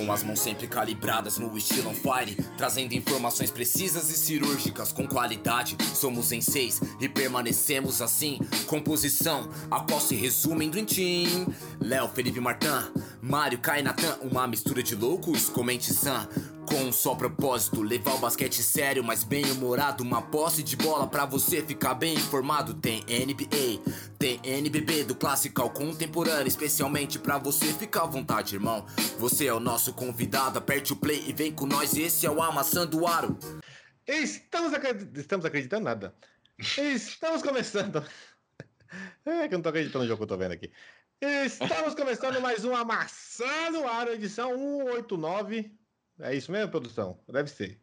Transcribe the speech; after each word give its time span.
Com 0.00 0.10
as 0.10 0.22
mãos 0.22 0.40
sempre 0.40 0.66
calibradas 0.66 1.36
no 1.36 1.54
estilo 1.58 1.90
on 1.90 1.94
fire, 1.94 2.34
trazendo 2.56 2.94
informações 2.94 3.50
precisas 3.50 4.08
e 4.08 4.16
cirúrgicas 4.16 4.92
com 4.92 5.06
qualidade. 5.06 5.76
Somos 5.94 6.32
em 6.32 6.40
seis 6.40 6.80
e 6.98 7.06
permanecemos 7.06 8.00
assim. 8.00 8.38
Composição, 8.66 9.50
a 9.70 9.80
qual 9.80 10.00
se 10.00 10.14
resume 10.14 10.64
em 10.64 10.70
Dream 10.70 10.86
Team. 10.86 11.54
Léo, 11.78 12.08
Felipe 12.08 12.40
Martin, 12.40 12.90
Mário, 13.20 13.58
Kai, 13.58 13.82
Natan, 13.82 14.16
uma 14.22 14.46
mistura 14.46 14.82
de 14.82 14.94
loucos, 14.94 15.50
comente 15.50 15.92
Sam. 15.92 16.26
Com 16.70 16.84
um 16.84 16.92
só 16.92 17.16
propósito, 17.16 17.82
levar 17.82 18.14
o 18.14 18.18
basquete 18.18 18.62
sério, 18.62 19.02
mas 19.02 19.24
bem 19.24 19.44
humorado. 19.50 20.04
Uma 20.04 20.22
posse 20.22 20.62
de 20.62 20.76
bola 20.76 21.04
pra 21.04 21.26
você 21.26 21.60
ficar 21.64 21.94
bem 21.94 22.14
informado. 22.14 22.74
Tem 22.74 23.00
NBA, 23.00 23.82
tem 24.16 24.40
NBB, 24.44 25.02
do 25.02 25.16
clássico 25.16 25.60
ao 25.60 25.70
contemporâneo. 25.70 26.46
Especialmente 26.46 27.18
pra 27.18 27.38
você 27.38 27.66
ficar 27.72 28.02
à 28.02 28.06
vontade, 28.06 28.54
irmão. 28.54 28.86
Você 29.18 29.46
é 29.46 29.52
o 29.52 29.58
nosso 29.58 29.92
convidado, 29.92 30.60
aperte 30.60 30.92
o 30.92 30.96
play 30.96 31.24
e 31.26 31.32
vem 31.32 31.52
com 31.52 31.66
nós. 31.66 31.96
Esse 31.96 32.24
é 32.24 32.30
o 32.30 32.40
Amassando 32.40 33.00
o 33.00 33.06
Aro. 33.08 33.36
Estamos, 34.06 34.72
acredit... 34.72 35.10
Estamos 35.18 35.44
acreditando 35.44 35.84
nada. 35.84 36.14
Estamos 36.56 37.42
começando. 37.42 38.04
É 39.24 39.46
que 39.46 39.54
eu 39.54 39.58
não 39.58 39.62
tô 39.62 39.68
acreditando 39.68 40.02
no 40.02 40.08
jogo 40.08 40.18
que 40.18 40.24
eu 40.24 40.36
tô 40.36 40.36
vendo 40.36 40.50
aqui. 40.50 40.72
Estamos 41.20 41.94
começando 41.94 42.40
mais 42.40 42.64
um 42.64 42.74
Amassando 42.74 43.82
o 43.82 43.86
Aro, 43.88 44.10
edição 44.10 44.50
189. 44.56 45.79
É 46.22 46.34
isso 46.34 46.50
mesmo, 46.52 46.70
produção? 46.70 47.18
Deve 47.28 47.50
ser. 47.50 47.80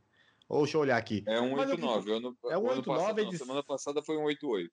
Ou 0.49 0.63
deixa 0.63 0.77
eu 0.77 0.81
olhar 0.81 0.97
aqui. 0.97 1.23
É 1.27 1.39
189. 1.39 2.11
Ano, 2.11 2.37
é 2.45 2.53
189. 2.55 3.21
Ano 3.21 3.37
semana 3.37 3.63
passada 3.63 4.01
foi 4.01 4.15
188. 4.15 4.71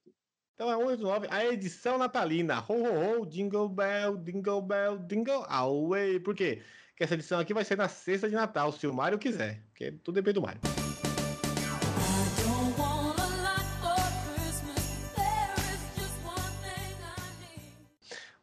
Então 0.55 0.71
é 0.71 0.77
189, 0.77 1.27
a 1.31 1.47
edição 1.47 1.99
natalina. 1.99 2.65
Ho, 2.69 2.75
ho, 2.75 3.23
ho, 3.23 3.27
jingle 3.27 3.69
bell, 3.69 4.17
jingle 4.19 4.63
bell, 4.63 4.99
jingle 4.99 5.45
away. 5.49 6.21
Por 6.21 6.35
quê? 6.35 6.63
Porque 6.91 7.03
essa 7.03 7.15
edição 7.15 7.41
aqui 7.41 7.53
vai 7.53 7.65
ser 7.65 7.77
na 7.77 7.89
sexta 7.89 8.29
de 8.29 8.37
Natal, 8.37 8.71
se 8.71 8.87
o 8.87 8.95
Mário 8.95 9.19
quiser. 9.19 9.65
Porque 9.71 9.91
tudo 9.91 10.15
depende 10.15 10.35
do 10.35 10.43
Mário. 10.43 10.61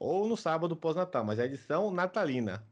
Ou 0.01 0.27
no 0.27 0.35
sábado 0.35 0.75
pós-natal, 0.75 1.23
mas 1.23 1.37
é 1.37 1.43
a 1.43 1.45
edição 1.45 1.91
natalina. 1.91 2.65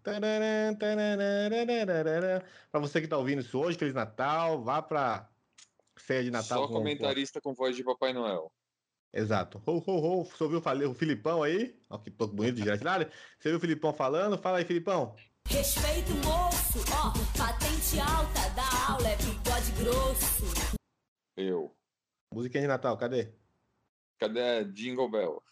Para 2.72 2.80
você 2.80 3.00
que 3.00 3.06
está 3.06 3.20
ouvindo 3.20 3.42
isso 3.42 3.60
hoje, 3.60 3.78
Feliz 3.78 3.94
Natal, 3.94 4.64
vá 4.64 4.82
para 4.82 5.30
ceia 5.96 6.24
de 6.24 6.32
Natal. 6.32 6.64
Só 6.64 6.68
com, 6.68 6.74
comentarista 6.74 7.40
com... 7.40 7.52
com 7.52 7.56
voz 7.56 7.76
de 7.76 7.84
Papai 7.84 8.14
Noel. 8.14 8.52
Exato. 9.14 9.62
Ho, 9.64 9.78
ho, 9.78 10.22
ho. 10.22 10.26
Você 10.26 10.44
ouviu 10.44 10.60
o 10.90 10.94
Filipão 10.96 11.44
aí? 11.44 11.80
Olha 11.88 12.02
que 12.02 12.10
pouco 12.10 12.34
bonito 12.34 12.56
de 12.56 12.64
graça. 12.64 13.12
Você 13.40 13.50
viu 13.50 13.58
o 13.58 13.62
Filipão 13.62 13.94
falando? 13.94 14.36
Fala 14.36 14.58
aí, 14.58 14.66
Filipão. 14.66 15.16
Respeito 15.48 16.12
moço, 16.26 16.80
ó, 16.92 17.12
patente 17.38 18.00
alta 18.00 18.50
da 18.56 18.92
aula 18.92 19.08
é 19.08 19.16
bigode 19.18 19.72
grosso. 19.74 20.76
Eu. 21.38 21.76
Musiquinha 22.34 22.64
de 22.64 22.68
Natal, 22.68 22.98
cadê? 22.98 23.32
Cadê 24.20 24.42
a 24.42 24.64
Jingle 24.64 25.10
Bell? 25.10 25.44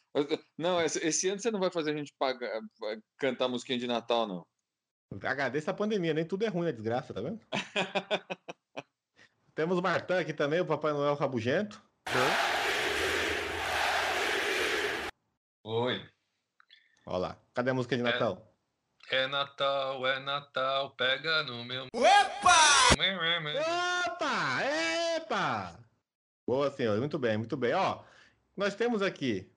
Não, 0.58 0.82
esse, 0.82 1.30
ano 1.30 1.40
você 1.40 1.52
não 1.52 1.60
vai 1.60 1.72
fazer 1.72 1.92
a 1.92 1.98
gente 1.98 2.14
pagar, 2.18 2.60
cantar 3.18 3.48
musiquinha 3.48 3.78
de 3.78 3.88
Natal, 3.88 4.28
não. 4.28 4.46
Agradeça 5.24 5.72
a 5.72 5.74
pandemia, 5.74 6.14
nem 6.14 6.26
tudo 6.26 6.44
é 6.44 6.48
ruim, 6.48 6.68
é 6.68 6.72
desgraça, 6.72 7.14
tá 7.14 7.22
vendo? 7.22 7.40
Temos 9.56 9.78
o 9.78 9.82
Martin 9.82 10.14
aqui 10.14 10.34
também, 10.34 10.60
o 10.60 10.66
Papai 10.66 10.92
Noel 10.92 11.16
Rabugento. 11.16 11.82
Oi. 15.64 16.06
Olha 17.06 17.18
lá. 17.18 17.38
Cadê 17.54 17.72
a 17.72 17.74
música 17.74 17.96
de 17.96 18.04
Natal? 18.04 18.54
É, 19.10 19.24
é 19.24 19.28
Natal, 19.28 20.06
é 20.06 20.20
Natal, 20.20 20.92
pega 20.92 21.44
no 21.44 21.64
meu. 21.64 21.88
Opa! 21.94 22.58
Opa! 24.06 24.64
Epa! 25.16 25.80
Boa, 26.46 26.70
senhor. 26.72 26.98
Muito 27.00 27.18
bem, 27.18 27.38
muito 27.38 27.58
bem. 27.58 27.74
Ó, 27.74 28.04
nós 28.58 28.76
temos 28.76 29.04
aqui 29.04 29.50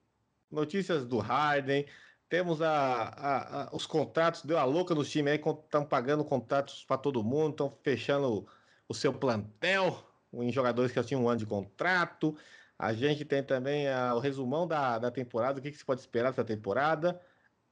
notícias 0.51 1.07
do 1.07 1.19
Harden, 1.19 1.87
temos 2.29 2.61
a, 2.61 2.73
a, 2.73 3.63
a, 3.63 3.75
os 3.75 3.87
contratos, 3.87 4.45
deu 4.45 4.59
a 4.59 4.65
louca 4.65 4.95
nos 4.95 5.11
times 5.11 5.33
aí, 5.33 5.39
estão 5.39 5.85
pagando 5.85 6.25
contratos 6.25 6.85
para 6.85 6.99
todo 6.99 7.25
mundo, 7.25 7.53
estão 7.53 7.79
fechando 7.83 8.47
o 8.87 8.95
seu 8.95 9.13
plantel 9.13 10.07
em 10.35 10.53
jogadores 10.53 10.93
que 10.93 11.01
já 11.01 11.05
tinham 11.05 11.25
um 11.25 11.29
ano 11.29 11.41
de 11.41 11.47
contrato. 11.47 12.37
A 12.79 12.93
gente 12.93 13.25
tem 13.25 13.43
também 13.43 13.89
a, 13.89 14.15
o 14.15 14.21
resumão 14.21 14.67
da, 14.67 14.99
da 14.99 15.11
temporada, 15.11 15.59
o 15.59 15.63
que, 15.63 15.71
que 15.71 15.79
se 15.79 15.85
pode 15.85 16.01
esperar 16.01 16.31
dessa 16.31 16.45
temporada. 16.45 17.21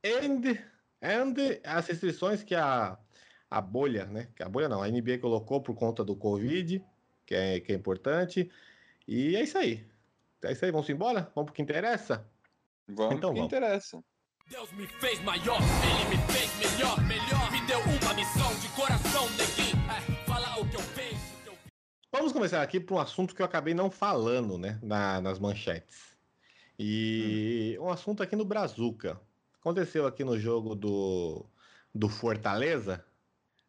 And, 0.05 0.57
and 1.03 1.35
as 1.65 1.87
restrições 1.87 2.43
que 2.43 2.55
a, 2.55 2.99
a 3.51 3.61
bolha, 3.61 4.07
né? 4.07 4.29
Que 4.35 4.43
a 4.43 4.49
bolha 4.49 4.69
não, 4.69 4.83
a 4.83 4.89
NBA 4.89 5.19
colocou 5.19 5.61
por 5.61 5.75
conta 5.75 6.05
do 6.05 6.17
Covid, 6.17 6.85
que 7.27 7.35
é, 7.35 7.61
que 7.61 7.73
é 7.73 7.75
importante. 7.75 8.51
E 9.07 9.37
é 9.37 9.43
isso 9.43 9.57
aí. 9.57 9.87
É 10.45 10.53
isso 10.53 10.65
aí, 10.65 10.71
vamos 10.71 10.89
embora? 10.89 11.31
Vamos 11.35 11.47
pro 11.47 11.53
que 11.53 11.63
interessa? 11.63 12.25
Vamos 12.87 13.17
então, 13.17 13.31
pro 13.33 13.35
que 13.35 13.41
vamos. 13.41 13.53
interessa. 13.53 14.03
Deus 14.49 14.73
me 14.73 14.87
fez 14.87 15.21
maior, 15.25 15.59
ele 15.61 16.17
me 16.17 16.33
fez 16.33 16.57
melhor, 16.57 16.99
melhor. 17.03 17.53
Me 17.53 17.61
deu 17.67 17.81
uma 17.81 18.15
missão 18.15 18.55
de 18.61 18.69
coração, 18.69 19.29
neguinho. 19.31 19.77
É, 19.91 20.25
falar 20.25 20.59
o 20.59 20.69
que 20.69 20.77
eu 20.77 20.83
penso. 20.95 21.29
Vamos 22.11 22.33
começar 22.33 22.63
aqui 22.63 22.81
por 22.81 22.95
um 22.95 23.01
assunto 23.01 23.35
que 23.35 23.43
eu 23.43 23.47
acabei 23.47 23.75
não 23.75 23.91
falando, 23.91 24.57
né, 24.57 24.79
na, 24.83 25.21
nas 25.21 25.39
manchetes. 25.39 26.17
E 26.79 27.77
hum. 27.79 27.85
um 27.85 27.91
assunto 27.91 28.23
aqui 28.23 28.37
no 28.37 28.45
Brazuca. 28.45 29.21
Aconteceu 29.61 30.07
aqui 30.07 30.25
no 30.25 30.39
jogo 30.39 30.75
do, 30.75 31.45
do 31.95 32.09
Fortaleza. 32.09 33.05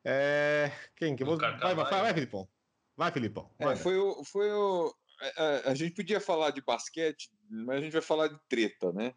É. 0.06 0.72
Quem? 0.96 1.16
Que 1.16 1.26
vou... 1.26 1.38
vai, 1.38 1.58
vai, 1.58 1.76
vai, 1.76 2.02
vai, 2.02 2.14
Filipão. 2.14 2.48
Vai, 2.96 3.12
Filipão. 3.12 3.50
É, 3.60 3.76
foi 3.76 3.98
o, 3.98 4.24
foi 4.24 4.52
o, 4.52 4.96
a, 5.20 5.26
é, 5.26 5.34
é, 5.38 5.70
a 5.70 5.76
gente 5.76 5.96
podia 5.96 6.20
falar 6.20 6.52
de 6.52 6.62
basquete, 6.62 7.30
mas 7.50 7.78
a 7.78 7.82
gente 7.82 7.94
vai 7.94 8.02
falar 8.02 8.28
de 8.28 8.40
treta, 8.48 8.92
né? 8.92 9.14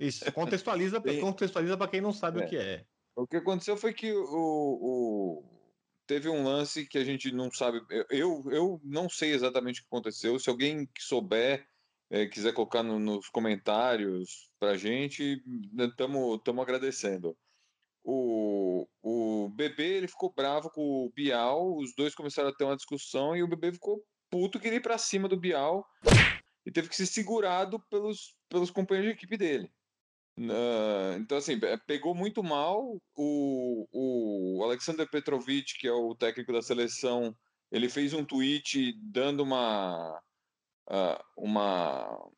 Isso, 0.00 0.30
contextualiza, 0.32 1.00
contextualiza 1.20 1.76
para 1.76 1.88
quem 1.88 2.00
não 2.00 2.12
sabe 2.12 2.40
é. 2.40 2.44
o 2.44 2.48
que 2.48 2.56
é. 2.56 2.84
O 3.16 3.26
que 3.26 3.36
aconteceu 3.36 3.76
foi 3.76 3.92
que 3.92 4.12
o, 4.12 4.22
o, 4.30 5.44
teve 6.06 6.28
um 6.28 6.44
lance 6.44 6.86
que 6.86 6.98
a 6.98 7.04
gente 7.04 7.32
não 7.32 7.50
sabe. 7.50 7.80
Eu, 8.10 8.44
eu 8.50 8.80
não 8.84 9.08
sei 9.08 9.32
exatamente 9.32 9.80
o 9.80 9.82
que 9.82 9.88
aconteceu. 9.88 10.38
Se 10.38 10.48
alguém 10.48 10.86
que 10.86 11.02
souber 11.02 11.66
é, 12.10 12.26
quiser 12.26 12.52
colocar 12.52 12.84
no, 12.84 12.98
nos 12.98 13.28
comentários 13.28 14.48
para 14.58 14.70
a 14.70 14.76
gente, 14.76 15.42
estamos 15.76 16.62
agradecendo 16.62 17.36
o, 18.10 18.88
o 19.02 19.50
bebê 19.50 19.98
ele 19.98 20.08
ficou 20.08 20.32
bravo 20.34 20.70
com 20.70 21.04
o 21.04 21.12
Bial, 21.14 21.76
os 21.76 21.94
dois 21.94 22.14
começaram 22.14 22.48
a 22.48 22.54
ter 22.54 22.64
uma 22.64 22.76
discussão 22.76 23.36
e 23.36 23.42
o 23.42 23.48
bebê 23.48 23.70
ficou 23.70 24.02
puto, 24.30 24.58
queria 24.58 24.78
ir 24.78 24.82
pra 24.82 24.96
cima 24.96 25.28
do 25.28 25.36
Bial 25.36 25.86
e 26.64 26.72
teve 26.72 26.88
que 26.88 26.96
ser 26.96 27.04
segurado 27.04 27.78
pelos, 27.90 28.34
pelos 28.48 28.70
companheiros 28.70 29.12
de 29.12 29.18
equipe 29.18 29.36
dele. 29.36 29.70
Uh, 30.38 31.18
então, 31.18 31.36
assim, 31.36 31.60
é, 31.62 31.76
pegou 31.76 32.14
muito 32.14 32.42
mal. 32.42 32.96
O, 33.14 33.86
o 33.92 34.62
Alexander 34.64 35.06
Petrovic, 35.10 35.78
que 35.78 35.86
é 35.86 35.92
o 35.92 36.14
técnico 36.14 36.52
da 36.52 36.62
seleção, 36.62 37.36
ele 37.70 37.90
fez 37.90 38.14
um 38.14 38.24
tweet 38.24 38.94
dando 39.02 39.42
uma. 39.42 40.18
Uh, 40.88 41.22
uma 41.36 42.30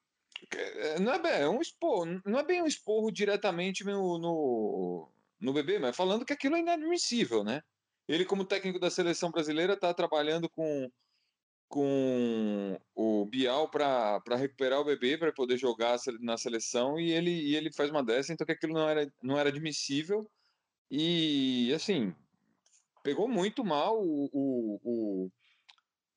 não 0.98 1.12
é, 1.12 1.18
bem, 1.18 1.32
é 1.32 1.48
um 1.48 1.60
esporro, 1.60 2.20
não 2.24 2.38
é 2.38 2.42
bem 2.42 2.62
um 2.62 2.66
esporro 2.66 3.12
diretamente 3.12 3.84
no, 3.84 4.18
no 4.18 5.12
no 5.40 5.52
bebê, 5.52 5.78
mas 5.78 5.96
falando 5.96 6.24
que 6.24 6.32
aquilo 6.32 6.56
é 6.56 6.60
inadmissível, 6.60 7.42
né? 7.42 7.62
Ele, 8.06 8.24
como 8.24 8.44
técnico 8.44 8.78
da 8.78 8.90
seleção 8.90 9.30
brasileira, 9.30 9.74
está 9.74 9.94
trabalhando 9.94 10.48
com, 10.50 10.90
com 11.68 12.78
o 12.94 13.24
Bial 13.26 13.70
para 13.70 14.20
recuperar 14.36 14.80
o 14.80 14.84
bebê, 14.84 15.16
para 15.16 15.32
poder 15.32 15.56
jogar 15.56 15.96
na 16.20 16.36
seleção, 16.36 16.98
e 16.98 17.12
ele, 17.12 17.30
e 17.30 17.56
ele 17.56 17.72
faz 17.72 17.90
uma 17.90 18.04
dessa, 18.04 18.32
então 18.32 18.44
que 18.46 18.52
aquilo 18.52 18.74
não 18.74 18.88
era, 18.88 19.12
não 19.22 19.38
era 19.38 19.48
admissível. 19.48 20.28
E, 20.90 21.72
assim, 21.72 22.14
pegou 23.02 23.28
muito 23.28 23.64
mal 23.64 24.02
o, 24.02 24.28
o, 24.32 24.80
o, 24.82 25.30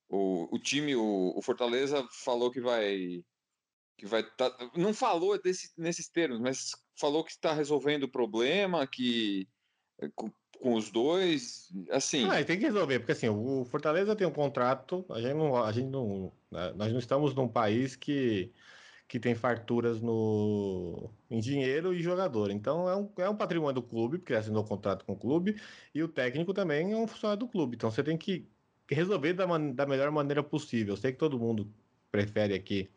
o, 0.09 0.56
o 0.56 0.59
time, 0.59 0.95
o, 0.95 1.33
o 1.38 1.42
Fortaleza 1.42 2.06
falou 2.24 2.51
que 2.51 2.59
vai 2.59 3.24
que 3.98 4.06
vai 4.06 4.24
tá, 4.24 4.51
não 4.75 4.94
falou 4.94 5.42
desse, 5.42 5.72
nesses 5.78 6.10
termos, 6.10 6.40
mas 6.40 6.72
falou 6.95 7.24
que 7.24 7.31
está 7.31 7.54
resolvendo 7.54 8.04
o 8.04 8.12
problema, 8.12 8.88
que 8.88 9.48
eh, 10.01 10.10
com, 10.16 10.31
com 10.60 10.74
os 10.75 10.90
dois, 10.90 11.69
assim. 11.92 12.25
Ah, 12.25 12.44
tem 12.44 12.57
que 12.57 12.66
resolver, 12.66 13.00
porque 13.00 13.12
assim, 13.12 13.30
o 13.30 13.66
Fortaleza 13.66 14.16
tem 14.16 14.28
um 14.28 14.31
contrato, 14.31 15.06
a 15.10 15.22
gente 15.22 15.34
não, 15.36 15.56
a 15.63 15.72
gente 15.72 15.90
não, 15.90 16.31
né, 16.51 16.74
nós 16.75 16.92
não 16.92 17.00
estamos 17.00 17.34
num 17.34 17.48
país 17.48 17.95
que 17.95 18.51
que 19.07 19.19
tem 19.19 19.36
farturas 19.36 20.01
no 20.01 21.10
em 21.30 21.40
dinheiro 21.40 21.94
e 21.94 22.01
jogador. 22.01 22.50
Então 22.50 22.90
é 22.90 22.95
um, 22.95 23.12
é 23.18 23.30
um 23.30 23.36
patrimônio 23.36 23.75
do 23.75 23.84
clube, 23.84 24.18
porque 24.18 24.34
assinou 24.34 24.63
contrato 24.63 25.06
com 25.06 25.13
o 25.13 25.18
clube, 25.18 25.62
e 25.94 26.01
o 26.01 26.07
técnico 26.07 26.54
também 26.54 26.94
é 26.94 26.98
um 26.98 27.06
funcionário 27.06 27.40
do 27.42 27.48
clube. 27.48 27.75
Então 27.75 27.92
você 27.92 28.04
tem 28.04 28.18
que 28.18 28.48
resolver 28.90 29.34
da, 29.34 29.45
man, 29.45 29.72
da 29.72 29.86
melhor 29.86 30.10
maneira 30.12 30.42
possível. 30.44 30.94
Eu 30.94 30.98
sei 30.98 31.12
que 31.12 31.19
todo 31.19 31.38
mundo 31.38 31.72
prefere 32.12 32.56
aqui 32.56 32.90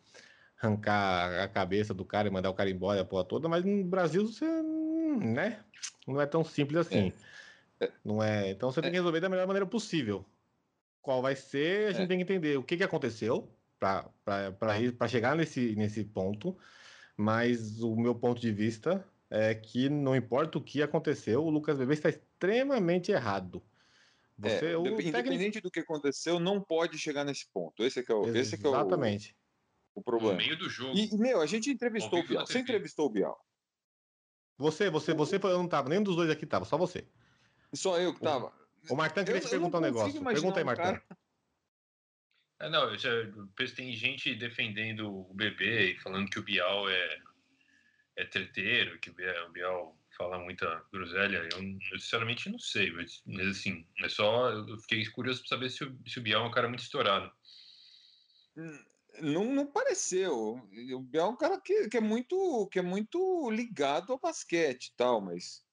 arrancar 0.61 1.43
a 1.45 1.49
cabeça 1.49 1.93
do 1.93 2.05
cara 2.05 2.29
e 2.29 2.31
mandar 2.31 2.51
o 2.51 2.55
cara 2.55 2.71
embora 2.71 3.01
a 3.01 3.05
porra 3.05 3.25
toda, 3.25 3.49
mas 3.49 3.65
no 3.65 3.85
Brasil 3.85 4.27
você, 4.27 4.45
né? 4.45 5.61
Não 6.07 6.21
é 6.21 6.27
tão 6.27 6.45
simples 6.45 6.79
assim. 6.79 7.13
É. 7.81 7.91
Não 8.05 8.23
é. 8.23 8.51
Então 8.51 8.71
você 8.71 8.81
tem 8.81 8.91
que 8.91 8.97
resolver 8.97 9.21
da 9.21 9.29
melhor 9.29 9.47
maneira 9.47 9.67
possível. 9.67 10.25
Qual 11.03 11.21
vai 11.23 11.37
ser, 11.37 11.89
a 11.89 11.93
gente 11.93 12.05
É. 12.05 12.07
tem 12.07 12.19
que 12.19 12.25
entender 12.25 12.57
o 12.59 12.63
que, 12.63 12.77
que 12.77 12.83
aconteceu 12.85 13.49
para 13.79 15.09
chegar 15.09 15.37
nesse, 15.37 15.75
nesse 15.77 16.03
ponto. 16.05 16.57
Mas 17.17 17.81
o 17.83 17.95
meu 17.97 18.15
ponto 18.15 18.41
de 18.41 18.51
vista 18.53 19.05
é 19.31 19.55
que 19.55 19.89
não 19.89 20.15
importa 20.17 20.59
o 20.59 20.61
que 20.63 20.83
aconteceu, 20.83 21.45
o 21.45 21.51
Lucas 21.51 21.79
Bebê 21.79 21.95
está 21.95 22.09
extremamente 22.09 23.11
errado. 23.13 23.63
Você, 24.39 24.55
É, 24.57 24.61
dep- 24.61 24.83
técnico- 24.97 25.03
Independente 25.09 25.61
do 25.61 25.71
que 25.71 25.81
aconteceu, 25.81 26.39
não 26.39 26.61
pode 26.61 26.99
chegar 26.99 27.25
nesse 27.25 27.47
ponto. 27.53 27.83
Esse 27.83 28.01
é 28.01 28.03
que 28.03 28.13
é 28.13 28.15
o, 28.15 28.37
esse 28.37 28.55
é 28.55 28.59
que 28.59 28.67
é 28.67 28.69
o, 28.69 28.73
O 29.97 30.01
No 30.01 30.05
problema. 30.05 30.37
meio 30.37 30.59
do 30.59 30.69
jogo. 30.69 30.95
E, 30.97 31.17
meu, 31.17 31.41
a 31.41 31.47
gente 31.47 31.71
entrevistou 31.71 32.21
o 32.21 32.23
Bial. 32.23 32.47
Você 32.47 32.59
entrevistou 32.59 33.07
o 33.07 33.11
Bial. 33.11 33.43
Você, 34.59 34.91
você, 34.91 35.15
você 35.15 35.39
foi, 35.39 35.53
eu 35.53 35.59
não 35.59 35.69
tava, 35.69 35.89
nenhum 35.89 36.03
dos 36.03 36.17
dois 36.17 36.29
aqui 36.31 36.45
tava, 36.47 36.67
só 36.67 36.77
você. 36.77 37.09
Só 37.75 37.99
eu 37.99 38.15
que 38.15 38.21
tava. 38.21 38.53
O 38.91 38.95
Martão 38.95 39.25
queria 39.25 39.39
Eu- 39.39 39.45
te 39.45 39.51
perguntar 39.51 39.79
um 39.79 39.81
negócio. 39.81 40.23
Pergunta 40.23 40.59
aí, 40.59 40.63
um 40.63 40.67
Martão. 40.67 41.01
É, 42.61 42.69
não, 42.71 42.91
eu 42.91 42.99
já, 42.99 43.09
eu 43.11 43.49
penso 43.57 43.75
tem 43.75 43.95
gente 43.95 44.35
defendendo 44.35 45.15
o 45.15 45.35
bebê 45.35 45.93
e 45.93 46.01
falando 46.01 46.29
que 46.31 46.39
o 46.39 46.43
Bial 46.43 46.89
é, 46.89 47.19
é 48.17 48.25
treteiro, 48.27 48.99
que 48.99 49.11
o 49.11 49.15
Bial, 49.15 49.49
o 49.49 49.53
Bial 49.53 49.99
fala 50.17 50.39
muita 50.39 50.85
groselha. 50.93 51.49
Eu, 51.53 51.63
eu 51.93 51.99
sinceramente 51.99 52.49
não 52.51 52.59
sei, 52.59 52.91
mas, 52.93 53.23
mas, 53.27 53.49
assim, 53.49 53.87
é 53.99 54.09
só. 54.11 54.51
Eu 54.51 54.79
fiquei 54.79 55.05
curioso 55.07 55.41
pra 55.41 55.49
saber 55.49 55.71
se 55.71 55.85
o, 55.85 55.99
se 56.07 56.19
o 56.19 56.23
Bial 56.23 56.45
é 56.45 56.49
um 56.49 56.53
cara 56.53 56.69
muito 56.69 56.83
estourado. 56.83 57.31
Não, 59.23 59.45
não 59.53 59.67
pareceu. 59.71 60.35
O 60.95 61.01
Bial 61.03 61.29
é 61.29 61.33
um 61.33 61.37
cara 61.37 61.61
que, 61.61 61.89
que, 61.89 61.97
é 61.97 62.01
muito, 62.01 62.69
que 62.71 62.79
é 62.79 62.83
muito 62.83 63.51
ligado 63.51 64.13
ao 64.13 64.21
basquete 64.21 64.87
e 64.89 64.95
tal, 64.97 65.21
mas. 65.21 65.65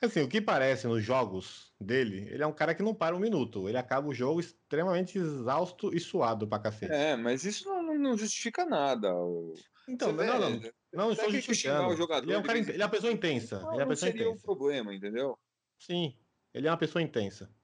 Assim, 0.00 0.20
o 0.22 0.28
que 0.28 0.40
parece 0.40 0.86
nos 0.88 1.02
jogos 1.04 1.72
dele, 1.80 2.28
ele 2.28 2.42
é 2.42 2.46
um 2.46 2.52
cara 2.52 2.74
que 2.74 2.82
não 2.82 2.92
para 2.94 3.14
um 3.14 3.20
minuto. 3.20 3.68
Ele 3.68 3.78
acaba 3.78 4.08
o 4.08 4.14
jogo 4.14 4.40
extremamente 4.40 5.16
exausto 5.16 5.94
e 5.94 6.00
suado 6.00 6.48
pra 6.48 6.58
cacete. 6.58 6.92
É, 6.92 7.14
mas 7.16 7.44
isso 7.44 7.68
não, 7.68 7.82
não- 7.82 7.98
não 7.98 8.18
justifica 8.18 8.64
nada. 8.64 9.14
O- 9.14 9.54
Então, 9.88 10.08
Você 10.10 10.24
não, 10.26 10.60
vê, 10.60 10.72
não, 10.92 11.04
não 11.04 11.12
estou 11.12 11.26
técnico 11.26 11.54
xingar 11.54 11.84
justificando. 11.84 11.88
o 11.88 11.96
jogador 11.96 12.24
Ele 12.24 12.34
é 12.34 12.38
um 12.38 12.42
cara, 12.42 12.58
ele 12.58 12.72
é 12.82 12.84
uma 12.84 12.90
pessoa 12.90 13.12
intensa. 13.12 13.60
Não, 13.60 13.72
ele 13.74 13.82
é 13.82 13.84
uma 13.84 13.84
não 13.84 13.88
pessoa 13.90 14.10
seria 14.10 14.26
um 14.28 14.30
intensa. 14.30 14.42
problema, 14.44 14.94
entendeu? 14.94 15.38
Sim, 15.78 16.18
ele 16.54 16.66
é 16.66 16.70
uma 16.70 16.78
pessoa 16.78 17.02
intensa. 17.02 17.54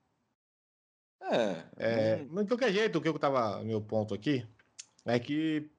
É. 1.21 1.69
É, 1.77 2.15
não- 2.17 2.27
mas 2.27 2.43
de 2.45 2.49
qualquer 2.51 2.71
jeito, 2.73 2.97
o 2.97 3.01
que 3.01 3.07
eu 3.07 3.19
tava. 3.19 3.63
Meu 3.63 3.81
ponto 3.85 4.13
aqui 4.13 4.47
é 5.09 5.19
que, 5.19 5.69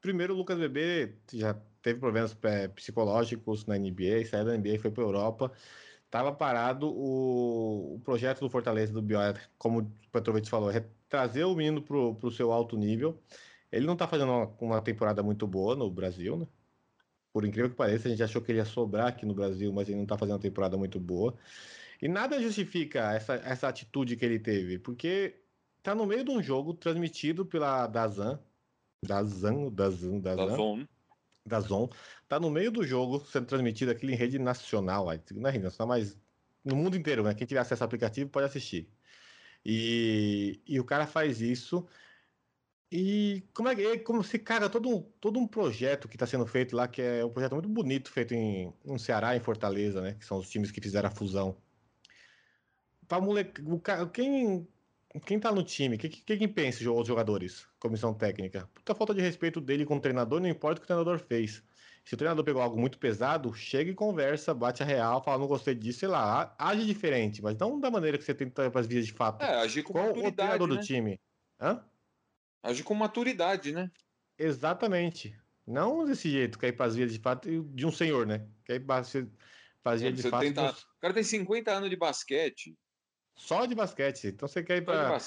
primeiro, 0.00 0.34
o 0.34 0.36
Lucas 0.36 0.58
Bebê 0.58 1.16
já 1.32 1.54
teve 1.82 2.00
problemas 2.00 2.36
é, 2.42 2.68
psicológicos 2.68 3.66
na 3.66 3.78
NBA, 3.78 4.24
saiu 4.26 4.44
da 4.44 4.56
NBA 4.56 4.78
foi 4.80 4.90
pra 4.90 5.02
Europa. 5.02 5.52
Tava 6.10 6.32
parado 6.32 6.88
o, 6.88 7.94
o 7.96 8.00
projeto 8.00 8.40
do 8.40 8.50
Fortaleza 8.50 8.92
do 8.92 9.02
Bior, 9.02 9.38
como 9.58 9.80
o 9.80 9.92
Petrovic 10.12 10.48
falou, 10.48 10.70
é 10.70 10.86
trazer 11.08 11.44
o 11.44 11.54
menino 11.54 11.82
pro, 11.82 12.14
pro 12.16 12.30
seu 12.30 12.52
alto 12.52 12.76
nível. 12.76 13.18
Ele 13.70 13.86
não 13.86 13.96
tá 13.96 14.06
fazendo 14.06 14.30
uma, 14.30 14.46
uma 14.60 14.82
temporada 14.82 15.22
muito 15.22 15.46
boa 15.46 15.74
no 15.74 15.90
Brasil, 15.90 16.36
né? 16.36 16.46
Por 17.32 17.44
incrível 17.46 17.70
que 17.70 17.76
pareça, 17.76 18.08
a 18.08 18.10
gente 18.10 18.22
achou 18.22 18.42
que 18.42 18.52
ele 18.52 18.58
ia 18.58 18.64
sobrar 18.64 19.08
aqui 19.08 19.24
no 19.24 19.34
Brasil, 19.34 19.72
mas 19.72 19.88
ele 19.88 19.98
não 19.98 20.06
tá 20.06 20.18
fazendo 20.18 20.34
uma 20.34 20.40
temporada 20.40 20.76
muito 20.76 21.00
boa. 21.00 21.34
E 22.00 22.08
nada 22.08 22.40
justifica 22.40 23.12
essa, 23.14 23.34
essa 23.36 23.68
atitude 23.68 24.16
que 24.16 24.24
ele 24.24 24.38
teve, 24.38 24.78
porque 24.78 25.40
tá 25.82 25.94
no 25.94 26.06
meio 26.06 26.24
de 26.24 26.30
um 26.30 26.42
jogo 26.42 26.74
transmitido 26.74 27.46
pela 27.46 27.86
Dazan, 27.86 28.38
Dazan, 29.04 29.68
Dazan, 29.70 30.20
da 30.20 30.36
Dazan, 30.36 30.56
zone. 30.56 30.88
Dazon, 31.44 31.88
tá 32.28 32.38
no 32.38 32.50
meio 32.50 32.70
do 32.70 32.84
jogo 32.84 33.20
sendo 33.26 33.46
transmitido 33.46 33.90
aqui 33.90 34.06
em 34.06 34.14
rede 34.14 34.38
nacional, 34.38 35.06
não 35.34 35.48
é 35.48 35.52
rede 35.52 35.64
nacional, 35.64 35.88
mas 35.88 36.16
no 36.64 36.76
mundo 36.76 36.96
inteiro, 36.96 37.24
né? 37.24 37.34
Quem 37.34 37.46
tiver 37.46 37.60
acesso 37.60 37.82
ao 37.82 37.86
aplicativo 37.86 38.30
pode 38.30 38.46
assistir. 38.46 38.88
E, 39.64 40.60
e 40.66 40.78
o 40.78 40.84
cara 40.84 41.06
faz 41.06 41.40
isso. 41.40 41.86
E 42.90 43.42
como 43.54 43.68
é 43.68 43.74
que 43.74 43.98
como 44.00 44.22
se 44.22 44.38
caga 44.38 44.68
todo 44.68 44.88
um, 44.88 45.02
todo 45.18 45.38
um 45.38 45.48
projeto 45.48 46.08
que 46.08 46.14
está 46.14 46.26
sendo 46.26 46.46
feito 46.46 46.76
lá, 46.76 46.86
que 46.86 47.00
é 47.00 47.24
um 47.24 47.30
projeto 47.30 47.54
muito 47.54 47.68
bonito, 47.68 48.10
feito 48.10 48.34
em, 48.34 48.72
em 48.84 48.98
Ceará, 48.98 49.34
em 49.34 49.40
Fortaleza, 49.40 50.00
né? 50.00 50.14
Que 50.14 50.24
são 50.24 50.38
os 50.38 50.48
times 50.48 50.70
que 50.70 50.80
fizeram 50.80 51.08
a 51.08 51.12
fusão. 51.12 51.56
Pra 53.08 53.20
moleque, 53.20 53.62
o 53.62 53.80
cara, 53.80 54.06
quem, 54.08 54.68
quem 55.20 55.38
tá 55.40 55.52
no 55.52 55.62
time, 55.62 55.98
que, 55.98 56.08
que, 56.08 56.36
quem 56.36 56.48
pensa, 56.48 56.78
os 56.90 57.06
jogadores, 57.08 57.66
comissão 57.78 58.14
técnica? 58.14 58.68
Puta 58.74 58.94
falta 58.94 59.14
de 59.14 59.20
respeito 59.20 59.60
dele 59.60 59.84
com 59.84 59.96
o 59.96 60.00
treinador, 60.00 60.40
não 60.40 60.48
importa 60.48 60.78
o 60.78 60.80
que 60.80 60.84
o 60.84 60.86
treinador 60.88 61.18
fez. 61.18 61.62
Se 62.04 62.14
o 62.14 62.16
treinador 62.16 62.44
pegou 62.44 62.60
algo 62.62 62.78
muito 62.80 62.98
pesado, 62.98 63.52
chega 63.54 63.90
e 63.90 63.94
conversa, 63.94 64.52
bate 64.52 64.82
a 64.82 64.86
real, 64.86 65.22
fala, 65.22 65.38
não 65.38 65.46
gostei 65.46 65.74
disso, 65.74 66.00
sei 66.00 66.08
lá, 66.08 66.54
age 66.58 66.84
diferente, 66.86 67.40
mas 67.42 67.56
não 67.58 67.78
da 67.78 67.90
maneira 67.90 68.18
que 68.18 68.24
você 68.24 68.34
tenta 68.34 68.70
para 68.70 68.80
as 68.80 68.86
vias 68.86 69.06
de 69.06 69.12
fato. 69.12 69.42
É, 69.42 69.54
agir 69.56 69.82
com 69.84 69.92
com 69.92 70.00
o 70.00 70.02
maturidade. 70.06 70.36
treinador 70.36 70.68
Né? 70.68 70.74
do 70.76 70.80
time. 70.80 71.20
Hã? 71.60 71.84
Agir 72.62 72.82
com 72.84 72.94
maturidade, 72.94 73.72
né? 73.72 73.88
Exatamente. 74.38 75.36
Não 75.66 76.04
desse 76.04 76.28
jeito, 76.30 76.58
quer 76.58 76.68
ir 76.68 76.72
para 76.76 76.86
as 76.86 76.96
vias 76.96 77.12
de 77.12 77.18
fato 77.20 77.48
de 77.64 77.86
um 77.86 77.92
senhor, 77.92 78.26
né? 78.26 78.48
Quer 78.64 78.76
ir 78.76 78.80
para 78.86 79.00
as 79.00 79.12
vias 80.00 80.16
de 80.16 80.22
fato 80.24 80.46
tenta- 80.46 80.62
de 80.62 80.68
um- 80.68 80.70
O 80.70 81.00
cara 81.00 81.14
tem 81.14 81.22
50 81.24 81.72
anos 81.72 81.90
de 81.90 81.96
basquete. 81.96 82.76
Só 83.34 83.66
de 83.66 83.74
basquete. 83.74 84.28
Então 84.28 84.48
você 84.48 84.62
quer 84.62 84.78
ir 84.78 84.82
para 84.82 85.18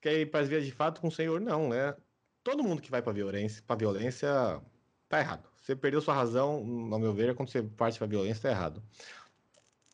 quer 0.00 0.20
ir 0.20 0.26
para 0.30 0.40
as 0.40 0.48
vias 0.48 0.64
de 0.64 0.72
fato 0.72 1.00
com 1.00 1.08
o 1.08 1.12
senhor, 1.12 1.40
não, 1.40 1.68
né? 1.68 1.94
Todo 2.42 2.62
mundo 2.64 2.82
que 2.82 2.90
vai 2.90 3.00
para 3.00 3.12
violência, 3.12 3.62
para 3.66 3.76
violência 3.76 4.60
tá 5.08 5.20
errado. 5.20 5.48
Você 5.56 5.76
perdeu 5.76 6.00
sua 6.00 6.14
razão, 6.14 6.56
ao 6.90 6.98
meu 6.98 7.12
ver, 7.14 7.34
quando 7.34 7.50
você 7.50 7.62
parte 7.62 7.98
para 7.98 8.06
violência 8.06 8.42
tá 8.42 8.50
errado. 8.50 8.82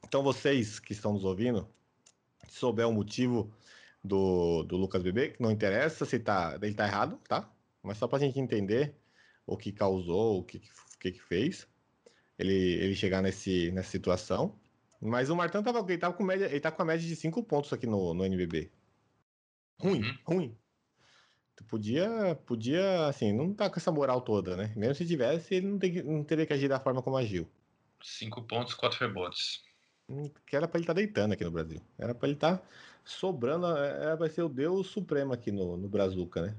Então 0.04 0.22
vocês 0.22 0.78
que 0.78 0.92
estão 0.92 1.12
nos 1.12 1.24
ouvindo, 1.24 1.68
se 2.48 2.58
souber 2.58 2.88
o 2.88 2.92
motivo 2.92 3.52
do, 4.02 4.62
do 4.62 4.76
Lucas 4.76 5.02
Bebê, 5.02 5.30
que 5.30 5.42
não 5.42 5.50
interessa 5.50 6.06
se 6.06 6.18
tá, 6.18 6.58
ele 6.62 6.74
tá 6.74 6.86
errado, 6.86 7.20
tá? 7.28 7.50
Mas 7.82 7.98
só 7.98 8.08
pra 8.08 8.18
gente 8.18 8.40
entender 8.40 8.94
o 9.46 9.56
que 9.56 9.72
causou, 9.72 10.38
o 10.38 10.44
que, 10.44 10.58
o 10.94 10.98
que, 10.98 11.12
que 11.12 11.20
fez 11.20 11.68
ele, 12.38 12.54
ele 12.54 12.94
chegar 12.94 13.20
nesse, 13.20 13.70
nessa 13.72 13.90
situação. 13.90 14.58
Mas 15.00 15.30
o 15.30 15.36
Martão 15.36 15.62
tava, 15.62 15.80
ele 15.88 15.98
tava 15.98 16.14
com 16.14 16.24
média, 16.24 16.46
ele 16.46 16.60
tá 16.60 16.72
com 16.72 16.82
a 16.82 16.84
média 16.84 17.06
de 17.06 17.16
5 17.16 17.42
pontos 17.44 17.72
aqui 17.72 17.86
no, 17.86 18.14
no 18.14 18.24
NBB. 18.24 18.72
Ruim, 19.80 20.02
Uhum. 20.02 20.18
ruim. 20.26 20.58
Tu 21.56 21.64
podia, 21.64 22.34
podia, 22.46 23.06
assim, 23.08 23.32
não 23.32 23.52
tá 23.54 23.68
com 23.70 23.78
essa 23.78 23.92
moral 23.92 24.22
toda, 24.22 24.56
né? 24.56 24.72
Mesmo 24.76 24.94
se 24.94 25.06
tivesse, 25.06 25.56
ele 25.56 25.66
não, 25.68 25.78
tem, 25.78 26.02
não 26.02 26.24
teria 26.24 26.46
que 26.46 26.52
agir 26.52 26.68
da 26.68 26.80
forma 26.80 27.02
como 27.02 27.16
agiu. 27.16 27.48
Cinco 28.02 28.42
pontos, 28.44 28.74
quatro 28.74 28.98
rebotes. 29.06 29.62
Hum, 30.08 30.30
Que 30.46 30.56
era 30.56 30.66
pra 30.66 30.78
ele 30.78 30.84
estar 30.84 30.94
deitando 30.94 31.32
aqui 31.34 31.44
no 31.44 31.50
Brasil. 31.50 31.80
Era 31.98 32.14
pra 32.14 32.26
ele 32.28 32.36
estar 32.36 32.62
sobrando, 33.04 33.66
era 33.66 34.16
pra 34.16 34.28
ser 34.30 34.42
o 34.42 34.48
Deus 34.48 34.86
Supremo 34.88 35.32
aqui 35.32 35.52
no, 35.52 35.76
no 35.76 35.88
Brazuca, 35.88 36.42
né? 36.42 36.56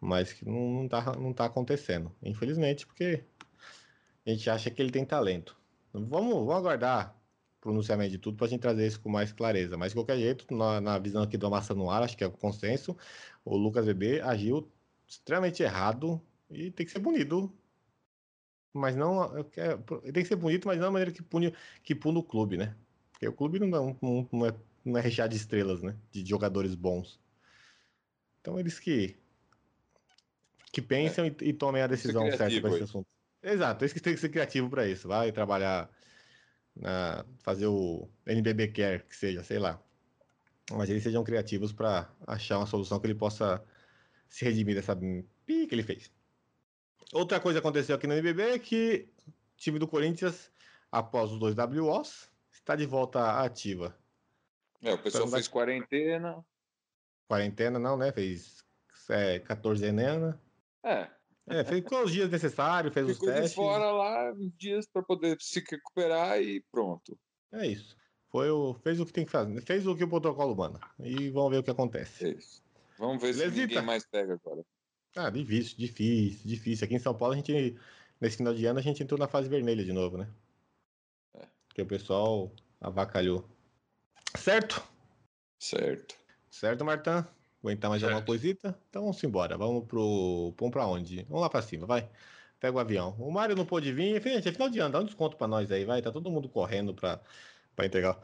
Mas 0.00 0.32
que 0.32 0.44
não, 0.46 0.82
não, 0.82 0.88
tá, 0.88 1.16
não 1.16 1.32
tá 1.34 1.46
acontecendo. 1.46 2.14
Infelizmente, 2.22 2.86
porque 2.86 3.24
a 4.26 4.30
gente 4.30 4.48
acha 4.50 4.70
que 4.70 4.80
ele 4.82 4.90
tem 4.92 5.04
talento. 5.04 5.56
Vamos, 5.92 6.34
vamos 6.34 6.54
aguardar 6.54 7.16
pronunciamento 7.62 8.10
de 8.10 8.18
tudo 8.18 8.36
pra 8.36 8.48
gente 8.48 8.60
trazer 8.60 8.86
isso 8.86 9.00
com 9.00 9.08
mais 9.08 9.32
clareza. 9.32 9.78
Mas 9.78 9.92
de 9.92 9.96
qualquer 9.96 10.18
jeito, 10.18 10.54
na, 10.54 10.80
na 10.80 10.98
visão 10.98 11.22
aqui 11.22 11.38
do 11.38 11.46
Amassa 11.46 11.74
no 11.74 11.88
Ar, 11.88 12.02
acho 12.02 12.16
que 12.16 12.24
é 12.24 12.26
o 12.26 12.30
consenso, 12.30 12.94
o 13.44 13.56
Lucas 13.56 13.86
Bebê 13.86 14.20
agiu 14.20 14.70
extremamente 15.08 15.62
errado 15.62 16.20
e 16.50 16.70
tem 16.70 16.84
que 16.84 16.92
ser 16.92 17.00
punido. 17.00 17.50
Mas 18.74 18.96
não. 18.96 19.44
Tem 20.12 20.22
que 20.22 20.24
ser 20.24 20.36
bonito, 20.36 20.66
mas 20.66 20.78
não 20.78 20.86
da 20.86 20.90
maneira 20.90 21.12
que 21.12 21.22
pune, 21.22 21.54
que 21.82 21.94
pune 21.94 22.18
o 22.18 22.22
clube, 22.22 22.56
né? 22.56 22.74
Porque 23.12 23.28
o 23.28 23.32
clube 23.32 23.58
não, 23.60 23.96
não, 24.00 24.28
não 24.32 24.46
é, 24.46 24.54
não 24.84 24.98
é 24.98 25.00
recheado 25.00 25.30
de 25.30 25.36
estrelas, 25.36 25.82
né? 25.82 25.94
De 26.10 26.24
jogadores 26.26 26.74
bons. 26.74 27.20
Então 28.40 28.58
eles 28.58 28.80
que. 28.80 29.16
Que 30.72 30.80
pensam 30.80 31.26
e, 31.26 31.36
e 31.42 31.52
tomem 31.52 31.82
a 31.82 31.86
decisão 31.86 32.26
certa 32.32 32.60
para 32.60 32.70
esse 32.70 32.84
assunto. 32.84 33.06
Exato, 33.42 33.84
eles 33.84 33.92
que 33.92 34.00
têm 34.00 34.14
que 34.14 34.20
ser 34.20 34.30
criativo 34.30 34.70
para 34.70 34.88
isso. 34.88 35.06
Vai 35.06 35.30
trabalhar. 35.30 35.90
Na, 36.74 37.24
fazer 37.40 37.66
o 37.66 38.08
NBB 38.26 38.68
Care, 38.68 39.04
que 39.04 39.14
seja, 39.14 39.42
sei 39.42 39.58
lá. 39.58 39.80
Mas 40.70 40.88
eles 40.88 41.02
sejam 41.02 41.24
criativos 41.24 41.72
para 41.72 42.10
achar 42.26 42.58
uma 42.58 42.66
solução 42.66 42.98
que 42.98 43.06
ele 43.06 43.14
possa 43.14 43.62
se 44.28 44.44
redimir 44.44 44.74
dessa 44.74 44.96
pi 44.96 45.66
que 45.66 45.74
ele 45.74 45.82
fez. 45.82 46.10
Outra 47.12 47.38
coisa 47.38 47.60
que 47.60 47.66
aconteceu 47.66 47.94
aqui 47.94 48.06
no 48.06 48.14
NBB 48.14 48.42
é 48.42 48.58
que 48.58 49.08
o 49.28 49.32
time 49.56 49.78
do 49.78 49.86
Corinthians, 49.86 50.50
após 50.90 51.30
os 51.30 51.38
dois 51.38 51.54
WOs, 51.54 52.30
está 52.50 52.74
de 52.74 52.86
volta 52.86 53.42
ativa. 53.42 53.94
É, 54.80 54.94
o 54.94 54.98
pessoal 54.98 55.28
fez 55.28 55.46
quarentena. 55.46 56.44
Quarentena 57.28 57.78
não, 57.78 57.96
né? 57.96 58.10
Fez 58.12 58.64
é, 59.10 59.38
14 59.40 59.84
enena. 59.84 60.40
É, 60.82 61.08
É, 61.52 61.64
fez 61.64 61.84
com 61.84 62.02
os 62.02 62.12
dias 62.12 62.30
necessários, 62.30 62.92
fez 62.92 63.06
os 63.06 63.12
ficou 63.14 63.28
de 63.28 63.34
testes. 63.34 63.54
fora 63.54 63.90
lá 63.90 64.32
dias 64.56 64.86
para 64.86 65.02
poder 65.02 65.36
se 65.40 65.60
recuperar 65.60 66.40
e 66.40 66.60
pronto. 66.72 67.18
É 67.52 67.66
isso. 67.66 67.96
Foi 68.30 68.50
o, 68.50 68.74
fez 68.74 68.98
o 68.98 69.06
que 69.06 69.12
tem 69.12 69.24
que 69.26 69.30
fazer. 69.30 69.60
Fez 69.62 69.86
o 69.86 69.94
que 69.94 70.04
o 70.04 70.08
protocolo 70.08 70.56
manda. 70.56 70.80
E 70.98 71.28
vamos 71.30 71.50
ver 71.50 71.58
o 71.58 71.62
que 71.62 71.70
acontece. 71.70 72.24
É 72.24 72.28
isso. 72.30 72.62
Vamos 72.98 73.20
ver 73.20 73.34
se 73.34 73.40
Belezita. 73.40 73.66
ninguém 73.66 73.82
mais 73.82 74.06
pega 74.06 74.34
agora. 74.34 74.64
Ah, 75.14 75.28
difícil, 75.28 75.76
difícil, 75.76 76.40
difícil. 76.44 76.84
Aqui 76.86 76.94
em 76.94 76.98
São 76.98 77.14
Paulo, 77.14 77.34
a 77.34 77.36
gente, 77.36 77.76
nesse 78.18 78.38
final 78.38 78.54
de 78.54 78.64
ano, 78.64 78.78
a 78.78 78.82
gente 78.82 79.02
entrou 79.02 79.18
na 79.18 79.28
fase 79.28 79.48
vermelha 79.48 79.84
de 79.84 79.92
novo, 79.92 80.16
né? 80.16 80.28
É. 81.34 81.46
Porque 81.68 81.82
o 81.82 81.86
pessoal 81.86 82.50
avacalhou. 82.80 83.46
Certo? 84.36 84.82
Certo. 85.58 86.16
Certo, 86.48 86.84
Martã? 86.84 87.26
Aguentar 87.62 87.90
mais 87.90 88.02
alguma 88.02 88.18
Certo. 88.18 88.26
coisita? 88.26 88.78
Então 88.90 89.02
vamos 89.02 89.22
embora. 89.22 89.56
Vamos 89.56 89.86
pro. 89.86 90.52
Vamos 90.58 90.72
pra 90.72 90.86
onde? 90.86 91.22
Vamos 91.28 91.42
lá 91.42 91.48
pra 91.50 91.62
cima, 91.62 91.86
vai. 91.86 92.08
Pega 92.58 92.76
o 92.76 92.80
avião. 92.80 93.14
O 93.18 93.30
Mário 93.30 93.54
não 93.56 93.64
pôde 93.66 93.92
vir. 93.92 94.20
Gente, 94.22 94.48
é 94.48 94.52
final 94.52 94.68
de 94.68 94.78
ano, 94.78 94.92
dá 94.92 95.00
um 95.00 95.04
desconto 95.04 95.36
pra 95.36 95.46
nós 95.46 95.70
aí, 95.70 95.84
vai. 95.84 96.02
Tá 96.02 96.10
todo 96.10 96.30
mundo 96.30 96.48
correndo 96.48 96.92
pra, 96.94 97.20
pra 97.76 97.86
entregar 97.86 98.18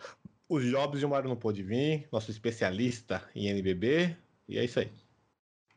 os 0.49 0.65
jobs 0.65 1.03
e 1.03 1.05
o 1.05 1.09
Mário 1.09 1.29
não 1.29 1.37
pôde 1.37 1.63
vir. 1.63 2.09
Nosso 2.11 2.31
especialista 2.31 3.23
em 3.35 3.47
NBB. 3.49 4.17
E 4.49 4.59
é 4.59 4.65
isso 4.65 4.81
aí. 4.81 4.91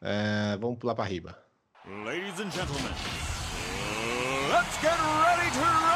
É, 0.01 0.57
vamos 0.57 0.79
pular 0.79 0.95
pra 0.95 1.03
riba. 1.05 1.37
Ladies 1.85 2.39
and 2.39 2.51
gentlemen, 2.51 2.91
let's 4.51 4.77
get 4.81 4.91
ready 4.91 5.51
to 5.51 5.90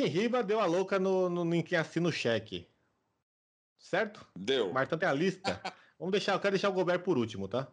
em 0.00 0.06
riba 0.06 0.42
deu 0.42 0.60
a 0.60 0.66
louca 0.66 0.98
no, 0.98 1.28
no, 1.28 1.54
em 1.54 1.62
quem 1.62 1.76
assina 1.78 2.08
o 2.08 2.12
cheque. 2.12 2.68
Certo? 3.78 4.26
Deu. 4.36 4.70
O 4.70 4.74
Martã 4.74 4.96
tem 4.98 5.08
a 5.08 5.12
lista. 5.12 5.60
Vamos 5.98 6.12
deixar, 6.12 6.32
eu 6.34 6.40
quero 6.40 6.52
deixar 6.52 6.68
o 6.70 6.72
Gobert 6.72 7.02
por 7.02 7.18
último, 7.18 7.48
tá? 7.48 7.72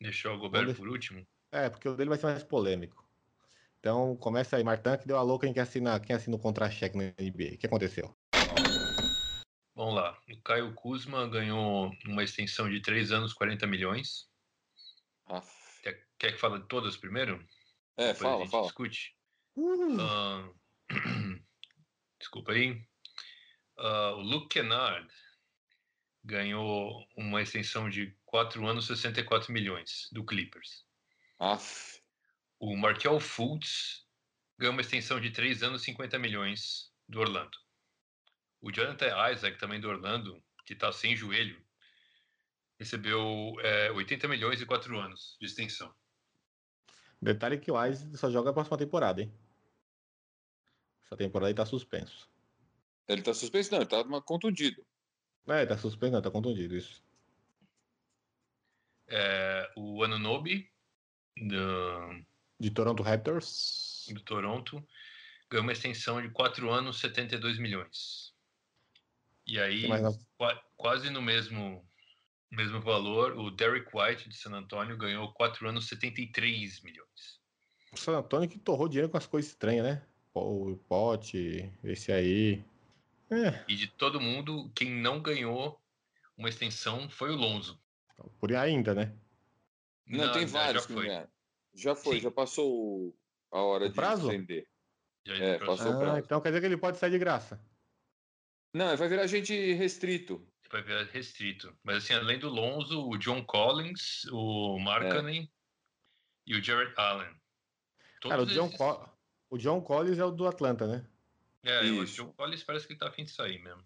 Deixou 0.00 0.34
o 0.34 0.38
Gobert 0.38 0.66
Vamos 0.66 0.78
por 0.78 0.88
último. 0.88 1.26
É, 1.52 1.68
porque 1.70 1.88
o 1.88 1.96
dele 1.96 2.08
vai 2.10 2.18
ser 2.18 2.26
mais 2.26 2.42
polêmico. 2.44 3.06
Então, 3.80 4.16
começa 4.16 4.56
aí, 4.56 4.64
Martã, 4.64 4.96
que 4.98 5.06
deu 5.06 5.18
a 5.18 5.22
louca 5.22 5.46
em 5.46 5.52
quem 5.52 5.62
assina, 5.62 6.00
quem 6.00 6.16
assina 6.16 6.36
o 6.36 6.40
contra-cheque 6.40 6.96
na 6.96 7.04
NBA. 7.18 7.54
O 7.54 7.58
que 7.58 7.66
aconteceu? 7.66 8.16
Vamos 9.74 9.94
lá. 9.94 10.18
O 10.30 10.42
Caio 10.42 10.74
Kuzma 10.74 11.28
ganhou 11.28 11.90
uma 12.06 12.22
extensão 12.24 12.68
de 12.70 12.80
3 12.80 13.10
anos, 13.12 13.32
40 13.34 13.66
milhões. 13.66 14.30
Quer, 15.82 16.08
quer 16.18 16.32
que 16.32 16.38
fale 16.38 16.60
de 16.60 16.68
todas 16.68 16.96
primeiro? 16.96 17.38
É, 17.96 18.12
Depois 18.12 18.20
a 18.22 18.32
fala, 18.32 18.44
gente 18.44 18.50
fala. 18.50 18.62
discute. 18.62 19.16
Uh, 19.56 19.98
Ah, 19.98 20.52
desculpa 22.18 22.52
aí. 22.52 22.82
Ah, 23.78 24.12
o 24.12 24.20
Luke 24.20 24.48
Kennard 24.48 25.08
ganhou 26.24 27.04
uma 27.16 27.42
extensão 27.42 27.88
de 27.90 28.16
4 28.26 28.66
anos, 28.66 28.86
64 28.86 29.52
milhões 29.52 30.08
do 30.12 30.24
Clippers. 30.24 30.84
Aff. 31.38 32.00
O 32.60 32.76
Markel 32.76 33.18
Fultz 33.18 34.06
ganhou 34.56 34.72
uma 34.72 34.82
extensão 34.82 35.20
de 35.20 35.30
3 35.30 35.62
anos, 35.64 35.82
50 35.82 36.18
milhões 36.18 36.92
do 37.08 37.20
Orlando. 37.20 37.58
O 38.60 38.70
Jonathan 38.70 39.30
Isaac, 39.32 39.58
também 39.58 39.80
do 39.80 39.88
Orlando, 39.88 40.40
que 40.64 40.74
está 40.74 40.92
sem 40.92 41.16
joelho, 41.16 41.60
recebeu 42.78 43.54
é, 43.60 43.90
80 43.90 44.28
milhões 44.28 44.60
e 44.60 44.66
4 44.66 44.96
anos 44.96 45.36
de 45.40 45.46
extensão. 45.46 45.92
detalhe 47.20 47.58
que 47.58 47.70
o 47.70 47.80
Wise 47.80 48.16
só 48.16 48.30
joga 48.30 48.50
a 48.50 48.52
próxima 48.52 48.78
temporada, 48.78 49.22
hein? 49.22 49.32
Essa 51.04 51.16
temporada 51.16 51.48
aí 51.48 51.54
tá 51.54 51.66
suspenso. 51.66 52.28
Ele 53.08 53.22
tá 53.22 53.34
suspenso? 53.34 53.70
Não, 53.72 53.78
ele 53.80 53.86
tá 53.88 54.02
contundido. 54.22 54.84
É, 55.48 55.66
tá 55.66 55.76
suspenso, 55.76 56.12
não, 56.12 56.22
tá 56.22 56.30
contundido 56.30 56.76
isso. 56.76 57.02
É, 59.08 59.70
o 59.76 60.02
Anunobi, 60.02 60.70
do, 61.36 62.24
De 62.58 62.70
Toronto 62.70 63.02
Raptors. 63.02 64.06
do 64.12 64.20
Toronto, 64.22 64.86
ganhou 65.50 65.62
uma 65.64 65.72
extensão 65.72 66.22
de 66.22 66.30
4 66.30 66.70
anos, 66.70 67.00
72 67.00 67.58
milhões. 67.58 68.32
E 69.46 69.58
aí, 69.58 69.86
qua- 70.38 70.62
quase 70.76 71.10
no 71.10 71.20
mesmo, 71.20 71.84
mesmo 72.50 72.80
valor, 72.80 73.36
o 73.36 73.50
Derek 73.50 73.90
White, 73.94 74.28
de 74.28 74.36
San 74.36 74.52
Antonio, 74.52 74.96
ganhou 74.96 75.32
4 75.34 75.68
anos, 75.68 75.88
73 75.88 76.80
milhões. 76.82 77.40
O 77.92 77.96
San 77.98 78.16
Antônio 78.16 78.48
que 78.48 78.58
torrou 78.58 78.88
dinheiro 78.88 79.10
com 79.10 79.18
as 79.18 79.26
coisas 79.26 79.50
estranhas, 79.50 79.84
né? 79.84 80.06
O 80.34 80.76
Pote, 80.88 81.70
esse 81.84 82.10
aí. 82.12 82.64
É, 83.30 83.64
E 83.68 83.76
de 83.76 83.86
todo 83.86 84.20
mundo, 84.20 84.70
quem 84.74 84.90
não 84.90 85.20
ganhou 85.20 85.80
uma 86.36 86.48
extensão 86.48 87.08
foi 87.08 87.30
o 87.30 87.36
Lonzo. 87.36 87.78
por 88.38 88.50
aí 88.50 88.56
ainda, 88.74 88.94
né? 88.94 89.14
Não, 90.06 90.32
tem 90.32 90.46
já- 90.46 90.52
vários 90.58 90.82
já 90.82 90.88
que 90.88 90.94
foi. 90.94 91.02
não 91.04 91.08
ganharam. 91.10 91.32
Já 91.74 91.94
foi, 91.94 92.16
Sim. 92.16 92.20
já 92.22 92.30
passou 92.30 93.16
a 93.50 93.60
hora 93.62 93.86
O 93.86 93.88
de 93.88 93.94
prazo? 93.94 94.30
estender. 94.30 94.68
Já 95.24 95.34
É, 95.36 95.58
passou. 95.58 95.66
passou 95.76 95.92
o 95.92 95.96
Ah, 95.96 95.98
prazo. 96.00 96.18
então 96.18 96.40
quer 96.40 96.48
dizer 96.50 96.60
que 96.60 96.66
ele 96.66 96.76
pode 96.76 96.98
sair 96.98 97.10
de 97.10 97.18
graça. 97.18 97.64
Não, 98.74 98.88
ele 98.88 98.96
vai 98.96 99.08
virar 99.08 99.26
gente 99.26 99.72
restrito. 99.74 100.46
vai 100.70 100.82
virar 100.82 101.04
restrito. 101.04 101.76
Mas 101.82 101.98
assim, 101.98 102.14
além 102.14 102.38
do 102.38 102.48
Lonzo, 102.48 103.06
o 103.06 103.18
John 103.18 103.44
Collins, 103.44 104.24
o 104.32 104.78
Markkanen 104.78 105.52
e 106.46 106.54
o 106.56 106.62
Jared 106.64 106.94
Allen. 106.96 107.28
Todos 108.20 108.30
Cara, 108.30 108.42
o 108.42 108.46
John, 108.46 108.66
esses- 108.68 108.78
Co- 108.78 109.11
o 109.52 109.58
John 109.58 109.80
Collins 109.82 110.18
é 110.18 110.24
o 110.24 110.30
do 110.30 110.46
Atlanta, 110.46 110.86
né? 110.86 111.04
É, 111.62 111.80
o 111.82 112.02
Isso. 112.02 112.16
John 112.16 112.32
Collins 112.32 112.62
parece 112.64 112.86
que 112.86 112.92
ele 112.94 112.98
tá 113.00 113.08
afim 113.08 113.24
de 113.24 113.30
sair 113.30 113.62
mesmo. 113.62 113.82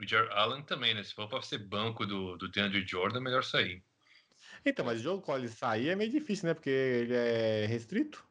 O 0.00 0.06
Jared 0.06 0.32
Allen 0.32 0.62
também, 0.62 0.94
né? 0.94 1.02
Se 1.02 1.12
for 1.14 1.28
pra 1.28 1.42
ser 1.42 1.58
banco 1.58 2.06
do, 2.06 2.36
do 2.36 2.48
DeAndre 2.48 2.86
Jordan, 2.86 3.18
é 3.18 3.20
melhor 3.22 3.42
sair. 3.44 3.82
Então, 4.64 4.84
mas 4.84 5.00
o 5.00 5.02
John 5.02 5.20
Collins 5.20 5.52
sair 5.58 5.88
é 5.90 5.96
meio 5.96 6.10
difícil, 6.10 6.46
né? 6.46 6.54
Porque 6.54 6.70
ele 6.70 7.14
é 7.14 7.66
restrito. 7.66 8.24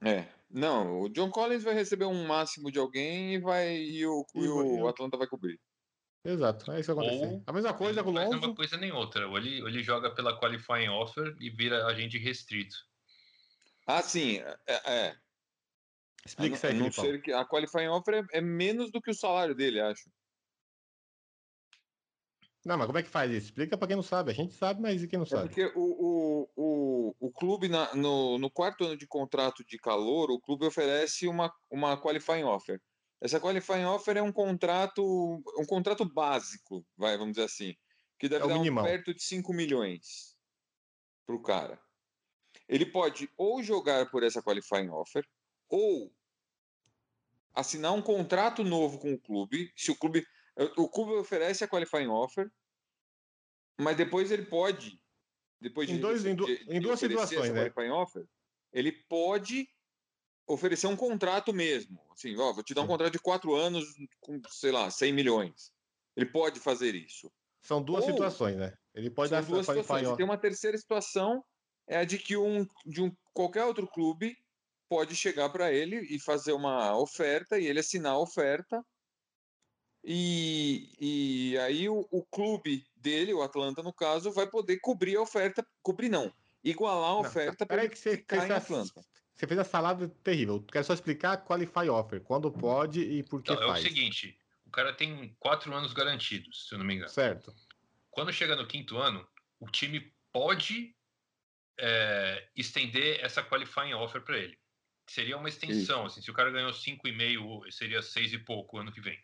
É. 0.00 0.26
Não, 0.50 1.00
o 1.02 1.08
John 1.08 1.30
Collins 1.30 1.64
vai 1.64 1.74
receber 1.74 2.04
um 2.06 2.26
máximo 2.26 2.70
de 2.70 2.78
alguém 2.78 3.34
e 3.34 3.38
vai 3.38 3.76
e 3.76 4.06
o, 4.06 4.24
e 4.34 4.38
E 4.44 4.48
o 4.48 4.82
o- 4.84 4.88
Atlanta 4.88 5.16
vai 5.16 5.26
cobrir. 5.26 5.60
Exato, 6.24 6.70
é 6.72 6.80
isso 6.80 6.94
que. 6.94 7.00
Ou- 7.00 7.42
A 7.46 7.52
mesma 7.52 7.74
coisa 7.74 8.02
com 8.02 8.10
o 8.10 8.12
Não 8.12 8.20
faz 8.22 8.32
Lonzo. 8.34 8.46
uma 8.48 8.54
coisa 8.54 8.76
nem 8.76 8.92
outra. 8.92 9.28
Ou 9.28 9.36
ele, 9.38 9.62
ou 9.62 9.68
ele 9.68 9.82
joga 9.82 10.10
pela 10.14 10.38
qualifying 10.38 10.88
offer 10.88 11.34
e 11.40 11.50
vira 11.50 11.86
agente 11.86 12.18
restrito. 12.18 12.87
Ah, 13.88 14.02
sim, 14.02 14.38
é. 14.38 14.58
é. 15.08 15.16
Explica 16.24 16.54
a, 16.54 16.58
isso 16.58 16.66
aí, 16.66 16.78
não 16.78 16.92
ser 16.92 17.20
que 17.22 17.32
a 17.32 17.44
qualifying 17.44 17.88
offer 17.88 18.14
é, 18.32 18.38
é 18.38 18.40
menos 18.40 18.90
do 18.92 19.00
que 19.00 19.10
o 19.10 19.14
salário 19.14 19.54
dele, 19.54 19.80
acho. 19.80 20.08
Não, 22.64 22.76
mas 22.76 22.86
como 22.86 22.98
é 22.98 23.02
que 23.02 23.08
faz 23.08 23.30
isso? 23.30 23.46
Explica 23.46 23.76
pra 23.78 23.86
quem 23.88 23.96
não 23.96 24.02
sabe. 24.02 24.30
A 24.30 24.34
gente 24.34 24.52
sabe, 24.54 24.80
mas 24.80 25.02
e 25.02 25.08
quem 25.08 25.18
não 25.18 25.26
É 25.26 25.30
sabe? 25.30 25.48
porque 25.48 25.64
o, 25.74 25.80
o, 25.80 26.48
o, 26.56 27.14
o 27.20 27.32
clube, 27.32 27.68
na- 27.68 27.94
no, 27.94 28.38
no 28.38 28.50
quarto 28.50 28.84
ano 28.84 28.96
de 28.96 29.06
contrato 29.06 29.64
de 29.64 29.78
calor, 29.78 30.30
o 30.30 30.40
clube 30.40 30.66
oferece 30.66 31.26
uma, 31.26 31.52
uma 31.70 32.00
qualifying 32.00 32.44
offer. 32.44 32.80
Essa 33.20 33.40
qualifying 33.40 33.84
offer 33.84 34.16
é 34.16 34.22
um 34.22 34.32
contrato, 34.32 35.02
um 35.58 35.66
contrato 35.66 36.04
básico, 36.04 36.86
vai, 36.96 37.16
vamos 37.18 37.34
dizer 37.34 37.46
assim, 37.46 37.74
que 38.18 38.28
deve 38.28 38.44
É 38.44 38.48
dar 38.48 38.58
um 38.60 38.74
perto 38.76 39.12
de 39.14 39.22
5 39.22 39.52
milhões 39.52 40.36
para 41.26 41.36
o 41.36 41.42
cara. 41.42 41.80
Ele 42.68 42.84
pode 42.86 43.30
ou 43.36 43.62
jogar 43.62 44.10
por 44.10 44.22
essa 44.22 44.42
qualifying 44.42 44.90
offer, 44.90 45.26
ou 45.68 46.12
assinar 47.54 47.92
um 47.94 48.02
contrato 48.02 48.62
novo 48.62 48.98
com 48.98 49.12
o 49.14 49.18
clube. 49.18 49.72
Se 49.76 49.90
o 49.90 49.96
clube, 49.96 50.26
o 50.76 50.88
clube 50.88 51.12
oferece 51.12 51.64
a 51.64 51.68
qualifying 51.68 52.08
offer, 52.08 52.50
mas 53.78 53.96
depois 53.96 54.30
ele 54.30 54.44
pode, 54.44 55.00
depois 55.60 55.88
de, 55.88 55.94
Em 55.94 56.00
dois- 56.00 56.24
em 56.24 56.34
du- 56.34 56.46
de- 56.46 56.64
de 56.64 56.76
em 56.76 56.80
duas 56.80 57.00
situações, 57.00 57.50
né? 57.52 57.70
qualifying 57.70 57.90
offer, 57.92 58.26
ele 58.72 58.92
pode 58.92 59.68
oferecer 60.46 60.86
um 60.86 60.96
contrato 60.96 61.52
mesmo. 61.52 62.00
Assim, 62.10 62.36
ó, 62.36 62.52
vou 62.52 62.62
te 62.62 62.74
dar 62.74 62.82
um 62.82 62.86
contrato 62.86 63.12
de 63.12 63.18
quatro 63.18 63.54
anos 63.54 63.84
com, 64.20 64.40
sei 64.50 64.72
lá, 64.72 64.90
100 64.90 65.12
milhões. 65.12 65.72
Ele 66.16 66.26
pode 66.26 66.58
fazer 66.58 66.94
isso. 66.94 67.30
São 67.62 67.82
duas 67.82 68.04
Ou- 68.04 68.10
situações, 68.10 68.56
né? 68.56 68.74
Ele 68.94 69.10
pode 69.10 69.30
dar 69.30 69.42
duas 69.42 69.66
situações. 69.66 70.16
Tem 70.16 70.24
uma 70.24 70.38
terceira 70.38 70.76
situação, 70.76 71.44
é 71.88 71.96
a 71.98 72.04
de 72.04 72.18
que 72.18 72.36
um, 72.36 72.66
de 72.84 73.02
um, 73.02 73.14
qualquer 73.32 73.64
outro 73.64 73.86
clube 73.88 74.36
pode 74.88 75.16
chegar 75.16 75.48
para 75.50 75.72
ele 75.72 75.96
e 76.00 76.18
fazer 76.20 76.52
uma 76.52 76.96
oferta 76.96 77.58
e 77.58 77.66
ele 77.66 77.80
assinar 77.80 78.12
a 78.12 78.18
oferta. 78.18 78.84
E, 80.04 80.90
e 81.00 81.58
aí 81.58 81.88
o, 81.88 82.06
o 82.10 82.24
clube 82.26 82.86
dele, 82.96 83.34
o 83.34 83.42
Atlanta 83.42 83.82
no 83.82 83.92
caso, 83.92 84.32
vai 84.32 84.48
poder 84.48 84.78
cobrir 84.80 85.16
a 85.16 85.22
oferta, 85.22 85.66
cobrir 85.82 86.08
não, 86.08 86.32
igualar 86.62 87.10
a 87.10 87.14
Não, 87.14 87.20
oferta 87.20 87.66
para 87.66 87.88
que 87.88 87.96
você 87.98 88.16
ficar 88.16 88.36
fez, 88.36 88.48
em 88.48 88.52
a, 88.52 88.56
Atlanta. 88.56 89.04
você 89.34 89.46
fez 89.46 89.58
a 89.58 89.64
salada 89.64 90.08
terrível. 90.22 90.62
Quero 90.62 90.84
só 90.84 90.94
explicar 90.94 91.44
qualify 91.44 91.88
offer. 91.90 92.22
Quando 92.22 92.50
pode 92.50 93.00
e 93.00 93.22
por 93.22 93.42
que 93.42 93.52
Então, 93.52 93.64
é 93.64 93.66
o 93.66 93.72
faz. 93.72 93.82
seguinte: 93.82 94.38
o 94.64 94.70
cara 94.70 94.94
tem 94.94 95.34
quatro 95.38 95.74
anos 95.74 95.92
garantidos, 95.92 96.68
se 96.68 96.74
eu 96.74 96.78
não 96.78 96.86
me 96.86 96.94
engano. 96.94 97.10
Certo. 97.10 97.52
Quando 98.10 98.32
chega 98.32 98.56
no 98.56 98.66
quinto 98.66 98.96
ano, 98.96 99.26
o 99.60 99.68
time 99.70 100.12
pode 100.32 100.94
é, 101.78 102.48
estender 102.56 103.20
essa 103.24 103.42
qualifying 103.42 103.94
offer 103.94 104.22
para 104.22 104.38
ele. 104.38 104.58
Seria 105.08 105.36
uma 105.38 105.48
extensão, 105.48 106.04
assim, 106.06 106.20
se 106.20 106.30
o 106.30 106.34
cara 106.34 106.50
ganhou 106.50 106.72
5,5, 106.72 107.70
seria 107.72 108.02
6 108.02 108.32
e 108.32 108.38
pouco 108.38 108.78
ano 108.78 108.92
que 108.92 109.00
vem. 109.00 109.18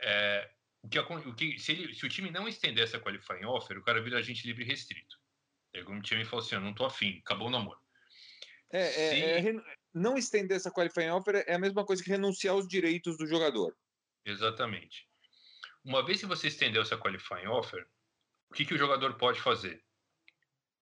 É, 0.00 0.50
o 0.82 0.88
que, 0.88 0.98
o 0.98 1.34
que, 1.34 1.58
se, 1.58 1.72
ele- 1.72 1.94
se 1.94 2.04
o 2.06 2.08
time 2.08 2.30
não 2.30 2.48
estender 2.48 2.84
essa 2.84 2.98
qualifying 3.00 3.44
offer, 3.44 3.78
o 3.78 3.82
cara 3.82 4.02
vira 4.02 4.18
agente 4.18 4.46
livre 4.46 4.64
restrito. 4.64 5.16
Aí, 5.74 5.84
como 5.84 5.98
o 5.98 6.02
time 6.02 6.24
falou 6.24 6.44
assim, 6.44 6.54
eu 6.54 6.60
não 6.60 6.74
tô 6.74 6.84
afim, 6.84 7.18
acabou 7.24 7.48
o 7.48 7.50
namoro. 7.50 7.78
É, 8.72 8.80
é, 8.80 8.90
Se- 8.90 9.22
é 9.22 9.38
ren- 9.40 9.62
não 9.94 10.16
estender 10.16 10.56
essa 10.56 10.70
qualifying 10.70 11.10
offer 11.10 11.44
é 11.46 11.54
a 11.54 11.58
mesma 11.58 11.84
coisa 11.84 12.02
que 12.02 12.10
renunciar 12.10 12.54
aos 12.54 12.66
direitos 12.66 13.16
do 13.16 13.26
jogador. 13.26 13.76
Exatamente. 14.24 15.08
Uma 15.84 16.04
vez 16.04 16.20
que 16.20 16.26
você 16.26 16.48
estendeu 16.48 16.82
essa 16.82 16.98
qualifying 16.98 17.46
offer, 17.46 17.86
o 18.50 18.54
que, 18.54 18.64
que 18.64 18.74
o 18.74 18.78
jogador 18.78 19.14
pode 19.16 19.40
fazer? 19.40 19.82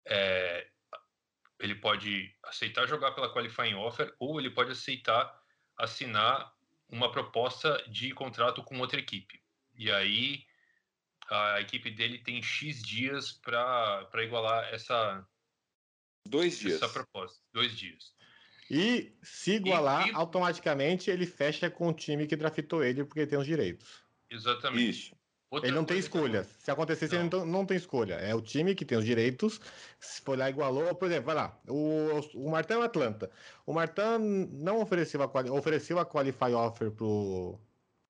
É, 0.05 0.67
ele 1.60 1.75
pode 1.75 2.36
aceitar 2.43 2.88
jogar 2.88 3.12
pela 3.12 3.31
qualifying 3.31 3.75
offer 3.75 4.13
ou 4.20 4.39
ele 4.39 4.50
pode 4.50 4.72
aceitar 4.72 5.39
assinar 5.77 6.53
uma 6.89 7.12
proposta 7.12 7.84
de 7.88 8.13
contrato 8.13 8.63
com 8.63 8.79
outra 8.79 9.00
equipe. 9.00 9.41
E 9.75 9.91
aí 9.91 10.46
a 11.29 11.62
equipe 11.62 11.89
dele 11.89 12.20
tem 12.20 12.41
X 12.43 12.81
dias 12.81 13.31
para 13.31 14.10
igualar 14.24 14.74
essa, 14.74 15.25
Dois 16.27 16.60
dias. 16.60 16.81
essa 16.81 16.89
proposta. 16.89 17.41
Dois 17.53 17.75
dias. 17.77 18.13
E 18.70 19.17
se 19.22 19.55
igualar, 19.55 20.08
e- 20.08 20.12
automaticamente 20.13 21.10
ele 21.10 21.25
fecha 21.25 21.70
com 21.70 21.89
o 21.89 21.93
time 21.93 22.27
que 22.27 22.36
draftou 22.36 22.84
ele 22.84 23.03
porque 23.03 23.27
tem 23.27 23.38
os 23.38 23.46
direitos. 23.46 24.03
Exatamente. 24.29 24.89
Isso. 24.89 25.21
Outra 25.51 25.67
ele 25.67 25.75
não 25.75 25.84
tem 25.86 25.98
escolha. 26.00 26.43
Se 26.46 26.72
acontecer, 26.72 27.13
ele 27.13 27.29
não, 27.29 27.46
não 27.46 27.65
tem 27.65 27.75
escolha. 27.75 28.15
É 28.15 28.34
o 28.34 28.41
time 28.41 28.74
que 28.74 28.86
tem 28.86 28.98
os 28.98 29.05
direitos. 29.05 29.60
Se 30.00 30.22
for 30.22 30.38
lá 30.38 30.50
igualou, 30.50 30.96
por 30.96 31.05
exemplo, 31.08 31.25
vai 31.25 31.36
lá. 31.36 31.62
O, 31.67 32.22
o 32.36 32.50
Martin 32.50 32.74
é 32.74 32.77
o 32.77 32.81
Atlanta. 32.84 33.29
O 33.65 33.74
Martin 33.74 34.48
não 34.53 34.81
ofereceu 34.81 35.22
a, 35.22 35.25
ofereceu 35.51 36.00
a 36.00 36.05
qualify 36.05 36.53
offer 36.53 36.89
pro 36.91 37.60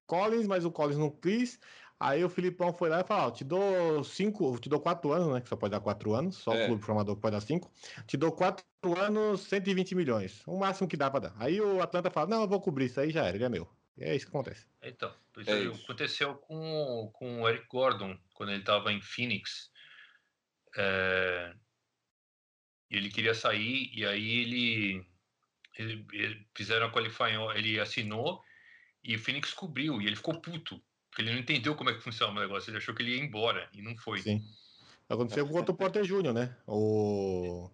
Collins, 0.08 0.48
mas 0.48 0.66
o 0.66 0.72
Collins 0.72 0.98
não 0.98 1.10
quis. 1.10 1.60
Aí 2.00 2.24
o 2.24 2.30
Filipão 2.30 2.74
foi 2.74 2.90
lá 2.90 3.02
e 3.02 3.04
falou: 3.04 3.28
ó, 3.28 3.32
te 3.32 3.44
dou 3.44 4.04
cinco, 4.04 4.60
te 4.60 4.70
dou 4.70 4.80
quatro 4.80 5.12
anos, 5.12 5.34
né? 5.34 5.42
Que 5.42 5.50
só 5.50 5.56
pode 5.56 5.72
dar 5.72 5.80
quatro 5.82 6.14
anos, 6.14 6.38
só 6.38 6.54
É. 6.54 6.64
o 6.64 6.68
clube 6.68 6.84
formador 6.84 7.16
pode 7.18 7.34
dar 7.36 7.42
cinco. 7.42 7.72
Te 8.08 8.18
dou 8.18 8.32
quatro 8.32 8.66
anos, 9.00 9.42
120 9.42 9.96
milhões. 9.96 10.44
O 10.48 10.58
máximo 10.58 10.88
que 10.88 10.98
dá 10.98 11.10
pra 11.12 11.20
dar. 11.20 11.36
Aí 11.40 11.62
o 11.62 11.82
Atlanta 11.82 12.10
fala: 12.12 12.28
não, 12.28 12.42
eu 12.44 12.48
vou 12.48 12.62
cobrir 12.62 12.86
isso 12.86 13.00
aí, 13.00 13.12
já 13.12 13.26
era, 13.26 13.38
ele 13.38 13.46
é 13.46 13.50
meu. 13.50 13.68
É 14.00 14.16
isso 14.16 14.26
que 14.26 14.32
acontece. 14.32 14.66
Então, 14.82 15.14
isso 15.38 15.50
É 15.50 15.54
aí 15.54 15.68
isso. 15.72 15.84
aconteceu 15.84 16.36
com, 16.36 17.10
com 17.14 17.42
o 17.42 17.50
Eric 17.50 17.68
Gordon, 17.68 18.18
quando 18.34 18.50
ele 18.50 18.60
estava 18.62 18.92
em 18.92 19.02
Phoenix. 19.02 19.70
É, 20.78 21.54
ele 22.90 23.10
queria 23.10 23.34
sair, 23.36 23.90
e 23.94 24.06
aí 24.06 24.40
ele, 24.40 25.06
ele, 25.78 26.06
ele 26.14 26.48
fizeram 26.56 26.88
a 26.88 26.92
qualifying, 26.92 27.50
ele 27.56 27.80
assinou, 27.80 28.42
e 29.04 29.16
o 29.16 29.20
Phoenix 29.20 29.54
cobriu, 29.54 30.02
e 30.02 30.08
ele 30.08 30.16
ficou 30.16 30.40
puto. 30.42 30.82
Porque 31.10 31.22
ele 31.24 31.34
não 31.34 31.40
entendeu 31.40 31.76
como 31.76 31.90
é 31.90 31.94
que 31.94 32.00
funciona 32.02 32.32
o 32.32 32.42
negócio, 32.42 32.70
ele 32.70 32.78
achou 32.78 32.96
que 32.96 33.04
ele 33.04 33.16
ia 33.18 33.24
embora, 33.24 33.70
e 33.74 33.82
não 33.82 33.96
foi. 33.98 34.20
Sim. 34.22 34.42
Aconteceu 35.10 35.46
com 35.46 35.54
o 35.54 35.58
outro 35.58 35.76
Porter 35.76 36.04
Jr., 36.04 36.34
né? 36.34 36.56
O. 36.66 37.70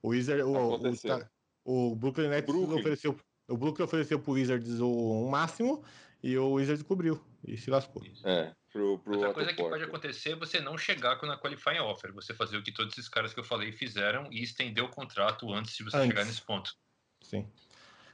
O 0.00 0.08
Wizard. 0.10 0.42
O, 0.42 0.52
o, 0.52 0.74
Aconteceu. 0.76 1.28
o 1.64 1.96
Brooklyn 1.96 2.28
Nets 2.28 2.46
Brooklyn. 2.46 2.78
ofereceu. 2.78 3.18
O 3.52 3.56
Brooklyn 3.56 3.84
ofereceu 3.84 4.18
pro 4.18 4.32
Wizards 4.32 4.80
o 4.80 4.88
um 5.26 5.28
máximo 5.28 5.84
e 6.22 6.36
o 6.38 6.52
Wizards 6.52 6.82
cobriu. 6.82 7.22
E 7.46 7.56
se 7.58 7.70
lascou. 7.70 8.02
É, 8.24 8.54
pro, 8.72 8.98
pro 9.00 9.14
Outra 9.14 9.34
coisa 9.34 9.52
que 9.52 9.62
pode 9.62 9.84
acontecer 9.84 10.30
é 10.30 10.36
você 10.36 10.60
não 10.60 10.78
chegar 10.78 11.16
com 11.16 11.26
a 11.26 11.36
qualifying 11.38 11.80
offer, 11.80 12.12
você 12.12 12.32
fazer 12.32 12.56
o 12.56 12.62
que 12.62 12.72
todos 12.72 12.96
esses 12.96 13.08
caras 13.10 13.34
que 13.34 13.40
eu 13.40 13.44
falei 13.44 13.72
fizeram 13.72 14.32
e 14.32 14.42
estender 14.42 14.82
o 14.82 14.88
contrato 14.88 15.52
antes 15.52 15.76
de 15.76 15.82
você 15.84 15.96
Antes. 15.96 16.08
chegar 16.08 16.24
nesse 16.24 16.40
ponto. 16.42 16.72
Sim. 17.20 17.46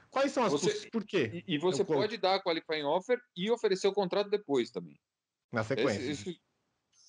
Quais 0.09 0.31
são 0.31 0.43
as 0.43 0.51
Você- 0.51 0.89
Por 0.89 1.05
quê? 1.05 1.43
E, 1.47 1.55
e 1.55 1.57
você 1.59 1.83
Eu 1.83 1.85
colo- 1.85 1.99
pode 2.01 2.17
dar 2.17 2.35
a 2.35 2.43
qualifying 2.43 2.83
offer 2.83 3.19
e 3.37 3.49
oferecer 3.51 3.87
o 3.87 3.93
contrato 3.93 4.29
depois 4.29 4.71
também. 4.71 4.99
Na 5.51 5.63
sequência. 5.63 6.01
Esse- 6.01 6.29
esse- 6.31 6.41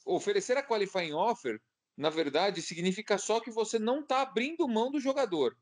oferecer 0.05 0.57
a 0.57 0.63
qualifying 0.63 1.15
offer, 1.15 1.59
na 1.97 2.11
verdade, 2.11 2.61
significa 2.63 3.17
só 3.19 3.41
que 3.41 3.51
você 3.51 3.79
não 3.79 4.01
está 4.01 4.21
abrindo 4.23 4.69
mão 4.69 4.91
do 4.91 5.01
jogador. 5.01 5.57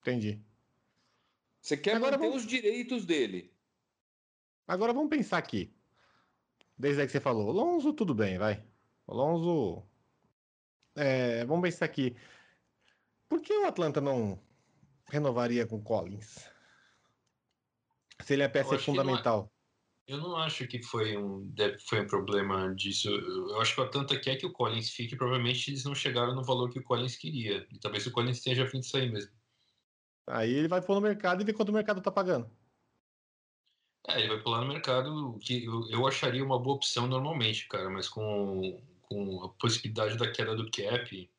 Entendi. 0.00 0.42
Você 1.60 1.76
quer 1.76 1.96
Agora 1.96 2.12
manter 2.16 2.28
vamos- 2.28 2.42
os 2.44 2.48
direitos 2.48 3.04
dele. 3.04 3.52
Agora 4.66 4.92
vamos 4.92 5.10
pensar 5.10 5.38
aqui. 5.38 5.74
Desde 6.78 7.00
aí 7.02 7.06
que 7.06 7.12
você 7.12 7.20
falou. 7.20 7.48
O 7.48 7.52
Lonzo, 7.52 7.92
tudo 7.92 8.14
bem, 8.14 8.38
vai. 8.38 8.64
O 9.06 9.14
Lonzo. 9.14 9.82
É, 10.96 11.44
vamos 11.44 11.62
pensar 11.62 11.84
aqui. 11.84 12.16
Por 13.28 13.40
que 13.42 13.52
o 13.52 13.66
Atlanta 13.66 14.00
não 14.00 14.40
renovaria 15.08 15.66
com 15.66 15.76
o 15.76 15.82
Collins? 15.82 16.48
Se 18.22 18.34
ele 18.34 18.42
é 18.42 18.48
peça 18.48 18.74
é- 18.76 18.78
fundamental. 18.78 19.52
Eu 20.06 20.18
não 20.18 20.36
acho 20.36 20.66
que 20.66 20.82
foi 20.82 21.16
um, 21.16 21.52
foi 21.86 22.00
um 22.00 22.06
problema 22.06 22.74
disso. 22.74 23.08
Eu 23.08 23.60
acho 23.60 23.74
que 23.74 23.80
o 23.80 23.84
Atlanta 23.84 24.18
quer 24.18 24.34
que 24.36 24.44
o 24.46 24.52
Collins 24.52 24.90
fique. 24.90 25.14
Provavelmente 25.14 25.70
eles 25.70 25.84
não 25.84 25.94
chegaram 25.94 26.34
no 26.34 26.42
valor 26.42 26.68
que 26.68 26.80
o 26.80 26.82
Collins 26.82 27.14
queria. 27.16 27.64
E 27.70 27.78
talvez 27.78 28.06
o 28.06 28.10
Collins 28.10 28.38
esteja 28.38 28.64
a 28.64 28.66
fim 28.66 28.80
de 28.80 28.88
sair 28.88 29.12
mesmo. 29.12 29.30
Aí 30.32 30.52
ele 30.52 30.68
vai 30.68 30.80
pôr 30.80 30.94
no 30.94 31.00
mercado 31.00 31.42
e 31.42 31.44
ver 31.44 31.52
quanto 31.52 31.70
o 31.70 31.72
mercado 31.72 32.00
tá 32.00 32.10
pagando. 32.10 32.50
É, 34.08 34.18
ele 34.20 34.28
vai 34.28 34.42
pular 34.42 34.60
no 34.62 34.68
mercado, 34.68 35.38
que 35.40 35.64
eu, 35.64 36.06
acharia 36.06 36.44
uma 36.44 36.58
boa 36.58 36.76
opção 36.76 37.06
normalmente, 37.06 37.68
cara. 37.68 37.90
Mas 37.90 38.08
com, 38.08 38.80
com 39.02 39.44
a 39.44 39.48
possibilidade 39.50 40.16
da 40.16 40.30
queda 40.30 40.54
do 40.54 40.70
cap 40.70 41.30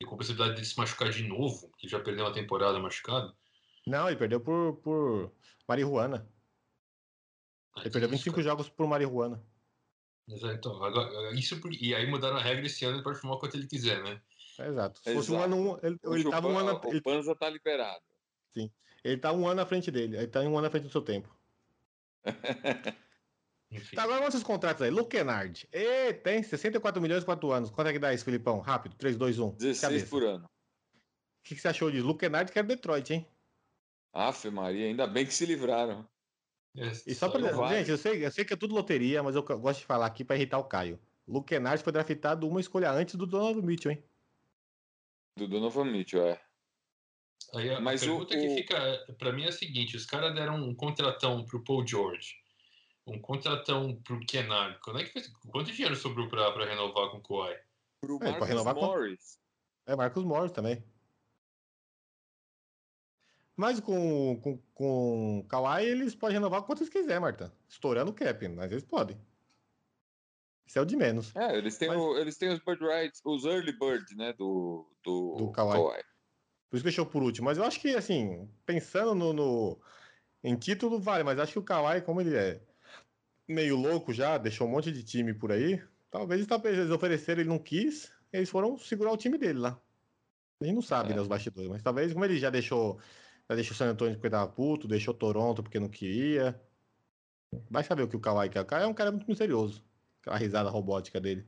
e 0.00 0.04
com 0.04 0.14
a 0.14 0.18
possibilidade 0.18 0.54
dele 0.54 0.66
se 0.66 0.78
machucar 0.78 1.10
de 1.10 1.26
novo, 1.26 1.70
que 1.78 1.88
já 1.88 1.98
perdeu 1.98 2.24
uma 2.24 2.32
temporada 2.32 2.78
machucado. 2.78 3.34
Não, 3.86 4.06
ele 4.08 4.16
perdeu 4.18 4.40
por, 4.40 4.76
por 4.76 5.32
marihuana. 5.68 6.28
Ele 7.76 7.90
perdeu 7.90 8.08
25 8.08 8.42
jogos 8.42 8.68
por 8.68 8.86
marihuana. 8.86 9.42
Exato, 10.28 10.54
então, 10.54 10.82
agora, 10.82 11.34
isso 11.34 11.60
por- 11.60 11.72
e 11.72 11.94
aí 11.94 12.06
mudaram 12.06 12.36
a 12.36 12.42
regra 12.42 12.66
esse 12.66 12.84
ano, 12.84 12.96
ele 12.96 13.04
pode 13.04 13.20
fumar 13.20 13.38
quanto 13.38 13.56
ele 13.56 13.66
quiser, 13.68 14.02
né? 14.02 14.20
É 14.58 14.66
exato. 14.68 14.98
Se 14.98 15.14
fosse 15.14 15.30
um 15.30 15.34
Exato. 15.36 15.54
ano, 15.54 15.56
um, 15.56 15.78
ele, 15.86 15.98
Hoje 16.04 16.22
ele 16.22 16.28
o 16.28 16.30
tava 16.30 16.48
um 16.48 16.58
ano. 16.58 16.80
o 16.82 16.88
Ele, 16.88 17.00
Panza 17.00 17.36
tá 17.36 17.48
liberado. 17.48 18.02
Ele 19.04 19.18
tá 19.18 19.32
um 19.32 19.46
ano 19.46 19.60
à 19.60 19.66
frente 19.66 19.90
dele. 19.90 20.16
Ele 20.16 20.26
tá 20.26 20.40
um 20.40 20.56
ano 20.56 20.66
à 20.66 20.70
frente 20.70 20.84
do 20.84 20.90
seu 20.90 21.02
tempo. 21.02 21.28
Enfim. 23.70 23.96
Tá, 23.96 24.04
agora 24.04 24.18
vamos 24.18 24.34
esses 24.34 24.46
contratos 24.46 24.82
aí. 24.82 24.90
Luke 24.90 25.10
Kennard. 25.16 25.68
E 25.72 26.12
tem 26.14 26.42
64 26.42 27.00
milhões 27.02 27.22
e 27.22 27.26
4 27.26 27.52
anos. 27.52 27.70
Quanto 27.70 27.88
é 27.88 27.92
que 27.92 27.98
dá 27.98 28.14
isso, 28.14 28.24
Filipão? 28.24 28.60
Rápido. 28.60 28.94
3, 28.96 29.16
2, 29.16 29.38
1. 29.38 29.50
16 29.56 29.80
Cabeça. 29.80 30.06
por 30.06 30.22
ano. 30.22 30.44
O 30.44 30.48
que, 31.42 31.54
que 31.54 31.60
você 31.60 31.68
achou 31.68 31.90
disso? 31.90 32.06
Luke 32.06 32.20
Kennard 32.20 32.50
quer 32.50 32.64
Detroit, 32.64 33.12
hein? 33.12 33.26
Afe 34.12 34.50
Maria, 34.50 34.86
ainda 34.86 35.06
bem 35.06 35.26
que 35.26 35.34
se 35.34 35.44
livraram. 35.44 36.08
É, 36.76 36.88
E 37.06 37.14
só 37.14 37.28
pra. 37.28 37.40
Não 37.40 37.54
vale. 37.54 37.78
Gente, 37.78 37.90
eu 37.90 37.98
sei, 37.98 38.24
eu 38.24 38.30
sei 38.30 38.44
que 38.44 38.52
é 38.52 38.56
tudo 38.56 38.74
loteria, 38.74 39.22
mas 39.22 39.34
eu 39.36 39.42
gosto 39.42 39.80
de 39.80 39.86
falar 39.86 40.06
aqui 40.06 40.24
pra 40.24 40.36
irritar 40.36 40.58
o 40.58 40.64
Caio. 40.64 40.98
Luke 41.26 41.48
Kennard 41.48 41.82
foi 41.82 41.92
draftado 41.92 42.48
uma 42.48 42.60
escolha 42.60 42.90
antes 42.90 43.14
do 43.14 43.26
Donovan 43.26 43.62
Mitchell, 43.62 43.92
hein? 43.92 44.02
Do 45.36 45.46
Donovan 45.46 45.84
Mitchell, 45.84 46.26
é. 46.26 46.40
Aí 47.54 47.70
a, 47.70 47.80
Mas 47.80 48.02
a 48.02 48.06
o- 48.06 48.08
pergunta 48.08 48.36
que 48.38 48.48
o- 48.48 48.54
fica 48.56 49.14
para 49.18 49.32
mim 49.32 49.44
é 49.44 49.48
a 49.48 49.52
seguinte: 49.52 49.96
os 49.96 50.04
caras 50.06 50.34
deram 50.34 50.56
um 50.56 50.74
contratão 50.74 51.44
pro 51.44 51.62
Paul 51.62 51.86
George, 51.86 52.34
um 53.06 53.20
contratão 53.20 53.96
pro 54.02 54.20
Kennard. 54.26 54.78
Quando 54.82 55.00
é 55.00 55.04
que 55.04 55.10
fez- 55.12 55.28
quanto 55.50 55.72
dinheiro 55.72 55.94
sobrou 55.96 56.28
para 56.28 56.64
renovar 56.66 57.10
com 57.10 57.18
o 57.18 57.22
Kawhi? 57.22 57.56
Pro 58.00 58.18
pra 58.18 58.30
Marcus 58.30 58.48
renovar 58.48 58.74
com- 58.74 58.80
Morris. 58.80 59.38
É 59.86 59.94
Marcos 59.96 60.24
Morris 60.24 60.52
também. 60.52 60.82
Mas 63.56 63.80
com, 63.80 64.38
com, 64.42 64.58
com 64.74 65.38
o 65.40 65.44
Kawhi, 65.44 65.86
eles 65.86 66.14
podem 66.14 66.34
renovar 66.36 66.62
quantos 66.62 66.88
quiser, 66.90 67.18
Marta. 67.18 67.50
Estourando 67.68 68.10
o 68.10 68.14
cap, 68.14 68.46
mas 68.48 68.70
eles 68.70 68.84
podem. 68.84 69.16
Isso 70.66 70.78
é 70.78 70.82
o 70.82 70.84
de 70.84 70.96
menos. 70.96 71.34
É, 71.34 71.56
eles 71.56 71.78
têm, 71.78 71.88
Mas- 71.88 71.98
o- 71.98 72.18
eles 72.18 72.36
têm 72.36 72.50
os 72.52 72.58
bird 72.58 72.84
rights, 72.84 73.22
os 73.24 73.44
early 73.44 73.72
birds, 73.72 74.14
né, 74.16 74.32
do, 74.34 74.86
do, 75.02 75.36
Do 75.36 75.52
Kawhi. 75.52 76.02
Por 76.76 76.78
isso 76.78 76.84
que 76.84 76.90
deixou 76.90 77.06
por 77.06 77.22
último. 77.22 77.46
Mas 77.46 77.56
eu 77.58 77.64
acho 77.64 77.80
que, 77.80 77.94
assim, 77.94 78.50
pensando 78.66 79.14
no, 79.14 79.32
no- 79.32 79.80
em 80.44 80.56
título, 80.56 81.00
vale. 81.00 81.24
Mas 81.24 81.38
acho 81.38 81.52
que 81.54 81.58
o 81.58 81.62
Kawhi, 81.64 82.02
como 82.02 82.20
ele 82.20 82.36
é 82.36 82.60
meio 83.48 83.76
louco 83.76 84.12
já, 84.12 84.38
deixou 84.38 84.66
um 84.66 84.70
monte 84.70 84.92
de 84.92 85.02
time 85.04 85.32
por 85.34 85.52
aí, 85.52 85.82
talvez 86.10 86.46
talvez 86.46 86.78
eles 86.78 86.90
ofereceram, 86.90 87.40
ele 87.40 87.48
não 87.48 87.58
quis, 87.58 88.12
eles 88.32 88.50
foram 88.50 88.76
segurar 88.78 89.12
o 89.12 89.16
time 89.16 89.38
dele 89.38 89.58
lá. 89.60 89.80
A 90.60 90.64
gente 90.64 90.74
não 90.74 90.82
sabe, 90.82 91.12
É. 91.12 91.16
né, 91.16 91.20
os 91.22 91.28
bastidores. 91.28 91.70
Mas 91.70 91.82
talvez, 91.82 92.12
como 92.12 92.24
ele 92.24 92.38
já 92.38 92.50
deixou, 92.50 92.98
já 93.48 93.54
deixou 93.56 93.74
o 93.74 93.76
San 93.78 93.90
Antonio 93.90 94.14
porque 94.16 94.30
tava 94.30 94.50
puto, 94.52 94.88
deixou 94.88 95.14
Toronto 95.14 95.62
porque 95.62 95.80
não 95.80 95.88
queria. 95.88 96.60
Vai 97.70 97.84
saber 97.84 98.02
o 98.02 98.08
que 98.08 98.16
o 98.16 98.20
Kawhi 98.20 98.50
quer. 98.50 98.60
O 98.60 98.66
Kawhi 98.66 98.82
é 98.84 98.86
um 98.86 98.94
cara 98.94 99.10
muito 99.12 99.26
misterioso. 99.28 99.84
Aquela 100.20 100.36
risada 100.36 100.68
robótica 100.70 101.20
dele. 101.20 101.46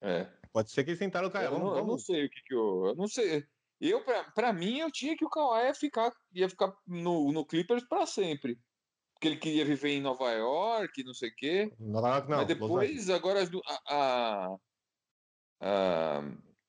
É. 0.00 0.26
Pode 0.52 0.70
ser 0.70 0.82
que 0.84 0.90
eles 0.90 0.98
tentaram 0.98 1.28
o 1.28 1.30
cara. 1.30 1.46
eu, 1.46 1.50
Vamos, 1.52 1.66
não, 1.70 1.76
eu 1.78 1.86
não 1.86 1.86
vamos. 1.88 2.04
sei 2.06 2.26
o 2.26 2.30
que 2.30 2.42
que 2.42 2.54
eu... 2.54 2.86
Eu 2.86 2.94
não 2.96 3.06
sei. 3.06 3.46
Eu, 3.80 4.04
pra, 4.04 4.24
pra 4.24 4.52
mim, 4.52 4.78
eu 4.78 4.90
tinha 4.90 5.16
que 5.16 5.24
o 5.24 5.30
Kawhi 5.30 5.66
ia 5.66 5.74
ficar, 5.74 6.12
ia 6.34 6.48
ficar 6.50 6.76
no, 6.86 7.32
no 7.32 7.46
Clippers 7.46 7.82
pra 7.88 8.04
sempre. 8.04 8.60
Porque 9.14 9.28
ele 9.28 9.36
queria 9.36 9.64
viver 9.64 9.90
em 9.90 10.00
Nova 10.02 10.30
York, 10.32 11.02
não 11.04 11.14
sei 11.14 11.30
o 11.30 11.34
quê. 11.36 11.72
Nova 11.78 12.08
York, 12.08 12.30
não. 12.30 12.38
Mas 12.38 12.46
depois, 12.46 13.10
agora, 13.10 13.40
a, 13.42 13.80
a, 13.88 14.56
a- 15.60 16.22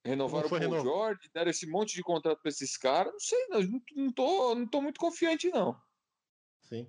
renovaram 0.05 0.47
o 0.47 0.49
Paul 0.49 0.59
reno- 0.59 0.81
George, 0.81 1.29
deram 1.33 1.51
esse 1.51 1.67
monte 1.67 1.93
de 1.95 2.01
contrato 2.01 2.41
pra 2.41 2.49
esses 2.49 2.75
caras. 2.77 3.11
Não 3.11 3.19
sei, 3.19 3.47
não, 3.47 3.61
não, 3.95 4.11
tô, 4.11 4.55
não 4.55 4.67
tô 4.67 4.81
muito 4.81 4.99
confiante, 4.99 5.49
não. 5.49 5.79
Sim. 6.61 6.87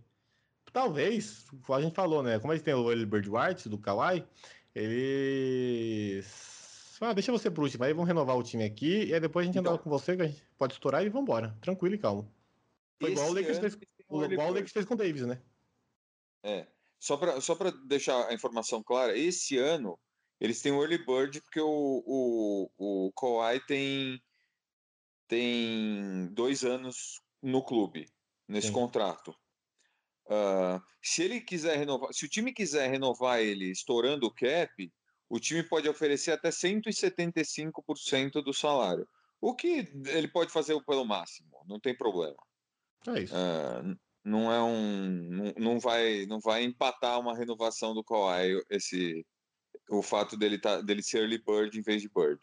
Talvez, 0.73 1.47
como 1.65 1.79
a 1.79 1.83
gente 1.83 1.95
falou, 1.95 2.23
né? 2.23 2.39
Como 2.39 2.53
eles 2.53 2.63
têm 2.63 2.75
o 2.75 2.85
Bird 3.07 3.29
Rights 3.29 3.67
do 3.67 3.79
Kawhi, 3.79 4.27
eles 4.75 6.52
Ah, 7.05 7.13
deixa 7.13 7.33
você 7.33 7.51
pro 7.51 7.65
último, 7.65 7.83
aí 7.83 7.93
vamos 7.93 8.07
renovar 8.07 8.37
o 8.37 8.45
time 8.45 8.65
aqui, 8.65 9.07
e 9.07 9.15
aí 9.15 9.19
depois 9.19 9.43
a 9.43 9.47
gente 9.47 9.59
Então. 9.59 9.73
andava 9.73 9.83
com 9.83 9.91
você, 9.91 10.15
que 10.15 10.23
a 10.23 10.29
gente 10.29 10.47
pode 10.57 10.75
estourar 10.75 11.05
e 11.05 11.09
vambora. 11.09 11.57
Tranquilo 11.61 11.97
e 11.97 11.99
calmo. 11.99 12.33
Foi 13.01 13.11
igual 13.11 13.29
o 13.29 13.35
Lakers 13.35 13.59
fez, 13.59 13.75
o, 14.09 14.25
igual 14.25 14.51
o. 14.51 14.53
Lakers 14.53 14.71
fez 14.71 14.87
com 14.87 14.95
o 14.95 14.97
Davis, 14.97 15.27
né? 15.27 15.43
É. 16.45 16.69
Só 17.01 17.17
para 17.17 17.41
só 17.41 17.57
pra 17.57 17.73
deixar 17.73 18.29
a 18.29 18.33
informação 18.33 18.85
clara, 18.85 19.19
esse 19.19 19.59
ano 19.59 19.99
eles 20.41 20.63
têm 20.63 20.71
o 20.71 20.81
early 20.81 20.99
bird 20.99 21.41
porque 21.41 21.61
o, 21.61 22.03
o, 22.07 23.07
o 23.07 23.13
Kawhi 23.13 23.59
tem, 23.67 24.21
tem 25.27 26.29
dois 26.33 26.65
anos 26.65 27.21
no 27.43 27.65
clube, 27.65 28.09
nesse 28.47 28.69
Sim. 28.69 28.75
contrato. 28.75 29.35
Ah, 30.29 30.81
se 31.03 31.25
ele 31.25 31.41
quiser 31.41 31.77
renovar, 31.77 32.13
se 32.13 32.25
o 32.25 32.29
time 32.29 32.53
quiser 32.53 32.89
renovar 32.89 33.41
ele 33.41 33.71
estourando 33.71 34.27
o 34.27 34.33
cap, 34.33 34.93
o 35.35 35.41
time 35.41 35.63
pode 35.63 35.89
oferecer 35.89 36.33
até 36.33 36.51
175% 36.51 38.43
do 38.43 38.53
salário. 38.53 39.09
O 39.41 39.57
que 39.57 39.89
ele 40.07 40.29
pode 40.29 40.53
fazer 40.53 40.79
pelo 40.85 41.07
máximo, 41.07 41.51
não 41.67 41.81
tem 41.81 41.97
problema. 41.97 42.37
É 43.09 43.21
isso. 43.23 43.35
Ah, 43.35 43.81
n- 43.83 43.97
não 44.25 44.53
é 44.53 44.63
um 44.63 45.01
não, 45.31 45.55
não 45.57 45.81
vai 45.81 46.27
não 46.27 46.39
vai 46.39 46.63
empatar 46.63 47.19
uma 47.19 47.35
renovação 47.37 47.95
do 47.95 48.05
Kawhi 48.05 48.63
esse 48.71 49.27
o 49.91 50.03
fato 50.03 50.37
dele 50.37 50.59
tá 50.61 50.81
dele 50.83 51.03
ser 51.03 51.21
early 51.21 51.43
bird 51.43 51.79
em 51.79 51.83
vez 51.83 52.03
de 52.03 52.11
bird. 52.11 52.39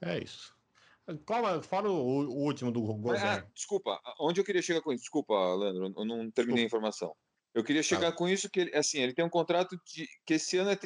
É 0.00 0.18
isso. 0.22 0.54
Qual, 1.26 1.46
é- 1.48 1.62
fora 1.62 1.90
o, 1.90 1.94
o 1.94 2.44
último 2.44 2.72
do 2.72 2.80
Mas, 3.04 3.22
ah, 3.24 3.40
Gobert. 3.40 3.52
desculpa, 3.54 4.00
onde 4.20 4.40
eu 4.40 4.44
queria 4.44 4.62
chegar 4.62 4.82
com 4.82 4.92
isso? 4.92 5.02
Desculpa, 5.02 5.34
Leandro, 5.54 5.92
eu 5.96 6.04
não 6.04 6.30
terminei 6.30 6.64
a 6.64 6.66
informação. 6.66 7.14
Eu 7.54 7.64
queria 7.64 7.82
chegar 7.82 8.12
com 8.12 8.28
isso 8.28 8.50
que 8.50 8.60
ele, 8.60 8.74
assim, 8.76 9.00
ele 9.00 9.14
tem 9.14 9.24
um 9.24 9.30
contrato 9.30 9.78
de, 9.86 10.06
que 10.26 10.34
esse 10.34 10.58
ano 10.58 10.70
é 10.70 10.76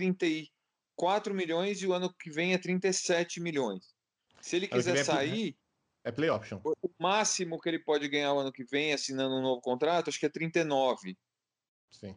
34 1.01 1.35
milhões 1.35 1.81
e 1.83 1.87
o 1.87 1.93
ano 1.95 2.13
que 2.13 2.31
vem 2.31 2.53
é 2.53 2.59
37 2.59 3.41
milhões. 3.41 3.95
Se 4.41 4.57
ele 4.57 4.69
quiser 4.69 4.97
é 4.99 5.05
sair, 5.05 5.57
É 6.05 6.13
play 6.13 6.29
option. 6.31 6.61
o 6.65 6.91
máximo 6.99 7.59
que 7.59 7.69
ele 7.69 7.79
pode 7.79 8.07
ganhar 8.09 8.33
o 8.35 8.39
ano 8.39 8.53
que 8.53 8.65
vem 8.65 8.93
assinando 8.93 9.35
um 9.37 9.43
novo 9.43 9.61
contrato, 9.61 10.09
acho 10.09 10.19
que 10.21 10.27
é 10.27 10.31
39. 10.31 11.17
Sim. 11.91 12.15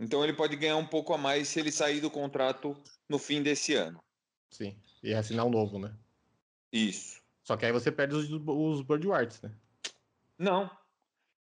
Então 0.00 0.22
ele 0.24 0.32
pode 0.32 0.56
ganhar 0.56 0.76
um 0.76 0.86
pouco 0.86 1.12
a 1.12 1.18
mais 1.18 1.48
se 1.48 1.60
ele 1.60 1.70
sair 1.70 2.00
do 2.00 2.10
contrato 2.10 2.80
no 3.08 3.18
fim 3.18 3.42
desse 3.42 3.74
ano. 3.74 4.02
Sim. 4.50 4.76
E 5.02 5.12
assinar 5.14 5.44
um 5.46 5.50
novo, 5.50 5.78
né? 5.78 5.94
Isso. 6.72 7.20
Só 7.42 7.56
que 7.56 7.66
aí 7.66 7.72
você 7.72 7.92
perde 7.92 8.14
os, 8.14 8.28
os 8.30 8.82
Bird 8.82 9.06
Warts, 9.06 9.40
né? 9.42 9.54
Não. 10.38 10.64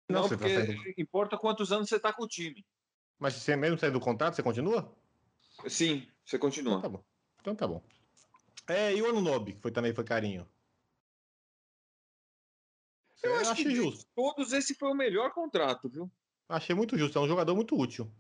Não, 0.09 0.23
Não, 0.23 0.29
tá 0.29 0.37
porque 0.37 0.55
saindo- 0.55 0.95
importa 0.99 1.39
quantos 1.39 1.71
anos 1.73 1.89
você 1.89 1.99
tá 1.99 2.13
com 2.13 2.25
o 2.25 2.29
time. 2.29 2.67
Mas 3.19 3.35
se 3.35 3.41
você 3.41 3.57
mesmo 3.57 3.79
sair 3.79 3.93
do 3.93 4.01
contrato, 4.01 4.35
você 4.35 4.43
continua? 4.43 4.95
Sim, 5.69 6.07
você 6.25 6.39
Então 6.39 6.49
continua. 6.49 6.79
tá 6.79 6.89
bom. 6.89 7.05
Então 7.41 7.55
tá 7.57 7.67
bom. 7.67 7.83
É, 8.69 8.95
e 8.95 9.03
o 9.03 9.09
Anunobi, 9.09 9.55
que 9.55 9.61
foi, 9.61 9.73
também 9.73 9.95
foi 9.95 10.05
carinho? 10.05 10.49
Eu 13.23 13.37
acho 13.37 13.51
achei 13.53 13.65
que 13.65 13.71
de 13.71 13.77
justo. 13.77 14.07
todos 14.15 14.53
esse 14.53 14.75
foi 14.75 14.89
o 14.91 14.95
melhor 14.95 15.33
contrato, 15.33 15.89
viu? 15.89 16.11
Achei 16.49 16.75
muito 16.75 16.97
justo. 16.97 17.19
É 17.19 17.23
um 17.23 17.27
jogador 17.29 17.55
muito 17.57 17.77
útil. 17.77 18.11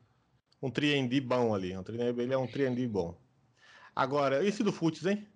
Um 0.60 0.70
3D 0.70 1.20
bom 1.20 1.54
ali. 1.54 1.76
Um 1.76 1.82
3D 1.82 2.22
ele 2.22 2.34
é 2.34 2.38
um 2.38 2.46
3D 2.46 2.88
bom. 2.88 3.20
Agora, 3.94 4.44
esse 4.44 4.62
do 4.62 4.72
Futs, 4.72 5.04
hein? 5.06 5.28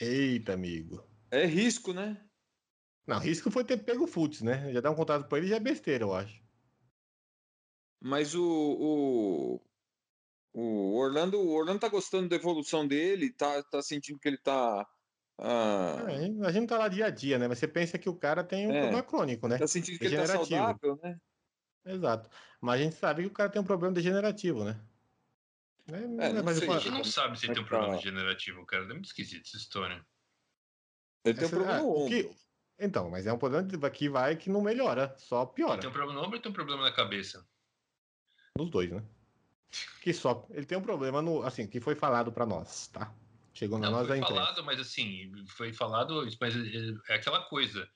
Eita, 0.00 0.54
amigo. 0.54 1.02
É 1.30 1.44
risco, 1.46 1.92
né? 1.92 2.28
Não, 3.06 3.18
risco 3.18 3.50
foi 3.50 3.64
ter 3.64 3.78
pego 3.78 4.04
o 4.04 4.06
Futs, 4.06 4.42
né? 4.42 4.72
Já 4.72 4.80
dar 4.80 4.90
um 4.90 4.94
contrato 4.94 5.28
pra 5.28 5.38
ele 5.38 5.48
já 5.48 5.56
é 5.56 5.60
besteira, 5.60 6.04
eu 6.04 6.14
acho. 6.14 6.40
Mas 8.00 8.34
o, 8.34 8.42
o, 8.44 9.60
o 10.60 10.96
Orlando, 10.96 11.38
o 11.38 11.50
Orlando 11.50 11.80
tá 11.80 11.88
gostando 11.88 12.28
da 12.28 12.36
evolução 12.36 12.86
dele, 12.86 13.32
tá, 13.32 13.62
tá 13.62 13.82
sentindo 13.82 14.18
que 14.18 14.28
ele 14.28 14.38
tá. 14.38 14.86
ah, 15.38 16.06
É, 16.10 16.46
a 16.46 16.52
gente 16.52 16.60
não 16.60 16.66
tá 16.66 16.78
lá 16.78 16.88
dia 16.88 17.06
a 17.06 17.10
dia, 17.10 17.38
né? 17.38 17.48
Mas 17.48 17.58
você 17.58 17.68
pensa 17.68 17.98
que 17.98 18.08
o 18.08 18.16
cara 18.16 18.44
tem 18.44 18.66
um 18.66 18.74
É. 18.74 18.80
problema 18.80 19.02
crônico, 19.02 19.48
né? 19.48 19.58
tá 19.58 19.66
sentindo 19.66 19.98
que 19.98 20.06
ele 20.06 20.16
tá 20.16 20.26
saudável, 20.26 20.98
né? 21.02 21.18
Exato. 21.84 22.28
Mas 22.60 22.80
a 22.80 22.84
gente 22.84 22.96
sabe 22.96 23.22
que 23.22 23.28
o 23.28 23.32
cara 23.32 23.50
tem 23.50 23.60
um 23.62 23.64
problema 23.64 23.94
degenerativo, 23.94 24.64
né? 24.64 24.80
É, 25.86 26.32
não 26.32 26.44
mas 26.44 26.58
sei. 26.58 26.68
A 26.68 26.72
gente 26.78 26.90
não 26.90 27.04
sabe 27.04 27.38
se 27.38 27.46
Como 27.46 27.52
é 27.52 27.54
tem 27.54 27.62
um 27.62 27.64
que 27.64 27.70
tá? 27.70 27.76
problema 27.76 27.96
degenerativo, 27.96 28.66
cara. 28.66 28.84
É 28.84 28.88
muito 28.88 29.06
esquisito 29.06 29.46
essa 29.46 29.56
história. 29.56 30.04
Ele 31.24 31.34
tem 31.38 31.46
um 31.46 31.50
essa- 31.50 31.56
problema 31.56 31.78
é, 31.78 31.82
no 31.82 32.04
que- 32.08 32.36
Então, 32.80 33.10
mas 33.10 33.26
é 33.26 33.32
um 33.32 33.38
problema 33.38 33.90
que 33.90 34.08
vai 34.08 34.36
que 34.36 34.48
não 34.50 34.60
melhora, 34.62 35.16
só 35.18 35.44
piora. 35.46 35.80
Tem 35.80 35.90
um 35.90 35.92
problema 35.92 36.20
no 36.20 36.26
ombro 36.26 36.38
e 36.38 36.42
tem 36.42 36.50
um 36.50 36.54
problema 36.54 36.82
na 36.82 36.92
cabeça. 36.92 37.44
Nos 38.56 38.70
dois, 38.70 38.90
né? 38.90 39.02
Que 40.00 40.12
só. 40.12 40.46
Ele 40.50 40.64
tem 40.64 40.78
um 40.78 40.82
problema 40.82 41.20
no. 41.20 41.42
Assim, 41.42 41.66
que 41.66 41.80
foi 41.80 41.94
falado 41.94 42.32
pra 42.32 42.46
nós, 42.46 42.88
tá? 42.88 43.12
Chegou 43.52 43.78
na 43.78 43.90
nós 43.90 44.06
foi 44.06 44.20
a 44.20 44.26
falado, 44.26 44.64
mas 44.64 44.80
assim, 44.80 45.32
foi 45.48 45.72
falado, 45.72 46.26
mas 46.40 46.54
é 46.54 47.12
é 47.12 47.14
aquela 47.16 47.42
coisa. 47.42 47.88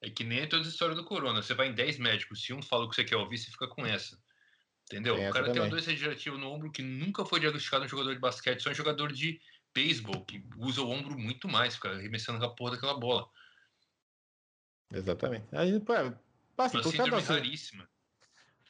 É 0.00 0.08
que 0.08 0.22
nem 0.22 0.48
toda 0.48 0.64
a 0.64 0.68
história 0.68 0.94
do 0.94 1.04
corona. 1.04 1.42
Você 1.42 1.54
vai 1.54 1.68
em 1.68 1.74
10 1.74 1.98
médicos, 1.98 2.44
se 2.44 2.52
um 2.52 2.62
fala 2.62 2.84
o 2.84 2.88
que 2.88 2.94
você 2.94 3.04
quer 3.04 3.16
ouvir, 3.16 3.36
você 3.36 3.50
fica 3.50 3.66
com 3.66 3.84
essa. 3.84 4.16
Entendeu? 4.84 5.16
Tem 5.16 5.28
o 5.28 5.32
cara 5.32 5.52
tem 5.52 5.60
uma 5.60 5.68
doença 5.68 5.90
degenerativa 5.90 6.38
no 6.38 6.48
ombro 6.48 6.70
que 6.70 6.82
nunca 6.82 7.24
foi 7.24 7.40
diagnosticado 7.40 7.84
em 7.84 7.88
jogador 7.88 8.14
de 8.14 8.20
basquete, 8.20 8.62
só 8.62 8.70
em 8.70 8.74
jogador 8.74 9.12
de 9.12 9.40
beisebol, 9.74 10.24
que 10.24 10.42
usa 10.56 10.82
o 10.82 10.88
ombro 10.88 11.18
muito 11.18 11.48
mais, 11.48 11.74
fica 11.74 11.90
arremessando 11.90 12.44
a 12.44 12.54
porra 12.54 12.72
daquela 12.72 12.94
bola. 12.94 13.28
Exatamente. 14.92 15.46
A 15.52 15.66
gente, 15.66 15.84
pô, 15.84 15.92
assim, 15.92 16.78
Uma 16.78 16.82
síndrome 16.82 17.10
caras, 17.10 17.28
raríssima. 17.28 17.88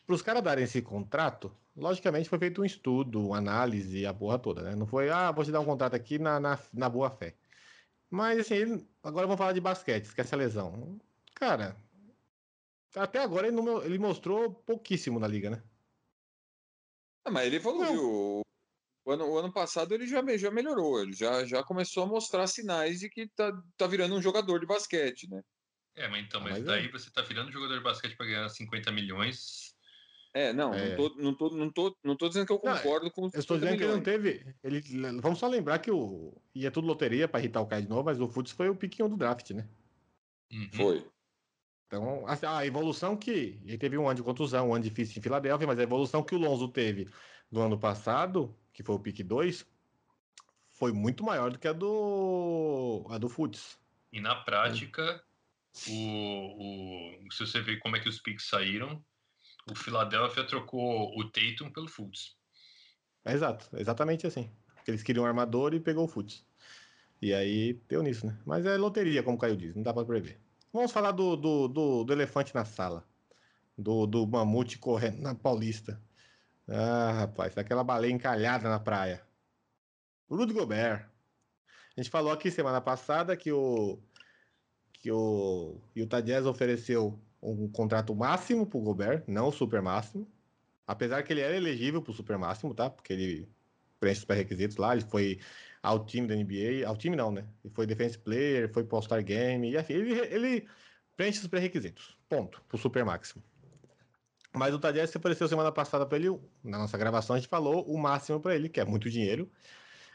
Pros 0.08 0.22
caras 0.22 0.42
darem 0.44 0.64
esse 0.64 0.82
contrato, 0.82 1.56
logicamente 1.76 2.30
foi 2.30 2.40
feito 2.40 2.62
um 2.62 2.66
estudo, 2.66 3.28
uma 3.28 3.38
análise, 3.38 4.06
a 4.06 4.14
porra 4.14 4.40
toda, 4.40 4.62
né? 4.64 4.76
Não 4.76 4.88
foi, 4.88 5.10
ah, 5.10 5.32
vou 5.32 5.44
te 5.44 5.52
dar 5.52 5.60
um 5.60 5.66
contrato 5.66 5.94
aqui 5.96 6.18
na, 6.18 6.40
na, 6.40 6.58
na 6.74 6.90
boa 6.90 7.10
fé. 7.10 7.36
Mas 8.10 8.40
assim, 8.40 8.54
ele- 8.56 8.88
agora 9.02 9.26
vamos 9.26 9.38
falar 9.38 9.52
de 9.54 9.60
basquete, 9.62 10.04
esquece 10.06 10.34
a 10.34 10.38
lesão. 10.38 11.00
Cara, 11.34 11.76
até 12.94 13.18
agora 13.22 13.46
ele, 13.46 13.56
não 13.56 13.82
ele 13.82 13.98
mostrou 13.98 14.52
pouquíssimo 14.52 15.18
na 15.18 15.26
liga, 15.26 15.48
né? 15.50 15.62
Ah, 17.24 17.30
mas 17.30 17.46
ele 17.46 17.56
evoluiu. 17.56 18.42
O 19.04 19.12
ano, 19.12 19.26
o 19.26 19.38
ano 19.38 19.52
passado 19.52 19.94
ele 19.94 20.06
já, 20.06 20.22
já 20.38 20.50
melhorou, 20.50 21.00
ele 21.00 21.12
já, 21.14 21.44
já 21.46 21.64
começou 21.64 22.04
a 22.04 22.06
mostrar 22.06 22.46
sinais 22.46 23.00
de 23.00 23.08
que 23.10 23.28
tá, 23.30 23.52
tá 23.76 23.86
virando 23.88 24.16
um 24.16 24.22
jogador 24.22 24.60
de 24.60 24.66
basquete, 24.66 25.28
né? 25.30 25.42
É, 25.96 26.08
mas 26.08 26.24
então, 26.24 26.40
Ah, 26.40 26.44
mas 26.44 26.58
mas 26.58 26.64
daí 26.64 26.88
você 26.90 27.10
tá 27.10 27.22
virando 27.22 27.50
jogador 27.52 27.76
de 27.78 27.82
basquete 27.84 28.16
pra 28.16 28.26
ganhar 28.26 28.48
50 28.50 28.92
milhões. 28.92 29.67
É, 30.34 30.52
não, 30.52 30.72
É. 30.74 30.90
Não, 30.90 30.96
tô, 30.96 31.14
não, 31.16 31.34
tô, 31.34 31.50
não, 31.50 31.72
tô, 31.72 31.98
não 32.04 32.16
tô 32.16 32.28
dizendo 32.28 32.46
que 32.46 32.52
eu 32.52 32.60
Não, 32.62 32.76
concordo 32.76 33.10
com 33.10 33.26
os 33.26 33.34
Eu 33.34 33.40
estou 33.40 33.56
50 33.56 33.58
dizendo 33.58 33.78
que 33.78 33.84
ele 33.84 33.92
não 33.92 34.00
milhões. 34.00 34.04
teve. 34.04 34.56
Ele, 34.62 35.20
vamos 35.20 35.38
só 35.38 35.48
lembrar 35.48 35.78
que 35.78 35.90
o. 35.90 36.40
Ia 36.54 36.70
tudo 36.70 36.86
loteria 36.86 37.26
pra 37.28 37.40
irritar 37.40 37.60
o 37.60 37.66
Caio 37.66 37.82
de 37.82 37.88
novo, 37.88 38.04
mas 38.04 38.20
o 38.20 38.28
Futs 38.28 38.52
foi 38.52 38.68
o 38.68 38.76
piquinho 38.76 39.08
do 39.08 39.16
draft, 39.16 39.50
né? 39.50 39.68
Uhum. 40.52 40.70
Foi. 40.72 41.10
Então, 41.86 42.26
a, 42.26 42.58
a 42.58 42.66
evolução 42.66 43.16
que. 43.16 43.60
Ele 43.64 43.78
teve 43.78 43.96
um 43.98 44.06
ano 44.06 44.16
de 44.16 44.22
contusão, 44.22 44.68
um 44.68 44.74
ano 44.74 44.84
difícil 44.84 45.18
em 45.18 45.22
Filadélfia, 45.22 45.66
mas 45.66 45.78
a 45.78 45.82
evolução 45.82 46.22
que 46.22 46.34
o 46.34 46.38
Lonzo 46.38 46.68
teve 46.68 47.08
do 47.50 47.60
ano 47.60 47.78
passado, 47.78 48.54
que 48.72 48.82
foi 48.82 48.94
o 48.94 49.00
pique 49.00 49.22
2, 49.22 49.66
foi 50.70 50.92
muito 50.92 51.24
maior 51.24 51.50
do 51.50 51.58
que 51.58 51.66
a 51.68 51.72
do. 51.72 53.06
a 53.10 53.18
do 53.18 53.28
Futs. 53.28 53.78
E 54.12 54.20
na 54.20 54.36
prática, 54.36 55.22
o, 55.88 57.26
o, 57.26 57.32
se 57.32 57.46
você 57.46 57.60
ver 57.60 57.78
como 57.78 57.96
é 57.96 58.00
que 58.00 58.08
os 58.08 58.20
picks 58.20 58.48
saíram, 58.48 59.04
o 59.70 59.74
Philadelphia 59.74 60.44
trocou 60.44 61.16
o 61.18 61.24
Tatum 61.24 61.70
pelo 61.70 61.88
Fultz. 61.88 62.36
Exato, 63.24 63.68
exatamente 63.76 64.26
assim. 64.26 64.50
Eles 64.86 65.02
queriam 65.02 65.24
um 65.24 65.26
armador 65.26 65.74
e 65.74 65.80
pegou 65.80 66.04
o 66.04 66.08
Futs. 66.08 66.44
E 67.20 67.34
aí 67.34 67.74
deu 67.88 68.02
nisso, 68.02 68.26
né? 68.26 68.38
Mas 68.46 68.64
é 68.64 68.76
loteria, 68.76 69.22
como 69.22 69.36
o 69.36 69.40
Caio 69.40 69.56
diz, 69.56 69.74
não 69.74 69.82
dá 69.82 69.92
pra 69.92 70.04
prever. 70.04 70.40
Vamos 70.72 70.92
falar 70.92 71.12
do, 71.12 71.36
do, 71.36 71.68
do, 71.68 72.04
do 72.04 72.12
elefante 72.12 72.54
na 72.54 72.64
sala. 72.64 73.04
Do, 73.76 74.06
do 74.06 74.26
mamute 74.26 74.78
correndo 74.78 75.20
na 75.20 75.34
Paulista. 75.34 76.00
Ah, 76.66 77.12
rapaz, 77.12 77.54
daquela 77.54 77.84
baleia 77.84 78.12
encalhada 78.12 78.68
na 78.68 78.80
praia. 78.80 79.22
Rudy 80.30 80.52
Gobert. 80.52 81.08
A 81.96 82.00
gente 82.00 82.10
falou 82.10 82.32
aqui 82.32 82.50
semana 82.50 82.80
passada 82.80 83.36
que 83.36 83.50
o 83.50 83.98
que 85.00 85.12
o 85.12 85.80
Utah 85.94 86.20
Jazz 86.20 86.44
ofereceu 86.44 87.20
um 87.42 87.68
contrato 87.68 88.14
máximo 88.14 88.66
pro 88.66 88.80
Gobert, 88.80 89.24
não 89.26 89.48
o 89.48 89.52
super 89.52 89.82
máximo. 89.82 90.26
Apesar 90.86 91.22
que 91.22 91.32
ele 91.32 91.40
era 91.40 91.56
elegível 91.56 92.02
pro 92.02 92.12
super 92.12 92.38
máximo, 92.38 92.74
tá? 92.74 92.88
Porque 92.88 93.12
ele 93.12 93.48
preenche 94.00 94.20
os 94.20 94.24
pré-requisitos 94.24 94.76
lá, 94.76 94.94
ele 94.94 95.04
foi 95.04 95.40
ao 95.82 96.04
time 96.04 96.26
da 96.26 96.34
NBA, 96.34 96.86
ao 96.86 96.96
time 96.96 97.16
não, 97.16 97.30
né? 97.30 97.46
Ele 97.64 97.74
foi 97.74 97.86
defense 97.86 98.18
player, 98.18 98.72
foi 98.72 98.84
pro 98.84 98.96
All-Star 98.96 99.22
Game, 99.24 99.70
e 99.70 99.76
assim, 99.76 99.92
ele, 99.92 100.18
ele 100.18 100.68
preenche 101.16 101.40
os 101.40 101.46
pré-requisitos. 101.46 102.16
Ponto, 102.28 102.62
pro 102.68 102.78
super 102.78 103.04
máximo. 103.04 103.42
Mas 104.54 104.74
o 104.74 104.78
Tadeu 104.78 105.06
se 105.06 105.16
ofereceu 105.16 105.46
semana 105.46 105.70
passada 105.70 106.06
para 106.06 106.18
ele, 106.18 106.30
na 106.64 106.78
nossa 106.78 106.96
gravação 106.96 107.36
a 107.36 107.38
gente 107.38 107.48
falou 107.48 107.84
o 107.84 107.98
máximo 107.98 108.40
para 108.40 108.54
ele, 108.54 108.68
que 108.68 108.80
é 108.80 108.84
muito 108.84 109.10
dinheiro. 109.10 109.50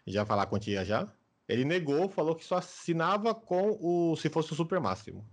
Já 0.05 0.25
falar 0.25 0.43
a 0.43 0.45
quantia 0.45 0.83
já. 0.83 1.07
Ele 1.47 1.63
negou, 1.63 2.09
falou 2.09 2.35
que 2.35 2.43
só 2.43 2.57
assinava 2.57 3.33
com 3.35 3.77
o 3.79 4.15
se 4.15 4.29
fosse 4.29 4.51
o 4.53 4.55
super 4.55 4.79
máximo. 4.79 5.25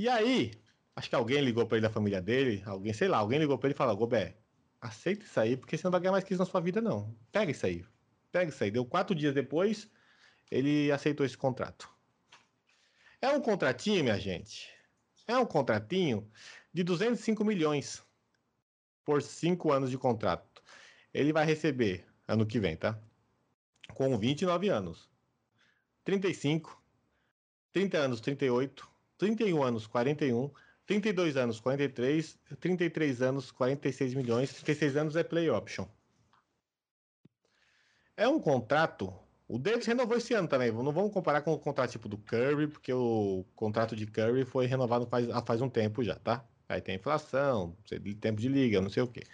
E 0.00 0.08
aí, 0.08 0.52
acho 0.96 1.10
que 1.10 1.14
alguém 1.14 1.42
ligou 1.42 1.66
para 1.66 1.76
ele 1.76 1.86
da 1.86 1.92
família 1.92 2.22
dele, 2.22 2.62
alguém, 2.64 2.90
sei 2.90 3.06
lá, 3.06 3.18
alguém 3.18 3.38
ligou 3.38 3.58
para 3.58 3.66
ele 3.66 3.74
e 3.74 3.76
falou: 3.76 3.94
Gobé, 3.94 4.34
aceita 4.80 5.26
isso 5.26 5.38
aí, 5.38 5.58
porque 5.58 5.76
você 5.76 5.84
não 5.84 5.90
vai 5.90 6.00
ganhar 6.00 6.12
mais 6.12 6.24
que 6.24 6.32
isso 6.32 6.42
na 6.42 6.46
sua 6.46 6.58
vida, 6.58 6.80
não. 6.80 7.14
Pega 7.30 7.50
isso 7.50 7.66
aí. 7.66 7.84
Pega 8.32 8.48
isso 8.50 8.64
aí. 8.64 8.70
Deu 8.70 8.82
quatro 8.86 9.14
dias 9.14 9.34
depois, 9.34 9.90
ele 10.50 10.90
aceitou 10.90 11.26
esse 11.26 11.36
contrato. 11.36 11.86
É 13.20 13.28
um 13.28 13.42
contratinho, 13.42 14.02
minha 14.02 14.18
gente. 14.18 14.70
É 15.26 15.36
um 15.36 15.44
contratinho 15.44 16.26
de 16.72 16.82
205 16.82 17.44
milhões 17.44 18.02
por 19.04 19.20
cinco 19.20 19.70
anos 19.70 19.90
de 19.90 19.98
contrato. 19.98 20.62
Ele 21.12 21.30
vai 21.30 21.44
receber 21.44 22.06
ano 22.26 22.46
que 22.46 22.58
vem, 22.58 22.74
tá? 22.74 22.98
Com 23.92 24.18
29 24.18 24.70
anos. 24.70 25.10
35, 26.04 26.82
30 27.70 27.98
anos, 27.98 28.22
38, 28.22 28.89
31 29.20 29.62
anos, 29.62 29.86
41, 29.86 30.50
32 30.86 31.36
anos, 31.36 31.60
43, 31.60 32.38
33 32.58 33.22
anos, 33.22 33.50
46 33.50 34.14
milhões, 34.14 34.52
36 34.54 34.96
anos 34.96 35.14
é 35.14 35.22
play 35.22 35.50
option. 35.50 35.86
É 38.16 38.26
um 38.26 38.40
contrato. 38.40 39.14
O 39.46 39.58
Davis 39.58 39.86
renovou 39.86 40.16
esse 40.16 40.32
ano 40.32 40.48
também. 40.48 40.72
Não 40.72 40.90
vamos 40.90 41.12
comparar 41.12 41.42
com 41.42 41.52
o 41.52 41.58
contrato 41.58 41.90
tipo 41.90 42.08
do 42.08 42.16
Curry, 42.16 42.66
porque 42.66 42.92
o 42.92 43.44
contrato 43.54 43.94
de 43.94 44.06
Curry 44.06 44.44
foi 44.44 44.66
renovado 44.66 45.06
faz, 45.06 45.26
faz 45.46 45.60
um 45.60 45.68
tempo 45.68 46.02
já, 46.02 46.16
tá? 46.16 46.44
Aí 46.66 46.80
tem 46.80 46.94
inflação, 46.94 47.76
tempo 48.20 48.40
de 48.40 48.48
liga, 48.48 48.80
não 48.80 48.88
sei 48.88 49.02
o 49.02 49.08
quê. 49.08 49.24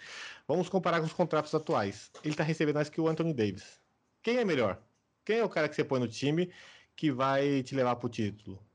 Vamos 0.47 0.67
comparar 0.67 0.99
com 0.99 1.05
os 1.05 1.13
contratos 1.13 1.53
atuais. 1.55 2.11
Ele 2.23 2.33
está 2.33 2.43
recebendo 2.43 2.75
mais 2.75 2.89
que 2.89 2.99
o 2.99 3.07
Anthony 3.07 3.33
Davis. 3.33 3.79
Quem 4.21 4.37
é 4.37 4.43
melhor? 4.43 4.81
Quem 5.23 5.37
é 5.37 5.43
o 5.45 5.49
cara 5.49 5.69
que 5.69 5.75
você 5.75 5.83
põe 5.83 5.99
no 5.99 6.07
time 6.07 6.51
que 6.95 7.11
vai 7.11 7.61
te 7.63 7.75
levar 7.75 7.95
para 7.95 8.07
o 8.07 8.09
título? 8.09 8.67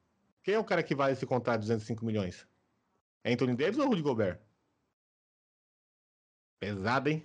Quem 0.43 0.55
é 0.55 0.59
o 0.59 0.65
cara 0.65 0.83
que 0.83 0.95
vale 0.95 1.13
esse 1.13 1.27
contrato 1.27 1.61
de 1.61 1.67
205 1.67 2.05
milhões? 2.05 2.47
Anthony 3.25 3.55
Davis 3.55 3.79
ou 3.79 3.89
Rudy 3.89 4.03
Gobert? 4.03 4.41
Pesado, 6.59 7.09
hein? 7.09 7.19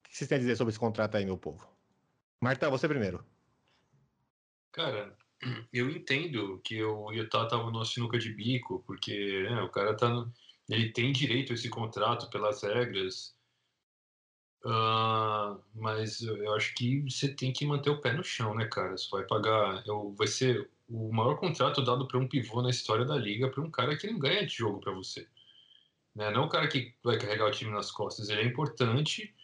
O 0.00 0.08
que 0.08 0.16
vocês 0.16 0.28
têm 0.28 0.36
a 0.36 0.40
dizer 0.40 0.56
sobre 0.56 0.70
esse 0.70 0.78
contrato 0.78 1.16
aí, 1.16 1.24
meu 1.24 1.38
povo? 1.38 1.68
Marta, 2.40 2.68
você 2.68 2.88
primeiro. 2.88 3.24
Cara, 4.72 5.16
eu 5.72 5.88
entendo 5.90 6.60
que 6.64 6.82
o 6.82 7.12
Utah 7.12 7.46
tava 7.46 7.70
numa 7.70 7.84
sinuca 7.84 8.18
de 8.18 8.32
bico, 8.32 8.82
porque 8.86 9.44
né, 9.44 9.62
o 9.62 9.70
cara 9.70 9.96
tá 9.96 10.08
no, 10.08 10.32
ele 10.68 10.92
tem 10.92 11.12
direito 11.12 11.52
a 11.52 11.54
esse 11.54 11.68
contrato 11.68 12.28
pelas 12.30 12.62
regras, 12.62 13.36
uh, 14.64 15.62
mas 15.74 16.20
eu 16.22 16.54
acho 16.54 16.74
que 16.74 17.02
você 17.02 17.34
tem 17.34 17.52
que 17.52 17.66
manter 17.66 17.90
o 17.90 18.00
pé 18.00 18.12
no 18.12 18.24
chão, 18.24 18.54
né, 18.54 18.66
cara? 18.66 18.96
Você 18.96 19.08
vai 19.10 19.26
pagar, 19.26 19.84
eu, 19.86 20.14
vai 20.14 20.26
ser 20.26 20.70
o 20.88 21.12
maior 21.12 21.36
contrato 21.36 21.82
dado 21.82 22.06
para 22.06 22.18
um 22.18 22.28
pivô 22.28 22.62
na 22.62 22.70
história 22.70 23.04
da 23.04 23.16
liga 23.16 23.48
para 23.48 23.62
um 23.62 23.70
cara 23.70 23.96
que 23.96 24.06
não 24.06 24.18
ganha 24.18 24.46
de 24.46 24.54
jogo 24.54 24.80
para 24.80 24.92
você. 24.92 25.26
Né? 26.14 26.30
Não 26.30 26.44
o 26.44 26.48
cara 26.48 26.68
que 26.68 26.94
vai 27.02 27.18
carregar 27.18 27.46
o 27.46 27.50
time 27.50 27.70
nas 27.70 27.90
costas. 27.90 28.28
Ele 28.28 28.42
é 28.42 28.44
importante 28.44 29.34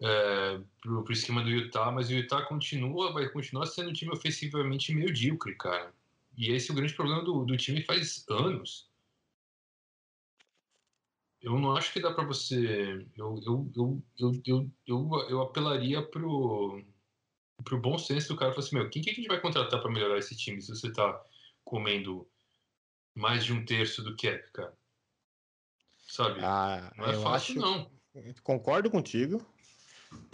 é, 0.00 0.60
para 0.80 0.92
o 0.92 1.12
esquema 1.12 1.42
do 1.42 1.50
Utah, 1.50 1.90
mas 1.90 2.08
o 2.08 2.12
Utah 2.12 2.42
continua, 2.42 3.12
vai 3.12 3.28
continuar 3.28 3.66
sendo 3.66 3.90
um 3.90 3.92
time 3.92 4.12
ofensivamente 4.12 4.94
medíocre, 4.94 5.54
cara. 5.56 5.92
E 6.36 6.52
esse 6.52 6.70
é 6.70 6.72
o 6.72 6.76
grande 6.76 6.94
problema 6.94 7.24
do, 7.24 7.44
do 7.44 7.56
time 7.56 7.82
faz 7.82 8.24
anos. 8.28 8.88
Eu 11.42 11.58
não 11.58 11.74
acho 11.74 11.92
que 11.92 12.00
dá 12.00 12.12
para 12.12 12.24
você. 12.24 13.06
Eu, 13.16 13.40
eu, 13.44 13.72
eu, 13.74 14.02
eu, 14.18 14.42
eu, 14.46 14.70
eu, 14.86 15.26
eu 15.28 15.42
apelaria 15.42 16.02
pro 16.02 16.82
pro 17.64 17.80
bom 17.80 17.98
senso 17.98 18.28
do 18.28 18.36
cara 18.36 18.52
falar 18.52 18.64
assim, 18.64 18.76
meu, 18.76 18.90
quem 18.90 19.02
que 19.02 19.10
a 19.10 19.14
gente 19.14 19.28
vai 19.28 19.40
contratar 19.40 19.80
para 19.80 19.90
melhorar 19.90 20.18
esse 20.18 20.36
time 20.36 20.60
se 20.60 20.68
você 20.68 20.92
tá 20.92 21.20
comendo 21.64 22.28
mais 23.14 23.44
de 23.44 23.52
um 23.52 23.64
terço 23.64 24.02
do 24.02 24.16
cap, 24.16 24.42
cara? 24.52 24.72
Sabe? 26.08 26.40
Ah, 26.42 26.92
não 26.96 27.06
é 27.06 27.14
fácil, 27.14 27.52
acho... 27.52 27.60
não. 27.60 27.90
Concordo 28.42 28.90
contigo, 28.90 29.44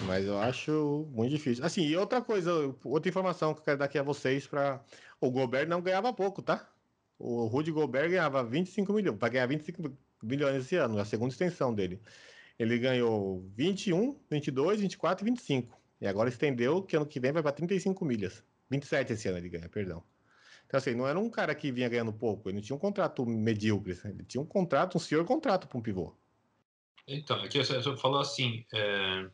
mas 0.02 0.24
eu 0.24 0.38
acho 0.38 1.06
muito 1.10 1.30
difícil. 1.30 1.64
Assim, 1.64 1.82
e 1.82 1.96
outra 1.96 2.22
coisa, 2.22 2.74
outra 2.82 3.08
informação 3.08 3.52
que 3.52 3.60
eu 3.60 3.64
quero 3.64 3.78
dar 3.78 3.84
aqui 3.84 3.98
a 3.98 4.02
vocês 4.02 4.46
para 4.46 4.82
o 5.20 5.30
Gobert 5.30 5.68
não 5.68 5.82
ganhava 5.82 6.12
pouco, 6.12 6.40
tá? 6.40 6.66
O 7.18 7.46
Rudy 7.46 7.70
Gobert 7.70 8.10
ganhava 8.10 8.42
25 8.42 8.92
milhões, 8.92 9.18
para 9.18 9.28
ganhar 9.28 9.46
25 9.46 9.96
milhões 10.22 10.56
esse 10.64 10.76
ano, 10.76 10.98
a 10.98 11.04
segunda 11.04 11.32
extensão 11.32 11.74
dele. 11.74 12.00
Ele 12.58 12.78
ganhou 12.78 13.46
21, 13.54 14.18
22, 14.30 14.80
24 14.80 15.24
e 15.26 15.30
25. 15.30 15.78
E 16.00 16.06
agora 16.06 16.28
estendeu 16.28 16.82
que 16.82 16.96
ano 16.96 17.06
que 17.06 17.20
vem 17.20 17.32
vai 17.32 17.42
para 17.42 17.52
35 17.52 18.04
milhas. 18.04 18.44
27 18.70 19.12
esse 19.12 19.28
ano 19.28 19.38
ele 19.38 19.48
ganha, 19.48 19.68
perdão. 19.68 20.02
Então, 20.66 20.78
assim, 20.78 20.94
não 20.94 21.06
era 21.06 21.18
um 21.18 21.30
cara 21.30 21.54
que 21.54 21.70
vinha 21.70 21.88
ganhando 21.88 22.12
pouco, 22.12 22.48
ele 22.48 22.56
não 22.56 22.62
tinha 22.62 22.74
um 22.76 22.80
contrato 22.80 23.24
medíocre, 23.24 23.98
ele 24.04 24.24
tinha 24.24 24.40
um 24.40 24.46
contrato, 24.46 24.96
um 24.96 25.00
senhor 25.00 25.24
contrato 25.24 25.68
para 25.68 25.78
um 25.78 25.82
pivô. 25.82 26.14
Então, 27.06 27.40
aqui 27.40 27.58
você 27.58 27.80
falou 27.96 28.20
assim, 28.20 28.66
é... 28.74 29.30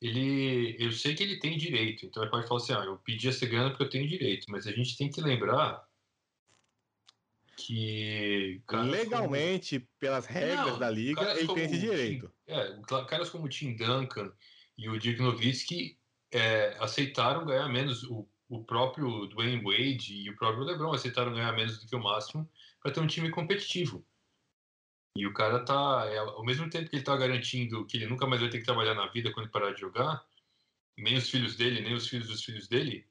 ele, 0.00 0.76
eu 0.80 0.90
sei 0.90 1.14
que 1.14 1.22
ele 1.22 1.38
tem 1.38 1.56
direito, 1.56 2.06
então 2.06 2.24
ele 2.24 2.30
pode 2.30 2.48
falar 2.48 2.60
assim, 2.60 2.72
ah, 2.72 2.84
eu 2.84 2.96
pedi 2.98 3.28
essa 3.28 3.46
grana 3.46 3.70
porque 3.70 3.84
eu 3.84 3.90
tenho 3.90 4.08
direito, 4.08 4.46
mas 4.48 4.66
a 4.66 4.72
gente 4.72 4.96
tem 4.96 5.08
que 5.08 5.20
lembrar 5.20 5.86
que 7.56 8.60
legalmente 8.70 9.78
como... 9.78 9.90
pelas 10.00 10.26
regras 10.26 10.72
não, 10.72 10.78
da 10.80 10.90
liga 10.90 11.22
ele 11.38 11.54
tem 11.54 11.64
esse 11.64 11.78
direito. 11.78 12.32
Tim, 12.44 12.52
é, 12.52 13.04
caras 13.06 13.30
como 13.30 13.44
o 13.44 13.48
Tim 13.48 13.76
Duncan 13.76 14.32
e 14.76 14.88
o 14.88 14.98
Dirk 14.98 15.20
Nowitzki 15.20 15.98
é, 16.30 16.76
aceitaram 16.78 17.46
ganhar 17.46 17.68
menos. 17.68 18.04
O, 18.04 18.28
o 18.48 18.64
próprio 18.64 19.26
Dwayne 19.26 19.62
Wade 19.62 20.14
e 20.14 20.30
o 20.30 20.36
próprio 20.36 20.64
LeBron 20.64 20.92
aceitaram 20.92 21.32
ganhar 21.32 21.52
menos 21.52 21.78
do 21.78 21.86
que 21.86 21.96
o 21.96 22.02
máximo 22.02 22.48
para 22.80 22.92
ter 22.92 23.00
um 23.00 23.06
time 23.06 23.30
competitivo. 23.30 24.04
E 25.16 25.26
o 25.26 25.34
cara 25.34 25.64
tá, 25.64 26.06
é, 26.06 26.18
ao 26.18 26.44
mesmo 26.44 26.68
tempo 26.70 26.88
que 26.88 26.96
ele 26.96 27.04
tá 27.04 27.16
garantindo 27.16 27.86
que 27.86 27.96
ele 27.96 28.06
nunca 28.06 28.26
mais 28.26 28.40
vai 28.40 28.50
ter 28.50 28.58
que 28.58 28.64
trabalhar 28.64 28.94
na 28.94 29.06
vida 29.08 29.32
quando 29.32 29.50
parar 29.50 29.72
de 29.72 29.80
jogar, 29.80 30.26
nem 30.96 31.16
os 31.16 31.28
filhos 31.28 31.56
dele, 31.56 31.80
nem 31.80 31.94
os 31.94 32.08
filhos 32.08 32.28
dos 32.28 32.42
filhos 32.42 32.68
dele, 32.68 33.06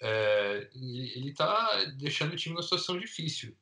é, 0.00 0.68
ele 0.74 1.32
tá 1.32 1.84
deixando 1.96 2.32
o 2.32 2.36
time 2.36 2.54
numa 2.54 2.62
situação 2.62 2.98
difícil. 2.98 3.56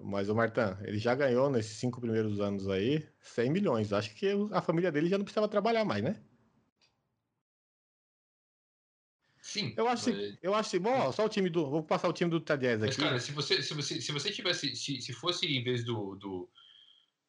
Mas 0.00 0.28
o 0.28 0.34
Martin, 0.34 0.76
ele 0.84 0.98
já 0.98 1.14
ganhou 1.14 1.48
nesses 1.50 1.78
cinco 1.78 2.00
primeiros 2.00 2.40
anos 2.40 2.68
aí 2.68 3.08
100 3.20 3.50
milhões. 3.50 3.92
Acho 3.92 4.14
que 4.14 4.28
a 4.52 4.60
família 4.60 4.92
dele 4.92 5.08
já 5.08 5.16
não 5.16 5.24
precisava 5.24 5.48
trabalhar 5.48 5.84
mais, 5.84 6.02
né? 6.04 6.22
Sim. 9.40 9.72
Eu 9.78 9.88
acho, 9.88 10.10
mas... 10.10 10.38
eu 10.42 10.54
acho, 10.54 10.78
bom, 10.78 11.10
só 11.10 11.24
o 11.24 11.28
time 11.28 11.48
do, 11.48 11.70
vou 11.70 11.82
passar 11.82 12.06
o 12.06 12.12
time 12.12 12.30
do 12.30 12.38
Tadias 12.38 12.82
aqui. 12.82 13.00
Mas 13.00 13.08
cara, 13.08 13.18
se 13.18 13.32
você, 13.32 13.62
se 13.62 13.72
você, 13.72 13.98
se 13.98 14.12
você 14.12 14.30
tivesse, 14.30 14.76
se, 14.76 15.00
se 15.00 15.12
fosse 15.14 15.46
em 15.46 15.64
vez 15.64 15.84
do, 15.84 16.16
do 16.16 16.50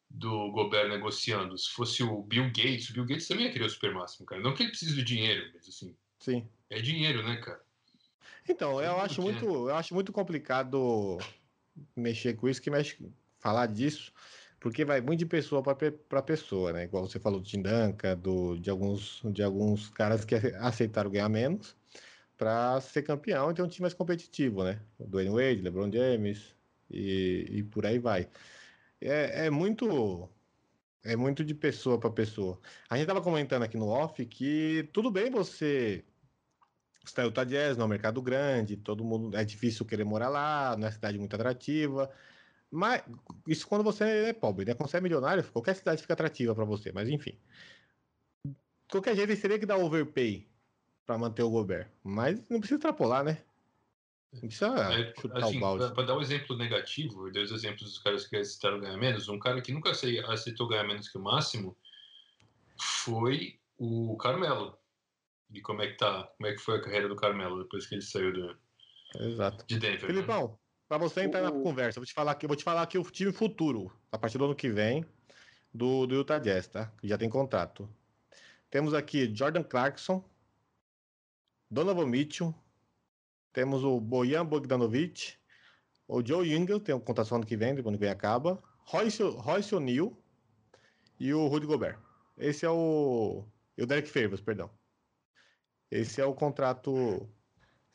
do 0.09 0.51
Gobert 0.51 0.89
negociando, 0.89 1.57
se 1.57 1.69
fosse 1.69 2.01
o 2.01 2.23
Bill 2.23 2.47
Gates, 2.47 2.89
o 2.89 2.93
Bill 2.93 3.05
Gates 3.05 3.27
também 3.27 3.45
ia 3.45 3.51
querer 3.51 3.65
o 3.65 3.69
super 3.69 3.93
máximo, 3.93 4.25
cara. 4.25 4.41
Não 4.41 4.53
que 4.53 4.63
ele 4.63 4.71
precise 4.71 4.95
do 4.95 5.03
dinheiro, 5.03 5.51
mas 5.53 5.67
assim. 5.67 5.95
Sim. 6.19 6.49
É 6.69 6.81
dinheiro, 6.81 7.23
né, 7.23 7.37
cara? 7.37 7.61
Então, 8.47 8.81
eu 8.81 8.99
acho 8.99 9.21
muito, 9.21 9.45
eu 9.45 9.75
acho 9.75 9.93
muito 9.93 10.11
complicado 10.11 11.19
mexer 11.95 12.35
com 12.35 12.47
isso, 12.47 12.61
que 12.61 12.69
mexe, 12.69 12.97
falar 13.39 13.67
disso, 13.67 14.13
porque 14.59 14.83
vai 14.83 15.01
muito 15.01 15.19
de 15.19 15.25
pessoa 15.25 15.63
para 15.63 16.21
pessoa, 16.21 16.73
né? 16.73 16.83
Igual 16.83 17.07
você 17.07 17.19
falou 17.19 17.39
do 17.39 17.45
Tindanka, 17.45 18.15
do, 18.15 18.57
de, 18.57 18.69
alguns, 18.69 19.21
de 19.25 19.41
alguns 19.41 19.89
caras 19.89 20.25
que 20.25 20.35
aceitaram 20.59 21.09
ganhar 21.09 21.29
menos 21.29 21.75
para 22.37 22.79
ser 22.81 23.03
campeão 23.03 23.51
e 23.51 23.53
ter 23.53 23.61
um 23.61 23.67
time 23.67 23.83
mais 23.83 23.93
competitivo, 23.93 24.63
né? 24.63 24.81
Dwayne 24.99 25.31
Wade, 25.31 25.61
LeBron 25.61 25.91
James 25.91 26.55
e, 26.89 27.45
e 27.49 27.63
por 27.63 27.85
aí 27.85 27.99
vai. 27.99 28.29
É, 29.01 29.47
é 29.47 29.49
muito 29.49 30.29
é 31.03 31.15
muito 31.15 31.43
de 31.43 31.55
pessoa 31.55 31.99
para 31.99 32.09
pessoa. 32.09 32.59
A 32.89 32.95
gente 32.95 33.03
estava 33.03 33.21
comentando 33.21 33.63
aqui 33.63 33.77
no 33.77 33.87
off 33.87 34.25
que 34.25 34.89
tudo 34.93 35.09
bem 35.09 35.29
você 35.29 36.03
está 37.09 37.23
Utah 37.23 37.43
Jazz, 37.43 37.77
não 37.77 37.83
é 37.83 37.85
um 37.85 37.89
mercado 37.89 38.21
grande, 38.21 38.77
todo 38.77 39.03
mundo 39.03 39.35
é 39.37 39.43
difícil 39.43 39.85
querer 39.85 40.03
morar 40.03 40.29
lá, 40.29 40.75
não 40.77 40.87
é 40.87 40.91
cidade 40.91 41.17
muito 41.17 41.35
atrativa. 41.35 42.09
Mas 42.71 43.03
isso 43.47 43.67
quando 43.67 43.83
você 43.83 44.03
é 44.03 44.33
pobre, 44.33 44.65
né? 44.65 44.73
Quando 44.73 44.89
você 44.89 44.97
é 44.97 45.01
milionário, 45.01 45.43
qualquer 45.51 45.75
cidade 45.75 46.01
fica 46.01 46.13
atrativa 46.13 46.53
para 46.53 46.65
você, 46.65 46.91
mas 46.91 47.09
enfim. 47.09 47.37
Qualquer 48.89 49.15
jeito 49.15 49.31
ele 49.31 49.41
teria 49.41 49.59
que 49.59 49.65
dar 49.65 49.77
overpay 49.77 50.47
para 51.05 51.17
manter 51.17 51.43
o 51.43 51.49
Gobert, 51.49 51.89
mas 52.03 52.47
não 52.49 52.59
precisa 52.59 52.77
extrapolar, 52.77 53.23
né? 53.23 53.41
Não 54.31 54.41
precisa 54.41 54.67
é, 54.93 55.13
chutar 55.19 55.43
assim, 55.43 55.57
o 55.57 55.59
balde. 55.59 55.93
Para 55.93 56.05
dar 56.05 56.17
um 56.17 56.21
exemplo 56.21 56.55
negativo, 56.55 57.27
eu 57.27 57.31
dei 57.33 57.43
os 57.43 57.51
exemplos 57.51 57.83
dos 57.83 57.97
caras 57.97 58.27
que 58.27 58.35
aceitaram 58.35 58.79
ganhar 58.79 58.97
menos. 58.97 59.27
Um 59.27 59.39
cara 59.39 59.59
que 59.61 59.71
nunca 59.71 59.91
aceitou 59.91 60.67
ganhar 60.67 60.83
menos 60.83 61.09
que 61.09 61.17
o 61.17 61.21
máximo 61.21 61.75
foi 62.79 63.59
o 63.77 64.15
Carmelo 64.17 64.77
de 65.49 65.61
como 65.61 65.81
é 65.81 65.87
que 65.87 65.97
tá, 65.97 66.23
como 66.37 66.47
é 66.47 66.53
que 66.53 66.59
foi 66.59 66.77
a 66.77 66.81
carreira 66.81 67.07
do 67.07 67.15
Carmelo 67.15 67.63
depois 67.63 67.87
que 67.87 67.95
ele 67.95 68.01
saiu 68.01 68.31
do, 68.31 68.57
Exato. 69.15 69.65
de 69.67 69.79
Denver. 69.79 70.05
Filipão, 70.05 70.47
né? 70.49 70.55
para 70.87 70.97
você 70.97 71.21
entrar 71.21 71.41
na 71.41 71.51
conversa, 71.51 71.97
eu 71.97 72.01
vou 72.01 72.07
te 72.07 72.13
falar 72.13 72.31
aqui, 72.31 72.47
vou 72.47 72.55
te 72.55 72.63
falar 72.63 72.83
aqui 72.83 72.97
o 72.97 73.03
time 73.03 73.31
futuro, 73.31 73.91
a 74.11 74.17
partir 74.17 74.37
do 74.37 74.45
ano 74.45 74.55
que 74.55 74.69
vem, 74.69 75.05
do, 75.73 76.05
do 76.05 76.15
Utah 76.15 76.39
Jazz, 76.39 76.67
tá? 76.67 76.91
Que 76.99 77.07
já 77.07 77.17
tem 77.17 77.29
contrato. 77.29 77.89
Temos 78.69 78.93
aqui 78.93 79.33
Jordan 79.33 79.63
Clarkson, 79.63 80.23
Donovan 81.69 82.07
Mitchell, 82.07 82.53
temos 83.51 83.83
o 83.83 83.99
Bojan 83.99 84.45
Bogdanovic, 84.45 85.33
o 86.07 86.25
Joe 86.25 86.55
Ingles, 86.55 86.81
tem 86.81 86.93
um 86.93 86.99
contrato 86.99 87.33
ano 87.35 87.45
que 87.45 87.57
vem, 87.57 87.75
depois 87.75 87.95
que 87.95 87.99
vem 87.99 88.09
acaba, 88.09 88.61
Royce, 88.85 89.23
Royce 89.23 89.75
O'Neal 89.75 90.17
e 91.19 91.33
o 91.33 91.47
Rudy 91.47 91.67
Gobert. 91.67 91.99
Esse 92.37 92.65
é 92.65 92.69
o 92.69 93.45
E 93.77 93.83
o 93.83 93.85
Derek 93.85 94.09
Favors, 94.09 94.41
perdão. 94.41 94.69
Esse 95.91 96.21
é 96.21 96.25
o 96.25 96.33
contrato. 96.33 97.27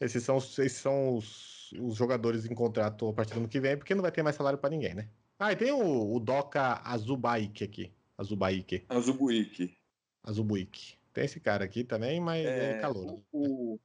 Esses 0.01 0.23
são, 0.23 0.37
os, 0.37 0.59
esses 0.59 0.79
são 0.79 1.17
os, 1.17 1.73
os 1.73 1.95
jogadores 1.97 2.45
em 2.45 2.55
contrato 2.55 3.09
a 3.09 3.13
partir 3.13 3.35
do 3.35 3.41
ano 3.41 3.49
que 3.49 3.61
vem, 3.61 3.77
porque 3.77 3.95
não 3.95 4.03
vai 4.03 4.13
ter 4.13 4.23
mais 4.23 4.37
salário 4.37 4.59
para 4.59 4.71
ninguém, 4.71 4.95
né? 4.95 5.09
Ah, 5.39 5.53
e 5.53 5.57
tem 5.57 5.73
o, 5.73 6.15
o 6.15 6.21
Doca 6.21 6.81
Azubaik 6.85 7.65
aqui. 7.65 7.93
Azubaik. 8.17 8.85
Azubuíque. 8.89 9.77
Azubuik. 10.23 10.99
Tem 11.13 11.25
esse 11.25 11.41
cara 11.41 11.65
aqui 11.65 11.85
também, 11.85 12.21
mas 12.21 12.45
é, 12.45 12.71
É, 12.73 12.81
calor. 12.81 13.23
O, 13.33 13.79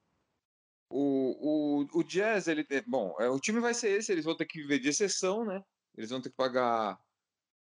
o, 0.90 1.82
o, 1.90 2.00
o 2.00 2.04
Jazz, 2.04 2.48
ele 2.48 2.64
tem- 2.64 2.84
bom, 2.86 3.16
é, 3.20 3.30
o 3.30 3.40
time 3.40 3.60
vai 3.60 3.74
ser 3.74 3.92
esse, 3.92 4.12
eles 4.12 4.26
vão 4.26 4.36
ter 4.36 4.46
que 4.46 4.60
viver 4.62 4.80
de 4.80 4.90
exceção, 4.90 5.46
né? 5.46 5.64
Eles 5.96 6.10
vão 6.10 6.22
ter 6.22 6.30
que 6.30 6.36
pagar, 6.36 7.00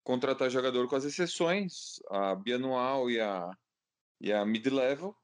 contratar 0.03 0.51
jogador 0.51 0.89
com 0.89 0.97
as 0.97 1.05
exceções, 1.05 2.01
a 2.09 2.35
bianual 2.35 3.11
e 3.11 3.21
a, 3.21 3.51
e 4.21 4.33
a 4.33 4.45
mid-level, 4.45 5.17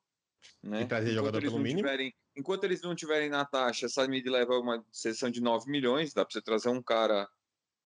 né? 0.62 0.82
E 0.82 0.86
trazer 0.86 1.12
jogador 1.12 1.38
eles 1.38 1.50
pelo 1.50 1.62
mínimo. 1.62 1.80
tiverem, 1.80 2.14
enquanto 2.36 2.64
eles 2.64 2.80
não 2.82 2.94
tiverem 2.94 3.28
na 3.28 3.44
taxa, 3.44 3.86
essa 3.86 4.06
mid-level 4.08 4.54
é 4.56 4.60
uma 4.60 4.84
sessão 4.92 5.30
de 5.30 5.40
9 5.40 5.70
milhões, 5.70 6.12
dá 6.12 6.24
para 6.24 6.32
você 6.32 6.42
trazer 6.42 6.68
um 6.68 6.82
cara, 6.82 7.28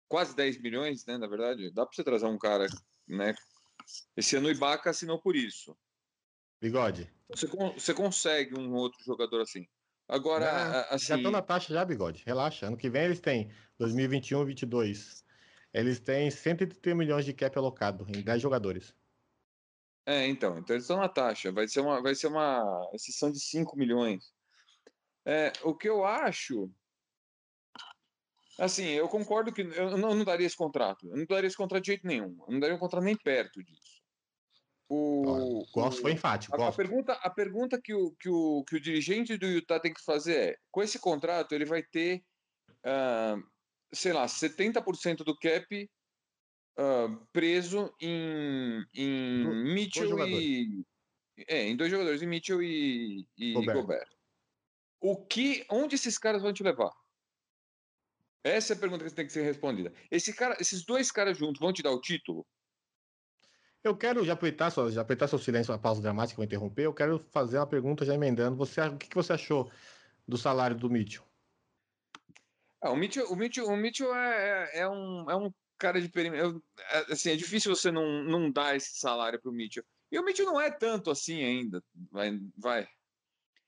quase 0.09 0.35
10 0.37 0.61
milhões, 0.61 1.05
né, 1.07 1.17
na 1.19 1.27
verdade, 1.27 1.73
dá 1.73 1.85
para 1.87 1.95
você 1.95 2.05
trazer 2.05 2.27
um 2.27 2.39
cara, 2.39 2.67
né? 3.07 3.35
Esse 4.17 4.37
ano 4.37 4.49
o 4.49 4.51
Ibaka 4.51 4.91
assinou 4.91 5.21
por 5.21 5.37
isso. 5.37 5.77
Bigode. 6.61 7.13
Você, 7.29 7.47
você 7.47 7.93
consegue 7.93 8.59
um 8.59 8.73
outro 8.75 9.03
jogador 9.05 9.41
assim. 9.43 9.67
Agora, 10.09 10.45
Já- 10.45 10.69
a- 10.69 10.83
Já 10.83 10.89
assim, 10.91 11.15
estão 11.17 11.31
na 11.31 11.43
taxa 11.43 11.73
já, 11.73 11.85
Bigode. 11.85 12.23
Relaxa. 12.27 12.67
Ano 12.67 12.77
que 12.77 12.89
vem 12.91 13.05
eles 13.05 13.21
têm 13.21 13.51
2021 13.79 14.45
22. 14.45 15.25
Eles 15.73 15.99
têm 16.01 16.31
130 16.31 16.95
milhões 16.95 17.25
de 17.25 17.33
cap 17.35 17.57
alocado 17.59 18.07
em 18.09 18.23
10 18.23 18.41
jogadores. 18.41 18.95
É, 20.07 20.27
então, 20.27 20.59
então 20.59 20.75
eles 20.75 20.85
estão 20.85 20.99
na 20.99 21.09
taxa. 21.09 21.51
Vai 21.51 21.67
ser 21.67 21.81
uma, 21.81 22.03
vai 22.03 22.15
ser 22.15 22.27
uma 22.27 22.91
exceção 22.93 23.31
de 23.31 23.41
5 23.41 23.77
milhões. 23.77 24.33
É, 25.25 25.53
o 25.63 25.75
que 25.75 25.89
eu 25.89 26.05
acho, 26.05 26.71
assim, 28.59 28.85
eu 28.85 29.09
concordo 29.09 29.53
que 29.53 29.63
eu 29.63 29.97
não, 29.97 30.15
não 30.15 30.25
daria 30.25 30.47
esse 30.47 30.57
contrato. 30.57 31.09
Eu 31.09 31.17
não 31.17 31.25
daria 31.25 31.47
esse 31.47 31.57
contrato 31.57 31.83
de 31.83 31.93
jeito 31.93 32.07
nenhum. 32.07 32.37
Eu 32.47 32.53
não 32.53 32.61
daria 32.61 32.77
um 32.77 32.79
contrato 32.79 33.05
nem 33.05 33.17
perto 33.17 33.63
disso. 33.63 34.03
O, 34.87 35.65
Gosto 35.73 35.99
o- 35.99 36.03
foi 36.03 36.13
enfático. 36.13 36.61
A, 36.61 36.69
a 36.69 36.73
pergunta, 36.73 37.13
a 37.15 37.31
pergunta 37.31 37.81
que, 37.83 37.95
o, 37.95 38.11
que, 38.13 38.29
o, 38.29 38.63
que 38.65 38.77
o 38.77 38.81
dirigente 38.81 39.39
do 39.39 39.47
Utah 39.47 39.81
tem 39.81 39.95
que 39.95 40.05
fazer 40.05 40.37
é: 40.37 40.57
com 40.71 40.83
esse 40.83 40.99
contrato, 40.99 41.53
ele 41.55 41.65
vai 41.65 41.83
ter, 41.83 42.23
ah, 42.85 43.37
sei 43.93 44.13
lá, 44.13 44.27
70% 44.27 45.25
do 45.25 45.37
cap 45.39 45.91
ah, 46.77 47.09
preso 47.33 47.93
em, 48.01 48.85
em 48.95 49.45
Do- 49.45 49.75
Mitchell 49.75 50.19
e. 50.27 50.85
É, 51.49 51.63
em 51.67 51.77
dois 51.77 51.91
jogadores, 51.91 52.23
em 52.23 52.29
Mitchell 52.29 52.63
e, 52.63 53.27
e 53.37 53.55
Gobert. 53.55 53.77
Gobert. 53.77 54.09
O 55.01 55.27
que, 55.27 55.67
onde 55.71 55.97
esses 55.97 56.19
caras 56.19 56.43
vão 56.43 56.53
te 56.53 56.63
levar? 56.63 56.93
Essa 58.45 58.75
é 58.75 58.77
a 58.77 58.81
pergunta 58.81 59.05
que 59.05 59.13
tem 59.13 59.27
que 59.27 59.33
ser 59.33 59.43
respondida. 59.43 59.93
Esse 60.11 60.33
cara, 60.35 60.57
esses 60.61 60.85
dois 60.85 61.11
caras 61.11 61.37
juntos 61.37 61.59
vão 61.61 61.73
te 61.73 61.83
dar 61.83 61.91
o 61.93 62.01
título? 62.01 62.47
Eu 63.83 63.97
quero 63.97 64.25
já 64.25 64.33
aproveitar, 64.33 64.71
só, 64.71 64.91
já 64.91 65.03
aproveitar 65.03 65.29
seu 65.29 65.39
silêncio, 65.39 65.73
a 65.75 65.79
pausa 65.79 66.01
dramática 66.01 66.37
que 66.37 66.41
eu 66.41 66.45
interromper. 66.45 66.85
Eu 66.87 66.95
quero 66.95 67.19
fazer 67.19 67.59
uma 67.59 67.67
pergunta 67.67 68.05
já 68.05 68.15
emendando. 68.15 68.57
Você, 68.57 68.81
o 68.81 68.97
que, 68.97 69.09
que 69.09 69.15
você 69.15 69.33
achou 69.33 69.71
do 70.27 70.39
salário 70.39 70.77
do 70.77 70.89
Mitchell? 70.91 71.25
Ah, 72.81 72.91
o 72.91 72.97
Mitchell, 72.97 73.27
o 73.31 73.37
Mitchell, 73.37 73.67
o 73.67 73.77
Mitchell 73.77 74.15
é, 74.15 74.71
é- 74.75 74.79
é 74.81 74.89
um, 74.89 75.31
é 75.31 75.37
um 75.37 75.51
cara 75.79 76.01
de 76.01 76.09
perímetro. 76.09 76.63
é- 76.79 77.13
Assim, 77.13 77.31
é 77.31 77.37
difícil 77.37 77.75
você 77.75 77.91
não, 77.91 78.23
não 78.25 78.51
dar 78.51 78.77
esse 78.77 78.99
salário 78.99 79.41
para 79.41 79.51
o 79.51 79.55
Mitchell. 79.55 79.85
E 80.11 80.19
o 80.19 80.25
Mitchell 80.25 80.47
não 80.47 80.61
é 80.61 80.71
tanto 80.71 81.11
assim 81.11 81.43
ainda. 81.43 81.83
Vai. 82.11 82.39
vai. 82.57 82.89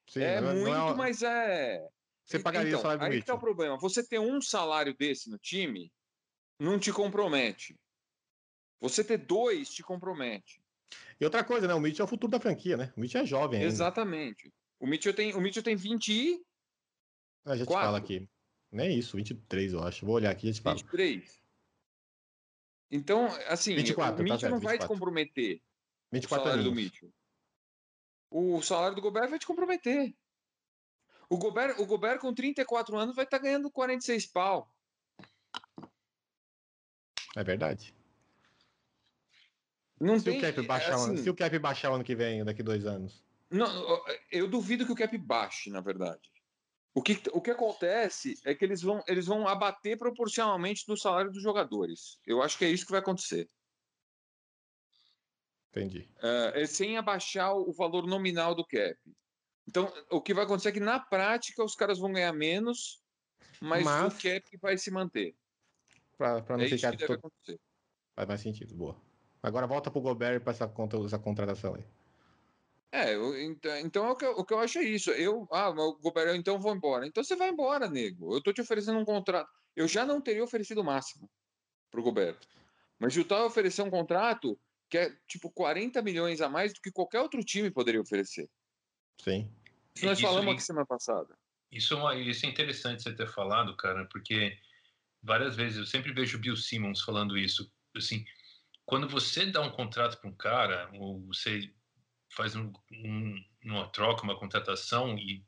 Sim, 0.08 0.20
é 0.22 0.40
não 0.40 0.54
muito, 0.54 0.70
não 0.70 0.96
mas 0.96 1.22
é. 1.22 1.84
Você 2.24 2.38
pagaria 2.38 2.68
então, 2.68 2.78
o 2.78 2.82
salário 2.82 3.00
do 3.00 3.12
aí 3.12 3.20
que 3.20 3.26
tá 3.26 3.34
o 3.34 3.40
problema. 3.40 3.78
Você 3.78 4.06
ter 4.06 4.18
um 4.20 4.40
salário 4.40 4.94
desse 4.96 5.30
no 5.30 5.38
time 5.38 5.92
não 6.58 6.78
te 6.78 6.92
compromete. 6.92 7.78
Você 8.80 9.02
ter 9.02 9.18
dois 9.18 9.70
te 9.70 9.82
compromete. 9.82 10.60
E 11.20 11.24
outra 11.24 11.42
coisa, 11.42 11.66
né? 11.66 11.74
O 11.74 11.80
Mitchell 11.80 12.04
é 12.04 12.06
o 12.06 12.10
futuro 12.10 12.30
da 12.30 12.40
franquia, 12.40 12.76
né? 12.76 12.92
O 12.96 13.00
Mitchell 13.00 13.22
é 13.22 13.26
jovem 13.26 13.60
ainda. 13.60 13.72
Exatamente. 13.72 14.52
O 14.78 14.86
Mitchell 14.86 15.14
tem, 15.14 15.34
o 15.34 15.40
Mitchell 15.40 15.62
tem 15.62 15.74
20 15.76 16.12
e 16.12 16.42
A 17.44 17.56
gente 17.56 17.66
Quatro. 17.66 17.86
fala 17.86 17.98
aqui. 17.98 18.28
Nem 18.70 18.98
isso, 18.98 19.16
23, 19.16 19.72
eu 19.72 19.82
acho. 19.82 20.04
Vou 20.04 20.16
olhar 20.16 20.30
aqui 20.30 20.46
e 20.46 20.50
a 20.50 20.52
gente 20.52 20.62
fala. 20.62 20.76
23. 20.76 21.40
Então, 22.90 23.26
assim, 23.48 23.74
24, 23.74 24.14
o 24.14 24.16
tá 24.16 24.22
Mitchell 24.22 24.38
certo, 24.38 24.52
não 24.52 24.60
vai 24.60 24.76
te 24.76 24.82
24. 24.82 24.88
comprometer. 24.88 25.56
o 25.56 25.60
24 26.12 26.44
salário 26.44 26.64
do 26.64 26.70
aninhos. 26.70 26.92
Mitchell. 26.92 27.12
O 28.30 28.62
salário 28.62 28.96
do 28.96 29.02
Gobert 29.02 29.30
vai 29.30 29.38
te 29.38 29.46
comprometer. 29.46 30.14
O 31.28 31.36
Gobert, 31.36 31.80
o 31.80 31.86
Gobert 31.86 32.20
com 32.20 32.32
34 32.32 32.96
anos 32.96 33.16
vai 33.16 33.24
estar 33.24 33.38
ganhando 33.38 33.70
46 33.70 34.26
pau. 34.26 34.72
É 37.34 37.42
verdade. 37.42 37.94
Não 40.00 40.18
Se 40.18 40.26
tem, 40.26 40.38
o, 40.38 40.42
cap 40.42 40.62
baixar, 40.62 40.94
assim, 40.94 41.16
se 41.16 41.30
o 41.30 41.34
cap 41.34 41.58
baixar 41.58 41.90
o 41.90 41.94
ano 41.94 42.04
que 42.04 42.14
vem, 42.14 42.44
daqui 42.44 42.62
dois 42.62 42.84
anos. 42.86 43.24
não, 43.50 44.04
eu 44.30 44.46
duvido 44.46 44.84
que 44.84 44.92
o 44.92 44.96
cap 44.96 45.16
baixe, 45.18 45.70
na 45.70 45.80
verdade. 45.80 46.30
O 46.96 47.02
que, 47.02 47.20
o 47.32 47.42
que 47.42 47.50
acontece 47.50 48.40
é 48.42 48.54
que 48.54 48.64
eles 48.64 48.80
vão, 48.80 49.04
eles 49.06 49.26
vão 49.26 49.46
abater 49.46 49.98
proporcionalmente 49.98 50.86
do 50.86 50.96
salário 50.96 51.30
dos 51.30 51.42
jogadores. 51.42 52.18
Eu 52.26 52.40
acho 52.42 52.56
que 52.56 52.64
é 52.64 52.70
isso 52.70 52.86
que 52.86 52.90
vai 52.90 53.00
acontecer. 53.00 53.50
Entendi. 55.70 56.08
É 56.54 56.64
sem 56.66 56.96
abaixar 56.96 57.54
o 57.54 57.70
valor 57.70 58.06
nominal 58.06 58.54
do 58.54 58.64
cap. 58.66 58.96
Então, 59.68 59.92
o 60.10 60.22
que 60.22 60.32
vai 60.32 60.44
acontecer 60.44 60.70
é 60.70 60.72
que 60.72 60.80
na 60.80 60.98
prática 60.98 61.62
os 61.62 61.74
caras 61.74 61.98
vão 61.98 62.12
ganhar 62.12 62.32
menos, 62.32 63.02
mas, 63.60 63.84
Mas- 63.84 64.14
o 64.14 64.22
cap 64.22 64.56
vai 64.62 64.78
se 64.78 64.90
manter. 64.90 65.36
Pra 66.16 66.42
não 66.48 66.60
É 66.60 66.66
isso 66.66 66.76
ficar. 66.76 66.92
que 66.92 66.96
deve 66.96 67.06
to- 67.08 67.18
acontecer. 67.18 67.60
Faz 68.14 68.26
mais 68.26 68.40
sentido, 68.40 68.74
boa. 68.74 68.98
Agora 69.42 69.66
volta 69.66 69.90
pro 69.90 70.00
Gobert 70.00 70.40
pra 70.40 70.52
essa, 70.52 70.66
contra... 70.66 70.98
essa 71.04 71.18
contratação 71.18 71.74
aí. 71.74 71.84
É, 72.92 73.14
eu- 73.14 73.38
então, 73.40 73.76
então 73.78 74.06
é 74.06 74.10
o, 74.10 74.16
que 74.16 74.24
eu, 74.24 74.30
o 74.32 74.44
que 74.44 74.54
eu 74.54 74.58
acho 74.58 74.78
é 74.78 74.82
isso. 74.84 75.10
Eu, 75.10 75.46
ah, 75.52 75.70
o 75.70 75.98
Gobert, 75.98 76.34
então 76.36 76.58
vou 76.60 76.74
embora. 76.74 77.06
Então 77.06 77.22
você 77.22 77.36
vai 77.36 77.50
embora, 77.50 77.88
nego. 77.88 78.34
Eu 78.34 78.42
tô 78.42 78.52
te 78.52 78.60
oferecendo 78.60 78.98
um 78.98 79.04
contrato. 79.04 79.48
Eu 79.74 79.86
já 79.88 80.06
não 80.06 80.20
teria 80.20 80.42
oferecido 80.44 80.80
o 80.80 80.84
máximo 80.84 81.30
pro 81.90 82.02
Gobert. 82.02 82.38
Mas 82.98 83.14
o 83.14 83.18
Utah 83.20 83.44
oferecer 83.44 83.82
um 83.82 83.90
contrato 83.90 84.58
que 84.88 84.96
é 84.96 85.10
tipo 85.28 85.50
40 85.50 86.00
milhões 86.00 86.40
a 86.40 86.48
mais 86.48 86.72
do 86.72 86.80
que 86.80 86.90
qualquer 86.92 87.20
outro 87.20 87.42
time 87.44 87.70
poderia 87.70 88.00
oferecer. 88.00 88.48
Sim. 89.20 89.52
Isso 89.94 90.06
nós 90.06 90.18
Isso 90.18 90.26
falamos 90.26 90.52
aqui 90.54 90.62
semana 90.62 90.86
passada. 90.86 91.36
Isso 91.70 91.92
é, 91.94 91.96
uma- 91.96 92.14
isso 92.14 92.46
é 92.46 92.48
interessante 92.48 93.02
você 93.02 93.14
ter 93.14 93.28
falado, 93.28 93.76
cara, 93.76 94.06
porque 94.10 94.56
várias 95.22 95.56
vezes 95.56 95.78
eu 95.78 95.86
sempre 95.86 96.12
vejo 96.12 96.38
o 96.38 96.40
Bill 96.40 96.56
Simmons 96.56 97.02
falando 97.02 97.36
isso. 97.36 97.70
Assim, 97.94 98.24
quando 98.84 99.08
você 99.08 99.44
dá 99.46 99.60
um 99.60 99.70
contrato 99.72 100.18
para 100.20 100.30
um 100.30 100.36
cara, 100.36 100.88
ou 100.94 101.20
você 101.26 101.70
faz 102.36 102.54
um, 102.54 102.72
um- 102.92 103.44
uma 103.64 103.88
troca, 103.90 104.22
uma 104.22 104.38
contratação, 104.38 105.18
e 105.18 105.44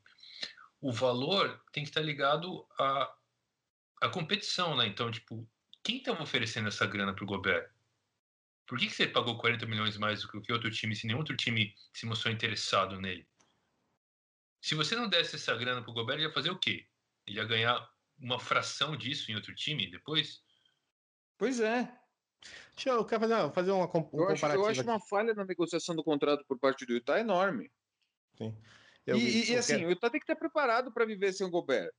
o 0.81 0.91
valor 0.91 1.63
tem 1.71 1.83
que 1.83 1.89
estar 1.89 2.01
ligado 2.01 2.67
à, 2.79 3.15
à 4.01 4.09
competição, 4.09 4.75
né? 4.75 4.87
Então, 4.87 5.11
tipo, 5.11 5.49
quem 5.83 5.97
estava 5.97 6.23
oferecendo 6.23 6.67
essa 6.67 6.85
grana 6.85 7.13
para 7.13 7.23
o 7.23 7.27
Gobert? 7.27 7.71
Por 8.65 8.77
que, 8.77 8.87
que 8.87 8.93
você 8.93 9.07
pagou 9.07 9.37
40 9.37 9.65
milhões 9.65 9.97
mais 9.97 10.21
do 10.21 10.41
que 10.41 10.53
outro 10.53 10.69
time, 10.71 10.95
se 10.95 11.07
nenhum 11.07 11.19
outro 11.19 11.35
time 11.35 11.73
se 11.93 12.05
mostrou 12.05 12.33
interessado 12.33 12.99
nele? 12.99 13.27
Se 14.61 14.75
você 14.75 14.95
não 14.95 15.09
desse 15.09 15.35
essa 15.35 15.55
grana 15.55 15.81
pro 15.83 15.93
Gobert, 15.93 16.17
ele 16.17 16.27
ia 16.27 16.33
fazer 16.33 16.51
o 16.51 16.59
quê? 16.59 16.87
Ele 17.25 17.37
ia 17.37 17.45
ganhar 17.45 17.89
uma 18.17 18.39
fração 18.39 18.95
disso 18.95 19.31
em 19.31 19.35
outro 19.35 19.55
time 19.55 19.89
depois? 19.89 20.43
Pois 21.37 21.59
é. 21.59 21.98
Deixa 22.75 22.89
eu, 22.89 22.95
eu 22.95 23.05
quero 23.05 23.21
fazer, 23.21 23.53
fazer 23.53 23.71
uma, 23.71 23.85
um 23.85 24.09
Eu 24.13 24.29
acho, 24.29 24.45
eu 24.45 24.65
acho 24.65 24.81
uma 24.83 24.99
falha 24.99 25.33
na 25.33 25.45
negociação 25.45 25.95
do 25.95 26.03
contrato 26.03 26.43
por 26.47 26.57
parte 26.59 26.85
do 26.85 26.93
Utah 26.93 27.19
enorme. 27.19 27.69
Eu 29.05 29.17
e, 29.17 29.51
e- 29.51 29.57
assim, 29.57 29.73
quero- 29.73 29.87
o 29.87 29.91
Utah 29.91 30.09
tem 30.09 30.19
que 30.19 30.23
estar 30.23 30.35
preparado 30.35 30.93
para 30.93 31.05
viver 31.05 31.33
sem 31.33 31.45
o 31.45 31.49
Gobert. 31.49 31.91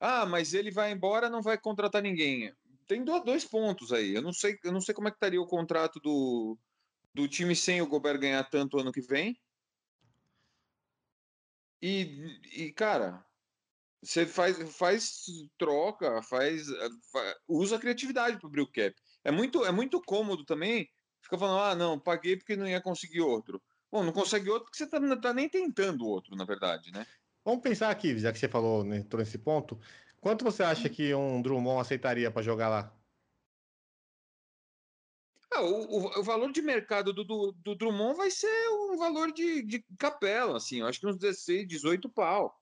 Ah, 0.00 0.26
mas 0.26 0.54
ele 0.54 0.70
vai 0.70 0.92
embora, 0.92 1.30
não 1.30 1.42
vai 1.42 1.58
contratar 1.58 2.02
ninguém. 2.02 2.52
Tem 2.86 3.04
do- 3.04 3.20
dois 3.20 3.44
pontos 3.44 3.92
aí. 3.92 4.14
Eu 4.14 4.22
não 4.22 4.32
sei, 4.32 4.58
eu 4.64 4.72
não 4.72 4.80
sei 4.80 4.94
como 4.94 5.08
é 5.08 5.10
que 5.10 5.16
estaria 5.16 5.40
o 5.40 5.46
contrato 5.46 6.00
do, 6.00 6.58
do 7.14 7.28
time 7.28 7.56
sem 7.56 7.82
o 7.82 7.88
Gobert 7.88 8.20
ganhar 8.20 8.44
tanto 8.50 8.78
ano 8.78 8.92
que 8.92 9.02
vem. 9.02 9.36
E, 11.80 12.64
e 12.66 12.72
cara, 12.72 13.24
você 14.02 14.26
faz, 14.26 14.58
faz 14.76 15.22
troca, 15.58 16.22
faz, 16.22 16.66
fa- 17.12 17.36
usa 17.48 17.76
a 17.76 17.80
criatividade 17.80 18.38
para 18.38 18.48
abrir 18.48 18.62
o 18.62 18.72
cap. 18.72 18.94
É 19.28 19.30
muito, 19.30 19.62
é 19.66 19.70
muito 19.70 20.00
cômodo 20.00 20.42
também. 20.42 20.88
Fica 21.20 21.36
falando, 21.36 21.60
ah, 21.60 21.74
não, 21.74 22.00
paguei 22.00 22.34
porque 22.34 22.56
não 22.56 22.66
ia 22.66 22.80
conseguir 22.80 23.20
outro. 23.20 23.62
Bom, 23.92 24.02
não 24.02 24.10
consegue 24.10 24.48
outro 24.48 24.64
porque 24.64 24.78
você 24.78 24.86
tá, 24.86 24.98
não 24.98 25.20
tá 25.20 25.34
nem 25.34 25.50
tentando 25.50 26.06
outro, 26.06 26.34
na 26.34 26.46
verdade, 26.46 26.90
né? 26.90 27.06
Vamos 27.44 27.62
pensar 27.62 27.90
aqui, 27.90 28.18
já 28.18 28.32
que 28.32 28.38
você 28.38 28.48
falou, 28.48 28.82
né, 28.84 28.96
entrou 28.96 29.20
nesse 29.20 29.36
ponto. 29.36 29.78
Quanto 30.18 30.46
você 30.46 30.62
acha 30.62 30.88
que 30.88 31.14
um 31.14 31.42
Drummond 31.42 31.82
aceitaria 31.82 32.30
para 32.30 32.40
jogar 32.40 32.70
lá? 32.70 32.98
Ah, 35.52 35.60
o, 35.60 36.20
o, 36.20 36.22
valor 36.22 36.50
de 36.50 36.62
mercado 36.62 37.12
do, 37.12 37.22
do, 37.22 37.52
do 37.52 37.74
Drummond 37.74 38.16
vai 38.16 38.30
ser 38.30 38.68
um 38.70 38.96
valor 38.96 39.30
de, 39.30 39.62
de 39.62 39.84
capela, 39.98 40.56
assim. 40.56 40.80
Eu 40.80 40.86
acho 40.86 41.00
que 41.00 41.06
uns 41.06 41.18
16, 41.18 41.68
18 41.68 42.08
pau. 42.08 42.58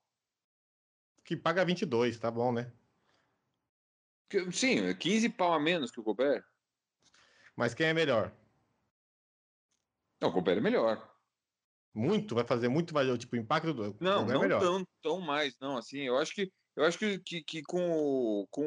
Que 1.23 1.37
paga 1.37 1.63
22, 1.63 2.19
tá 2.19 2.29
bom, 2.29 2.51
né? 2.51 2.69
Sim, 4.51 4.93
15 4.93 5.29
pau 5.29 5.53
a 5.53 5.59
menos 5.59 5.91
que 5.91 5.99
o 6.01 6.03
Gobert. 6.03 6.43
Mas 7.57 7.73
quem 7.73 7.87
é 7.87 7.93
melhor? 7.93 8.31
Não, 10.21 10.29
o 10.29 10.31
Gobert 10.31 10.57
é 10.57 10.61
melhor. 10.61 11.17
Muito, 11.93 12.35
vai 12.35 12.45
fazer 12.45 12.69
muito 12.69 12.93
mais. 12.93 13.17
Tipo, 13.17 13.35
o 13.35 13.39
impacto 13.39 13.73
do. 13.73 13.95
Não, 13.99 14.23
é 14.29 14.33
não 14.33 14.41
melhor. 14.41 14.59
tão, 14.61 14.83
tão 15.01 15.19
mais, 15.21 15.55
não. 15.59 15.77
Assim, 15.77 15.99
eu 16.01 16.17
acho 16.17 16.33
que 16.33 16.51
eu 16.75 16.83
acho 16.85 16.97
que, 16.99 17.19
que, 17.19 17.43
que 17.43 17.61
com 17.63 17.89
o 17.91 18.47
com 18.51 18.63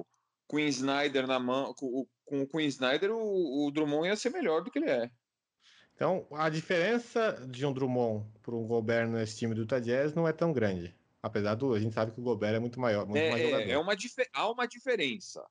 o 0.00 0.04
Queen 0.50 0.68
Snyder 0.68 1.26
na 1.26 1.38
mão, 1.40 1.72
com, 1.74 1.86
o- 1.86 2.06
com 2.26 2.42
o 2.42 2.48
Queen 2.48 2.66
Snyder, 2.68 3.10
o, 3.12 3.66
o 3.66 3.70
Drummond 3.70 4.08
ia 4.08 4.16
ser 4.16 4.30
melhor 4.30 4.62
do 4.62 4.70
que 4.70 4.78
ele 4.78 4.90
é. 4.90 5.08
Então, 5.94 6.26
a 6.32 6.48
diferença 6.48 7.32
de 7.48 7.64
um 7.66 7.72
Drummond 7.72 8.26
para 8.42 8.54
um 8.54 8.66
Gobert 8.66 9.08
nesse 9.08 9.36
time 9.38 9.54
do 9.54 9.62
Utah 9.62 9.78
Jazz 9.80 10.14
não 10.14 10.26
é 10.26 10.32
tão 10.32 10.52
grande. 10.52 10.94
Apesar 11.22 11.54
do. 11.54 11.74
A 11.74 11.80
gente 11.80 11.94
sabe 11.94 12.12
que 12.12 12.20
o 12.20 12.24
Gobert 12.24 12.54
é 12.54 12.58
muito 12.58 12.80
maior, 12.80 13.06
muito 13.06 13.28
mais 13.28 13.42
É, 13.42 13.44
jogador. 13.44 13.68
é, 13.68 13.72
é 13.72 13.78
uma 13.78 13.94
há 14.34 14.50
uma 14.50 14.66
diferença. 14.66 15.42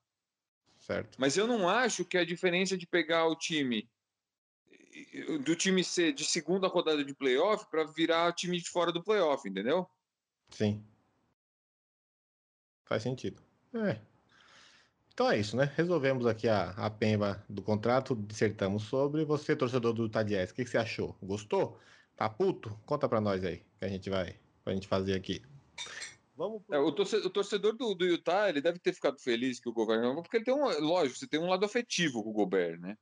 Certo. 0.90 1.18
Mas 1.20 1.38
eu 1.38 1.46
não 1.46 1.70
acho 1.70 2.04
que 2.04 2.18
a 2.18 2.26
diferença 2.26 2.76
de 2.76 2.88
pegar 2.88 3.28
o 3.28 3.36
time 3.36 3.88
do 5.46 5.56
time 5.56 5.84
ser 5.84 6.14
de 6.14 6.26
segunda 6.26 6.68
rodada 6.68 7.06
de 7.06 7.14
playoff 7.14 7.68
para 7.70 7.84
virar 7.84 8.34
time 8.34 8.58
de 8.60 8.68
fora 8.68 8.92
do 8.92 9.04
playoff, 9.04 9.48
entendeu? 9.48 9.88
Sim. 10.50 10.84
Faz 12.86 13.04
sentido. 13.04 13.40
É. 13.76 14.00
Então 15.14 15.30
é 15.30 15.38
isso, 15.38 15.56
né? 15.56 15.72
Resolvemos 15.76 16.26
aqui 16.26 16.48
a, 16.48 16.72
a 16.72 16.90
pemba 16.90 17.46
do 17.48 17.62
contrato, 17.62 18.16
dissertamos 18.16 18.84
sobre. 18.84 19.24
Você, 19.26 19.56
torcedor 19.56 19.94
do 19.94 20.10
Jazz, 20.10 20.50
o 20.50 20.56
que, 20.56 20.64
que 20.64 20.72
você 20.72 20.80
achou? 20.80 21.16
Gostou? 21.22 21.80
Tá 22.16 22.28
puto? 22.28 22.76
Conta 22.88 23.08
pra 23.08 23.22
nós 23.22 23.46
aí, 23.46 23.64
que 23.78 23.86
a 23.86 23.90
gente 23.90 24.10
vai, 24.10 24.36
pra 24.64 24.74
gente 24.74 24.88
fazer 24.88 25.14
aqui. 25.14 25.40
Vamos 26.40 26.64
pro... 26.64 26.74
É, 26.74 26.80
o, 26.80 26.90
torce- 26.94 27.18
o 27.18 27.30
torcedor 27.30 27.76
do, 27.76 27.94
do 27.94 28.06
Utah 28.06 28.48
ele 28.48 28.62
deve 28.62 28.80
ter 28.80 28.94
ficado 28.94 29.20
feliz 29.20 29.60
que 29.60 29.68
o 29.68 29.74
Gobert 29.74 30.00
não, 30.02 30.16
porque 30.24 30.38
ele 30.38 30.46
tem 30.46 30.54
um, 30.54 30.64
lógico, 30.80 31.20
você 31.20 31.28
tem 31.28 31.38
um 31.38 31.50
lado 31.50 31.66
afetivo 31.66 32.24
com 32.24 32.30
o 32.30 32.34
Gobert, 32.34 32.80
né? 32.80 32.98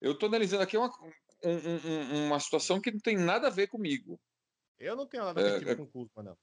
Eu 0.00 0.16
tô 0.16 0.26
analisando 0.26 0.62
aqui 0.62 0.76
uma, 0.76 0.86
um- 1.44 1.50
um- 1.50 1.88
um- 1.88 2.26
uma 2.28 2.38
situação 2.38 2.80
que 2.80 2.92
não 2.92 3.00
tem 3.00 3.16
nada 3.16 3.48
a 3.48 3.50
ver 3.50 3.66
comigo. 3.66 4.20
Eu 4.78 4.94
não 4.94 5.08
tenho 5.08 5.24
nada 5.24 5.40
É, 5.40 5.48
afetivo 5.48 5.70
é- 5.72 5.74
com 5.74 5.82
o 5.82 5.86
Kuzma, 5.88 6.22
não. 6.22 6.38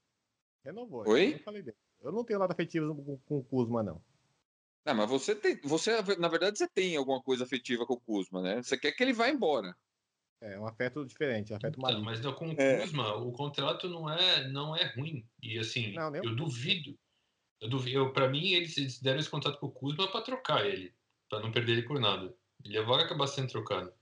Renovou. 0.66 1.08
Oi? 1.08 1.42
Eu 1.46 1.54
não. 1.54 1.74
Eu 2.04 2.12
não 2.12 2.24
tenho 2.26 2.40
nada 2.40 2.52
afetivo 2.52 2.94
com, 2.94 3.18
com 3.20 3.38
o 3.38 3.44
Kuzma, 3.46 3.82
não. 3.82 4.04
Ah, 4.84 4.94
mas 4.94 5.10
você 5.10 5.34
tem, 5.34 5.58
você 5.62 5.92
na 6.18 6.28
verdade 6.28 6.58
você 6.58 6.68
tem 6.68 6.98
alguma 6.98 7.24
coisa 7.24 7.46
afetiva 7.46 7.86
com 7.88 7.94
o 7.94 8.02
Kuzma, 8.02 8.42
né? 8.42 8.62
Você 8.62 8.78
quer 8.78 8.92
que 8.92 9.02
ele 9.02 9.14
vá 9.14 9.30
embora. 9.30 9.74
É 10.42 10.60
um 10.60 10.68
afeto 10.68 11.06
diferente, 11.06 11.54
um 11.54 11.56
afeto 11.56 11.78
Então, 11.78 11.82
maligno. 11.82 12.06
mas 12.06 12.20
com 12.36 12.50
o 12.50 12.60
É. 12.60 12.82
Kuzma, 12.82 13.16
o 13.16 13.32
contrato 13.32 13.88
não 13.90 14.10
é, 14.10 14.48
não 14.50 14.76
é 14.76 14.86
ruim. 14.96 15.28
E 15.42 15.58
assim, 15.58 15.94
Não, 15.94 16.14
eu 16.16 16.22
pouco. 16.22 16.36
duvido. 16.36 16.98
Eu 17.62 17.70
duvido. 17.70 17.98
Eu, 18.00 18.14
pra 18.14 18.28
mim, 18.28 18.50
eles, 18.52 19.00
deram 19.02 19.20
esse 19.20 19.30
contrato 19.30 19.60
pro 19.60 19.72
Kuzma 19.72 20.12
pra 20.12 20.22
trocar 20.22 20.66
ele. 20.66 20.94
Pra 21.30 21.40
não 21.40 21.52
perder 21.52 21.74
ele 21.74 21.84
por 21.88 22.00
nada. 22.00 22.36
Ele 22.64 22.82
vai 22.84 23.04
acabar 23.04 23.28
sendo 23.28 23.50
trocado. 23.50 23.94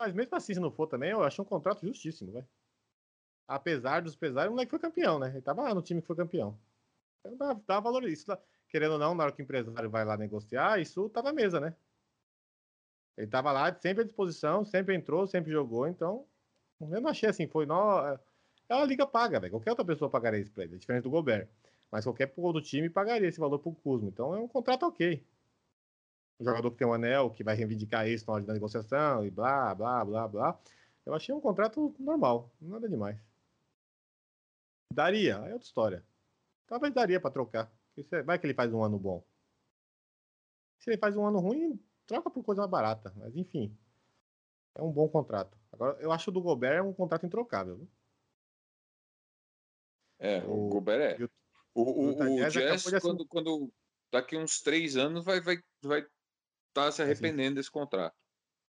Mas 0.00 0.14
mesmo 0.14 0.34
assim, 0.36 0.54
se 0.54 0.60
não 0.60 0.70
for 0.70 0.86
também, 0.86 1.10
eu 1.10 1.22
acho 1.22 1.42
um 1.42 1.44
contrato 1.44 1.86
justíssimo, 1.86 2.32
vai. 2.32 2.44
Apesar 3.46 4.02
dos 4.02 4.14
pesares, 4.16 4.48
o 4.48 4.52
moleque 4.52 4.70
foi 4.70 4.78
campeão, 4.78 5.18
né? 5.18 5.28
Ele 5.30 5.40
tava 5.42 5.62
lá 5.62 5.74
no 5.74 5.82
time 5.82 6.00
que 6.00 6.06
foi 6.06 6.16
campeão. 6.16 6.58
Então 7.20 7.36
dá, 7.36 7.54
dá 7.66 7.80
valor 7.80 8.04
isso. 8.04 8.26
dá- 8.26 8.38
Querendo 8.68 8.92
ou 8.92 8.98
não, 8.98 9.14
na 9.14 9.24
hora 9.24 9.32
que 9.32 9.40
o 9.40 9.44
empresário 9.44 9.88
vai 9.90 10.04
lá 10.04 10.16
negociar, 10.16 10.78
isso 10.80 11.08
tá 11.08 11.22
na 11.22 11.32
mesa, 11.32 11.58
né? 11.58 11.74
Ele 13.18 13.26
tava 13.26 13.50
lá 13.52 13.74
sempre 13.80 14.02
à 14.02 14.06
disposição, 14.06 14.64
sempre 14.64 14.94
entrou, 14.94 15.26
sempre 15.26 15.50
jogou, 15.52 15.86
então. 15.88 16.24
Eu 16.80 17.00
não 17.00 17.10
achei 17.10 17.28
assim, 17.28 17.48
foi. 17.48 17.66
nó 17.66 18.16
é 18.68 18.74
uma 18.74 18.84
liga 18.84 19.06
paga, 19.06 19.40
velho. 19.40 19.50
Qualquer 19.52 19.70
outra 19.70 19.84
pessoa 19.84 20.08
pagaria 20.08 20.40
isso 20.40 20.52
pra 20.52 20.64
ele, 20.64 20.76
é 20.76 20.78
diferente 20.78 21.02
do 21.02 21.10
Gobert. 21.10 21.48
Mas 21.90 22.04
qualquer 22.04 22.32
outro 22.36 22.62
time 22.62 22.88
pagaria 22.88 23.26
esse 23.28 23.40
valor 23.40 23.58
pro 23.58 23.72
Kuzma. 23.72 24.08
Então 24.08 24.34
é 24.34 24.38
um 24.38 24.46
contrato 24.46 24.84
ok. 24.86 25.26
O 26.38 26.44
jogador 26.44 26.70
que 26.70 26.76
tem 26.76 26.86
um 26.86 26.92
anel, 26.92 27.30
que 27.30 27.42
vai 27.42 27.56
reivindicar 27.56 28.06
isso 28.08 28.24
na 28.28 28.34
hora 28.34 28.44
da 28.44 28.52
negociação 28.52 29.26
e 29.26 29.30
blá, 29.30 29.74
blá, 29.74 30.04
blá, 30.04 30.28
blá. 30.28 30.60
Eu 31.04 31.12
achei 31.14 31.34
um 31.34 31.40
contrato 31.40 31.92
normal, 31.98 32.50
nada 32.60 32.88
demais. 32.88 33.18
Daria, 34.92 35.34
é 35.34 35.52
outra 35.52 35.66
história. 35.66 36.04
Talvez 36.68 36.94
daria 36.94 37.20
pra 37.20 37.30
trocar. 37.30 37.72
Se- 37.94 38.22
Vai 38.22 38.38
que 38.38 38.46
ele 38.46 38.54
faz 38.54 38.72
um 38.72 38.84
ano 38.84 38.98
bom. 38.98 39.24
Se 40.78 40.90
ele 40.90 40.98
faz 40.98 41.16
um 41.16 41.26
ano 41.26 41.40
ruim, 41.40 41.80
troca 42.08 42.30
por 42.30 42.42
coisa 42.42 42.62
mais 42.62 42.70
barata. 42.70 43.12
Mas 43.16 43.36
enfim. 43.36 43.76
É 44.74 44.82
um 44.82 44.90
bom 44.90 45.08
contrato. 45.08 45.56
Agora, 45.70 45.96
eu 46.00 46.10
acho 46.10 46.30
o 46.30 46.32
do 46.32 46.40
Gobert 46.40 46.84
um 46.84 46.92
contrato 46.92 47.26
introcável. 47.26 47.76
viu? 47.76 47.88
É, 50.18 50.38
o, 50.44 50.66
O- 50.66 50.68
Gobert 50.68 51.00
é. 51.00 51.24
o- 51.24 51.28
O, 51.74 51.82
o, 51.82 52.34
o 52.34 52.46
Jazz 52.48 52.56
assinar- 52.56 53.00
quando, 53.00 53.26
quando 53.26 53.72
daqui 54.10 54.36
uns 54.36 54.60
três 54.60 54.96
anos, 54.96 55.24
vai 55.24 55.38
estar 55.38 55.62
vai, 55.82 56.04
tá 56.72 56.90
se 56.90 57.02
arrependendo 57.02 57.56
desse 57.56 57.70
contrato. 57.70 58.16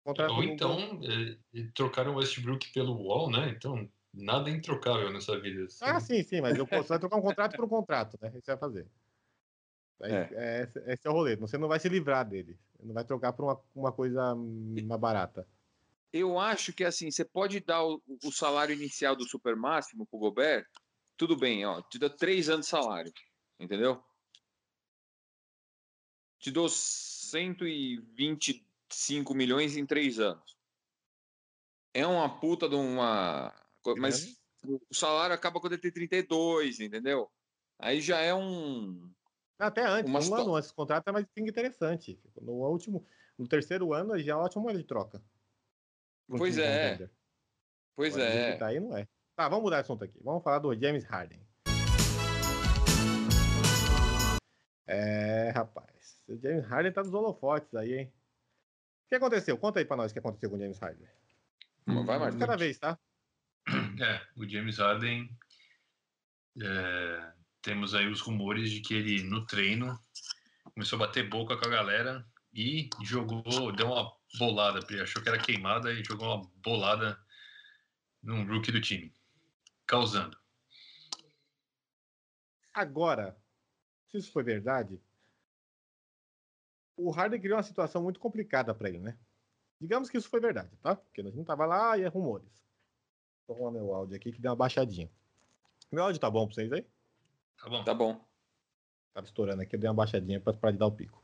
contrato 0.03 0.33
Ou 0.33 0.43
então, 0.43 0.79
é, 1.03 1.63
trocaram 1.75 2.15
o 2.15 2.17
Westbrook 2.17 2.73
pelo 2.73 3.03
Wall, 3.03 3.31
né? 3.31 3.51
Então, 3.51 3.91
nada 4.13 4.49
é 4.49 4.55
introcável 4.55 5.13
nessa 5.13 5.39
vida. 5.39 5.65
assim. 5.65 5.85
Ah, 5.85 6.01
sim, 6.01 6.23
sim, 6.23 6.41
mas 6.41 6.57
eu 6.57 6.67
posso 6.67 6.89
vai 6.89 6.99
trocar 6.99 7.17
um 7.17 7.23
contrato 7.23 7.57
por 7.57 7.65
um 7.65 7.69
contrato, 7.69 8.19
né? 8.23 8.29
Isso 8.37 8.47
vai 8.47 8.57
fazer. 8.57 8.87
Aí, 10.01 10.13
é. 10.13 10.69
Esse, 10.87 11.07
é 11.07 11.11
o 11.11 11.13
rolê. 11.13 11.37
Você 11.37 11.57
não 11.57 11.69
vai 11.69 11.79
se 11.79 11.89
livrar 11.89 12.29
dele. 12.29 12.59
Não 12.83 12.95
vai 12.95 13.05
trocar 13.05 13.33
por 13.33 13.45
uma, 13.45 13.61
uma 13.75 13.93
coisa 13.93 14.35
mais 14.35 15.01
barata. 15.01 15.47
Eu 16.13 16.39
acho 16.39 16.73
que 16.73 16.85
assim, 16.85 17.11
você 17.11 17.25
pode 17.25 17.61
dar 17.61 17.85
o, 17.85 18.03
o 18.23 18.31
salário 18.31 18.75
inicial 18.75 19.17
do 19.17 19.25
super 19.25 19.57
máximo 19.57 20.07
pro 20.07 20.19
Gobert, 20.19 20.67
tudo 21.17 21.37
bem, 21.37 21.67
ó, 21.67 21.83
te 21.83 21.99
dá 21.99 22.09
três 22.09 22.49
anos 22.49 22.67
de 22.67 22.71
salário, 22.71 23.13
entendeu? 23.59 24.01
Te 26.39 26.53
dou 26.53 26.69
125 26.69 29.35
milhões 29.35 29.77
em 29.77 29.85
três 29.87 30.21
anos. 30.21 30.57
É 31.93 32.07
uma 32.07 32.39
puta 32.39 32.69
de 32.69 32.75
uma. 32.75 33.55
Mas 33.97 34.37
o 34.65 34.81
salário 34.93 35.35
acaba 35.35 35.61
quando 35.61 35.75
ele 35.75 35.83
tem 35.83 35.91
32, 35.91 36.81
entendeu? 36.81 37.31
Aí 37.79 38.01
já 38.01 38.21
é 38.21 38.35
um. 38.35 39.13
Até 39.59 39.83
antes, 39.87 40.11
Uma 40.11 40.19
um 40.19 40.23
situa- 40.23 40.41
ano 40.43 40.55
antes 40.57 40.71
do 40.71 40.75
contrato 40.75 41.09
é 41.09 41.13
mais 41.13 41.27
interessante. 41.37 42.21
No 42.41 42.53
último, 42.53 43.07
no 43.39 43.47
terceiro 43.47 43.93
ano 43.93 44.19
já 44.19 44.33
é 44.33 44.35
uma 44.37 44.45
ótima 44.45 44.63
moeda 44.65 44.79
de 44.79 44.85
troca. 44.85 45.23
Pois 46.27 46.59
é. 46.59 47.09
Pois 47.95 48.15
Agora, 48.15 48.29
é. 48.31 48.57
Tá 48.57 48.67
aí 48.67 48.81
não 48.81 48.97
é. 48.97 49.07
Tá, 49.37 49.49
vamos 49.49 49.65
mudar 49.65 49.77
de 49.77 49.83
assunto 49.83 50.05
aqui. 50.05 50.19
Vamos 50.23 50.43
falar 50.43 50.59
do 50.59 50.75
James 50.75 51.05
Harden. 51.05 51.41
É, 54.87 55.51
rapaz. 55.51 56.23
O 56.29 56.37
James 56.37 56.65
Harden 56.67 56.93
tá 56.93 57.03
nos 57.03 57.15
holofotes 57.15 57.75
aí, 57.75 57.95
hein? 57.95 58.07
O 59.07 59.09
que 59.09 59.15
aconteceu? 59.15 59.57
Conta 59.57 59.79
aí 59.79 59.85
pra 59.85 59.97
nós 59.97 60.11
o 60.11 60.15
que 60.15 60.19
aconteceu 60.19 60.51
com 60.51 60.57
o 60.57 60.59
James 60.59 60.79
Harden. 60.79 61.09
Vai, 61.87 62.19
Marcos. 62.19 62.39
Cada 62.41 62.57
vez, 62.57 62.79
tá? 62.79 62.99
É, 63.69 64.21
o 64.37 64.49
James 64.49 64.79
Harden. 64.79 65.29
é, 66.61 67.33
temos 67.65 67.95
aí 67.95 68.07
os 68.07 68.21
rumores 68.21 68.71
de 68.71 68.81
que 68.83 68.93
ele, 68.93 69.23
no 69.23 69.47
treino, 69.47 69.99
começou 70.75 70.97
a 70.97 71.07
bater 71.07 71.29
boca 71.29 71.57
com 71.57 71.65
a 71.65 71.71
galera 71.71 72.25
e 72.53 72.91
jogou, 73.03 73.73
deu 73.73 73.87
uma 73.87 74.15
bolada, 74.39 74.81
achou 75.03 75.23
que 75.23 75.29
era 75.29 75.39
queimada 75.39 75.91
e 75.91 76.05
jogou 76.05 76.27
uma 76.27 76.51
bolada 76.63 77.19
num 78.23 78.47
rookie 78.47 78.71
do 78.71 78.83
time, 78.83 79.13
causando. 79.87 80.39
Agora, 82.73 83.35
se 84.09 84.19
isso 84.19 84.31
foi 84.31 84.43
verdade, 84.43 85.01
o 86.97 87.11
Harden 87.11 87.41
criou 87.41 87.57
uma 87.57 87.63
situação 87.63 88.03
muito 88.03 88.21
complicada 88.21 88.75
pra 88.75 88.91
ele, 88.91 88.99
né? 88.99 89.19
Digamos 89.81 90.11
que 90.11 90.19
isso 90.19 90.29
foi 90.29 90.41
verdade, 90.41 90.77
tá? 90.83 90.97
Porque 90.97 91.23
gente 91.23 91.37
não 91.37 91.45
tava 91.45 91.65
lá 91.65 91.97
e 91.97 92.03
é 92.03 92.09
rumores. 92.09 92.63
Vou 93.47 93.57
arrumar 93.57 93.73
meu 93.73 93.95
áudio 93.95 94.17
aqui 94.17 94.33
que 94.33 94.41
deu 94.41 94.51
uma 94.51 94.57
baixadinha. 94.57 95.11
Meu 95.91 96.05
áudio 96.05 96.21
tá 96.21 96.31
bom 96.31 96.47
pra 96.47 96.55
vocês 96.55 96.71
aí? 96.71 96.87
Tá 97.59 97.69
bom? 97.69 97.85
Tá 97.85 97.95
bom. 97.95 98.25
Tava 99.13 99.27
estourando 99.27 99.63
aqui, 99.63 99.77
eu 99.77 99.81
dei 99.81 99.89
uma 99.89 99.95
baixadinha 99.95 100.41
parar 100.41 100.73
de 100.73 100.79
dar 100.79 100.87
o 100.87 100.93
pico. 100.93 101.23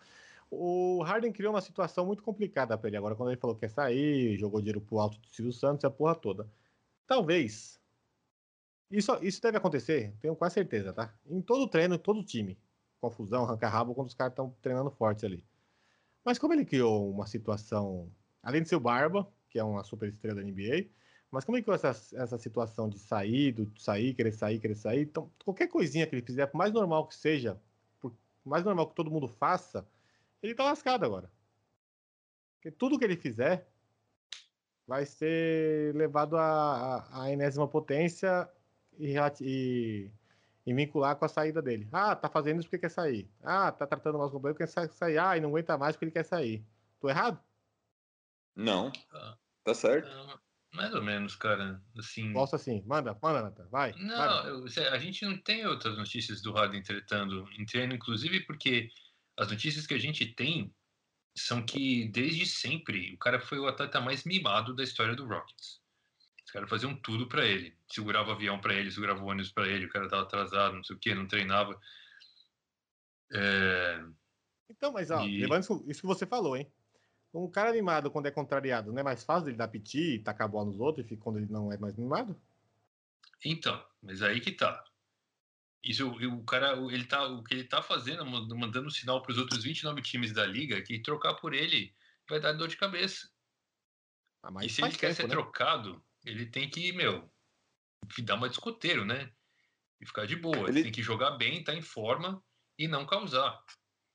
O 0.50 1.02
Harden 1.02 1.32
criou 1.32 1.52
uma 1.52 1.60
situação 1.60 2.06
muito 2.06 2.22
complicada 2.22 2.76
pra 2.78 2.88
ele 2.88 2.96
agora, 2.96 3.14
quando 3.16 3.30
ele 3.30 3.40
falou 3.40 3.54
que 3.54 3.60
quer 3.60 3.70
sair, 3.70 4.36
jogou 4.38 4.60
dinheiro 4.60 4.80
pro 4.80 4.98
alto 4.98 5.18
do 5.20 5.28
Silvio 5.28 5.52
Santos, 5.52 5.84
a 5.84 5.90
porra 5.90 6.14
toda. 6.14 6.50
Talvez. 7.06 7.80
Isso, 8.90 9.12
isso 9.22 9.40
deve 9.40 9.56
acontecer, 9.58 10.16
tenho 10.20 10.34
quase 10.34 10.54
certeza, 10.54 10.92
tá? 10.92 11.14
Em 11.26 11.40
todo 11.40 11.68
treino, 11.68 11.94
em 11.94 11.98
todo 11.98 12.24
time. 12.24 12.58
Confusão, 13.00 13.44
arranca-rabo, 13.44 13.94
quando 13.94 14.08
os 14.08 14.14
caras 14.14 14.32
estão 14.32 14.50
treinando 14.60 14.90
forte 14.90 15.24
ali. 15.24 15.46
Mas 16.24 16.38
como 16.38 16.54
ele 16.54 16.64
criou 16.64 17.10
uma 17.10 17.26
situação, 17.26 18.14
além 18.42 18.62
de 18.62 18.68
ser 18.68 18.76
o 18.76 18.80
Barba, 18.80 19.32
que 19.48 19.58
é 19.58 19.64
uma 19.64 19.84
super 19.84 20.08
estrela 20.08 20.36
da 20.36 20.42
NBA, 20.42 20.90
mas 21.30 21.44
como 21.44 21.56
ele 21.56 21.62
criou 21.62 21.76
essa, 21.76 21.90
essa 22.16 22.38
situação 22.38 22.88
de 22.88 22.98
sair, 22.98 23.52
do 23.52 23.70
sair, 23.78 24.14
querer 24.14 24.32
sair, 24.32 24.58
querer 24.58 24.74
sair, 24.74 25.02
então 25.02 25.30
qualquer 25.44 25.68
coisinha 25.68 26.06
que 26.06 26.14
ele 26.14 26.22
fizer, 26.22 26.46
por 26.46 26.58
mais 26.58 26.72
normal 26.72 27.06
que 27.06 27.14
seja, 27.14 27.60
por 28.00 28.12
mais 28.44 28.64
normal 28.64 28.88
que 28.88 28.96
todo 28.96 29.10
mundo 29.10 29.28
faça, 29.28 29.86
ele 30.42 30.54
tá 30.54 30.64
lascado 30.64 31.04
agora. 31.04 31.30
Porque 32.54 32.70
tudo 32.70 32.98
que 32.98 33.04
ele 33.04 33.16
fizer 33.16 33.66
vai 34.86 35.06
ser 35.06 35.94
levado 35.94 36.36
à, 36.36 37.26
enésima 37.30 37.68
potência 37.68 38.50
e, 38.98 39.14
e, 39.40 40.10
e, 40.66 40.74
vincular 40.74 41.14
com 41.14 41.24
a 41.24 41.28
saída 41.28 41.62
dele. 41.62 41.88
Ah, 41.92 42.16
tá 42.16 42.28
fazendo 42.28 42.58
isso 42.58 42.68
porque 42.68 42.80
quer 42.80 42.90
sair. 42.90 43.30
Ah, 43.42 43.70
tá 43.70 43.86
tratando 43.86 44.18
mais 44.18 44.28
o 44.28 44.32
problema 44.32 44.54
porque 44.54 44.66
quer 44.66 44.88
sair. 44.90 45.16
Ah, 45.16 45.36
e 45.36 45.40
não 45.40 45.50
aguenta 45.50 45.78
mais 45.78 45.94
porque 45.94 46.06
ele 46.06 46.12
quer 46.12 46.24
sair. 46.24 46.64
Tô 47.00 47.08
errado? 47.08 47.40
Não. 48.54 48.90
Ah. 49.12 49.38
Tá 49.62 49.74
certo. 49.74 50.08
Ah, 50.08 50.38
Mais 50.72 50.94
ou 50.94 51.02
menos, 51.02 51.34
cara. 51.34 51.82
Assim. 51.98 52.32
Posso 52.32 52.54
assim. 52.56 52.82
Manda, 52.86 53.16
manda, 53.20 53.42
Nathan. 53.42 53.66
Vai. 53.68 53.92
Não, 53.94 54.46
eu- 54.46 54.64
a 54.92 54.98
gente 54.98 55.24
não 55.24 55.36
tem 55.36 55.66
outras 55.66 55.96
notícias 55.98 56.40
do 56.40 56.52
Harden 56.52 56.82
tretando 56.82 57.48
em 57.58 57.64
treino, 57.66 57.94
inclusive 57.94 58.40
porque 58.46 58.88
as 59.36 59.50
notícias 59.50 59.86
que 59.86 59.94
a 59.94 59.98
gente 59.98 60.26
tem 60.26 60.72
são 61.36 61.64
que 61.64 62.08
desde 62.08 62.46
sempre 62.46 63.14
o 63.14 63.18
cara 63.18 63.40
foi 63.40 63.58
o 63.58 63.66
atleta 63.66 64.00
mais 64.00 64.24
mimado 64.24 64.74
da 64.74 64.82
história 64.84 65.14
do 65.16 65.26
Rockets. 65.26 65.80
Os 66.44 66.50
caras 66.52 66.68
faziam 66.70 66.94
tudo 66.96 67.28
pra 67.28 67.44
ele. 67.46 67.76
Segurava 67.88 68.32
avião 68.32 68.60
pra 68.60 68.74
ele, 68.74 68.90
segurava 68.90 69.22
ônibus 69.24 69.52
pra 69.52 69.68
ele, 69.68 69.86
o 69.86 69.90
cara 69.90 70.08
tava 70.08 70.22
atrasado, 70.22 70.74
não 70.76 70.84
sei 70.84 70.96
o 70.96 70.98
que, 70.98 71.14
não 71.14 71.26
treinava. 71.26 71.80
É, 73.32 74.02
Então, 74.68 74.92
mas 74.92 75.10
ó, 75.10 75.24
E- 75.26 75.40
levando 75.40 75.62
isso, 75.62 75.84
isso 75.88 76.00
que 76.00 76.06
você 76.06 76.26
falou, 76.26 76.56
hein? 76.56 76.70
Um 77.32 77.48
cara 77.50 77.72
mimado 77.72 78.10
quando 78.10 78.26
é 78.26 78.30
contrariado, 78.30 78.92
não 78.92 78.98
é 78.98 79.02
mais 79.02 79.22
fácil 79.22 79.48
ele 79.48 79.56
dar 79.56 79.68
piti 79.68 80.14
e 80.16 80.18
tacar 80.18 80.46
a 80.46 80.50
bola 80.50 80.66
nos 80.66 80.80
outros 80.80 81.08
e 81.10 81.16
quando 81.16 81.38
ele 81.38 81.50
não 81.50 81.72
é 81.72 81.78
mais 81.78 81.96
mimado? 81.96 82.40
Então, 83.44 83.82
mas 84.02 84.22
aí 84.22 84.40
que 84.40 84.52
tá. 84.52 84.84
Isso, 85.82 86.08
o 86.10 86.44
cara, 86.44 86.76
ele 86.92 87.06
tá, 87.06 87.26
o 87.26 87.42
que 87.42 87.54
ele 87.54 87.64
tá 87.64 87.82
fazendo, 87.82 88.26
mand- 88.26 88.52
mandando 88.54 88.88
um 88.88 88.90
sinal 88.90 89.22
para 89.22 89.32
os 89.32 89.38
outros 89.38 89.64
29 89.64 90.02
times 90.02 90.32
da 90.32 90.44
liga 90.44 90.76
é 90.76 90.82
que 90.82 91.00
trocar 91.00 91.34
por 91.34 91.54
ele 91.54 91.94
vai 92.28 92.38
dar 92.38 92.52
dor 92.52 92.68
de 92.68 92.76
cabeça. 92.76 93.30
Ah, 94.42 94.50
mas 94.50 94.66
e 94.66 94.74
se 94.74 94.82
ele 94.82 94.90
quer 94.92 95.08
tempo, 95.08 95.14
ser 95.14 95.22
né? 95.24 95.28
trocado, 95.30 96.04
ele 96.24 96.46
tem 96.46 96.68
que, 96.68 96.92
meu, 96.92 97.30
dar 98.22 98.34
uma 98.34 98.48
de 98.48 98.56
escoteiro, 98.56 99.04
né? 99.04 99.32
E 100.00 100.06
ficar 100.06 100.26
de 100.26 100.36
boa. 100.36 100.68
Ele 100.68 100.68
Ele- 100.70 100.82
tem 100.84 100.92
que 100.92 101.02
jogar 101.02 101.32
bem, 101.32 101.64
tá 101.64 101.74
em 101.74 101.82
forma 101.82 102.42
e 102.78 102.86
não 102.86 103.06
causar. 103.06 103.64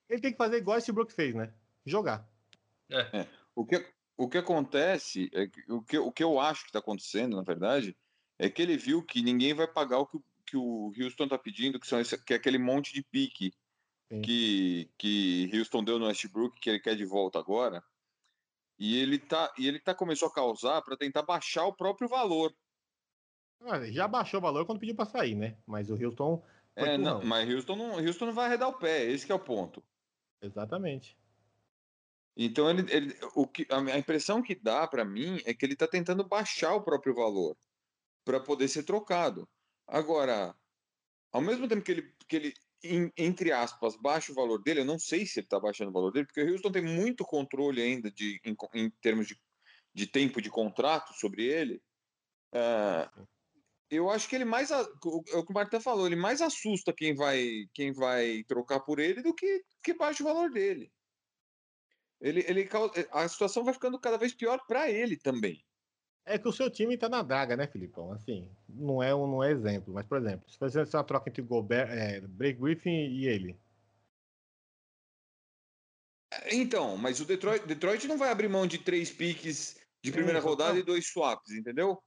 Ele 0.10 0.22
tem 0.22 0.32
que 0.32 0.38
fazer 0.38 0.58
igual 0.58 0.78
esse 0.78 0.92
Brook 0.92 1.14
fez, 1.14 1.34
né? 1.34 1.54
Jogar. 1.86 2.28
O 3.56 3.66
que, 3.66 3.86
o 4.18 4.28
que 4.30 4.38
acontece, 4.38 5.30
é 5.34 5.48
que, 5.48 5.72
o, 5.72 5.82
que, 5.82 5.98
o 5.98 6.12
que 6.12 6.24
eu 6.24 6.40
acho 6.40 6.64
que 6.64 6.70
está 6.70 6.80
acontecendo, 6.80 7.38
na 7.38 7.44
verdade, 7.44 7.96
é 8.38 8.50
que 8.50 8.62
ele 8.62 8.78
viu 8.78 9.04
que 9.04 9.22
ninguém 9.22 9.54
vai 9.54 9.68
pagar 9.68 10.00
o 10.00 10.06
que, 10.08 10.18
o- 10.18 10.24
que 10.46 10.58
o 10.58 10.92
Houston 11.00 11.24
está 11.24 11.38
pedindo, 11.38 11.80
que, 11.80 11.88
são 11.88 12.00
esse, 12.00 12.18
que 12.24 12.34
é 12.34 12.36
aquele 12.38 12.58
monte 12.58 12.94
de 12.94 13.02
pique 13.02 13.52
Sim. 14.12 14.22
que, 14.22 14.92
que 14.98 15.50
Houston 15.54 15.84
deu 15.84 15.98
no 15.98 16.06
Westbrook, 16.06 16.60
que 16.60 16.70
ele 16.70 16.80
quer 16.80 16.96
de 16.96 17.06
volta 17.06 17.40
agora. 17.40 17.84
E 18.78 18.98
ele 18.98 19.18
tá, 19.18 19.54
e 19.58 19.68
ele 19.68 19.80
tá 19.80 19.96
começou 19.96 20.28
a 20.28 20.34
causar 20.34 20.82
para 20.82 20.98
tentar 20.98 21.24
baixar 21.24 21.66
o 21.66 21.74
próprio 21.74 22.10
valor. 22.10 22.54
Ah, 23.62 23.84
já 23.90 24.08
baixou 24.08 24.40
o 24.40 24.44
valor 24.44 24.66
quando 24.66 24.80
pediu 24.80 24.96
pra 24.96 25.06
sair, 25.06 25.34
né? 25.34 25.58
Mas 25.66 25.90
o 25.90 25.96
Houston. 25.96 26.44
É, 26.76 26.98
turrão. 26.98 27.20
não, 27.20 27.26
mas 27.26 27.50
Houston 27.50 27.76
não, 27.78 27.96
Houston 27.96 28.26
não 28.26 28.34
vai 28.34 28.48
arredar 28.48 28.68
o 28.68 28.78
pé, 28.78 29.06
esse 29.06 29.32
é 29.32 29.36
o 29.36 29.40
ponto. 29.40 29.82
Exatamente. 30.42 31.18
Então 32.38 32.70
ele, 32.70 32.82
ele- 32.94 33.18
o 33.36 33.48
que 33.48 33.66
a 33.72 33.98
impressão 33.98 34.42
que 34.42 34.56
dá 34.56 34.88
para 34.88 35.06
mim 35.06 35.40
é 35.46 35.54
que 35.54 35.66
ele 35.66 35.74
está 35.74 35.88
tentando 35.88 36.28
baixar 36.28 36.76
o 36.76 36.84
próprio 36.84 37.16
valor 37.16 37.58
para 38.26 38.40
poder 38.42 38.68
ser 38.70 38.84
trocado. 38.84 39.50
Agora, 39.88 40.56
ao 41.32 41.42
mesmo 41.42 41.68
tempo 41.68 41.84
que 41.84 41.92
ele, 41.92 42.14
que 42.28 42.36
ele 42.36 42.54
em- 42.84 43.12
entre 43.18 43.52
aspas 43.52 43.96
baixa 43.98 44.32
o 44.32 44.36
valor 44.36 44.62
dele, 44.64 44.82
eu 44.82 44.86
não 44.86 45.00
sei 45.00 45.26
se 45.26 45.40
ele 45.40 45.48
está 45.48 45.60
baixando 45.60 45.90
o 45.92 45.94
valor 45.94 46.12
dele, 46.12 46.26
porque 46.28 46.42
o 46.44 46.52
Houston 46.52 46.72
tem 46.72 46.84
muito 46.84 47.26
controle 47.26 47.82
ainda 47.82 48.12
de 48.12 48.40
em, 48.46 48.56
em 48.76 48.90
termos 49.02 49.28
de, 49.28 49.38
de 49.94 50.08
tempo 50.08 50.42
de 50.42 50.50
contrato 50.50 51.14
sobre 51.14 51.46
ele. 51.46 51.82
Ah, 52.54 53.12
eu 53.90 54.10
acho 54.10 54.28
que 54.30 54.36
ele 54.36 54.46
mais 54.46 54.72
é 54.72 54.82
o 54.82 55.00
que 55.46 55.52
o 55.52 55.54
Martin 55.54 55.80
falou, 55.80 56.08
ele 56.08 56.16
mais 56.16 56.42
assusta 56.42 56.94
quem 56.94 57.16
vai 57.16 57.66
quem 57.74 57.94
vai 57.94 58.44
trocar 58.46 58.80
por 58.82 59.00
ele 59.00 59.22
do 59.22 59.34
que 59.34 59.64
que 59.84 59.94
baixa 59.94 60.24
o 60.24 60.28
valor 60.28 60.52
dele. 60.52 60.92
Ele, 62.22 62.44
ele 62.48 62.66
cau- 62.66 62.92
a 63.12 63.28
situação 63.28 63.64
vai 63.64 63.74
ficando 63.74 64.00
cada 64.00 64.18
vez 64.18 64.34
pior 64.34 64.60
para 64.68 64.90
ele 64.90 65.18
também. 65.18 65.64
É 66.26 66.40
que 66.40 66.48
o 66.48 66.52
seu 66.52 66.72
time 66.72 66.98
tá 66.98 67.08
na 67.08 67.22
draga, 67.22 67.56
né, 67.56 67.68
Filipão? 67.68 68.12
Assim, 68.12 68.50
não 68.68 69.02
é, 69.04 69.14
um, 69.14 69.28
não 69.28 69.44
é 69.44 69.52
exemplo. 69.52 69.94
Mas, 69.94 70.08
por 70.08 70.18
exemplo, 70.18 70.50
se 70.50 70.58
fosse 70.58 70.80
uma 70.80 71.04
troca 71.04 71.30
entre 71.30 71.42
Gobert, 71.44 71.90
é, 71.92 72.20
Blake 72.22 72.60
Griffin 72.60 72.90
e 72.90 73.28
ele. 73.28 73.56
Então, 76.52 76.98
mas 76.98 77.20
o 77.20 77.26
Detroit, 77.26 77.66
Detroit 77.66 78.08
não 78.08 78.18
vai 78.18 78.30
abrir 78.30 78.50
mão 78.50 78.66
de 78.66 78.80
três 78.80 79.12
piques 79.12 79.80
de 80.04 80.12
primeira 80.12 80.40
rodada 80.40 80.74
tá- 80.74 80.80
e 80.80 80.84
dois 80.84 81.08
swaps, 81.08 81.52
entendeu? 81.52 82.02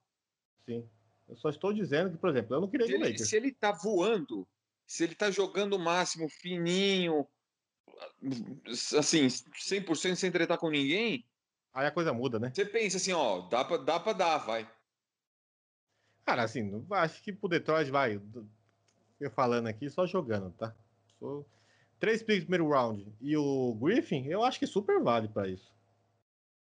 Sim. 0.66 0.88
Eu 1.28 1.36
só 1.36 1.50
estou 1.50 1.72
dizendo 1.72 2.10
que, 2.10 2.18
por 2.18 2.30
exemplo, 2.30 2.56
eu 2.56 2.60
não 2.60 2.68
queria 2.68 2.86
Se 2.86 2.92
ele, 2.92 3.18
se 3.18 3.36
ele 3.36 3.52
tá 3.52 3.72
voando, 3.72 4.48
se 4.86 5.04
ele 5.04 5.14
tá 5.14 5.30
jogando 5.30 5.74
o 5.74 5.78
máximo, 5.78 6.28
fininho, 6.28 7.26
assim, 8.98 9.26
100% 9.28 10.16
sem 10.16 10.30
tretar 10.30 10.58
com 10.58 10.70
ninguém, 10.70 11.24
Aí 11.72 11.86
a 11.86 11.90
coisa 11.92 12.12
muda, 12.12 12.38
né? 12.40 12.50
você 12.52 12.64
pensa 12.64 12.96
assim, 12.96 13.12
ó, 13.12 13.42
dá 13.48 13.64
pra, 13.64 13.76
dá 13.76 14.00
pra 14.00 14.12
dar, 14.12 14.38
vai. 14.38 14.68
Cara, 16.24 16.42
assim, 16.42 16.84
acho 16.90 17.22
que 17.22 17.32
pro 17.32 17.48
Detroit 17.48 17.90
vai. 17.90 18.20
Eu 19.20 19.30
falando 19.30 19.66
aqui, 19.68 19.88
só 19.88 20.06
jogando, 20.06 20.50
tá? 20.52 20.74
Sou- 21.18 21.46
Três 22.00 22.22
picks 22.22 22.42
no 22.42 22.46
primeiro 22.46 22.68
round 22.68 23.12
e 23.20 23.36
o 23.36 23.74
Griffin, 23.80 24.26
eu 24.26 24.44
acho 24.44 24.58
que 24.58 24.66
super 24.66 25.00
vale 25.02 25.28
pra 25.28 25.48
isso. 25.48 25.72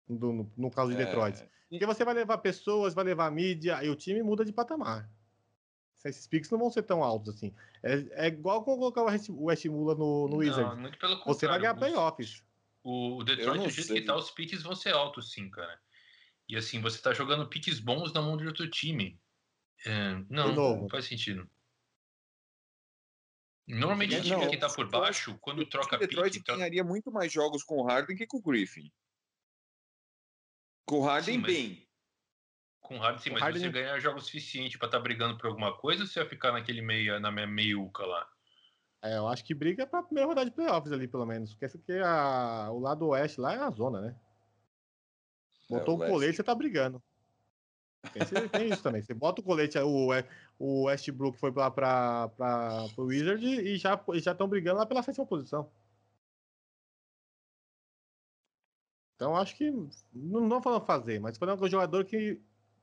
Do- 0.08 0.32
no, 0.32 0.52
no 0.56 0.70
caso 0.70 0.90
de 0.94 1.00
É, 1.00 1.04
Detroit. 1.04 1.44
Porque 1.68 1.84
você 1.84 2.04
vai 2.04 2.14
levar 2.14 2.38
pessoas, 2.38 2.94
vai 2.94 3.04
levar 3.04 3.30
mídia, 3.30 3.82
e 3.84 3.90
o 3.90 3.96
time 3.96 4.22
muda 4.22 4.44
de 4.44 4.52
patamar. 4.52 5.08
Esses 6.08 6.26
picks 6.26 6.50
não 6.50 6.58
vão 6.58 6.70
ser 6.70 6.82
tão 6.82 7.02
altos 7.04 7.34
assim. 7.34 7.54
É, 7.82 8.24
é 8.24 8.26
igual 8.28 8.64
quando 8.64 8.78
colocar 8.78 9.02
o 9.02 9.06
West- 9.06 9.28
o 9.28 9.44
West 9.44 9.64
Mula 9.66 9.94
no, 9.94 10.28
no 10.28 10.42
Não, 10.42 10.76
muito 10.76 10.98
pelo 10.98 11.16
Você 11.24 11.46
vai 11.46 11.58
contrário, 11.58 11.60
ganhar 11.62 11.74
playoffs. 11.74 12.42
O, 12.82 13.18
o 13.18 13.24
Detroit, 13.24 13.62
do 13.64 13.70
jeito 13.70 13.92
que 13.92 14.02
tá, 14.02 14.16
os 14.16 14.30
piques 14.30 14.62
vão 14.62 14.74
ser 14.74 14.94
altos, 14.94 15.32
sim, 15.32 15.50
cara. 15.50 15.78
E 16.48 16.56
assim, 16.56 16.80
você 16.80 17.00
tá 17.00 17.12
jogando 17.12 17.46
piques 17.48 17.78
bons 17.78 18.12
na 18.12 18.22
mão 18.22 18.36
de 18.36 18.46
outro 18.46 18.68
time. 18.70 19.20
É, 19.86 20.14
não, 20.30 20.54
novo. 20.54 20.82
não 20.82 20.88
faz 20.88 21.04
sentido. 21.04 21.48
Normalmente 23.66 24.16
o 24.16 24.22
time 24.22 24.48
que 24.48 24.56
tá 24.56 24.68
por 24.70 24.88
baixo, 24.88 25.36
quando 25.40 25.60
O 25.60 25.66
troca 25.68 25.98
Detroit 25.98 26.32
pique, 26.32 26.44
troca... 26.44 26.58
ganharia 26.58 26.82
muito 26.82 27.12
mais 27.12 27.30
jogos 27.30 27.62
com 27.62 27.76
o 27.76 27.82
Harden 27.84 28.16
que 28.16 28.26
com 28.26 28.38
o 28.38 28.42
Griffin. 28.42 28.90
Com 30.86 31.00
o 31.00 31.02
Harden, 31.02 31.34
Sim, 31.34 31.40
mas- 31.42 31.52
bem. 31.52 31.87
Com 32.88 32.96
o 32.96 32.98
Harden, 32.98 33.22
sim, 33.22 33.30
mas 33.30 33.42
Harden- 33.42 33.62
você 33.62 33.68
ganhar 33.70 34.00
jogos 34.00 34.24
suficiente 34.24 34.78
pra 34.78 34.86
estar 34.86 34.96
tá 34.96 35.02
brigando 35.02 35.36
por 35.36 35.46
alguma 35.46 35.76
coisa 35.76 36.02
ou 36.02 36.06
você 36.08 36.20
vai 36.20 36.28
ficar 36.28 36.52
naquele 36.52 36.80
meio, 36.80 37.20
na 37.20 37.30
meia 37.30 37.46
meiuca 37.46 38.04
lá? 38.06 38.26
É, 39.02 39.18
eu 39.18 39.28
acho 39.28 39.44
que 39.44 39.54
briga 39.54 39.86
pra 39.86 40.02
primeira 40.02 40.26
rodada 40.26 40.48
de 40.48 40.56
playoffs 40.56 40.90
ali, 40.90 41.06
pelo 41.06 41.26
menos. 41.26 41.54
Porque, 41.54 41.66
aqui 41.66 41.92
é 41.92 42.02
a- 42.02 42.70
o 42.72 42.80
lado 42.80 43.06
oeste 43.08 43.40
lá 43.40 43.52
é 43.54 43.58
a 43.58 43.70
zona, 43.70 44.00
né? 44.00 44.16
Botou 45.68 46.02
É, 46.02 46.06
o 46.06 46.08
o 46.08 46.12
colete, 46.12 46.36
você 46.36 46.42
tá 46.42 46.54
brigando. 46.54 47.02
Tem, 48.50 48.68
isso 48.72 48.82
também. 48.82 49.02
Você 49.02 49.12
bota 49.12 49.42
o 49.42 49.44
colete, 49.44 49.78
o, 49.78 50.08
o 50.58 50.84
Westbrook 50.84 51.38
foi 51.38 51.52
lá 51.52 51.70
pra, 51.70 52.28
pra, 52.30 52.86
pro 52.94 53.04
Wizard 53.04 53.44
e 53.46 53.76
já 53.76 54.00
já 54.14 54.32
estão 54.32 54.48
brigando 54.48 54.78
lá 54.78 54.86
pela 54.86 55.02
sétima 55.02 55.26
posição. 55.26 55.70
Então 59.14 59.36
acho 59.36 59.56
que. 59.56 59.70
Não, 60.12 60.40
não 60.40 60.62
falando 60.62 60.86
fazer, 60.86 61.20
mas 61.20 61.36
falando 61.36 61.58
com 61.58 61.66
o 61.66 61.70
jogador 61.70 62.04
que 62.04 62.40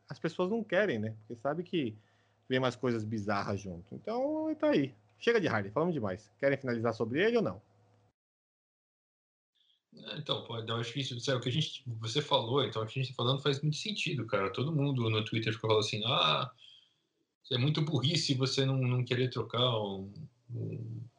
as 0.09 0.19
pessoas 0.19 0.49
não 0.49 0.63
querem, 0.63 0.99
né? 0.99 1.15
Porque 1.19 1.35
sabe 1.41 1.63
que 1.63 1.97
vem 2.47 2.59
mais 2.59 2.75
coisas 2.75 3.03
bizarras 3.03 3.59
junto. 3.59 3.93
Então 3.95 4.53
tá 4.55 4.69
aí. 4.69 4.93
Chega 5.19 5.41
de 5.41 5.47
Harden, 5.47 5.71
falamos 5.71 5.93
demais. 5.93 6.31
Querem 6.39 6.57
finalizar 6.57 6.93
sobre 6.93 7.23
ele 7.23 7.37
ou 7.37 7.43
não? 7.43 7.61
É, 9.93 10.17
Então, 10.17 10.43
pô, 10.43 10.57
eu 10.57 10.75
acho 10.75 10.93
que 10.93 10.99
isso, 10.99 11.15
o 11.15 11.39
que 11.39 11.49
a 11.49 11.51
gente, 11.51 11.83
você 11.99 12.21
falou, 12.21 12.63
então 12.63 12.83
o 12.83 12.85
que 12.85 12.99
a 12.99 13.03
gente 13.03 13.11
tá 13.11 13.23
falando 13.23 13.41
faz 13.41 13.61
muito 13.61 13.77
sentido, 13.77 14.25
cara. 14.27 14.51
Todo 14.51 14.75
mundo 14.75 15.09
no 15.09 15.23
Twitter 15.23 15.53
ficou 15.53 15.69
falando 15.69 15.85
assim, 15.85 16.03
ah, 16.05 16.51
é 17.51 17.57
muito 17.57 17.81
burrice 17.81 18.33
você 18.33 18.65
não, 18.65 18.77
não 18.77 19.03
querer 19.03 19.29
trocar 19.29 19.67
o, 19.77 20.11
o 20.53 21.09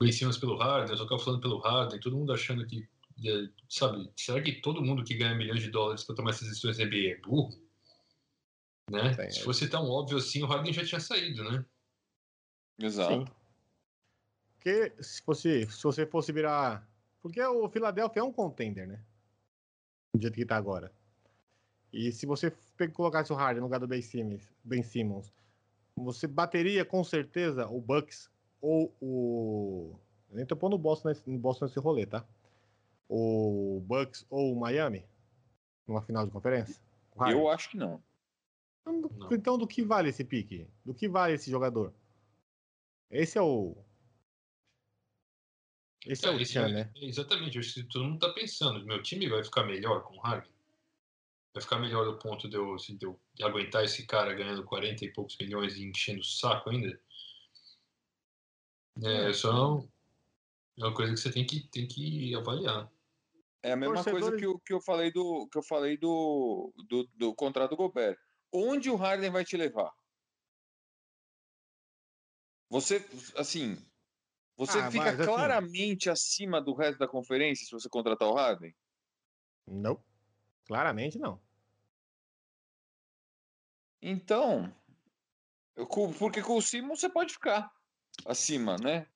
Ben 0.00 0.12
Simmons 0.12 0.38
pelo 0.38 0.56
Harden, 0.56 0.96
trocar 0.96 1.16
o 1.16 1.18
falando 1.18 1.40
pelo 1.40 1.58
Harden, 1.58 2.00
todo 2.00 2.16
mundo 2.16 2.32
achando 2.32 2.66
que, 2.66 2.88
é, 3.24 3.48
sabe, 3.68 4.10
será 4.16 4.40
que 4.42 4.60
todo 4.60 4.82
mundo 4.82 5.04
que 5.04 5.14
ganha 5.14 5.34
milhões 5.34 5.62
de 5.62 5.70
dólares 5.70 6.04
para 6.04 6.16
tomar 6.16 6.30
essas 6.30 6.48
decisões 6.48 6.78
NBA 6.78 7.12
é 7.12 7.20
burro? 7.20 7.63
Né? 8.90 9.14
Tem, 9.14 9.30
Se 9.30 9.42
fosse 9.42 9.68
tão 9.68 9.88
óbvio 9.88 10.18
assim, 10.18 10.42
o 10.42 10.46
Harden 10.46 10.72
já 10.72 10.84
tinha 10.84 11.00
saído, 11.00 11.42
né? 11.44 11.64
Exato. 12.78 13.12
Sim. 13.12 13.24
Porque 14.54 14.92
se, 15.02 15.22
fosse, 15.22 15.66
se 15.66 15.82
você 15.82 16.06
fosse 16.06 16.32
virar. 16.32 16.88
Porque 17.22 17.42
o 17.42 17.68
Philadelphia 17.68 18.20
é 18.20 18.24
um 18.24 18.32
contender, 18.32 18.86
né? 18.86 19.02
Do 20.14 20.20
jeito 20.20 20.34
que 20.34 20.44
tá 20.44 20.56
agora. 20.56 20.92
E 21.92 22.12
se 22.12 22.26
você 22.26 22.52
colocasse 22.92 23.32
o 23.32 23.36
Harden 23.36 23.60
no 23.60 23.66
lugar 23.66 23.80
do 23.80 23.86
Ben 23.86 24.02
Simmons, 24.02 24.52
ben 24.62 24.82
Simmons, 24.82 25.32
você 25.96 26.26
bateria 26.26 26.84
com 26.84 27.02
certeza 27.04 27.66
o 27.68 27.80
Bucks 27.80 28.30
ou 28.60 28.94
o. 29.00 29.98
Eu 30.30 30.36
nem 30.36 30.46
tô 30.46 30.56
pondo 30.56 30.74
o 30.74 30.78
Boston 30.78 31.08
nesse, 31.08 31.30
no 31.30 31.38
Boston 31.38 31.66
nesse 31.66 31.78
rolê, 31.78 32.04
tá? 32.04 32.26
o 33.08 33.82
Bucks 33.86 34.26
ou 34.30 34.52
o 34.52 34.58
Miami? 34.60 35.04
Numa 35.86 36.02
final 36.02 36.24
de 36.24 36.32
conferência? 36.32 36.80
Eu 37.28 37.48
acho 37.48 37.70
que 37.70 37.76
não. 37.76 38.02
Então, 38.86 39.00
do- 39.00 39.14
Não. 39.16 39.28
Então, 39.32 39.58
do 39.58 39.66
que 39.66 39.82
vale 39.82 40.10
esse 40.10 40.22
pique? 40.24 40.68
Do 40.84 40.94
que 40.94 41.08
vale 41.08 41.34
esse 41.34 41.50
jogador? 41.50 41.94
Esse 43.10 43.38
é 43.38 43.42
o. 43.42 43.76
Esse 46.06 46.26
é 46.26 46.28
Cara, 46.28 46.36
o 46.42 46.44
Tchan, 46.44 46.68
é- 46.68 46.72
né? 46.72 46.92
é 46.96 47.04
Exatamente, 47.06 47.56
eu 47.56 47.60
acho 47.60 47.74
que 47.74 47.84
todo 47.84 48.04
mundo 48.04 48.18
tá 48.18 48.32
pensando. 48.34 48.84
Meu 48.84 49.02
time 49.02 49.26
vai 49.28 49.42
ficar 49.42 49.64
melhor 49.64 50.02
com 50.02 50.16
o 50.16 50.20
Harden? 50.20 50.52
Vai 51.54 51.62
ficar 51.62 51.78
melhor 51.78 52.04
do 52.04 52.18
ponto 52.18 52.46
de 52.48 52.56
eu, 52.56 52.74
assim, 52.74 52.96
de 52.96 53.06
eu 53.06 53.18
aguentar 53.42 53.84
esse 53.84 54.06
cara 54.06 54.34
ganhando 54.34 54.64
40 54.64 55.04
e 55.04 55.12
poucos 55.12 55.38
milhões 55.38 55.76
e 55.76 55.84
enchendo 55.88 56.20
o 56.20 56.24
saco 56.24 56.68
ainda? 56.68 57.00
É, 59.02 59.32
só 59.32 59.78
é 60.78 60.84
uma 60.84 60.94
coisa 60.94 61.12
que 61.14 61.18
você 61.20 61.32
tem 61.32 61.46
que, 61.46 61.66
tem 61.70 61.86
que 61.86 62.34
avaliar. 62.34 62.92
É 63.62 63.72
a 63.72 63.76
mesma 63.76 63.94
coisa 63.94 64.10
Torcedores- 64.10 64.40
que 64.40 64.46
eu, 64.46 64.58
que 64.58 64.72
eu 64.74 64.80
falei 64.80 65.10
do 65.10 65.48
que 65.50 65.56
eu 65.56 65.62
falei 65.62 65.96
do, 65.96 66.70
do, 66.86 67.08
do 67.14 67.34
contrato 67.34 67.70
do 67.70 67.76
Gobert. 67.76 68.18
Onde 68.56 68.88
o 68.88 68.94
Harden 68.94 69.32
vai 69.32 69.44
te 69.44 69.56
levar? 69.56 69.92
Você, 72.70 73.04
assim, 73.36 73.76
você 74.56 74.78
Ah, 74.78 74.90
fica 74.92 75.10
assim- 75.10 75.24
claramente 75.24 76.08
acima 76.08 76.60
do 76.62 76.72
resto 76.72 77.00
da 77.00 77.08
conferência 77.08 77.66
se 77.66 77.72
você 77.72 77.88
contratar 77.88 78.28
o 78.28 78.34
Harden? 78.34 78.72
Não. 79.66 80.00
Claramente 80.66 81.18
não. 81.18 81.42
Então, 84.00 84.72
eu 85.74 85.88
porque 85.88 86.40
com 86.40 86.56
o 86.56 86.62
Simon 86.62 86.94
você 86.94 87.08
pode 87.08 87.32
ficar 87.32 87.72
acima, 88.24 88.76
né? 88.76 89.08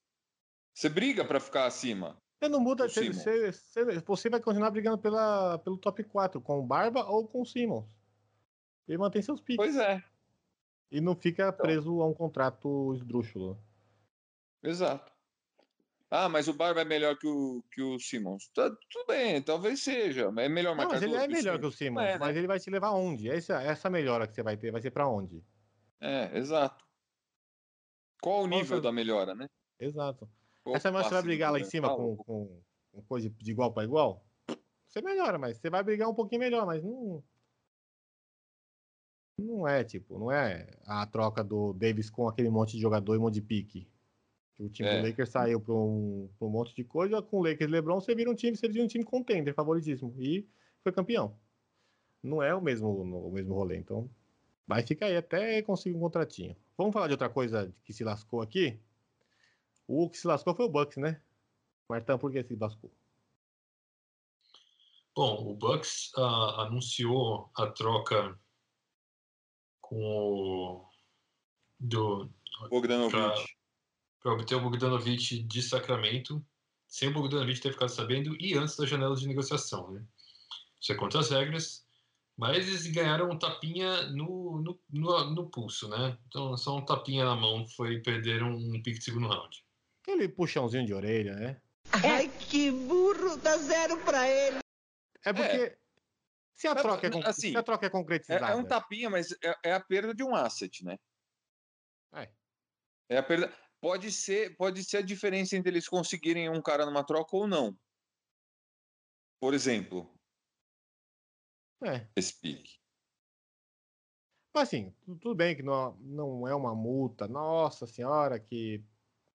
Você 0.74 0.88
briga 0.88 1.24
para 1.24 1.38
ficar 1.38 1.66
acima. 1.66 2.20
Você 2.40 2.48
não 2.48 2.60
muda. 2.60 2.88
Você, 2.88 3.12
você, 3.12 3.52
você- 3.52 4.00
você 4.00 4.30
vai 4.30 4.40
continuar 4.40 4.70
brigando 4.72 4.98
pela, 4.98 5.58
pelo 5.60 5.78
top 5.78 6.02
4, 6.04 6.40
com 6.40 6.58
o 6.58 6.66
Barba 6.66 7.04
ou 7.04 7.28
com 7.28 7.42
o 7.42 7.46
Simmons. 7.46 7.97
Ele 8.88 8.98
mantém 8.98 9.22
seus 9.22 9.40
piques. 9.40 9.56
Pois 9.56 9.76
é, 9.76 10.02
E 10.90 11.00
não 11.00 11.16
fica 11.16 11.50
preso 11.50 12.02
a 12.02 12.06
um 12.06 12.12
contrato 12.12 12.94
esdrúxulo. 12.94 13.58
exato. 14.62 15.12
Ah, 16.10 16.28
mas 16.28 16.48
o 16.48 16.54
Barba 16.54 16.80
é 16.82 16.84
melhor 16.84 17.16
que 17.18 17.26
o, 17.26 17.62
que 17.70 17.82
o 17.82 17.98
Simmons. 17.98 18.48
Tá, 18.54 18.70
tudo 18.90 19.06
bem, 19.08 19.42
talvez 19.42 19.82
seja. 19.82 20.30
mas 20.30 20.46
É 20.46 20.48
melhor 20.48 20.74
Não, 20.74 20.88
mas 20.88 21.02
ele 21.02 21.14
é 21.16 21.28
melhor 21.28 21.58
que 21.58 21.66
o 21.66 21.72
Simmons. 21.72 22.02
É, 22.04 22.18
né? 22.18 22.18
Mas 22.18 22.36
ele 22.36 22.46
vai 22.46 22.58
te 22.58 22.70
levar 22.70 22.88
aonde? 22.88 23.28
Essa, 23.28 23.60
essa 23.62 23.90
melhora 23.90 24.26
que 24.26 24.34
você 24.34 24.42
vai 24.42 24.56
ter 24.56 24.70
vai 24.72 24.80
ser 24.80 24.90
pra 24.90 25.08
onde? 25.08 25.44
É, 26.00 26.36
exato. 26.38 26.84
Qual 28.22 28.42
o 28.42 28.46
nível 28.46 28.76
Nossa. 28.76 28.80
da 28.80 28.92
melhora, 28.92 29.34
né? 29.34 29.46
Exato. 29.78 30.30
Qual 30.62 30.76
Essa 30.76 30.90
melhor 30.90 31.04
você 31.04 31.14
vai 31.14 31.22
passe 31.22 31.22
brigar 31.22 31.52
lá 31.52 31.58
em 31.60 31.64
cima 31.64 31.90
fundamental? 31.90 32.16
com, 32.16 32.16
com, 32.16 32.62
com 32.92 33.02
coisa 33.02 33.30
de 33.30 33.50
igual 33.50 33.72
pra 33.72 33.84
igual? 33.84 34.24
Você 34.86 35.02
melhora, 35.02 35.38
mas 35.38 35.58
você 35.58 35.70
vai 35.70 35.82
brigar 35.84 36.08
um 36.08 36.14
pouquinho 36.14 36.40
melhor, 36.40 36.66
mas 36.66 36.82
não. 36.84 37.24
Não 39.38 39.68
é, 39.68 39.84
tipo, 39.84 40.18
não 40.18 40.32
é 40.32 40.66
a 40.84 41.06
troca 41.06 41.44
do 41.44 41.72
Davis 41.72 42.10
com 42.10 42.28
aquele 42.28 42.50
monte 42.50 42.72
de 42.72 42.80
jogador 42.80 43.14
e 43.14 43.18
um 43.18 43.22
monte 43.22 43.34
de 43.34 43.42
pique. 43.42 43.88
Que 44.56 44.64
O 44.64 44.68
time 44.68 44.88
É. 44.88 45.00
do 45.00 45.06
Lakers 45.06 45.30
saiu 45.30 45.60
pra 45.60 45.72
um, 45.74 46.28
pra 46.38 46.48
um 46.48 46.50
monte 46.50 46.74
de 46.74 46.82
coisa, 46.82 47.22
com 47.22 47.38
o 47.38 47.42
Lakers 47.44 47.68
e 47.70 47.72
LeBron, 47.72 48.00
você 48.00 48.14
vira 48.14 48.30
um 48.30 48.34
time, 48.34 48.56
você 48.56 48.68
vira 48.68 48.84
um 48.84 48.88
time 48.88 49.04
contender, 49.04 49.54
favoritíssimo. 49.54 50.14
E 50.18 50.48
foi 50.82 50.92
campeão. 50.92 51.38
Não 52.22 52.42
é 52.42 52.54
o 52.54 52.60
mesmo, 52.60 52.88
o 52.90 53.30
mesmo 53.30 53.54
rolê, 53.54 53.76
então. 53.76 54.10
Vai 54.66 54.82
ficar 54.82 55.06
aí 55.06 55.16
até 55.16 55.62
conseguir 55.62 55.96
um 55.96 56.00
contratinho. 56.00 56.56
Vamos 56.76 56.92
falar 56.92 57.06
de 57.06 57.12
outra 57.14 57.30
coisa 57.30 57.72
que 57.84 57.92
se 57.92 58.04
lascou 58.04 58.42
aqui? 58.42 58.80
O 59.86 60.10
que 60.10 60.18
se 60.18 60.26
lascou 60.26 60.54
foi 60.54 60.66
o 60.66 60.68
Bucks, 60.68 60.96
né? 60.98 61.20
Martão, 61.88 62.18
por 62.18 62.30
que 62.32 62.42
se 62.42 62.56
lascou? 62.56 62.90
Bom, 65.16 65.50
o 65.50 65.54
Bucks 65.54 66.12
ah, 66.16 66.62
anunciou 66.66 67.50
a 67.56 67.66
troca 67.68 68.38
com 69.88 70.04
o 70.04 70.88
do 71.80 72.28
Bogdanovic. 72.68 73.56
para 74.20 74.32
obter 74.32 74.54
o 74.56 74.60
Bogdanovich 74.60 75.42
de 75.42 75.62
Sacramento, 75.62 76.44
sem 76.86 77.08
o 77.08 77.12
Bogdanovich 77.12 77.60
ter 77.60 77.72
ficado 77.72 77.88
sabendo 77.88 78.36
e 78.38 78.54
antes 78.54 78.76
da 78.76 78.84
janela 78.84 79.16
de 79.16 79.26
negociação, 79.26 79.90
né? 79.90 80.04
Isso 80.80 80.92
é 80.92 80.94
contra 80.94 81.20
as 81.20 81.30
regras, 81.30 81.86
mas 82.36 82.68
eles 82.68 82.86
ganharam 82.88 83.30
um 83.30 83.38
tapinha 83.38 84.02
no, 84.10 84.60
no, 84.60 84.80
no, 84.90 85.30
no 85.30 85.50
pulso, 85.50 85.88
né? 85.88 86.18
Então, 86.28 86.56
só 86.56 86.76
um 86.76 86.84
tapinha 86.84 87.24
na 87.24 87.34
mão 87.34 87.66
foi 87.66 88.00
perderam 88.00 88.50
um 88.50 88.82
pique 88.82 88.98
de 88.98 89.04
segundo 89.04 89.28
round. 89.28 89.64
Aquele 90.02 90.28
puxãozinho 90.28 90.86
de 90.86 90.94
orelha, 90.94 91.34
né? 91.34 91.60
Ai, 91.92 92.28
que 92.28 92.70
burro, 92.70 93.36
dá 93.38 93.56
zero 93.56 93.96
pra 94.04 94.28
ele. 94.28 94.58
É 95.24 95.32
porque 95.32 95.76
se, 96.58 96.66
a 96.68 96.74
Mas, 96.74 96.82
troca 96.82 97.06
é, 97.06 97.28
assim, 97.28 97.50
se 97.52 97.56
a 97.56 97.62
troca 97.62 97.86
é 97.86 97.88
É, 97.88 97.90
concretizada. 97.92 98.52
é 98.52 98.54
um 98.56 98.64
tapinha, 98.64 99.08
mas 99.10 99.32
é, 99.42 99.54
é 99.70 99.72
a 99.74 99.80
perda 99.80 100.14
de 100.14 100.22
um 100.24 100.34
asset, 100.34 100.84
né? 100.84 100.96
É. 102.12 102.32
É 103.10 103.18
a 103.18 103.22
perda. 103.22 103.52
Pode 103.80 104.10
ser, 104.12 104.56
pode 104.56 104.84
ser 104.84 104.98
a 104.98 105.02
diferença 105.02 105.56
entre 105.56 105.70
eles 105.70 105.88
conseguirem 105.88 106.50
um 106.50 106.62
cara 106.62 106.86
numa 106.86 107.04
troca 107.04 107.36
ou 107.36 107.46
não. 107.46 107.76
Por 109.40 109.52
exemplo, 109.54 110.14
É. 111.82 112.08
esse 112.16 112.34
pique. 112.40 112.78
Mas 114.54 114.68
assim, 114.68 114.90
tu- 115.02 115.16
tudo 115.16 115.34
bem 115.34 115.56
que 115.56 115.62
não, 115.62 115.96
não 115.98 116.48
é 116.48 116.54
uma 116.54 116.74
multa, 116.74 117.28
nossa 117.28 117.86
senhora, 117.86 118.40
que 118.40 118.84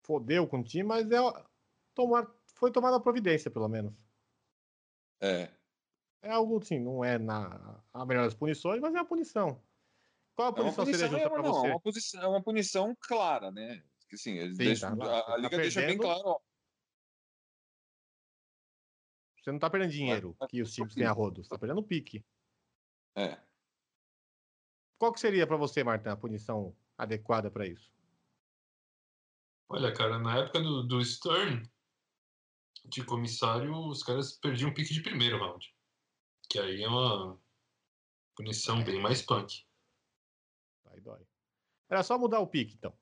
fodeu 0.04 0.48
com 0.48 0.60
o 0.60 0.64
time, 0.64 0.84
mas 0.84 1.10
é 1.12 1.18
tomar, 1.94 2.28
foi 2.56 2.72
tomada 2.72 2.98
a 2.98 3.02
providência, 3.02 3.52
pelo 3.52 3.68
menos. 3.70 3.94
É. 5.22 5.63
É 6.24 6.32
algo 6.32 6.58
assim, 6.58 6.80
não 6.80 7.04
é 7.04 7.18
na, 7.20 7.84
a 7.94 8.06
melhor 8.06 8.24
das 8.24 8.34
punições, 8.34 8.80
mas 8.82 8.96
é 8.96 8.98
uma 8.98 9.06
punição. 9.06 9.62
Qual 10.36 10.48
a 10.56 10.58
É 10.58 10.62
uma 10.64 10.74
punição 10.74 10.86
seria 10.86 11.10
punição, 11.10 11.20
justa 11.20 11.40
é 11.40 11.42
não, 11.44 11.54
você? 11.54 11.68
é 11.68 11.70
uma 11.72 11.80
posição, 11.82 12.22
é 12.24 12.28
uma 12.28 12.44
punição 12.44 12.98
clara, 13.00 13.52
né? 13.52 13.84
Que, 14.10 14.16
Assim, 14.16 14.38
eles 14.38 14.58
Sim, 14.58 14.64
deixam- 14.64 14.98
tá 14.98 15.06
lá, 15.06 15.18
a, 15.18 15.20
a 15.20 15.24
tá 15.26 15.38
liga 15.38 15.58
deixa 15.58 15.82
bem 15.82 15.98
claro, 15.98 16.22
ó, 16.26 16.40
Você 19.44 19.52
não 19.52 19.60
tá 19.60 19.70
perdendo 19.70 19.92
dinheiro 19.92 20.36
Mas- 20.40 20.50
que 20.50 20.62
os 20.62 20.74
times 20.74 20.96
têm 20.96 21.06
a 21.06 21.12
rodo, 21.12 21.44
você 21.44 21.50
tá 21.50 21.58
perdendo 21.60 21.84
pique. 21.84 22.24
é. 23.16 23.38
Qual 24.98 25.12
que 25.12 25.20
seria 25.20 25.46
pra 25.46 25.58
você, 25.58 25.84
Martin, 25.84 26.08
a 26.08 26.16
punição 26.16 26.74
adequada 26.98 27.52
pra 27.52 27.68
isso? 27.68 27.92
Olha, 29.68 29.94
cara, 29.94 30.18
na 30.18 30.38
época 30.38 30.62
do, 30.62 30.82
do 30.84 31.04
Stern, 31.04 31.70
de 32.86 33.04
comissário, 33.04 33.76
os 33.76 34.02
caras 34.02 34.32
perdiam 34.40 34.74
pique 34.74 34.94
de 34.94 35.02
primeiro 35.04 35.38
round. 35.40 35.73
Que 36.54 36.60
aí 36.60 36.84
é 36.84 36.88
uma 36.88 37.36
punição 38.36 38.84
bem 38.84 39.02
mais 39.02 39.24
punk. 39.24 39.64
Aí 40.86 41.02
dói. 41.02 41.26
Era 41.90 42.04
só 42.04 42.16
mudar 42.16 42.42
o 42.42 42.48
pique, 42.48 42.76
então. 42.78 42.94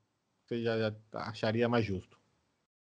Você 0.46 0.64
já, 0.64 0.80
já 0.80 0.96
acharia 1.12 1.68
mais 1.68 1.86
justo. 1.86 2.18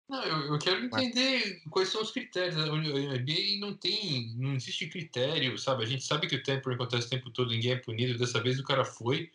Não, 0.08 0.24
eu, 0.24 0.54
eu 0.54 0.60
quero 0.60 0.86
entender 0.86 1.60
quais 1.72 1.90
são 1.90 2.04
os 2.04 2.12
critérios. 2.12 2.56
A 2.56 2.68
NBA 2.68 3.60
não 3.62 3.76
tem, 3.76 4.36
não 4.36 4.54
existe 4.54 4.86
critério, 4.90 5.58
sabe? 5.58 5.82
A 5.82 5.88
gente 5.88 6.04
sabe 6.04 6.28
que 6.28 6.36
o 6.36 6.44
tempering 6.44 6.76
acontece 6.76 7.08
o 7.08 7.10
tempo 7.10 7.32
todo, 7.32 7.50
ninguém 7.50 7.72
é 7.72 7.78
punido. 7.78 8.20
Dessa 8.20 8.40
vez 8.40 8.60
o 8.60 8.64
cara 8.64 8.86
foi. 8.86 9.32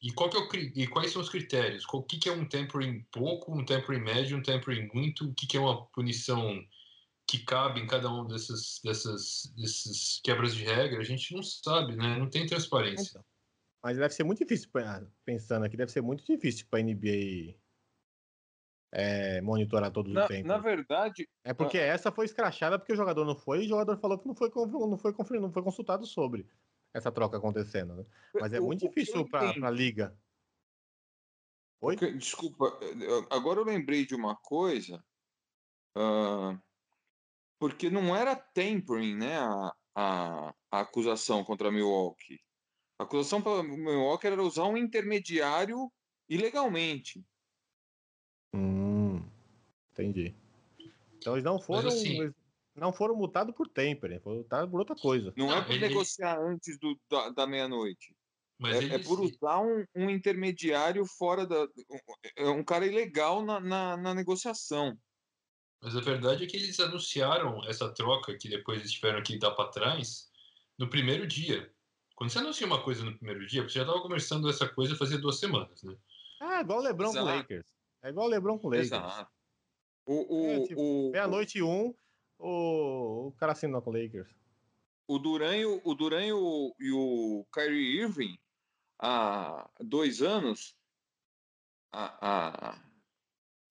E, 0.00 0.10
qual 0.10 0.28
que 0.28 0.36
é 0.36 0.40
o, 0.40 0.80
e 0.80 0.88
quais 0.88 1.12
são 1.12 1.22
os 1.22 1.28
critérios? 1.28 1.84
O 1.92 2.02
que, 2.02 2.18
que 2.18 2.28
é 2.28 2.32
um 2.32 2.44
tempering 2.44 3.06
pouco, 3.12 3.56
um 3.56 3.64
tempering 3.64 4.02
médio, 4.02 4.36
um 4.36 4.42
tempering 4.42 4.90
muito? 4.92 5.28
O 5.28 5.32
que, 5.32 5.46
que 5.46 5.56
é 5.56 5.60
uma 5.60 5.86
punição 5.86 6.60
que 7.26 7.38
cabe 7.44 7.80
em 7.80 7.86
cada 7.86 8.10
um 8.12 8.26
desses, 8.26 8.80
dessas, 8.84 9.52
desses 9.56 10.20
quebras 10.22 10.54
de 10.54 10.64
regra? 10.64 11.00
A 11.00 11.04
gente 11.04 11.34
não 11.34 11.42
sabe, 11.42 11.96
né? 11.96 12.18
Não 12.18 12.28
tem 12.28 12.46
transparência. 12.46 13.10
Então. 13.18 13.24
Mas 13.82 13.96
deve 13.96 14.14
ser 14.14 14.22
muito 14.24 14.38
difícil, 14.38 14.70
pra- 14.70 15.04
pensando 15.24 15.64
aqui, 15.64 15.76
deve 15.76 15.90
ser 15.90 16.02
muito 16.02 16.24
difícil 16.24 16.66
pra 16.70 16.80
NBA 16.80 17.58
é, 18.92 19.40
monitorar 19.40 19.90
todos 19.90 20.12
Na, 20.12 20.22
os 20.22 20.28
tempos. 20.28 20.46
na 20.48 20.58
verdade, 20.58 21.28
É 21.42 21.52
porque 21.54 21.78
essa 21.78 22.12
foi 22.12 22.26
escrachada 22.26 22.78
porque 22.78 22.92
o 22.92 22.96
jogador 22.96 23.24
não 23.24 23.34
foi 23.34 23.62
e 23.62 23.66
o 23.66 23.68
jogador 23.68 23.96
falou 23.98 24.18
que 24.18 24.26
não 24.28 24.34
foi, 24.34 24.50
não 24.54 24.98
foi, 24.98 25.38
não 25.40 25.50
foi 25.52 25.62
consultado 25.62 26.04
sobre 26.06 26.46
essa 26.94 27.10
troca 27.10 27.38
acontecendo. 27.38 27.94
Né? 27.96 28.04
Mas 28.34 28.52
é 28.52 28.60
o- 28.60 28.66
muito 28.66 28.84
o 28.84 28.88
difícil 28.88 29.26
pra, 29.28 29.46
entendo- 29.46 29.60
pra 29.60 29.70
liga. 29.70 30.16
Oi? 31.80 31.96
Desculpa, 31.96 32.78
agora 33.30 33.58
eu 33.60 33.64
lembrei 33.64 34.06
de 34.06 34.14
uma 34.14 34.36
coisa. 34.36 35.02
ah, 35.96 36.56
porque 37.62 37.88
não 37.88 38.16
era 38.16 38.34
tempering, 38.34 39.14
né? 39.14 39.38
A, 39.38 39.72
a, 39.94 40.54
a 40.68 40.80
acusação 40.80 41.44
contra 41.44 41.68
a 41.68 41.70
Milwaukee. 41.70 42.40
A 42.98 43.04
acusação 43.04 43.40
para 43.40 43.62
Milwaukee 43.62 44.26
era 44.26 44.42
usar 44.42 44.64
um 44.64 44.76
intermediário 44.76 45.88
ilegalmente. 46.28 47.24
Hum, 48.52 49.22
entendi. 49.92 50.34
Então 51.18 51.34
eles 51.34 51.44
não 51.44 51.60
foram. 51.60 51.86
assim- 51.86 52.18
eles 52.20 52.34
não 52.74 52.92
foram 52.92 53.14
multados 53.14 53.54
por 53.54 53.68
tempering, 53.68 54.18
foram 54.18 54.38
multados 54.38 54.68
por 54.68 54.80
outra 54.80 54.96
coisa. 54.96 55.32
Não, 55.36 55.46
Não, 55.46 55.58
é 55.58 55.62
por 55.62 55.70
ele- 55.76 55.86
negociar 55.86 56.40
antes 56.40 56.76
do, 56.80 56.98
da, 57.08 57.28
da 57.30 57.46
meia-noite. 57.46 58.12
Mas 58.58 58.74
É, 58.74 58.78
é 58.86 58.94
eles- 58.94 59.06
por 59.06 59.20
usar 59.20 59.60
um, 59.60 59.84
um 59.94 60.10
intermediário 60.10 61.06
fora 61.16 61.46
da. 61.46 61.64
É 62.36 62.48
um 62.48 62.64
cara 62.64 62.84
ilegal 62.84 63.44
na, 63.44 63.60
na, 63.60 63.96
na 63.96 64.14
negociação. 64.16 64.98
Mas 65.82 65.96
a 65.96 66.00
verdade 66.00 66.44
é 66.44 66.46
que 66.46 66.56
eles 66.56 66.78
anunciaram 66.78 67.64
essa 67.68 67.92
troca 67.92 68.36
que 68.38 68.48
depois 68.48 68.78
eles 68.78 68.92
tiveram 68.92 69.20
que 69.22 69.36
dar 69.38 69.50
para 69.50 69.68
trás 69.70 70.30
no 70.78 70.88
primeiro 70.88 71.26
dia. 71.26 71.70
Quando 72.14 72.30
você 72.30 72.38
anuncia 72.38 72.66
uma 72.66 72.82
coisa 72.82 73.04
no 73.04 73.16
primeiro 73.16 73.44
dia, 73.46 73.62
você 73.62 73.74
já 73.74 73.82
estava 73.82 74.00
conversando 74.00 74.48
essa 74.48 74.68
coisa 74.68 74.94
fazia 74.94 75.18
duas 75.18 75.40
semanas, 75.40 75.82
né? 75.82 75.96
Ah, 76.40 76.60
igual 76.60 76.78
o 76.78 76.82
Lebron 76.82 77.10
Exato. 77.10 77.26
com 77.26 77.32
o 77.32 77.36
Lakers. 77.36 77.66
É 78.02 78.08
igual 78.10 78.26
o 78.26 78.30
Lebron 78.30 78.58
com 78.58 78.68
o 78.68 78.70
Lakers. 78.70 78.86
Exato. 78.86 79.32
O, 80.06 80.36
o, 80.36 80.46
É, 80.50 80.66
tipo, 80.66 80.80
o, 80.80 81.10
Meia-noite 81.10 81.62
um, 81.62 81.94
o, 82.38 83.28
o 83.28 83.32
cara 83.32 83.52
assinou 83.52 83.82
com 83.82 83.90
o 83.90 84.00
Lakers. 84.00 84.30
o 85.08 85.18
Duran, 85.18 85.56
e 85.56 85.66
o, 85.66 85.80
o 85.84 85.94
Duran 85.94 86.24
e 86.24 86.32
o, 86.32 86.74
e 86.78 86.92
o 86.92 87.44
Kyrie 87.52 88.00
Irving, 88.02 88.38
há 89.00 89.68
dois 89.80 90.22
anos, 90.22 90.76
a, 91.92 92.70
a, 92.70 92.91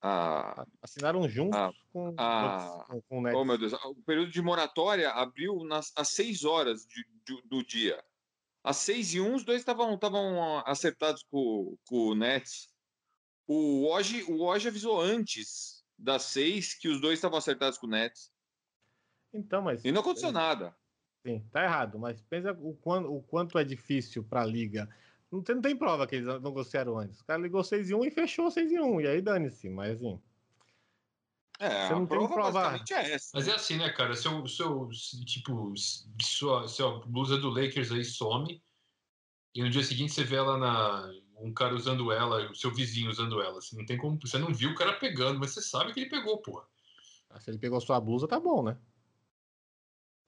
a, 0.01 0.65
Assinaram 0.81 1.27
juntos 1.29 1.57
Ah, 1.59 1.71
com, 1.93 2.13
ah, 2.17 2.85
com, 2.87 3.01
com 3.03 3.19
o 3.19 3.21
Nets. 3.21 3.37
oh 3.39 3.45
meu 3.45 3.57
Deus, 3.57 3.73
o 3.73 3.95
período 4.03 4.31
de 4.31 4.41
moratória 4.41 5.09
abriu 5.11 5.63
nas, 5.63 5.91
às 5.95 6.09
seis 6.09 6.43
horas 6.43 6.85
de- 6.85 7.05
de- 7.25 7.41
do 7.47 7.63
dia. 7.65 8.03
Às 8.63 8.77
seis 8.77 9.13
e 9.13 9.19
um, 9.21 9.35
os 9.35 9.43
dois 9.43 9.59
estavam 9.61 9.97
acertados 10.65 11.23
com, 11.23 11.77
com 11.87 11.95
o 12.07 12.15
Nets. 12.15 12.69
O 13.47 13.87
Woj, 13.87 14.23
o 14.29 14.37
Woj 14.43 14.67
avisou 14.67 14.99
antes 15.01 15.83
das 15.97 16.23
seis 16.23 16.73
que 16.73 16.87
os 16.87 17.01
dois 17.01 17.15
estavam 17.19 17.37
acertados 17.37 17.77
com 17.77 17.87
o 17.87 17.89
Nets. 17.89 18.31
Então, 19.33 19.61
mas. 19.61 19.83
E 19.83 19.91
não 19.91 20.01
aconteceu 20.01 20.31
nada. 20.31 20.75
Sim, 21.25 21.47
tá 21.51 21.63
errado, 21.63 21.99
mas 21.99 22.19
pensa 22.21 22.51
o 22.53 22.75
quanto, 22.75 23.13
o 23.13 23.21
quanto 23.21 23.57
é 23.59 23.63
difícil 23.63 24.23
pra 24.23 24.43
liga. 24.45 24.89
Não 25.31 25.41
tem, 25.41 25.55
não 25.55 25.61
tem 25.61 25.75
prova 25.77 26.05
que 26.05 26.15
eles 26.15 26.27
não 26.27 26.39
negociaram 26.39 26.97
antes. 26.97 27.21
O 27.21 27.25
cara 27.25 27.41
ligou 27.41 27.63
6 27.63 27.89
e 27.89 27.95
1 27.95 28.03
e 28.03 28.11
fechou 28.11 28.51
6 28.51 28.71
e 28.71 28.79
1. 28.79 28.99
E 28.99 29.07
aí 29.07 29.21
dane-se, 29.21 29.69
mas 29.69 29.95
assim. 29.95 30.19
É, 31.59 31.67
Você 31.67 31.93
a 31.93 31.95
não 31.95 32.07
tem 32.07 32.27
prova 32.27 32.83
é 32.91 33.11
essa. 33.13 33.31
Mas 33.37 33.47
é 33.47 33.53
assim, 33.53 33.77
né, 33.77 33.89
cara? 33.93 34.15
Seu, 34.15 34.45
seu, 34.47 34.91
se, 34.91 35.23
tipo, 35.25 35.75
se- 35.77 36.05
sua, 36.21 36.67
sua 36.67 36.99
blusa 37.05 37.37
do 37.37 37.49
Lakers 37.49 37.91
aí 37.91 38.03
some 38.03 38.61
e 39.53 39.61
no 39.61 39.69
dia 39.69 39.83
seguinte 39.83 40.13
você 40.13 40.23
vê 40.23 40.35
ela 40.37 40.57
na. 40.57 41.11
Um 41.37 41.51
cara 41.53 41.73
usando 41.73 42.11
ela, 42.11 42.51
o 42.51 42.55
seu 42.55 42.71
vizinho 42.71 43.09
usando 43.09 43.41
ela. 43.41 43.57
Assim, 43.57 43.75
não 43.77 43.85
tem 43.85 43.97
como. 43.97 44.19
Você 44.21 44.37
não 44.37 44.53
viu 44.53 44.71
o 44.71 44.75
cara 44.75 44.93
pegando, 44.93 45.39
mas 45.39 45.51
você 45.51 45.61
sabe 45.61 45.93
que 45.93 45.99
ele 46.01 46.09
pegou, 46.09 46.39
porra. 46.41 46.67
ah, 47.29 47.39
Se 47.39 47.49
ele 47.49 47.57
pegou 47.57 47.81
sua 47.81 47.99
blusa, 47.99 48.27
tá 48.27 48.39
bom, 48.39 48.63
né? 48.63 48.77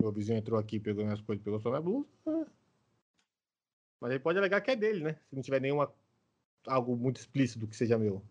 Meu 0.02 0.12
vizinho 0.12 0.38
entrou 0.38 0.60
aqui, 0.60 0.80
pegou 0.80 1.04
minhas 1.04 1.22
coisas, 1.22 1.44
pegou 1.44 1.60
só 1.60 1.70
minha 1.70 1.82
blusa. 1.82 2.10
é. 2.28 2.63
Mas 4.04 4.12
ele 4.12 4.20
pode 4.20 4.38
alegar 4.38 4.60
que 4.60 4.70
é 4.70 4.76
dele, 4.76 5.02
né? 5.02 5.14
Se 5.30 5.34
não 5.34 5.42
tiver 5.42 5.62
nenhuma. 5.62 5.90
algo 6.68 6.94
muito 6.98 7.22
explícito 7.22 7.66
que 7.66 7.74
seja 7.74 7.98
meu. 7.98 8.22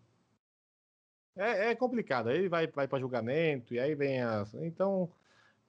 É, 1.35 1.71
é 1.71 1.75
complicado. 1.75 2.29
Aí 2.29 2.47
vai, 2.47 2.67
vai 2.67 2.87
para 2.87 2.99
julgamento, 2.99 3.73
e 3.73 3.79
aí 3.79 3.95
vem 3.95 4.21
as. 4.21 4.53
Então. 4.53 5.11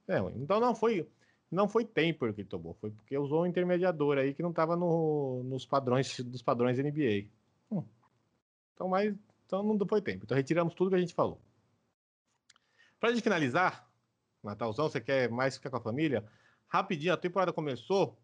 É, 0.07 0.19
então 0.35 0.59
não 0.59 0.75
foi. 0.75 1.09
Não 1.49 1.67
foi 1.67 1.85
tempo 1.85 2.31
que 2.33 2.41
ele 2.41 2.47
tomou, 2.47 2.75
foi 2.75 2.91
porque 2.91 3.17
usou 3.17 3.41
um 3.41 3.45
intermediador 3.47 4.19
aí 4.19 4.35
que 4.35 4.43
não 4.43 4.51
estava 4.51 4.75
no, 4.75 5.41
nos 5.43 5.65
padrões 5.65 6.19
dos 6.19 6.43
padrões 6.43 6.77
NBA. 6.77 7.27
Hum. 7.71 7.83
Então, 8.75 8.87
mas 8.87 9.15
então 9.47 9.63
não 9.63 9.87
foi 9.87 10.03
tempo. 10.03 10.25
Então 10.25 10.37
retiramos 10.37 10.75
tudo 10.75 10.91
que 10.91 10.97
a 10.97 10.99
gente 10.99 11.15
falou. 11.15 11.41
Para 12.99 13.11
gente 13.11 13.23
finalizar, 13.23 13.89
Natalzão, 14.43 14.87
você 14.87 15.01
quer 15.01 15.31
mais 15.31 15.57
ficar 15.57 15.71
com 15.71 15.77
a 15.77 15.81
família? 15.81 16.23
Rapidinho, 16.67 17.13
a 17.13 17.17
temporada 17.17 17.51
começou. 17.51 18.15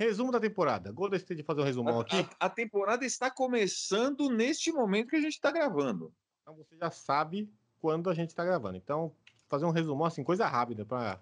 Resumo 0.00 0.32
da 0.32 0.40
temporada. 0.40 0.90
Golden 0.90 1.18
State 1.18 1.42
fazer 1.42 1.60
um 1.60 1.64
resumão 1.64 1.98
A, 1.98 2.02
aqui. 2.02 2.16
a- 2.40 2.46
a 2.46 2.48
temporada 2.48 3.04
está 3.04 3.30
começando 3.30 4.30
neste 4.30 4.72
momento 4.72 5.10
que 5.10 5.16
a 5.16 5.20
gente 5.20 5.34
está 5.34 5.50
gravando. 5.50 6.10
Então 6.40 6.54
você 6.56 6.74
já 6.74 6.90
sabe 6.90 7.52
quando 7.82 8.08
a 8.08 8.14
gente 8.14 8.30
está 8.30 8.42
gravando. 8.42 8.78
Então, 8.78 9.14
fazer 9.46 9.66
um 9.66 9.70
resumão 9.70 10.06
assim, 10.06 10.24
coisa 10.24 10.46
rápida 10.46 10.86
para 10.86 11.20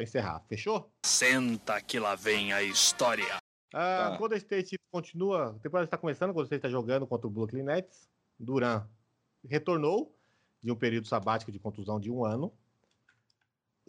encerrar. 0.00 0.44
Fechou? 0.48 0.88
Senta 1.04 1.80
que 1.80 1.98
lá 1.98 2.14
vem 2.14 2.52
a 2.52 2.62
história. 2.62 3.34
A 3.74 4.10
Tá. 4.10 4.16
Golden 4.16 4.38
State 4.38 4.78
continua. 4.92 5.50
A 5.50 5.58
temporada 5.58 5.86
está 5.86 5.98
começando, 5.98 6.32
Golden 6.32 6.46
State 6.46 6.58
está 6.60 6.68
jogando 6.68 7.08
contra 7.08 7.26
o 7.26 7.30
Brooklyn 7.30 7.64
Nets. 7.64 8.08
Duran 8.38 8.86
retornou 9.44 10.16
de 10.62 10.70
um 10.70 10.76
período 10.76 11.08
sabático 11.08 11.50
de 11.50 11.58
contusão 11.58 11.98
de 11.98 12.12
um 12.12 12.24
ano. 12.24 12.52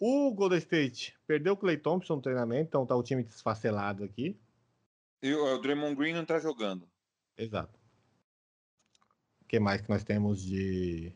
O 0.04 0.34
Golden 0.34 0.58
State 0.58 1.16
perdeu 1.28 1.52
o 1.52 1.56
Clay 1.56 1.78
Thompson 1.78 2.16
no 2.16 2.22
treinamento, 2.22 2.66
então 2.66 2.84
tá 2.84 2.96
o 2.96 3.04
time 3.04 3.22
desfacelado 3.22 4.02
aqui. 4.02 4.36
E 5.22 5.32
o, 5.32 5.58
Draymond 5.58 5.94
Green 5.94 6.12
não 6.12 6.22
está 6.22 6.40
jogando. 6.40 6.88
Exato. 7.38 7.78
O 9.42 9.44
que 9.44 9.60
mais 9.60 9.80
que 9.80 9.88
nós 9.88 10.02
temos 10.02 10.42
de 10.42 11.12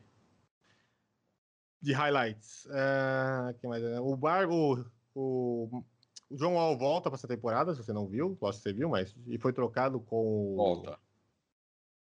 de 1.83 1.93
highlights? 1.93 2.69
Ah, 2.71 3.53
que 3.59 3.67
mais? 3.67 3.83
O 3.99 4.17
Bar, 4.17 4.49
o, 4.49 4.85
o, 5.17 5.83
o 6.31 6.37
John 6.37 6.55
Wall 6.55 6.79
volta 6.79 7.11
para 7.11 7.17
essa 7.17 7.27
temporada, 7.27 7.75
se 7.75 7.83
você 7.83 7.93
não 7.93 8.07
viu, 8.07 8.39
acho 8.45 8.59
que 8.59 8.63
você 8.63 8.73
viu, 8.73 8.89
mas 8.89 9.13
e 9.27 9.37
foi 9.37 9.53
trocado 9.53 9.99
com 9.99 10.55
Volta. 10.55 10.97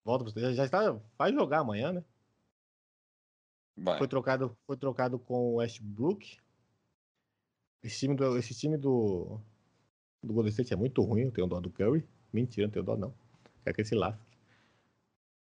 Volta, 0.05 0.31
pra- 0.31 0.43
já, 0.43 0.53
já 0.53 0.65
está, 0.67 1.01
vai 1.17 1.33
jogar 1.33 1.61
amanhã, 1.61 1.95
né? 1.95 2.05
Vai. 3.75 3.97
Foi 3.97 4.07
trocado, 4.07 4.55
foi 4.67 4.77
trocado 4.77 5.19
com 5.19 5.53
o 5.53 5.55
Westbrook. 5.55 6.44
Esse 7.85 7.99
time 7.99 8.17
do, 8.17 8.39
esse 8.39 8.55
time 8.55 8.79
do, 8.79 9.39
do 10.23 10.33
Golden 10.33 10.51
State 10.51 10.73
é 10.73 10.77
muito 10.77 11.03
ruim, 11.03 11.25
eu 11.25 11.31
tenho 11.31 11.47
dó 11.47 11.61
do 11.61 11.71
Curry. 11.71 12.03
Mentira, 12.33 12.67
não 12.67 12.73
tenho 12.73 12.85
dó 12.85 12.97
não. 12.97 13.15
Quer 13.63 13.75
que 13.75 13.83
ele 13.83 13.89
se 13.89 13.95
lasque. 13.95 14.25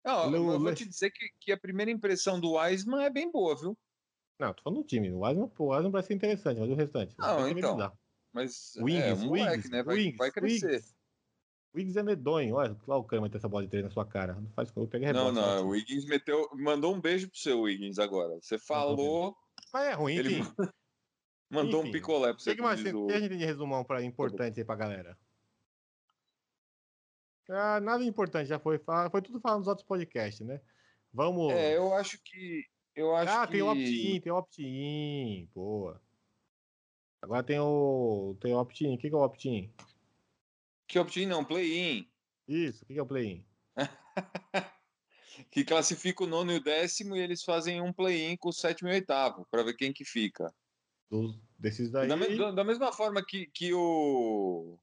Não, 0.04 0.30
Leu- 0.30 0.52
eu 0.52 0.60
vou 0.60 0.74
te 0.74 0.86
dizer 0.86 1.12
que, 1.12 1.30
que 1.40 1.52
a 1.52 1.58
primeira 1.58 1.92
impressão 1.92 2.40
do 2.40 2.54
Wiseman 2.56 3.04
é 3.06 3.10
bem 3.10 3.32
boa, 3.32 3.56
viu? 3.56 3.78
Não, 4.40 4.52
tô 4.52 4.64
falando 4.64 4.82
do 4.82 4.88
time. 4.88 5.12
O 5.12 5.20
Wiseman, 5.20 5.52
o 5.58 5.66
Wiseman 5.68 5.92
vai 5.92 6.04
ser 6.04 6.16
interessante, 6.16 6.60
mas 6.60 6.70
o 6.70 6.76
restante. 6.76 7.16
Não, 7.20 7.54
que 7.54 7.60
então. 7.60 7.98
Mas 8.34 8.74
Wings, 8.78 9.04
é 9.06 9.14
um 9.14 9.28
moleque, 9.28 9.52
Wings, 9.52 9.70
né? 9.70 9.84
Vai, 9.84 9.96
Wings, 9.96 10.18
vai 10.18 10.32
crescer. 10.32 10.72
Wings. 10.72 10.96
Wiggs 11.76 12.00
é 12.00 12.04
medonho. 12.04 12.56
Olha, 12.56 12.76
lá 12.88 12.98
o 12.98 13.04
vai 13.04 13.30
ter 13.30 13.38
essa 13.38 13.48
bola 13.48 13.64
de 13.64 13.70
três 13.70 13.86
na 13.86 13.92
sua 13.92 14.06
cara. 14.06 14.34
Não 14.34 14.50
faz 14.52 14.72
eu 14.76 14.88
peguei 14.88 15.12
Não, 15.14 15.28
rebote. 15.28 15.36
não, 15.36 15.56
né? 15.56 15.62
o 15.62 15.68
Wiggins 15.70 16.06
meteu, 16.06 16.50
mandou 16.54 16.96
um 16.96 17.00
beijo 17.00 17.30
pro 17.30 17.38
seu 17.38 17.62
Wiggins 17.62 18.00
agora. 18.00 18.36
Você 18.42 18.58
falou, 18.58 19.36
Mas 19.72 19.86
é 19.86 19.94
ruim, 19.94 20.16
ele 20.16 20.42
enfim. 21.54 21.66
mandou 21.66 21.80
um 21.82 21.84
Enfim. 21.84 21.92
picolé 21.92 22.34
pro 22.34 22.34
O 22.34 22.38
que, 22.38 22.44
você. 22.44 22.56
que 22.56 22.62
mais 22.62 22.82
tem- 22.84 22.94
o- 22.94 23.04
o 23.04 23.08
que 23.08 23.14
a 23.14 23.20
gente 23.20 23.30
tem 23.30 23.38
de 23.38 23.46
resumão 23.46 23.84
pra, 23.84 24.04
importante 24.04 24.60
aí 24.60 24.66
pra 24.66 24.76
galera? 24.76 25.18
Ah, 27.50 27.80
nada 27.82 28.04
importante, 28.04 28.48
já 28.48 28.58
foi. 28.60 28.80
Foi 29.12 29.22
tudo 29.22 29.40
falando 29.40 29.60
nos 29.60 29.68
outros 29.68 29.86
podcasts, 29.86 30.46
né? 30.46 30.62
Vamos. 31.12 31.52
É, 31.54 31.76
eu 31.78 31.94
acho 31.94 32.18
que. 32.24 32.64
Eu 32.96 33.16
acho 33.16 33.32
ah, 33.34 33.46
que... 33.46 33.54
tem 33.54 33.62
o 33.62 33.68
opt-in, 33.72 34.22
tem 34.22 34.32
o 34.32 34.36
opt-in. 34.38 35.50
Boa. 35.54 36.02
Agora 37.22 37.44
tem 37.44 37.60
o. 37.60 38.38
Tem 38.40 38.54
o 38.54 38.60
opt-in. 38.60 38.96
O 38.96 38.98
que, 38.98 39.10
que 39.10 39.16
é 39.16 39.18
o 39.18 39.24
opt-in? 39.24 39.74
Que 40.88 41.00
opt-in 41.00 41.26
não, 41.26 41.44
play-in. 41.44 42.10
Isso, 42.48 42.84
o 42.84 42.88
que, 42.88 42.94
que 42.94 43.00
é 43.00 43.04
o 43.04 43.06
play-in? 43.08 43.46
que 45.52 45.64
classifica 45.64 46.24
o 46.24 46.28
nono 46.28 46.52
e 46.52 46.58
o 46.58 46.64
décimo 46.64 47.16
e 47.16 47.20
eles 47.20 47.44
fazem 47.44 47.82
um 47.82 47.92
play-in 47.92 48.38
com 48.38 48.50
o 48.50 48.54
sétimo 48.54 48.90
e 48.90 48.92
o 48.92 48.96
oitavo, 48.96 49.46
para 49.50 49.64
ver 49.64 49.74
quem 49.76 49.92
que 49.92 50.06
fica. 50.06 50.54
Dos, 51.10 51.40
desses 51.60 51.92
daí. 51.92 52.08
Da, 52.08 52.16
me- 52.18 52.36
da- 52.38 52.52
da 52.52 52.64
mesma 52.64 52.92
forma 52.92 53.24
que, 53.26 53.46
que 53.48 53.74
o, 53.74 54.80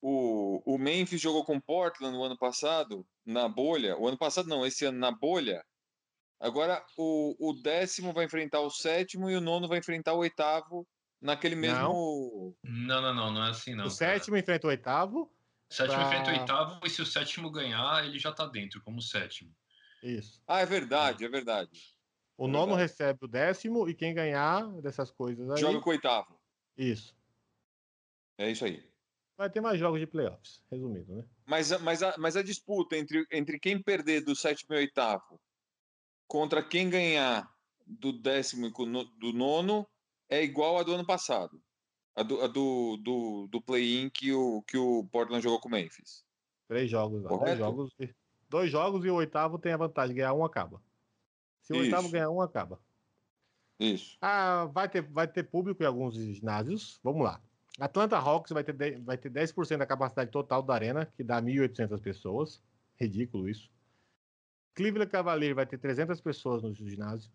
o, 0.00 0.74
o 0.74 0.78
Memphis 0.78 1.20
jogou 1.20 1.44
com 1.44 1.56
o 1.56 1.62
Portland 1.62 2.16
no 2.16 2.22
ano 2.24 2.36
passado, 2.38 3.06
na 3.24 3.48
bolha. 3.48 3.96
O 3.98 4.06
ano 4.06 4.18
passado 4.18 4.48
não, 4.48 4.64
esse 4.66 4.84
ano 4.84 4.98
na 4.98 5.10
bolha. 5.10 5.64
Agora 6.40 6.84
o, 6.98 7.34
o 7.50 7.54
décimo 7.54 8.12
vai 8.12 8.26
enfrentar 8.26 8.60
o 8.60 8.70
sétimo 8.70 9.30
e 9.30 9.36
o 9.36 9.40
nono 9.40 9.66
vai 9.68 9.78
enfrentar 9.78 10.12
o 10.14 10.18
oitavo 10.18 10.86
naquele 11.20 11.54
mesmo. 11.54 12.54
Não, 12.62 13.00
não, 13.00 13.14
não, 13.14 13.32
não 13.32 13.44
é 13.44 13.50
assim, 13.50 13.70
não. 13.74 13.86
o 13.86 13.96
cara. 13.96 14.18
sétimo 14.18 14.36
enfrenta 14.36 14.66
o 14.66 14.70
oitavo. 14.70 15.32
O 15.70 15.74
sétimo 15.74 15.96
pra- 15.96 16.06
enfrenta 16.06 16.30
o 16.30 16.40
oitavo, 16.40 16.80
e 16.84 16.90
se 16.90 17.00
o 17.00 17.06
sétimo 17.06 17.50
ganhar, 17.50 18.04
ele 18.04 18.18
já 18.18 18.30
tá 18.30 18.46
dentro, 18.46 18.82
como 18.82 19.00
sétimo. 19.00 19.54
Isso. 20.02 20.42
Ah, 20.46 20.60
é 20.60 20.66
verdade, 20.66 21.24
é 21.24 21.28
verdade. 21.28 21.93
O 22.36 22.46
É 22.46 22.50
nono 22.50 22.74
recebe 22.74 23.20
o 23.24 23.28
décimo 23.28 23.88
e 23.88 23.94
quem 23.94 24.12
ganhar 24.14 24.66
dessas 24.80 25.10
coisas 25.10 25.48
aí. 25.50 25.60
Joga 25.60 25.80
com 25.80 25.90
o 25.90 25.92
oitavo. 25.92 26.38
Isso. 26.76 27.14
É 28.38 28.50
isso 28.50 28.64
aí. 28.64 28.84
Vai 29.36 29.50
ter 29.50 29.60
mais 29.60 29.78
jogos 29.78 30.00
de 30.00 30.06
playoffs, 30.06 30.62
resumido, 30.70 31.16
né? 31.16 31.24
Mas, 31.46 31.72
a- 31.72 31.78
mas, 31.78 32.02
a, 32.02 32.14
mas 32.18 32.36
a 32.36 32.42
disputa 32.42 32.96
entre, 32.96 33.26
entre 33.32 33.58
quem 33.58 33.80
perder 33.80 34.20
do 34.22 34.34
sétimo 34.34 34.74
e 34.74 34.78
oitavo 34.78 35.40
contra 36.26 36.62
quem 36.62 36.88
ganhar 36.88 37.52
do 37.86 38.12
décimo 38.12 38.66
e 38.66 38.70
do 39.18 39.32
nono 39.32 39.86
é 40.28 40.42
igual 40.42 40.78
a 40.78 40.82
do 40.82 40.94
ano 40.94 41.04
passado. 41.06 41.60
A 42.16 42.22
do, 42.22 42.40
a 42.42 42.46
do, 42.46 42.96
do, 43.02 43.48
do 43.48 43.60
play-in 43.60 44.08
que 44.08 44.32
o, 44.32 44.62
que 44.62 44.76
o 44.78 45.04
Portland 45.06 45.42
jogou 45.42 45.60
com 45.60 45.68
o 45.68 45.72
Memphis. 45.72 46.24
Três 46.68 46.88
jogos 46.90 47.22
lá. 47.22 47.28
Dois 47.36 47.58
jogos, 47.58 47.92
e- 47.98 48.14
dois 48.48 48.70
jogos 48.70 49.04
e 49.04 49.10
o 49.10 49.16
oitavo 49.16 49.58
tem 49.58 49.72
a 49.72 49.76
vantagem. 49.76 50.14
Ganhar 50.16 50.32
um 50.32 50.44
acaba. 50.44 50.80
Se 51.64 51.72
o 51.72 51.78
oitavo 51.78 52.10
ganhar 52.10 52.30
um, 52.30 52.40
acaba. 52.40 52.78
Isso. 53.80 54.16
Ah, 54.20 54.66
vai 54.66 54.88
ter, 54.88 55.02
vai 55.02 55.26
ter 55.26 55.42
público 55.42 55.82
em 55.82 55.86
alguns 55.86 56.14
ginásios. 56.14 57.00
Vamos 57.02 57.24
lá. 57.24 57.40
Atlanta 57.80 58.16
Hawks 58.16 58.52
vai 58.52 58.62
ter, 58.62 58.72
10, 58.72 59.02
vai 59.02 59.18
ter 59.18 59.30
10% 59.30 59.78
da 59.78 59.86
capacidade 59.86 60.30
total 60.30 60.62
da 60.62 60.74
arena, 60.74 61.06
que 61.16 61.24
dá 61.24 61.42
1.800 61.42 62.00
pessoas. 62.00 62.62
Ridículo 62.96 63.48
isso. 63.48 63.68
Cleveland 64.74 65.10
Cavalier 65.10 65.54
vai 65.54 65.66
ter 65.66 65.78
300 65.78 66.20
pessoas 66.20 66.62
no 66.62 66.72
ginásio. 66.74 67.32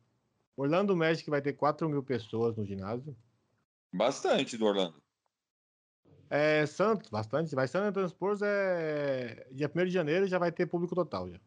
Orlando 0.55 0.95
Magic 0.95 1.29
vai 1.29 1.41
ter 1.41 1.53
4 1.53 1.89
mil 1.89 2.03
pessoas 2.03 2.55
no 2.55 2.65
ginásio. 2.65 3.15
Bastante 3.91 4.57
do 4.57 4.65
Orlando. 4.65 5.01
É, 6.29 6.65
Santos, 6.65 7.09
bastante. 7.09 7.55
Vai 7.55 7.67
San 7.67 7.81
Antonio 7.81 8.07
Spurs 8.07 8.41
é 8.43 9.47
dia 9.51 9.71
1 9.73 9.85
de 9.85 9.91
janeiro 9.91 10.27
já 10.27 10.37
vai 10.37 10.51
ter 10.51 10.67
público 10.67 10.93
total 10.93 11.29
já. 11.29 11.39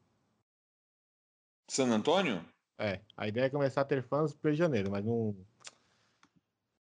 San 1.68 1.88
Antônio? 1.88 2.44
É, 2.78 3.00
a 3.16 3.28
ideia 3.28 3.46
é 3.46 3.50
começar 3.50 3.82
a 3.82 3.84
ter 3.84 4.02
fãs 4.02 4.32
no 4.34 4.40
1 4.50 4.52
de 4.52 4.58
janeiro, 4.58 4.90
mas 4.90 5.04
não 5.04 5.36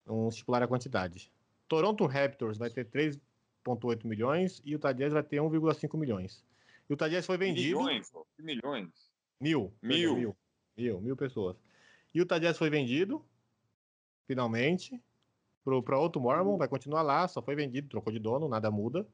não 0.06 0.28
estipular 0.30 0.62
a 0.64 0.68
quantidade. 0.68 1.32
Toronto 1.68 2.06
Raptors 2.06 2.58
vai 2.58 2.70
ter 2.70 2.86
3.8 2.86 4.06
milhões 4.06 4.62
e 4.66 4.76
o 4.76 4.80
Jazz 4.80 5.14
vai 5.14 5.24
ter 5.24 5.38
1,5 5.38 5.98
milhões. 5.98 6.44
E 6.90 6.94
o 6.94 6.98
Jazz 6.98 7.26
foi 7.26 7.38
vendido 7.38 7.78
Milhões, 7.80 8.12
milhões. 8.38 9.12
Mil. 9.40 9.74
Mil. 9.82 10.16
Mil, 10.16 10.38
mil, 10.76 11.02
mil 11.02 11.16
pessoas. 11.16 11.56
E 12.14 12.22
o 12.22 12.26
Jazz 12.26 12.58
foi 12.58 12.70
vendido, 12.70 13.24
finalmente, 14.28 15.02
para 15.86 15.98
outro 15.98 16.20
Mormon, 16.22 16.58
vai 16.58 16.68
continuar 16.68 17.04
lá, 17.04 17.28
só 17.28 17.42
foi 17.42 17.56
vendido, 17.56 17.88
trocou 17.88 18.12
de 18.12 18.20
dono, 18.20 18.50
nada 18.50 18.70
muda. 18.70 19.08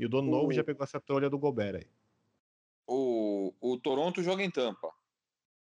E 0.00 0.06
o 0.06 0.08
dono 0.08 0.28
O- 0.28 0.30
novo 0.32 0.52
já 0.52 0.64
pegou 0.64 0.82
essa 0.82 1.00
trolha 1.00 1.28
do 1.30 1.38
Gobert 1.38 1.76
aí. 1.76 1.86
O, 2.86 3.52
o 3.60 3.78
Toronto 3.78 4.22
joga 4.22 4.42
em 4.42 4.50
Tampa. 4.50 4.90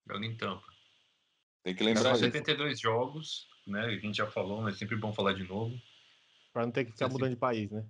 Joga 0.08 0.26
em 0.26 0.36
Tampa. 0.38 0.66
Tem 1.64 1.76
que 1.76 1.84
São 1.84 1.94
lembrar 1.94 2.12
disso. 2.14 2.26
72 2.26 2.80
jogos, 2.80 3.48
né? 3.68 3.86
A 3.86 3.98
gente 3.98 4.16
já 4.18 4.28
falou, 4.30 4.62
mas 4.62 4.76
é 4.76 4.78
sempre 4.80 4.96
bom 4.96 5.14
falar 5.14 5.34
de 5.34 5.44
novo. 5.44 5.76
Pra 6.52 6.66
não 6.66 6.72
ter 6.72 6.86
que 6.86 6.92
ficar 6.92 7.06
Assim. 7.06 7.14
mudando 7.14 7.30
de 7.32 7.36
país, 7.38 7.70
né? 7.72 7.86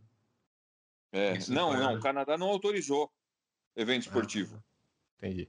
É, 1.13 1.33
Isso 1.37 1.53
não, 1.53 1.73
não, 1.73 1.95
o 1.95 1.99
Canadá 1.99 2.37
não 2.37 2.47
autorizou 2.47 3.11
evento 3.75 4.03
esportivo. 4.03 4.63
Entendi. 5.17 5.47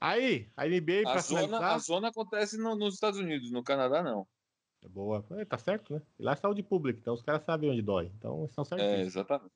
Aí, 0.00 0.50
a 0.56 0.66
NBA, 0.66 1.00
a, 1.00 1.12
pra 1.12 1.20
zona, 1.20 1.42
finalizar... 1.42 1.74
a 1.74 1.78
zona 1.78 2.08
acontece 2.08 2.56
no- 2.58 2.74
nos 2.74 2.94
Estados 2.94 3.18
Unidos, 3.20 3.50
no 3.50 3.62
Canadá 3.62 4.02
não. 4.02 4.26
É 4.82 4.88
Boa. 4.88 5.24
É, 5.32 5.44
tá 5.44 5.56
certo, 5.58 5.94
né? 5.94 6.02
E 6.18 6.22
lá 6.22 6.32
é 6.32 6.36
saúde 6.36 6.62
pública, 6.62 6.98
então 7.00 7.14
os 7.14 7.22
caras 7.22 7.44
sabem 7.44 7.70
onde 7.70 7.82
dói. 7.82 8.10
Então 8.18 8.44
estão 8.46 8.64
É, 8.64 8.66
certinhos. 8.66 9.06
exatamente. 9.06 9.52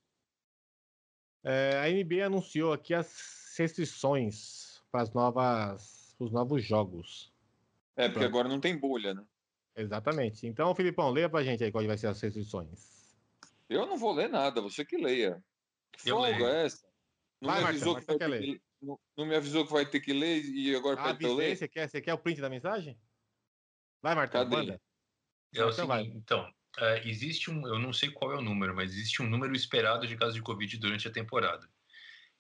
É, 1.43 1.79
a 1.79 1.89
NBA 1.91 2.27
anunciou 2.27 2.73
aqui 2.73 2.93
as 2.95 3.55
restrições 3.59 4.83
para 4.91 5.03
as 5.03 5.13
novas, 5.13 5.96
os 6.19 6.31
novos 6.33 6.65
jogos. 6.65 7.33
É, 7.97 8.09
porque 8.09 8.25
Pronto. 8.25 8.31
agora 8.31 8.49
não 8.49 8.61
tem 8.61 8.79
bolha, 8.79 9.13
né? 9.15 9.27
Exatamente. 9.77 10.47
Então, 10.47 10.75
Filipão, 10.75 11.11
leia 11.11 11.29
pra 11.31 11.45
gente 11.45 11.63
aí 11.63 11.71
quais 11.71 11.87
vai 11.87 11.97
ser 11.99 12.09
as 12.09 12.21
restrições. 12.21 13.17
Eu 13.69 13.87
não 13.87 13.97
vou 13.97 14.13
ler 14.13 14.29
nada, 14.29 14.61
você 14.61 14.85
que 14.85 14.97
leia. 14.97 15.43
Que 15.93 16.01
Eu 16.05 16.17
folga 16.17 16.33
leio. 16.35 16.47
é 16.47 16.67
essa? 16.67 16.87
Não, 17.41 17.51
Vai, 17.51 17.61
me 17.63 17.65
avisou 17.65 17.97
que 17.97 18.05
vai 18.07 18.17
quer 18.17 18.29
ter 18.29 18.31
ler. 18.31 18.41
que, 18.41 18.63
não, 18.83 18.99
não 19.17 19.27
me 19.27 19.37
avisou 19.37 19.67
que 19.67 19.73
vai 19.73 19.89
ter 19.89 20.01
que 20.01 20.13
ler 20.13 20.45
e 20.45 20.75
agora 20.77 20.97
Ah, 20.97 21.03
pede 21.05 21.19
pra 21.21 21.29
eu 21.29 21.35
ler? 21.35 21.57
você 21.57 21.69
quer, 21.69 21.89
você 21.89 22.01
quer 22.01 22.15
o 22.15 22.19
print 22.19 22.41
da 22.41 22.51
mensagem? 22.51 23.01
Vai, 24.03 24.15
Marcão, 24.15 24.41
Cadê? 24.41 24.57
manda. 24.57 24.81
É 25.55 25.65
o 25.65 25.73
Então 25.73 25.87
vai. 25.87 26.03
seguinte, 26.03 26.17
então, 26.17 26.51
é, 26.79 27.09
existe 27.09 27.51
um, 27.51 27.67
eu 27.67 27.79
não 27.79 27.93
sei 27.93 28.11
qual 28.13 28.33
é 28.33 28.37
o 28.39 28.43
número, 28.43 28.75
mas 28.75 28.93
existe 28.93 29.23
um 29.23 29.29
número 29.29 29.55
esperado 29.55 30.07
de 30.07 30.17
casos 30.17 30.35
de 30.37 30.43
Covid 30.43 30.79
durante 30.79 31.09
a 31.09 31.13
temporada. 31.13 31.69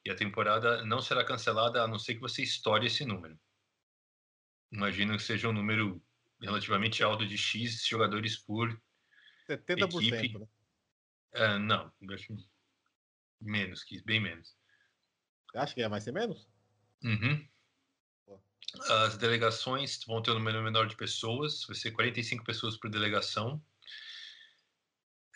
E 0.05 0.11
a 0.11 0.17
temporada 0.17 0.85
não 0.85 1.01
será 1.03 1.25
cancelada 1.25 1.83
a 1.83 1.89
não 1.89 1.99
ser 1.99 2.15
que 2.17 2.21
você 2.21 2.43
estoure 2.43 2.87
esse 2.87 3.05
número. 3.07 3.39
Imagino 4.71 5.17
que 5.17 5.23
seja 5.23 5.49
um 5.49 5.53
número 5.53 6.03
relativamente 6.41 7.03
alto 7.03 7.27
de 7.27 7.39
X 7.39 7.87
jogadores 7.87 8.37
por. 8.37 8.81
70%, 9.49 10.13
Equipe. 10.13 10.39
né? 10.39 10.47
é, 11.35 11.59
não, 11.59 11.93
acho 12.13 12.37
menos, 13.41 13.85
que 13.85 14.03
bem 14.03 14.21
menos. 14.21 14.57
Acha 15.55 15.75
que 15.75 15.89
vai 15.89 16.01
ser 16.01 16.13
menos? 16.13 16.49
Uhum. 17.03 17.47
As 18.89 19.17
delegações 19.17 20.03
vão 20.05 20.21
ter 20.21 20.33
um 20.33 20.35
número 20.35 20.63
menor 20.63 20.87
de 20.87 20.97
pessoas, 20.97 21.65
vai 21.65 21.77
ser 21.77 21.93
45 21.93 22.45
pessoas 22.45 22.77
por 22.77 22.91
delegação. 22.91 23.63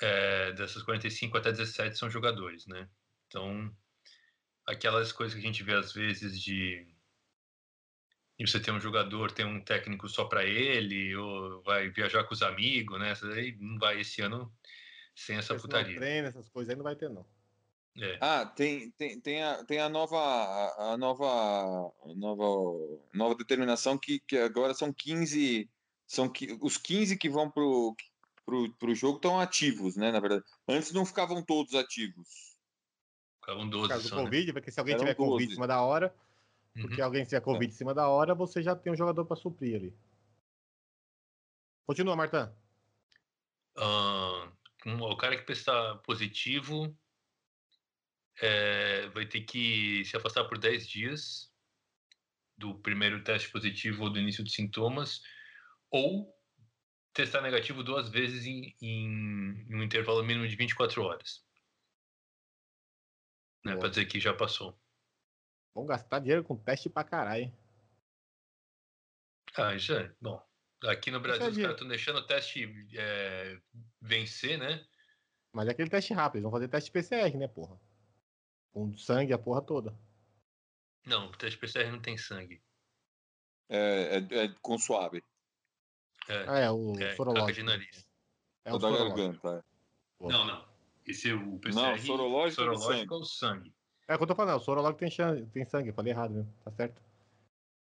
É, 0.03 0.53
dessas 0.53 0.83
45 0.83 1.37
até 1.37 1.53
17 1.53 1.97
são 1.97 2.11
jogadores, 2.11 2.66
né? 2.66 2.89
Então, 3.26 3.74
aquelas 4.66 5.12
coisas 5.12 5.35
que 5.35 5.41
a 5.41 5.47
gente 5.47 5.62
vê 5.62 5.74
às 5.74 5.93
vezes 5.93 6.41
de, 6.41 6.87
de 8.45 8.51
você 8.51 8.59
ter 8.61 8.70
um 8.72 8.80
jogador, 8.80 9.30
ter 9.30 9.45
um 9.45 9.61
técnico 9.61 10.09
só 10.09 10.24
para 10.24 10.45
ele, 10.45 11.14
ou 11.14 11.62
vai 11.62 11.88
viajar 11.91 12.24
com 12.24 12.32
os 12.32 12.43
amigos, 12.43 12.99
né? 12.99 13.12
Aí 13.34 13.57
não 13.61 13.78
vai 13.78 14.01
esse 14.01 14.22
ano 14.22 14.51
sem 15.14 15.36
essa 15.36 15.55
Personal 15.55 15.78
putaria. 15.78 16.01
treino, 16.01 16.28
essas 16.28 16.49
coisas 16.49 16.70
aí 16.70 16.76
não 16.76 16.84
vai 16.84 16.97
ter, 16.97 17.11
não. 17.11 17.26
É. 17.99 18.18
Ah, 18.20 18.47
tem, 18.47 18.91
tem, 18.93 19.20
tem, 19.20 19.43
a, 19.43 19.64
tem 19.64 19.78
a 19.78 19.88
nova 19.88 20.16
a, 20.18 20.93
a 20.93 20.97
nova 20.97 21.26
a 22.05 22.14
nova 22.14 23.01
nova 23.12 23.34
determinação 23.34 23.99
que, 23.99 24.20
que 24.20 24.38
agora 24.38 24.72
são 24.72 24.93
15 24.93 25.68
são 26.07 26.28
qui- 26.28 26.57
os 26.62 26.76
15 26.76 27.18
que 27.18 27.28
vão 27.28 27.51
pro 27.51 27.95
pro, 28.47 28.72
pro 28.74 28.95
jogo 28.95 29.16
estão 29.16 29.38
ativos, 29.38 29.97
né, 29.97 30.11
na 30.11 30.18
verdade. 30.20 30.45
Antes 30.66 30.93
não 30.93 31.05
ficavam 31.05 31.43
todos 31.45 31.74
ativos. 31.74 32.57
Ficavam 33.41 33.64
Por 33.64 33.70
12 33.70 33.88
causa 33.88 34.03
do 34.05 34.09
só, 34.09 34.16
né? 34.16 34.24
Covid, 34.24 34.53
porque 34.53 34.70
se 34.70 34.80
alguém 34.80 34.95
Eram 34.95 35.05
tiver 35.05 35.14
Covid 35.16 35.32
12. 35.41 35.47
em 35.47 35.55
cima 35.55 35.66
da 35.66 35.82
hora, 35.82 36.14
Uhum. 36.77 36.83
porque 36.83 37.01
alguém 37.01 37.25
tiver 37.25 37.41
Covid 37.41 37.73
em 37.73 37.77
cima 37.77 37.95
da 37.95 38.09
hora, 38.09 38.35
você 38.35 38.62
já 38.62 38.77
tem 38.77 38.93
um 38.93 38.97
jogador 38.97 39.25
pra 39.25 39.37
suprir 39.37 39.77
ali. 39.77 39.95
Continua, 41.87 42.16
Marta. 42.16 42.57
Ah, 43.77 44.53
um- 44.87 45.03
o 45.03 45.16
cara 45.16 45.37
que 45.37 45.45
testar 45.45 45.97
positivo 45.99 46.97
é, 48.41 49.09
vai 49.09 49.27
ter 49.27 49.43
que 49.43 50.05
se 50.05 50.16
afastar 50.16 50.45
por 50.45 50.59
10 50.59 50.89
dias 50.89 51.51
do 52.57 52.79
primeiro 52.81 53.23
teste 53.25 53.51
positivo 53.51 54.05
ou 54.05 54.11
do 54.11 54.18
início 54.18 54.45
dos 54.45 54.53
sintomas, 54.53 55.21
ou 55.91 56.35
testar 57.12 57.43
negativo 57.43 57.83
duas 57.83 58.09
vezes 58.09 58.47
em, 58.47 58.75
em, 58.81 59.66
em 59.68 59.75
um 59.75 59.83
intervalo 59.83 60.23
mínimo 60.25 60.49
de 60.49 60.57
24 60.57 61.03
horas. 61.03 61.45
Né, 63.64 63.77
para 63.77 63.91
dizer 63.91 64.07
que 64.07 64.18
já 64.18 64.33
passou. 64.33 64.80
Vamos 65.75 65.89
gastar 65.89 66.18
dinheiro 66.21 66.45
com 66.45 66.57
teste 66.57 66.89
pra 66.91 67.05
caralho. 67.05 67.53
Ah, 69.57 69.75
isso 69.75 69.93
é. 69.93 70.12
Bom, 70.21 70.43
aqui 70.85 71.11
no 71.11 71.21
Brasil 71.21 71.47
é 71.47 71.49
os 71.49 71.55
de- 71.57 71.62
caras 71.62 71.77
estão 71.77 71.89
deixando 71.89 72.18
o 72.18 72.27
teste 72.27 72.64
é, 72.97 73.61
vencer, 74.01 74.59
né? 74.59 74.85
Mas 75.53 75.66
é 75.68 75.73
aquele 75.73 75.91
teste 75.91 76.12
rápido, 76.14 76.37
eles 76.37 76.43
vão 76.45 76.53
fazer 76.53 76.68
teste 76.68 76.91
PCR, 76.91 77.37
né, 77.37 77.49
porra? 77.49 77.79
Com 78.73 78.97
sangue, 78.97 79.33
a 79.33 79.39
porra 79.39 79.61
toda. 79.62 79.97
Não, 81.05 81.27
o 81.29 81.33
teste 81.37 81.59
PCR 81.59 81.91
não 81.91 82.01
tem 82.01 82.16
sangue. 82.16 82.62
É, 83.68 84.16
é, 84.18 84.45
é 84.45 84.49
com 84.61 84.79
suave. 84.79 85.23
É, 86.29 86.45
Ah, 86.49 86.59
é, 86.59 86.71
o 86.71 86.93
É, 87.01 87.16
sorológico. 87.16 87.53
de 87.53 87.62
nariz. 87.64 88.09
É 88.64 88.73
o 88.73 88.77
o 88.77 88.79
da 88.79 88.89
sorológico. 88.89 89.16
garganta. 89.43 89.64
é. 90.21 90.29
Não, 90.29 90.45
não. 90.45 90.68
Esse 91.07 91.31
é 91.31 91.35
o 91.35 91.59
PCR. 91.59 91.75
Não, 91.75 91.99
sorológico 91.99 92.62
é 92.62 92.64
sorológico 92.64 93.14
é 93.14 93.16
o 93.16 93.25
sangue. 93.25 93.75
É 94.11 94.15
o 94.15 94.19
que 94.19 94.25
eu 94.25 94.27
tô 94.27 94.35
falando, 94.35 94.57
o 94.57 94.61
sorológico 94.61 94.99
tem, 94.99 95.47
tem 95.47 95.65
sangue, 95.65 95.91
eu 95.91 95.95
falei 95.95 96.13
errado 96.13 96.35
mesmo, 96.35 96.53
tá 96.65 96.73
certo? 96.73 97.01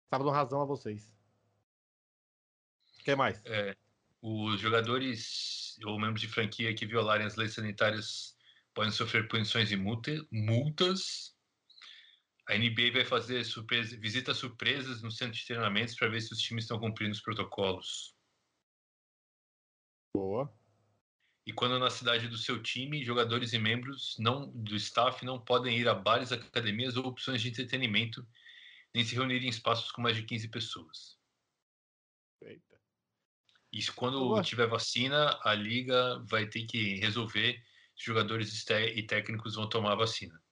Tava 0.08 0.22
dando 0.22 0.32
razão 0.32 0.62
a 0.62 0.64
vocês. 0.64 1.12
O 3.00 3.02
que 3.02 3.16
mais? 3.16 3.44
É, 3.44 3.74
os 4.22 4.60
jogadores 4.60 5.76
ou 5.84 5.98
membros 5.98 6.20
de 6.20 6.28
franquia 6.28 6.72
que 6.72 6.86
violarem 6.86 7.26
as 7.26 7.34
leis 7.34 7.54
sanitárias 7.54 8.38
podem 8.72 8.92
sofrer 8.92 9.26
punições 9.26 9.72
e 9.72 9.76
multa- 9.76 10.24
multas. 10.30 11.36
A 12.48 12.54
NBA 12.54 12.92
vai 12.92 13.04
fazer 13.04 13.42
surpresa- 13.42 13.98
visitas 13.98 14.36
surpresas 14.36 15.02
no 15.02 15.10
centro 15.10 15.36
de 15.36 15.44
treinamentos 15.44 15.96
para 15.96 16.08
ver 16.08 16.20
se 16.20 16.32
os 16.32 16.38
times 16.38 16.62
estão 16.62 16.78
cumprindo 16.78 17.10
os 17.10 17.20
protocolos. 17.20 18.16
Boa. 20.14 20.59
E 21.46 21.52
quando 21.52 21.78
na 21.78 21.90
cidade 21.90 22.28
do 22.28 22.36
seu 22.36 22.62
time, 22.62 23.04
jogadores 23.04 23.52
e 23.52 23.58
membros 23.58 24.16
não, 24.18 24.50
do 24.50 24.76
staff 24.76 25.24
não 25.24 25.42
podem 25.42 25.78
ir 25.78 25.88
a 25.88 25.94
bares, 25.94 26.32
academias 26.32 26.96
ou 26.96 27.06
opções 27.06 27.40
de 27.40 27.48
entretenimento, 27.48 28.26
nem 28.94 29.04
se 29.04 29.14
reunir 29.14 29.42
em 29.44 29.48
espaços 29.48 29.90
com 29.90 30.02
mais 30.02 30.16
de 30.16 30.24
15 30.24 30.48
pessoas. 30.48 31.18
Eita. 32.42 32.80
Isso 33.72 33.94
quando 33.94 34.18
Boa. 34.18 34.42
tiver 34.42 34.66
vacina, 34.66 35.38
a 35.42 35.54
liga 35.54 36.22
vai 36.28 36.46
ter 36.46 36.66
que 36.66 36.96
resolver 36.96 37.62
se 37.96 38.04
jogadores 38.04 38.64
e 38.68 39.02
técnicos 39.02 39.54
vão 39.54 39.68
tomar 39.68 39.92
a 39.92 39.96
vacina. 39.96 40.42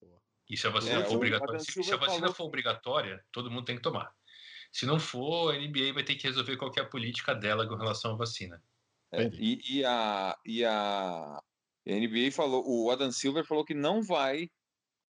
Boa. 0.00 0.20
E 0.48 0.56
se 0.56 0.66
a 0.66 0.70
vacina 0.70 1.00
É, 1.00 1.04
for 1.04 1.16
obrigatória, 1.16 1.60
se, 1.60 1.82
se 1.82 1.92
a 1.92 1.96
vacina 1.96 2.32
for 2.32 2.44
obrigatória, 2.44 3.24
todo 3.30 3.50
mundo 3.50 3.64
tem 3.64 3.76
que 3.76 3.82
tomar. 3.82 4.12
Se 4.72 4.86
não 4.86 4.98
for, 4.98 5.54
a 5.54 5.58
NBA 5.58 5.92
vai 5.94 6.04
ter 6.04 6.16
que 6.16 6.26
resolver 6.26 6.56
qual 6.56 6.70
que 6.70 6.80
é 6.80 6.82
a 6.82 6.88
política 6.88 7.34
dela 7.34 7.66
com 7.66 7.76
relação 7.76 8.12
à 8.12 8.16
vacina. 8.16 8.62
É, 9.12 9.28
e, 9.34 9.78
e 9.78 9.84
a, 9.84 10.36
e 10.44 10.64
a 10.64 11.40
NBA 11.86 12.30
falou, 12.30 12.64
o 12.66 12.90
Adam 12.90 13.10
Silver 13.10 13.44
falou 13.44 13.64
que 13.64 13.74
não 13.74 14.02
vai 14.02 14.50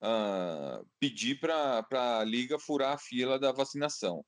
ah, 0.02 0.82
pedir 1.00 1.40
para 1.40 1.86
a 1.92 2.24
liga 2.24 2.58
furar 2.58 2.94
a 2.94 2.98
fila 2.98 3.38
da 3.38 3.52
vacinação, 3.52 4.26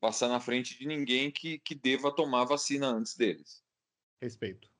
passar 0.00 0.28
na 0.28 0.38
frente 0.38 0.78
de 0.78 0.86
ninguém 0.86 1.30
que, 1.30 1.58
que 1.58 1.74
deva 1.74 2.14
tomar 2.14 2.42
a 2.42 2.46
vacina 2.46 2.86
antes 2.88 3.16
deles. 3.16 3.64
Respeito. 4.20 4.70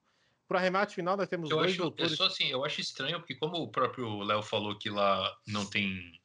Pro 0.47 0.59
arremate 0.59 0.95
final, 0.95 1.17
nós 1.17 1.29
temos 1.29 1.51
Eu 1.51 1.57
dois 1.57 1.73
acho, 1.73 1.81
eu 1.81 1.85
doutores. 1.87 2.17
só 2.17 2.27
assim, 2.27 2.49
eu 2.49 2.65
acho 2.65 2.81
estranho 2.81 3.19
porque 3.19 3.35
como 3.35 3.57
o 3.57 3.71
próprio 3.71 4.23
Léo 4.23 4.43
falou 4.43 4.79
que 4.79 4.91
lá 4.91 5.37
não 5.47 5.69
tem 5.69 6.21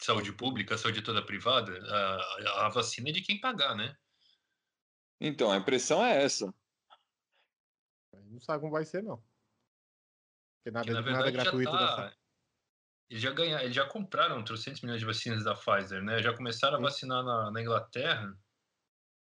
saúde 0.00 0.32
pública, 0.32 0.78
saúde 0.78 1.02
toda 1.02 1.24
privada, 1.24 1.72
a, 1.86 2.66
a 2.66 2.68
vacina 2.70 3.10
é 3.10 3.12
de 3.12 3.20
quem 3.20 3.38
pagar, 3.40 3.74
né? 3.74 3.94
Então, 5.20 5.50
a 5.50 5.56
impressão 5.56 6.04
é 6.04 6.22
essa. 6.22 6.54
Não 8.22 8.40
sabe 8.40 8.60
como 8.60 8.72
vai 8.72 8.84
ser, 8.84 9.02
não. 9.02 9.18
Porque 10.58 10.70
nada, 10.70 10.86
Que, 10.86 10.92
na 10.92 11.00
nada 11.02 11.24
verdade, 11.24 11.32
gratuito 11.32 11.70
já 11.72 11.78
dessa. 11.78 11.96
tá, 12.10 12.16
eles 13.10 13.22
já 13.22 13.30
ganharam, 13.32 13.64
eles 13.64 13.74
já 13.76 13.86
compraram 13.88 14.42
300 14.44 14.80
milhões 14.82 15.00
de 15.00 15.06
vacinas 15.06 15.44
da 15.44 15.54
Pfizer, 15.54 16.02
né? 16.02 16.22
Já 16.22 16.34
começaram 16.34 16.78
a 16.78 16.80
vacinar 16.80 17.22
na, 17.22 17.50
na 17.50 17.60
Inglaterra. 17.60 18.34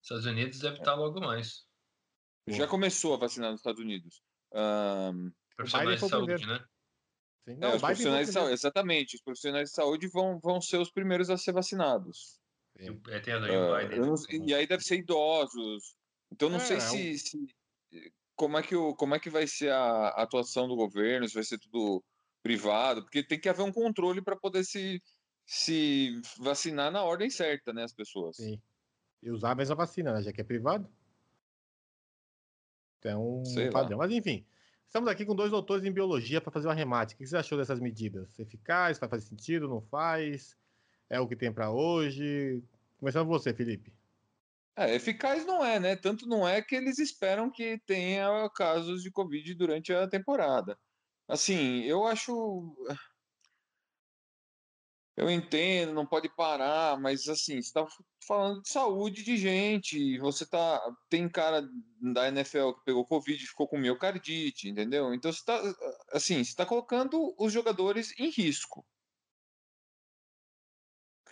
Estados 0.03 0.27
Unidos 0.27 0.59
deve 0.59 0.79
estar 0.79 0.95
logo 0.95 1.21
mais. 1.21 1.67
Já 2.49 2.67
começou 2.67 3.15
a 3.15 3.19
vacinar 3.19 3.51
nos 3.53 3.61
Estados 3.61 3.81
Unidos. 3.81 4.23
Ahn, 4.53 5.31
Profissionais 5.57 6.01
foi 6.01 6.09
de 6.09 6.11
saúde, 6.11 6.35
primeiro. 6.35 6.63
né? 6.63 6.69
Sim. 7.45 7.53
é, 7.53 7.57
Não, 7.57 7.69
os 7.69 7.75
o 7.75 7.77
Biden 7.77 7.79
foi 7.79 7.87
profissionais 7.87 8.27
de 8.27 8.33
saúde, 8.33 8.53
exatamente, 8.53 9.17
os 9.17 9.23
profissionais 9.23 9.69
de 9.71 9.75
saúde 9.75 10.09
vão, 10.09 10.39
vão 10.41 10.61
ser 10.61 10.79
os 10.79 10.91
primeiros 10.91 11.31
a 11.31 11.37
ser 11.39 11.53
vacinados. 11.53 12.41
Sim. 12.79 13.01
É, 13.09 13.21
tem 13.21 13.35
a 13.35 13.39
do 13.39 13.47
Biden. 13.47 13.99
eu 13.99 14.07
não- 14.07 14.47
e 14.47 14.55
aí 14.55 14.67
deve 14.67 14.83
ser 14.83 14.97
idosos. 14.97 15.95
Então 16.33 16.49
não 16.49 16.57
É, 16.57 16.61
sei 16.61 16.77
é 16.79 16.81
se, 16.81 17.19
se- 17.19 17.57
como 18.43 18.59
é 18.59 18.63
que 18.65 18.75
o, 18.75 18.93
como 18.97 19.15
é 19.15 19.21
que 19.21 19.31
vai 19.31 19.47
ser 19.47 19.71
a 19.71 20.09
atuação 20.09 20.67
do 20.67 20.75
governo, 20.75 21.29
se 21.29 21.35
vai 21.35 21.45
ser 21.45 21.61
tudo 21.61 22.03
privado, 22.43 23.03
porque 23.03 23.23
tem 23.23 23.39
que 23.39 23.49
haver 23.49 23.63
um 23.63 23.71
controle 23.71 24.21
para 24.21 24.35
poder 24.35 24.65
se 24.65 25.01
se 25.47 26.21
vacinar 26.41 26.91
na 26.91 27.05
ordem 27.05 27.31
certa, 27.31 27.73
né, 27.73 27.85
as 27.85 27.93
pessoas. 27.93 28.37
Sim. 28.39 28.61
E 29.23 29.31
usar 29.31 29.53
a 29.53 29.55
mesma 29.55 29.77
vacina, 29.77 30.13
né? 30.13 30.23
Já 30.23 30.33
que 30.33 30.41
é 30.41 30.45
privado. 30.45 30.91
Então, 32.99 33.45
Sei 33.45 33.65
um 33.65 33.67
lá. 33.67 33.73
padrão. 33.73 33.99
Mas 33.99 34.11
enfim, 34.11 34.45
estamos 34.89 35.09
aqui 35.09 35.25
com 35.25 35.37
dois 35.37 35.53
doutores 35.53 35.85
em 35.85 35.93
biologia 35.93 36.41
para 36.41 36.51
fazer 36.51 36.67
uma 36.67 36.75
remate. 36.75 37.15
O 37.15 37.19
que 37.19 37.27
você 37.27 37.37
achou 37.37 37.57
dessas 37.57 37.79
medidas? 37.79 38.37
Eficaz? 38.41 38.99
Vai 38.99 39.09
fazer 39.09 39.25
sentido? 39.25 39.69
Não 39.69 39.81
faz? 39.83 40.57
É 41.09 41.21
o 41.21 41.29
que 41.29 41.37
tem 41.37 41.53
para 41.53 41.71
hoje? 41.71 42.61
Começando 42.99 43.27
com 43.27 43.33
você, 43.33 43.55
Felipe. 43.55 43.93
É, 44.77 44.95
eficaz 44.95 45.45
não 45.45 45.65
é, 45.65 45.79
né? 45.79 45.97
Tanto 45.97 46.27
não 46.27 46.49
é 46.49 46.63
que 46.63 46.75
eles 46.75 46.99
esperam 46.99 47.51
que 47.51 47.79
tenha 47.87 48.49
casos 48.51 49.03
de 49.03 49.11
Covid 49.11 49.55
durante 49.55 49.93
a 49.93 50.09
temporada. 50.09 50.79
Assim, 51.29 51.83
eu 51.85 52.07
acho. 52.07 52.75
Eu 55.17 55.31
entendo, 55.31 55.93
não 55.93 56.07
pode 56.07 56.29
parar, 56.35 56.99
mas 56.99 57.29
assim, 57.29 57.55
você 57.55 57.69
está 57.69 57.87
falando 58.27 58.63
de 58.63 58.71
saúde 58.71 59.23
de 59.23 59.37
gente. 59.37 60.19
Você 60.19 60.47
tá. 60.47 60.81
Tem 61.11 61.29
cara 61.29 61.69
da 62.01 62.29
NFL 62.29 62.73
que 62.73 62.85
pegou 62.85 63.07
Covid 63.07 63.43
e 63.43 63.47
ficou 63.47 63.69
com 63.69 63.79
miocardite, 63.79 64.69
entendeu? 64.69 65.13
Então 65.15 65.33
você 65.33 65.41
está. 65.41 65.61
Assim, 66.13 66.41
está 66.41 66.65
colocando 66.67 67.35
os 67.39 67.53
jogadores 67.53 68.19
em 68.19 68.31
risco. 68.31 68.85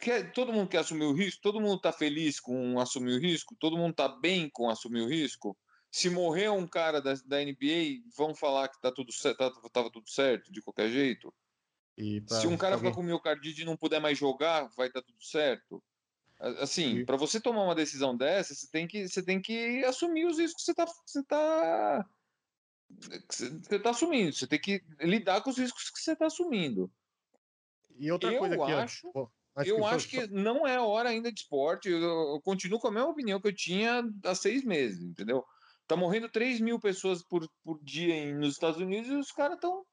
Quer, 0.01 0.32
todo 0.32 0.53
mundo 0.53 0.68
quer 0.68 0.78
assumir 0.78 1.05
o 1.05 1.12
risco? 1.12 1.40
Todo 1.42 1.61
mundo 1.61 1.76
está 1.76 1.92
feliz 1.92 2.40
com 2.40 2.78
assumir 2.80 3.14
o 3.16 3.20
risco? 3.20 3.55
Todo 3.59 3.76
mundo 3.76 3.90
está 3.92 4.09
bem 4.09 4.48
com 4.51 4.70
assumir 4.70 5.03
o 5.03 5.09
risco? 5.09 5.57
Se 5.92 6.09
morrer 6.09 6.48
um 6.51 6.66
cara 6.66 7.01
da, 7.03 7.14
da 7.26 7.42
NBA, 7.42 8.11
vão 8.16 8.34
falar 8.34 8.68
que 8.68 8.80
tá 8.80 8.92
tudo 8.92 9.12
certo, 9.12 9.38
tá, 9.38 9.51
tava 9.70 9.90
tudo 9.90 10.09
certo 10.09 10.51
de 10.53 10.62
qualquer 10.62 10.90
jeito? 10.90 11.34
Pra- 12.26 12.40
Se 12.40 12.46
um 12.48 12.57
cara 12.57 12.78
ficar 12.78 12.92
com 12.92 13.03
miocardite 13.03 13.62
e 13.62 13.64
não 13.64 13.76
puder 13.76 14.01
mais 14.01 14.18
jogar, 14.18 14.68
vai 14.76 14.88
estar 14.88 15.03
tudo 15.03 15.22
certo? 15.22 15.82
Assim, 16.61 17.03
para 17.03 17.16
você 17.16 17.40
tomar 17.40 17.64
uma 17.64 17.74
decisão 17.74 18.16
dessa, 18.16 18.55
você 18.55 18.68
tem 18.70 18.86
que, 18.88 19.09
você 19.09 19.22
tem 19.24 19.40
que 19.42 19.84
assumir 19.84 20.26
os 20.26 20.38
riscos 20.38 20.64
que 20.64 20.66
você 20.66 20.72
está 20.72 20.86
você 21.07 21.24
tá, 21.24 22.07
que 23.28 23.34
você 23.34 23.78
tá 23.78 23.90
assumindo. 23.90 24.32
Você 24.32 24.46
tem 24.46 24.61
que 24.61 24.82
lidar 25.01 25.42
com 25.42 25.51
os 25.51 25.59
riscos 25.59 25.90
que 25.90 26.01
você 26.01 26.12
está 26.12 26.26
assumindo. 26.26 26.90
E 27.98 28.11
outra 28.11 28.30
eu 28.32 28.38
coisa 28.38 28.57
ó. 28.59 28.78
acho- 28.80 29.12
Pô, 29.12 29.30
antes 29.61 29.70
Eu 29.72 29.76
que- 29.78 29.84
acho 29.84 30.08
que 30.08 30.26
não 30.28 30.66
é 30.66 30.78
hora 30.80 31.08
ainda 31.08 31.30
de 31.32 31.40
esporte. 31.40 31.88
Eu, 31.88 32.00
eu 32.00 32.40
continuo 32.42 32.78
com 32.78 32.88
a 32.88 32.92
mesma 32.92 33.08
opinião 33.11 33.40
que 33.40 33.48
eu 33.48 33.54
tinha 33.54 34.02
há 34.24 34.34
seis 34.34 34.64
meses, 34.64 35.00
entendeu? 35.02 35.44
Tá 35.86 35.96
morrendo 35.96 36.28
3 36.28 36.61
mil 36.61 36.78
pessoas 36.78 37.22
por, 37.22 37.48
por 37.64 37.82
dia 37.82 38.14
em- 38.14 38.34
nos 38.34 38.52
Estados 38.54 38.80
Unidos 38.80 39.11
e 39.11 39.14
os 39.14 39.32
caras 39.32 39.56
estão 39.56 39.84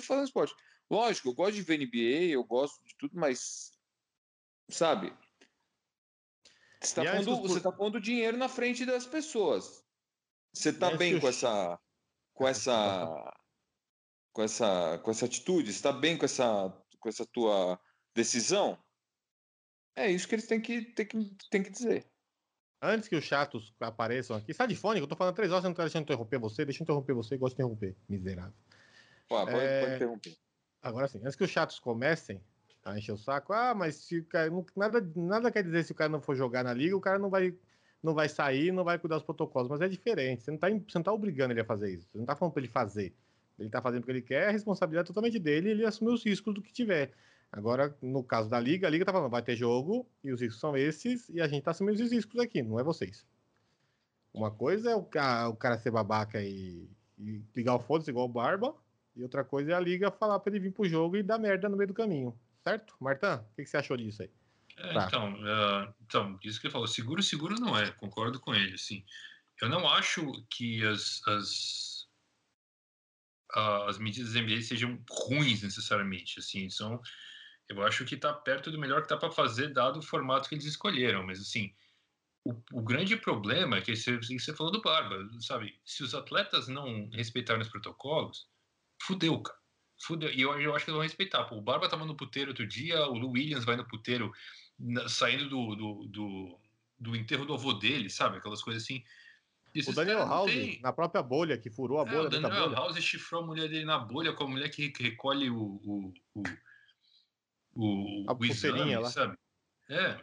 fazendo 0.00 0.24
esporte. 0.26 0.54
Lógico, 0.90 1.28
eu 1.28 1.34
gosto 1.34 1.54
de 1.54 1.62
ver 1.62 1.78
NBA, 1.78 2.32
eu 2.32 2.44
gosto 2.44 2.82
de 2.84 2.94
tudo, 2.98 3.12
mas. 3.14 3.72
Sabe? 4.68 5.12
Você 6.80 7.00
está 7.00 7.02
pondo, 7.16 7.48
por- 7.48 7.60
tá 7.62 7.72
pondo 7.72 8.00
dinheiro 8.00 8.36
na 8.36 8.48
frente 8.48 8.84
das 8.84 9.06
pessoas. 9.06 9.82
Você 10.52 10.72
tá 10.72 10.88
antes 10.88 10.98
bem 10.98 11.18
com 11.20 11.28
essa. 11.28 11.80
Com 12.34 12.46
essa. 12.48 13.32
Com 14.32 14.42
essa, 14.42 14.98
com 14.98 15.10
essa 15.10 15.24
atitude? 15.26 15.72
Você 15.72 15.80
tá 15.82 15.92
bem 15.92 16.18
com 16.18 16.24
essa, 16.24 16.68
com 16.98 17.08
essa 17.08 17.24
tua 17.24 17.80
decisão? 18.14 18.76
É 19.96 20.10
isso 20.10 20.26
que 20.28 20.34
eles 20.34 20.46
têm 20.46 20.60
que, 20.60 20.82
têm 20.82 21.06
que, 21.06 21.36
têm 21.50 21.62
que 21.62 21.70
dizer. 21.70 22.04
Antes 22.82 23.08
que 23.08 23.16
os 23.16 23.24
chatos 23.24 23.72
apareçam 23.80 24.36
aqui, 24.36 24.52
sai 24.52 24.66
de 24.66 24.76
fone, 24.76 25.00
que 25.00 25.04
eu 25.04 25.08
tô 25.08 25.16
falando 25.16 25.34
três 25.34 25.50
horas, 25.50 25.64
eu 25.64 25.70
não 25.70 25.74
tô 25.74 25.82
deixando 25.82 26.02
interromper 26.02 26.38
você, 26.38 26.64
deixa 26.64 26.82
eu 26.82 26.84
interromper 26.84 27.14
você, 27.14 27.36
gosto 27.38 27.56
de 27.56 27.62
interromper, 27.62 27.96
miserável. 28.08 28.52
Pô, 29.28 29.36
pode, 29.46 29.56
É, 29.56 29.80
pode 29.80 29.94
interromper. 29.94 30.36
Agora 30.82 31.08
sim, 31.08 31.18
antes 31.22 31.34
que 31.34 31.44
os 31.44 31.50
chatos 31.50 31.78
comecem 31.78 32.42
a 32.84 32.98
encher 32.98 33.12
o 33.12 33.16
saco, 33.16 33.54
ah, 33.54 33.74
mas 33.74 33.96
se 33.96 34.18
o 34.18 34.24
cara, 34.26 34.50
não- 34.50 34.66
nada, 34.76 35.00
nada 35.16 35.50
quer 35.50 35.64
dizer 35.64 35.82
se 35.84 35.92
o 35.92 35.94
cara 35.94 36.10
não 36.10 36.20
for 36.20 36.36
jogar 36.36 36.62
na 36.62 36.74
liga, 36.74 36.94
o 36.94 37.00
cara 37.00 37.18
não 37.18 37.30
vai, 37.30 37.54
não 38.02 38.12
vai 38.12 38.28
sair, 38.28 38.70
não 38.70 38.84
vai 38.84 38.98
cuidar 38.98 39.16
dos 39.16 39.24
protocolos, 39.24 39.70
mas 39.70 39.80
é 39.80 39.88
diferente, 39.88 40.42
você 40.42 40.50
não 40.50 40.58
tá, 40.58 40.68
você 40.68 40.98
não 40.98 41.02
tá 41.02 41.12
obrigando 41.12 41.54
ele 41.54 41.60
a 41.62 41.64
fazer 41.64 41.94
isso, 41.94 42.06
você 42.12 42.18
não 42.18 42.26
tá 42.26 42.36
falando 42.36 42.52
pra 42.52 42.60
ele 42.62 42.70
fazer, 42.70 43.14
ele 43.58 43.70
tá 43.70 43.80
fazendo 43.80 44.02
porque 44.02 44.12
ele 44.12 44.20
quer, 44.22 44.48
a 44.48 44.50
responsabilidade 44.50 45.06
é 45.06 45.08
totalmente 45.08 45.38
dele 45.38 45.68
e 45.68 45.70
ele 45.70 45.86
assume 45.86 46.12
os 46.12 46.22
riscos 46.22 46.52
do 46.52 46.60
que 46.60 46.70
tiver. 46.72 47.12
Agora, 47.56 47.96
no 48.02 48.24
caso 48.24 48.48
da 48.50 48.58
liga, 48.58 48.86
a 48.86 48.90
liga 48.90 49.04
tá 49.04 49.12
falando, 49.12 49.30
vai 49.30 49.40
ter 49.42 49.54
jogo 49.54 50.04
e 50.24 50.32
os 50.32 50.40
riscos 50.40 50.58
são 50.60 50.76
esses 50.76 51.28
e 51.28 51.40
a 51.40 51.46
gente 51.46 51.62
tá 51.62 51.70
assumindo 51.70 52.02
os 52.02 52.10
riscos 52.10 52.40
aqui, 52.40 52.60
não 52.62 52.80
é 52.80 52.82
vocês. 52.82 53.24
Uma 54.32 54.50
coisa 54.50 54.90
é 54.90 54.96
o 54.96 55.04
cara, 55.04 55.48
o 55.48 55.54
cara 55.56 55.78
ser 55.78 55.92
babaca 55.92 56.42
e, 56.42 56.88
e 57.16 57.40
ligar 57.54 57.76
o 57.76 57.78
foda-se 57.80 58.10
igual 58.10 58.26
o 58.26 58.32
Barba, 58.32 58.74
e 59.14 59.22
outra 59.22 59.44
coisa 59.44 59.70
é 59.70 59.74
a 59.74 59.78
liga 59.80 60.10
falar 60.10 60.40
pra 60.40 60.50
ele 60.52 60.58
vir 60.58 60.72
pro 60.72 60.88
jogo 60.88 61.16
e 61.16 61.22
dar 61.22 61.38
merda 61.38 61.68
no 61.68 61.76
meio 61.76 61.86
do 61.86 61.94
caminho. 61.94 62.36
Certo? 62.64 62.96
Martan, 62.98 63.36
o 63.52 63.54
que, 63.54 63.62
que 63.62 63.66
você 63.70 63.76
achou 63.76 63.96
disso 63.96 64.22
aí? 64.22 64.30
É, 64.76 64.92
Tá. 64.92 65.04
então, 65.06 65.36
é, 65.46 65.94
então, 66.04 66.38
isso 66.42 66.60
que 66.60 66.66
ele 66.66 66.72
falou, 66.72 66.88
seguro, 66.88 67.22
seguro 67.22 67.54
não 67.60 67.78
é, 67.78 67.92
concordo 67.92 68.40
com 68.40 68.52
ele, 68.52 68.74
assim. 68.74 69.04
Eu 69.62 69.68
não 69.68 69.88
acho 69.88 70.44
que 70.50 70.84
as, 70.84 71.20
as, 71.28 72.08
a- 73.52 73.88
as 73.88 73.98
medidas 73.98 74.32
da 74.32 74.40
NBA 74.40 74.60
sejam 74.62 74.98
ruins 75.08 75.62
necessariamente, 75.62 76.40
assim, 76.40 76.68
são, 76.68 77.00
eu 77.68 77.82
acho 77.82 78.04
que 78.04 78.14
está 78.14 78.32
perto 78.32 78.70
do 78.70 78.78
melhor 78.78 79.02
que 79.02 79.08
dá 79.08 79.16
para 79.16 79.30
fazer, 79.30 79.72
dado 79.72 79.98
o 79.98 80.02
formato 80.02 80.48
que 80.48 80.54
eles 80.54 80.64
escolheram, 80.66 81.24
mas 81.24 81.40
assim, 81.40 81.74
o, 82.44 82.52
o 82.72 82.82
grande 82.82 83.16
problema 83.16 83.78
é 83.78 83.80
que 83.80 83.96
você, 83.96 84.18
você 84.18 84.54
falou 84.54 84.70
do 84.72 84.82
Barba, 84.82 85.16
sabe, 85.40 85.80
se 85.84 86.02
os 86.02 86.14
atletas 86.14 86.68
não 86.68 87.08
respeitarem 87.10 87.62
os 87.62 87.68
protocolos, 87.68 88.46
fudeu, 89.02 89.40
cara. 89.42 89.58
Fudeu. 90.02 90.30
E 90.30 90.40
eu, 90.42 90.60
eu 90.60 90.74
acho 90.74 90.84
que 90.84 90.90
eles 90.90 90.96
vão 90.96 91.02
respeitar. 91.02 91.44
Pô, 91.44 91.56
o 91.56 91.62
Barba 91.62 91.88
tava 91.88 92.04
no 92.04 92.16
puteiro 92.16 92.50
outro 92.50 92.66
dia, 92.66 93.06
o 93.06 93.14
Lou 93.16 93.30
Williams 93.30 93.64
vai 93.64 93.76
no 93.76 93.86
puteiro 93.86 94.32
na- 94.78 95.08
saindo 95.08 95.48
do, 95.48 95.74
do, 95.76 96.06
do, 96.08 96.60
do 96.98 97.16
enterro 97.16 97.46
do 97.46 97.54
avô 97.54 97.72
dele, 97.72 98.10
sabe? 98.10 98.38
Aquelas 98.38 98.62
coisas 98.62 98.82
assim. 98.82 99.02
O 99.88 99.92
Daniel 99.92 100.18
House, 100.18 100.52
têm- 100.52 100.80
na 100.82 100.92
própria 100.92 101.22
bolha, 101.22 101.56
que 101.58 101.70
furou 101.70 102.00
a 102.00 102.02
É, 102.02 102.06
bolha 102.06 102.26
o 102.26 102.30
Daniel 102.30 102.50
bolha. 102.50 102.76
House 102.76 103.00
chifrou 103.02 103.42
a 103.42 103.46
mulher 103.46 103.68
dele 103.68 103.84
na 103.84 103.98
bolha 103.98 104.32
com 104.32 104.44
a 104.44 104.48
mulher 104.48 104.68
que 104.68 104.90
que 104.90 105.02
recolhe 105.02 105.48
o, 105.50 105.56
o, 105.56 106.12
o, 106.34 106.42
o, 107.74 108.24
A 108.28 108.34
o 108.34 108.44
exame, 108.44 108.96
lá. 108.96 109.10
sabe? 109.10 109.36
É. 109.88 110.18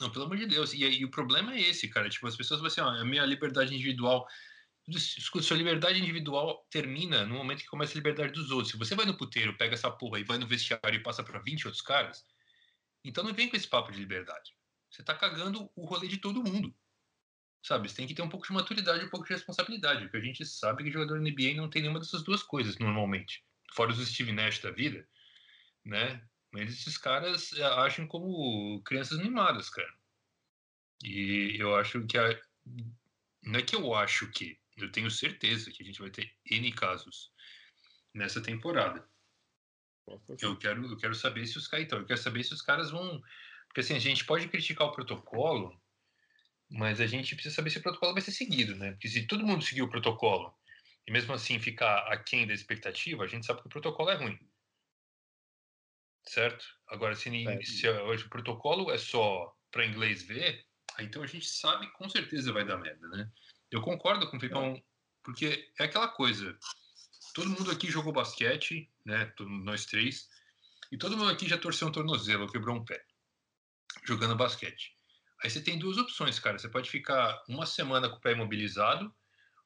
Não, 0.00 0.10
pelo 0.10 0.24
amor 0.24 0.36
de 0.36 0.46
Deus. 0.46 0.72
E, 0.74 0.84
aí 0.84 1.04
o 1.04 1.10
problema 1.10 1.54
é 1.54 1.60
esse, 1.60 1.88
cara. 1.88 2.08
Tipo, 2.08 2.26
as 2.26 2.36
pessoas 2.36 2.60
vão 2.60 2.66
assim, 2.66 2.80
ó, 2.80 2.88
a 2.88 3.04
minha 3.04 3.24
liberdade 3.24 3.74
individual. 3.74 4.26
Escuta, 4.86 5.44
sua 5.44 5.56
liberdade 5.56 5.98
individual 5.98 6.66
termina 6.70 7.24
no 7.24 7.36
momento 7.36 7.60
que 7.60 7.68
começa 7.68 7.92
a 7.92 7.96
liberdade 7.96 8.32
dos 8.32 8.50
outros. 8.50 8.70
Se 8.70 8.76
você 8.76 8.94
vai 8.94 9.06
no 9.06 9.16
puteiro, 9.16 9.56
pega 9.56 9.74
essa 9.74 9.90
porra 9.90 10.20
e 10.20 10.24
vai 10.24 10.36
no 10.36 10.46
vestiário 10.46 10.94
e 10.94 11.02
passa 11.02 11.22
pra 11.22 11.38
20 11.38 11.66
outros 11.66 11.82
caras, 11.82 12.24
então 13.02 13.24
não 13.24 13.32
vem 13.32 13.48
com 13.48 13.56
esse 13.56 13.66
papo 13.66 13.90
de 13.90 13.98
liberdade. 13.98 14.52
Você 14.90 15.02
tá 15.02 15.14
cagando 15.14 15.70
o 15.74 15.86
rolê 15.86 16.06
de 16.06 16.18
todo 16.18 16.44
mundo. 16.44 16.74
Sabe? 17.62 17.88
Você 17.88 17.96
tem 17.96 18.06
que 18.06 18.14
ter 18.14 18.20
um 18.20 18.28
pouco 18.28 18.46
de 18.46 18.52
maturidade 18.52 19.02
e 19.02 19.06
um 19.06 19.10
pouco 19.10 19.26
de 19.26 19.32
responsabilidade, 19.32 20.02
porque 20.02 20.18
a 20.18 20.20
gente 20.20 20.44
sabe 20.44 20.84
que 20.84 20.92
jogador 20.92 21.18
NBA 21.18 21.54
não 21.56 21.70
tem 21.70 21.80
nenhuma 21.80 21.98
dessas 21.98 22.22
duas 22.22 22.42
coisas 22.42 22.78
normalmente. 22.78 23.42
Fora 23.72 23.90
os 23.90 24.06
Steve 24.06 24.32
Nash 24.32 24.58
da 24.58 24.70
vida, 24.70 25.08
né? 25.82 26.22
Mas 26.54 26.70
esses 26.70 26.96
caras 26.96 27.52
eh, 27.52 27.64
agem 27.64 28.06
como 28.06 28.80
crianças 28.84 29.18
mimadas, 29.18 29.68
cara. 29.68 29.92
E 31.02 31.56
eu 31.58 31.74
acho 31.74 32.06
que 32.06 32.16
a... 32.16 32.40
não 33.42 33.58
é 33.58 33.62
que 33.62 33.74
eu 33.74 33.92
acho 33.92 34.30
que, 34.30 34.56
eu 34.76 34.90
tenho 34.92 35.10
certeza 35.10 35.72
que 35.72 35.82
a 35.82 35.86
gente 35.86 36.00
vai 36.00 36.10
ter 36.10 36.32
N 36.48 36.72
casos 36.72 37.32
nessa 38.14 38.40
temporada. 38.40 39.04
Eu 40.40 40.56
quero, 40.56 40.86
eu 40.86 40.96
quero 40.96 41.14
saber 41.16 41.44
se 41.44 41.58
os 41.58 41.66
caras. 41.66 41.86
Então, 41.86 41.98
eu 41.98 42.06
quero 42.06 42.20
saber 42.20 42.44
se 42.44 42.54
os 42.54 42.62
caras 42.62 42.92
vão. 42.92 43.20
Porque 43.66 43.80
assim, 43.80 43.96
a 43.96 43.98
gente 43.98 44.24
pode 44.24 44.46
criticar 44.46 44.86
o 44.86 44.92
protocolo, 44.92 45.76
mas 46.70 47.00
a 47.00 47.06
gente 47.06 47.34
precisa 47.34 47.56
saber 47.56 47.70
se 47.70 47.78
o 47.78 47.82
protocolo 47.82 48.12
vai 48.12 48.22
ser 48.22 48.30
seguido, 48.30 48.76
né? 48.76 48.92
Porque 48.92 49.08
se 49.08 49.26
todo 49.26 49.44
mundo 49.44 49.64
seguir 49.64 49.82
o 49.82 49.90
protocolo 49.90 50.56
e 51.04 51.10
mesmo 51.10 51.34
assim 51.34 51.58
ficar 51.58 51.98
aquém 52.12 52.46
da 52.46 52.54
expectativa, 52.54 53.24
a 53.24 53.26
gente 53.26 53.44
sabe 53.44 53.60
que 53.60 53.66
o 53.66 53.70
protocolo 53.70 54.10
é 54.10 54.14
ruim. 54.14 54.38
Certo? 56.26 56.64
Agora, 56.88 57.14
se, 57.14 57.30
se 57.64 57.88
hoje 57.88 58.26
o 58.26 58.30
protocolo 58.30 58.90
é 58.90 58.98
só 58.98 59.54
para 59.70 59.86
inglês 59.86 60.22
ver, 60.22 60.64
então 61.00 61.22
a 61.22 61.26
gente 61.26 61.46
sabe 61.46 61.90
com 61.92 62.08
certeza 62.08 62.52
vai 62.52 62.64
dar 62.64 62.78
merda, 62.78 63.08
né? 63.08 63.30
Eu 63.70 63.80
concordo 63.82 64.28
com 64.30 64.36
o 64.36 64.40
Pipão, 64.40 64.80
porque 65.22 65.70
é 65.78 65.84
aquela 65.84 66.08
coisa. 66.08 66.56
Todo 67.34 67.50
mundo 67.50 67.70
aqui 67.70 67.90
jogou 67.90 68.12
basquete, 68.12 68.88
né? 69.04 69.32
Nós 69.64 69.84
três. 69.86 70.28
E 70.92 70.96
todo 70.96 71.16
mundo 71.16 71.30
aqui 71.30 71.48
já 71.48 71.58
torceu 71.58 71.88
um 71.88 71.92
tornozelo, 71.92 72.50
quebrou 72.50 72.76
um 72.76 72.84
pé, 72.84 73.04
jogando 74.04 74.36
basquete. 74.36 74.94
Aí 75.42 75.50
você 75.50 75.60
tem 75.60 75.78
duas 75.78 75.98
opções, 75.98 76.38
cara. 76.38 76.58
Você 76.58 76.68
pode 76.68 76.88
ficar 76.88 77.42
uma 77.48 77.66
semana 77.66 78.08
com 78.08 78.16
o 78.16 78.20
pé 78.20 78.32
imobilizado, 78.32 79.12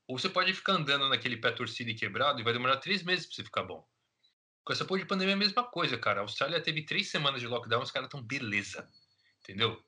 ou 0.06 0.18
você 0.18 0.28
pode 0.28 0.54
ficar 0.54 0.72
andando 0.72 1.09
naquele 1.09 1.36
pé 1.36 1.52
torcido 1.52 1.90
e 1.90 1.94
quebrado 1.94 2.40
e 2.40 2.44
vai 2.44 2.52
demorar 2.54 2.78
três 2.78 3.02
meses 3.02 3.26
pra 3.26 3.36
você 3.36 3.44
ficar 3.44 3.64
bom. 3.64 3.86
Com 4.69 4.75
essa 4.75 4.85
porra 4.85 5.01
de 5.01 5.07
pandemia 5.07 5.33
é 5.33 5.35
a 5.35 5.39
mesma 5.39 5.64
coisa, 5.64 5.97
cara. 5.97 6.21
A 6.21 6.25
Austrália 6.25 6.62
teve 6.62 6.85
três 6.85 7.11
semanas 7.11 7.41
de 7.41 7.47
lockdown, 7.47 7.81
os 7.81 7.91
caras 7.91 8.09
estão 8.09 8.23
beleza. 8.23 8.87
Entendeu? 9.41 9.83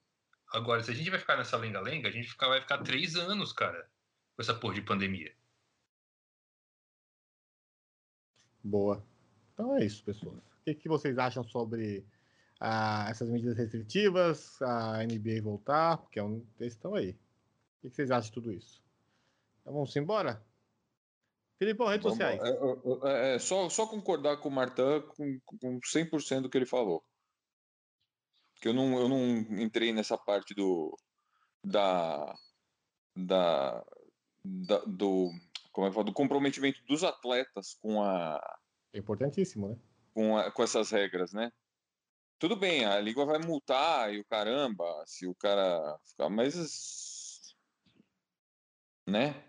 Agora, 0.50 0.82
se 0.82 0.90
a 0.90 0.94
gente 0.94 1.10
vai 1.10 1.18
ficar 1.18 1.36
nessa 1.36 1.58
lenga-lenga, 1.58 2.08
a 2.08 2.10
gente 2.10 2.34
vai 2.38 2.62
ficar 2.62 2.78
três 2.78 3.14
anos, 3.14 3.52
cara, 3.52 3.86
com 4.34 4.40
essa 4.40 4.54
porra 4.54 4.76
de 4.76 4.80
pandemia. 4.80 5.36
Boa. 8.64 9.04
Então 9.52 9.76
é 9.76 9.84
isso, 9.84 10.02
pessoal. 10.02 10.34
O 10.34 10.64
que, 10.64 10.74
que 10.74 10.88
vocês 10.88 11.18
acham 11.18 11.44
sobre 11.44 12.06
ah, 12.58 13.06
essas 13.10 13.28
medidas 13.28 13.58
restritivas, 13.58 14.62
a 14.62 15.04
NBA 15.04 15.42
voltar? 15.42 15.98
Porque 15.98 16.18
é 16.18 16.22
um 16.22 16.40
questão 16.56 16.94
aí. 16.94 17.10
O 17.10 17.82
que, 17.82 17.90
que 17.90 17.96
vocês 17.96 18.10
acham 18.10 18.30
de 18.30 18.32
tudo 18.32 18.50
isso? 18.50 18.82
Então 19.60 19.74
vamos 19.74 19.94
embora? 19.94 20.42
Felipe, 21.60 21.84
redes 21.84 22.02
vamos, 22.02 22.16
sociais. 22.16 22.40
É, 22.42 23.32
é, 23.32 23.34
é, 23.34 23.38
só, 23.38 23.68
só 23.68 23.86
concordar 23.86 24.38
com 24.38 24.48
o 24.48 24.50
Martin 24.50 25.02
com, 25.14 25.38
com 25.44 25.78
100% 25.80 26.40
do 26.40 26.48
que 26.48 26.56
ele 26.56 26.64
falou. 26.64 27.04
Que 28.62 28.68
eu 28.68 28.72
não, 28.72 28.98
eu 28.98 29.06
não 29.06 29.26
entrei 29.60 29.92
nessa 29.92 30.16
parte 30.16 30.54
do. 30.54 30.96
Da. 31.62 32.34
Da. 33.14 33.84
da 34.42 34.78
do 34.86 35.30
como 35.70 35.86
é 35.86 35.90
que 35.90 35.94
fala, 35.94 36.06
do 36.06 36.14
comprometimento 36.14 36.82
dos 36.84 37.04
atletas 37.04 37.74
com 37.74 38.02
a. 38.02 38.40
É 38.94 38.98
importantíssimo, 38.98 39.68
né? 39.68 39.78
Com, 40.14 40.38
a, 40.38 40.50
com 40.50 40.62
essas 40.62 40.90
regras, 40.90 41.34
né? 41.34 41.52
Tudo 42.38 42.56
bem, 42.56 42.86
a 42.86 42.98
língua 42.98 43.26
vai 43.26 43.38
multar 43.38 44.14
e 44.14 44.18
o 44.18 44.24
caramba, 44.24 45.04
se 45.06 45.26
o 45.26 45.34
cara 45.34 45.98
ficar, 46.06 46.30
mas. 46.30 47.54
Né? 49.06 49.44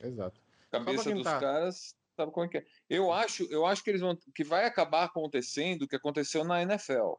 Exato. 0.00 0.43
Cabeça 0.78 1.12
dos 1.12 1.24
caras, 1.24 1.96
sabe 2.16 2.32
como 2.32 2.46
é 2.46 2.48
que 2.48 2.58
é? 2.58 2.66
Eu 2.88 3.12
acho, 3.12 3.44
eu 3.50 3.66
acho 3.66 3.82
que 3.82 3.90
eles 3.90 4.00
vão. 4.00 4.16
que 4.34 4.44
vai 4.44 4.64
acabar 4.64 5.04
acontecendo 5.04 5.82
o 5.82 5.88
que 5.88 5.96
aconteceu 5.96 6.44
na 6.44 6.62
NFL. 6.62 7.14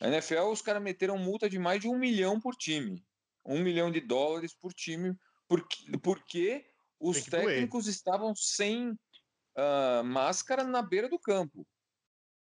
Na 0.00 0.08
NFL, 0.08 0.50
os 0.50 0.62
caras 0.62 0.82
meteram 0.82 1.18
multa 1.18 1.48
de 1.48 1.58
mais 1.58 1.80
de 1.80 1.88
um 1.88 1.98
milhão 1.98 2.40
por 2.40 2.54
time. 2.54 3.04
Um 3.44 3.60
milhão 3.60 3.90
de 3.90 4.00
dólares 4.00 4.54
por 4.54 4.72
time, 4.72 5.16
porque, 5.48 5.98
porque 6.02 6.66
os 7.00 7.24
técnicos 7.24 7.84
doer. 7.84 7.94
estavam 7.94 8.34
sem 8.34 8.90
uh, 8.90 10.04
máscara 10.04 10.64
na 10.64 10.82
beira 10.82 11.08
do 11.08 11.18
campo. 11.18 11.66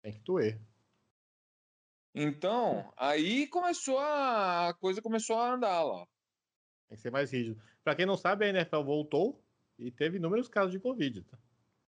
Tem 0.01 0.13
que 0.13 0.19
doer. 0.19 0.61
Então, 2.13 2.91
aí 2.97 3.47
começou 3.47 3.99
a, 3.99 4.69
a 4.69 4.73
coisa 4.73 5.01
começou 5.01 5.37
a 5.37 5.53
andar 5.53 5.83
lá. 5.83 6.07
Tem 6.89 6.95
que 6.95 7.01
ser 7.01 7.11
mais 7.11 7.31
rígido. 7.31 7.61
Para 7.83 7.95
quem 7.95 8.05
não 8.05 8.17
sabe, 8.17 8.45
a 8.45 8.49
NFL 8.49 8.81
voltou 8.81 9.43
e 9.77 9.91
teve 9.91 10.17
inúmeros 10.17 10.47
casos 10.47 10.71
de 10.71 10.79
Covid. 10.79 11.21
Tá? 11.23 11.37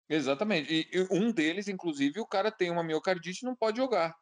Exatamente. 0.09 0.73
E, 0.73 0.89
e, 0.91 1.07
um 1.11 1.31
deles, 1.31 1.67
inclusive, 1.67 2.19
o 2.19 2.25
cara 2.25 2.51
tem 2.51 2.71
uma 2.71 2.83
miocardite 2.83 3.43
e 3.43 3.45
não 3.45 3.55
pode 3.55 3.77
jogar. 3.77 4.15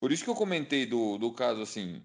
Por 0.00 0.12
isso 0.12 0.24
que 0.24 0.30
eu 0.30 0.34
comentei 0.34 0.86
do, 0.86 1.16
do 1.18 1.32
caso 1.32 1.62
assim 1.62 2.04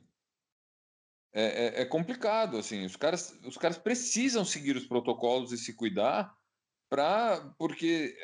é, 1.31 1.43
é, 1.43 1.81
é, 1.81 1.85
complicado, 1.85 2.57
assim, 2.57 2.85
os 2.85 2.95
caras, 2.95 3.37
os 3.43 3.57
caras 3.57 3.77
precisam 3.77 4.43
seguir 4.43 4.75
os 4.75 4.87
protocolos 4.87 5.51
e 5.51 5.57
se 5.57 5.73
cuidar 5.75 6.35
para 6.89 7.53
porque 7.57 8.17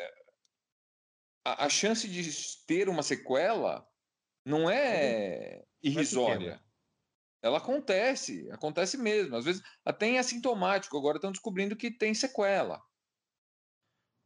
a, 1.45 1.65
a, 1.65 1.69
chance 1.69 2.07
de 2.07 2.27
ter 2.65 2.89
uma 2.89 3.03
sequela 3.03 3.87
não 4.43 4.67
é, 4.67 4.77
é 4.77 5.65
irrisória. 5.83 6.59
Ela 7.45 7.59
acontece, 7.59 8.49
acontece 8.51 8.97
mesmo. 8.97 9.35
Às 9.35 9.45
vezes 9.45 9.61
até 9.85 10.07
em 10.07 10.17
assintomático. 10.17 10.97
Agora 10.97 11.17
estão 11.17 11.31
descobrindo 11.31 11.75
que 11.75 11.91
tem 11.91 12.11
sequela. 12.11 12.81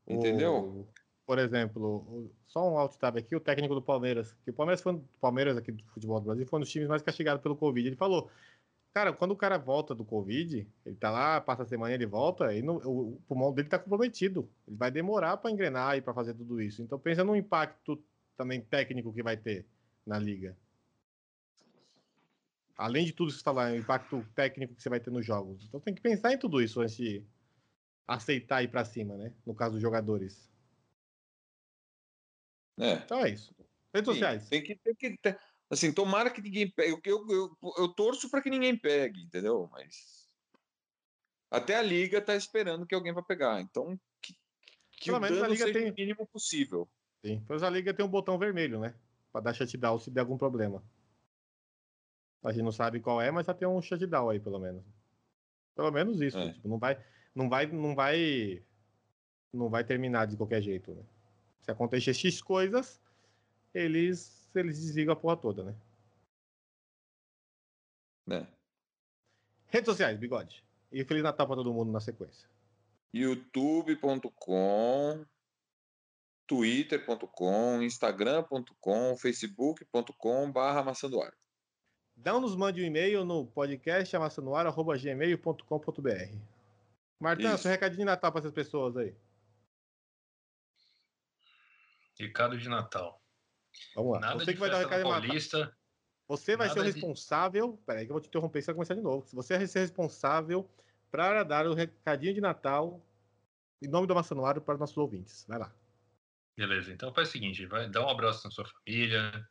Entendeu? 0.08 0.56
O, 0.56 0.88
por 1.26 1.38
exemplo, 1.38 2.32
só 2.48 2.66
um 2.66 2.78
alt 2.78 2.96
tab 2.96 3.18
aqui, 3.18 3.36
o 3.36 3.42
técnico 3.42 3.76
do 3.76 3.82
Palmeiras, 3.82 4.34
que 4.46 4.52
o 4.52 4.54
Palmeiras 4.54 4.82
foi 4.82 5.04
Palmeiras 5.20 5.58
aqui 5.58 5.70
do 5.70 5.84
futebol 5.88 6.22
do 6.22 6.28
Brasil 6.28 6.48
foi 6.48 6.60
um 6.60 6.62
dos 6.62 6.72
times 6.72 6.88
mais 6.88 7.02
castigados 7.02 7.44
pelo 7.44 7.58
Covid. 7.58 7.90
Ele 7.90 7.98
falou: 7.98 8.32
Cara, 8.94 9.12
quando 9.12 9.32
o 9.32 9.38
cara 9.38 9.58
volta 9.58 9.94
do 9.94 10.06
Covid, 10.06 10.66
ele 10.86 10.96
tá 10.96 11.12
lá, 11.12 11.42
passa 11.42 11.64
a 11.64 11.66
semana 11.66 11.94
ele 11.94 12.06
volta, 12.06 12.56
e 12.56 12.62
o, 12.62 12.72
o 12.76 13.22
pulmão 13.28 13.54
dele 13.54 13.68
tá 13.68 13.78
comprometido. 13.78 14.50
Ele 14.66 14.78
vai 14.78 14.90
demorar 14.90 15.36
para 15.36 15.52
engrenar 15.52 15.98
e 15.98 16.02
para 16.02 16.14
fazer 16.14 16.36
tudo 16.36 16.62
isso. 16.62 16.82
Então 16.82 16.98
pensa 16.98 17.22
no 17.22 17.36
impacto 17.36 18.02
também 18.38 18.62
técnico 18.62 19.12
que 19.14 19.22
vai 19.22 19.36
ter 19.36 19.66
na 20.06 20.18
liga. 20.18 20.56
Além 22.80 23.06
de 23.06 23.12
tudo 23.12 23.30
que 23.30 23.38
você 23.38 23.44
falar, 23.44 23.74
o 23.74 23.76
impacto 23.76 24.26
técnico 24.34 24.74
que 24.74 24.82
você 24.82 24.88
vai 24.88 25.02
ter 25.02 25.12
nos 25.12 25.26
jogos. 25.26 25.66
Então 25.66 25.82
tem 25.82 25.94
que 25.94 26.02
pensar 26.02 26.32
em 26.32 26.40
tudo 26.40 26.62
isso 26.62 26.80
antes 26.80 26.96
de 26.96 27.22
aceitar 28.08 28.64
ir 28.64 28.70
para 28.70 28.86
cima, 28.86 29.18
né? 29.18 29.34
No 29.46 29.54
caso 29.54 29.74
dos 29.74 29.82
jogadores. 29.82 30.50
É. 32.80 32.94
Então 32.94 33.20
é 33.20 33.32
isso. 33.32 33.54
Redes 33.94 34.08
Sim, 34.08 34.14
sociais. 34.14 34.48
Tem 34.48 34.64
que, 34.64 34.78
tem 34.78 34.96
que 34.96 35.20
Assim, 35.70 35.92
tomara 35.92 36.30
que 36.30 36.42
ninguém 36.42 36.72
pegue. 36.72 37.02
Eu, 37.04 37.28
eu, 37.30 37.58
eu, 37.78 37.90
torço 37.90 38.30
para 38.30 38.42
que 38.42 38.50
ninguém 38.50 38.78
pegue, 38.78 39.24
entendeu? 39.24 39.70
Mas 39.74 40.30
até 41.52 41.76
a 41.76 41.82
liga 41.82 42.22
tá 42.22 42.34
esperando 42.34 42.88
que 42.88 42.96
alguém 42.96 43.14
vá 43.14 43.22
pegar. 43.22 43.60
Então, 43.60 44.00
que, 44.22 44.34
que 44.92 45.12
o 45.12 45.20
dano 45.20 45.50
seja 45.50 45.72
tem... 45.74 45.92
o 45.92 45.94
mínimo 45.94 46.26
possível. 46.28 46.90
Sim, 47.26 47.44
pois 47.46 47.62
a 47.62 47.70
liga 47.70 47.94
tem 47.94 48.06
um 48.06 48.10
botão 48.10 48.40
vermelho, 48.40 48.80
né? 48.80 48.96
Para 49.34 49.42
dar 49.42 49.54
shutdown 49.54 50.00
se 50.00 50.10
der 50.10 50.22
algum 50.22 50.38
problema. 50.38 50.82
A 52.44 52.52
gente 52.52 52.64
não 52.64 52.72
sabe 52.72 53.00
qual 53.00 53.22
é, 53.22 53.30
mas 53.32 53.46
já 53.46 53.54
tem 53.54 53.68
um 53.68 53.82
shutdown 53.82 54.30
aí, 54.30 54.40
pelo 54.40 54.60
menos. 54.60 54.84
Pelo 55.76 55.92
menos 55.92 56.22
isso. 56.22 56.38
É. 56.38 56.54
Tipo, 56.54 56.68
não 56.68 56.78
vai, 56.80 56.98
não 57.36 57.50
vai, 57.50 57.66
não 57.68 57.96
vai, 57.96 58.64
não 59.52 59.70
vai 59.70 59.84
terminar 59.84 60.28
de 60.28 60.38
qualquer 60.38 60.62
jeito, 60.62 60.94
né? 60.94 61.04
Se 61.62 61.72
acontecer 61.72 62.14
X 62.14 62.42
coisas, 62.42 63.00
eles 63.74 64.40
eles 64.56 64.80
desligam 64.80 65.14
a 65.14 65.16
porra 65.16 65.38
toda, 65.38 65.64
né? 65.64 65.76
É. 68.32 68.46
Redes 69.68 69.86
sociais, 69.86 70.18
bigode. 70.18 70.64
E 70.92 71.04
Feliz 71.04 71.24
Natal 71.24 71.46
pra 71.46 71.56
todo 71.56 71.74
mundo 71.74 71.92
na 71.92 72.00
sequência. 72.00 72.50
youtube.com 73.14 74.46
twitter.com 76.48 77.82
instagram.com 77.84 79.16
facebook.com 79.18 80.52
barra 80.52 80.84
maçã 80.84 81.08
Não 82.26 82.42
nos 82.42 82.56
mande 82.56 82.82
um 82.82 82.86
e-mail 82.86 83.24
no 83.24 83.46
podcast 83.46 84.16
amassadoar.gmail.com.br 84.16 86.36
Martão, 87.20 87.56
seu 87.58 87.72
recadinho 87.72 88.00
de 88.00 88.06
Natal 88.06 88.32
para 88.32 88.40
essas 88.40 88.52
pessoas 88.52 88.98
aí. 88.98 89.14
Recado 92.18 92.58
de 92.58 92.68
Natal. 92.68 93.22
Vamos 93.96 94.14
lá. 94.14 94.20
Nada 94.20 94.44
você 94.44 94.54
que 94.54 94.60
vai 94.60 94.70
dar 94.70 94.78
o 94.78 94.80
recado 94.80 95.04
Paulista. 95.04 95.78
Você 96.28 96.58
vai 96.58 96.70
ser 96.70 96.80
o 96.80 96.84
responsável. 96.84 97.74
De... 97.74 97.82
Peraí, 97.84 98.06
que 98.06 98.12
eu 98.12 98.16
vou 98.16 98.22
te 98.22 98.28
interromper, 98.28 98.62
você 98.62 98.68
vai 98.68 98.76
começar 98.76 98.96
de 98.96 99.02
novo. 99.02 99.26
Você 99.34 99.58
vai 99.58 99.68
ser 99.68 99.80
responsável 99.80 100.70
para 101.10 101.44
dar 101.44 101.66
o 101.68 101.74
recadinho 101.74 102.34
de 102.34 102.42
Natal 102.42 103.02
em 103.82 103.88
nome 103.88 104.08
do 104.08 104.14
Maçanuário 104.14 104.62
para 104.62 104.74
os 104.74 104.80
nossos 104.80 104.98
ouvintes. 104.98 105.46
Vai 105.48 105.60
lá. 105.60 105.74
Beleza, 106.58 106.92
então 106.92 107.14
faz 107.14 107.30
o 107.30 107.32
seguinte: 107.32 107.66
vai 107.66 107.90
dar 107.90 108.06
um 108.06 108.10
abraço 108.10 108.46
na 108.46 108.52
sua 108.52 108.66
família, 108.66 109.48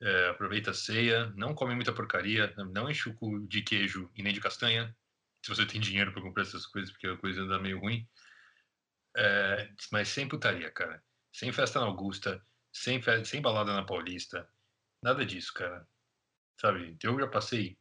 é, 0.00 0.28
aproveita 0.28 0.70
a 0.70 0.74
ceia, 0.74 1.26
não 1.36 1.54
come 1.54 1.74
muita 1.74 1.92
porcaria, 1.92 2.54
não 2.56 2.90
enche 2.90 3.08
o 3.08 3.14
cu 3.14 3.46
de 3.46 3.62
queijo 3.62 4.10
e 4.14 4.22
nem 4.22 4.32
de 4.32 4.40
castanha, 4.40 4.96
se 5.42 5.48
você 5.48 5.66
tem 5.66 5.80
dinheiro 5.80 6.12
para 6.12 6.22
comprar 6.22 6.42
essas 6.42 6.66
coisas, 6.66 6.90
porque 6.90 7.06
a 7.06 7.16
coisa 7.16 7.42
anda 7.42 7.58
meio 7.58 7.80
ruim. 7.80 8.08
É, 9.16 9.70
mas 9.90 10.08
sem 10.08 10.28
putaria, 10.28 10.70
cara. 10.70 11.02
Sem 11.32 11.52
festa 11.52 11.80
na 11.80 11.86
Augusta, 11.86 12.44
sem, 12.72 13.00
sem 13.24 13.40
balada 13.40 13.72
na 13.72 13.84
Paulista, 13.84 14.48
nada 15.02 15.24
disso, 15.24 15.52
cara. 15.54 15.86
Sabe? 16.60 16.96
Eu 17.02 17.18
já 17.18 17.28
passei 17.28 17.78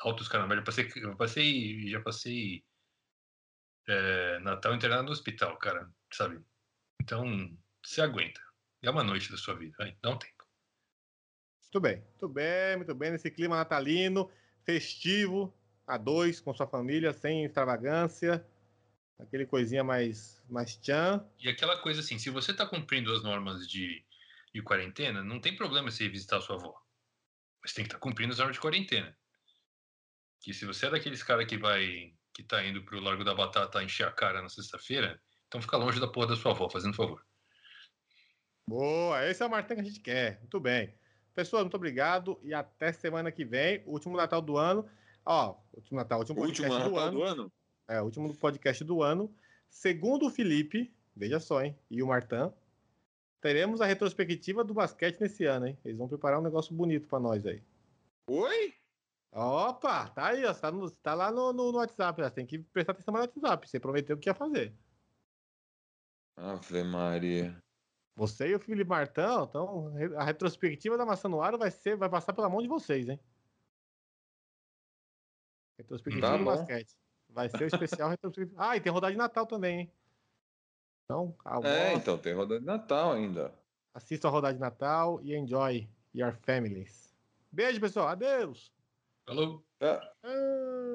altos 0.00 0.28
caramba, 0.28 0.56
já 0.56 0.62
passei, 0.62 0.90
passei, 1.16 1.88
já 1.88 2.00
passei 2.00 2.64
é, 3.88 4.38
Natal 4.40 4.74
internado 4.74 5.04
no 5.04 5.12
hospital, 5.12 5.56
cara, 5.58 5.90
sabe? 6.12 6.42
Então, 7.00 7.24
se 7.84 8.00
aguenta. 8.00 8.40
É 8.82 8.90
uma 8.90 9.04
noite 9.04 9.30
da 9.30 9.36
sua 9.36 9.54
vida, 9.54 9.74
vai, 9.78 9.96
dá 10.02 10.10
um 10.10 10.18
tempo. 10.18 10.39
Muito 11.72 11.80
bem, 11.80 11.96
muito 11.96 12.28
bem, 12.28 12.76
muito 12.76 12.94
bem. 12.94 13.10
Nesse 13.12 13.30
clima 13.30 13.56
natalino, 13.56 14.30
festivo, 14.64 15.54
a 15.86 15.96
dois, 15.96 16.40
com 16.40 16.52
sua 16.52 16.66
família, 16.66 17.12
sem 17.12 17.44
extravagância, 17.44 18.44
aquele 19.18 19.46
coisinha 19.46 19.84
mais, 19.84 20.42
mais 20.48 20.76
tchan. 20.76 21.24
E 21.38 21.48
aquela 21.48 21.78
coisa 21.78 22.00
assim, 22.00 22.18
se 22.18 22.28
você 22.28 22.52
tá 22.52 22.66
cumprindo 22.66 23.12
as 23.12 23.22
normas 23.22 23.68
de 23.68 24.04
de 24.52 24.62
quarentena, 24.62 25.22
não 25.22 25.40
tem 25.40 25.56
problema 25.56 25.90
você 25.90 26.04
ir 26.04 26.10
visitar 26.10 26.38
a 26.38 26.40
sua 26.40 26.56
avó. 26.56 26.74
Mas 27.62 27.72
tem 27.72 27.84
que 27.84 27.88
estar 27.88 27.98
tá 27.98 28.02
cumprindo 28.02 28.32
as 28.32 28.40
horas 28.40 28.54
de 28.54 28.60
quarentena. 28.60 29.16
Que 30.40 30.52
se 30.52 30.64
você 30.64 30.86
é 30.86 30.90
daqueles 30.90 31.22
caras 31.22 31.46
que 31.46 31.56
vai. 31.56 32.14
que 32.34 32.42
tá 32.42 32.64
indo 32.64 32.82
pro 32.84 33.00
Largo 33.00 33.24
da 33.24 33.34
Batata 33.34 33.82
encher 33.82 34.06
a 34.06 34.12
cara 34.12 34.42
na 34.42 34.48
sexta-feira, 34.48 35.20
então 35.46 35.60
fica 35.60 35.76
longe 35.76 36.00
da 36.00 36.08
porra 36.08 36.28
da 36.28 36.36
sua 36.36 36.52
avó, 36.52 36.68
fazendo 36.68 36.94
favor. 36.94 37.24
Boa, 38.66 39.24
esse 39.26 39.42
é 39.42 39.46
o 39.46 39.50
Martin 39.50 39.74
que 39.74 39.80
a 39.80 39.84
gente 39.84 40.00
quer. 40.00 40.38
Muito 40.40 40.58
bem. 40.60 40.94
Pessoal, 41.40 41.62
muito 41.62 41.74
obrigado 41.74 42.38
e 42.42 42.52
até 42.52 42.92
semana 42.92 43.32
que 43.32 43.46
vem. 43.46 43.82
Último 43.86 44.14
Natal 44.14 44.42
do 44.42 44.58
ano. 44.58 44.86
Ó, 45.24 45.56
último 45.72 45.98
Natal, 45.98 46.18
último 46.18 46.36
podcast 46.38 46.70
Último 46.70 46.90
do, 46.90 46.90
Natal 46.94 47.08
ano. 47.08 47.16
do 47.18 47.22
ano? 47.24 47.52
É, 47.88 48.02
último 48.02 48.36
podcast 48.36 48.84
do 48.84 49.02
ano. 49.02 49.34
Segundo 49.70 50.26
o 50.26 50.30
Felipe, 50.30 50.92
veja 51.16 51.40
só, 51.40 51.62
hein? 51.62 51.74
E 51.90 52.02
o 52.02 52.08
Martin, 52.08 52.52
teremos 53.40 53.80
a 53.80 53.86
retrospectiva 53.86 54.62
do 54.62 54.74
basquete 54.74 55.18
nesse 55.18 55.46
ano, 55.46 55.68
hein? 55.68 55.78
Eles 55.82 55.96
vão 55.96 56.08
preparar 56.08 56.38
um 56.40 56.42
negócio 56.42 56.74
bonito 56.74 57.08
para 57.08 57.18
nós 57.18 57.46
aí. 57.46 57.62
Oi? 58.28 58.74
Opa, 59.32 60.08
tá 60.10 60.26
aí, 60.26 60.44
ó. 60.44 60.52
Tá, 60.52 60.70
no- 60.70 60.90
tá 60.90 61.14
lá 61.14 61.32
no, 61.32 61.54
no- 61.54 61.72
no 61.72 61.78
WhatsApp. 61.78 62.20
Ó, 62.20 62.28
tem 62.28 62.44
que 62.44 62.58
prestar 62.58 62.92
atenção 62.92 63.14
no 63.14 63.20
WhatsApp. 63.20 63.66
Você 63.66 63.80
prometeu 63.80 64.18
que 64.18 64.28
ia 64.28 64.34
fazer. 64.34 64.74
Ave 66.36 66.84
Maria. 66.84 67.56
Você 68.16 68.48
e 68.48 68.54
o 68.54 68.60
Felipe 68.60 68.88
Martão, 68.90 69.44
então 69.44 69.92
a 70.18 70.24
retrospectiva 70.24 70.98
da 70.98 71.06
Maçã 71.06 71.28
no 71.28 71.40
Aro 71.40 71.56
vai 71.58 71.70
ser, 71.70 71.96
vai 71.96 72.08
passar 72.08 72.32
pela 72.32 72.48
mão 72.50 72.60
de 72.60 72.68
vocês, 72.68 73.08
hein? 73.08 73.18
Retrospectiva 75.78 76.26
Tá 76.26 76.36
do 76.36 76.44
bom. 76.44 76.50
basquete. 76.56 76.96
Vai 77.28 77.48
ser 77.48 77.62
o 77.62 77.66
especial 77.66 78.10
retrospectiva. 78.10 78.54
Ah, 78.62 78.76
e 78.76 78.80
tem 78.80 78.92
rodada 78.92 79.12
de 79.12 79.18
Natal 79.18 79.46
também, 79.46 79.80
hein? 79.80 79.92
Então, 81.04 81.34
a 81.44 81.58
É, 81.66 81.94
então 81.94 82.18
tem 82.18 82.34
rodada 82.34 82.60
de 82.60 82.66
Natal 82.66 83.12
ainda. 83.12 83.54
assistam 83.94 84.28
a 84.28 84.30
rodada 84.30 84.54
de 84.54 84.60
Natal 84.60 85.20
e 85.22 85.34
enjoy 85.34 85.88
your 86.14 86.36
families. 86.44 87.14
Beijo, 87.50 87.80
pessoal. 87.80 88.08
Adeus. 88.08 88.72
Falou! 89.26 89.64
É. 89.80 90.00
Ah. 90.22 90.89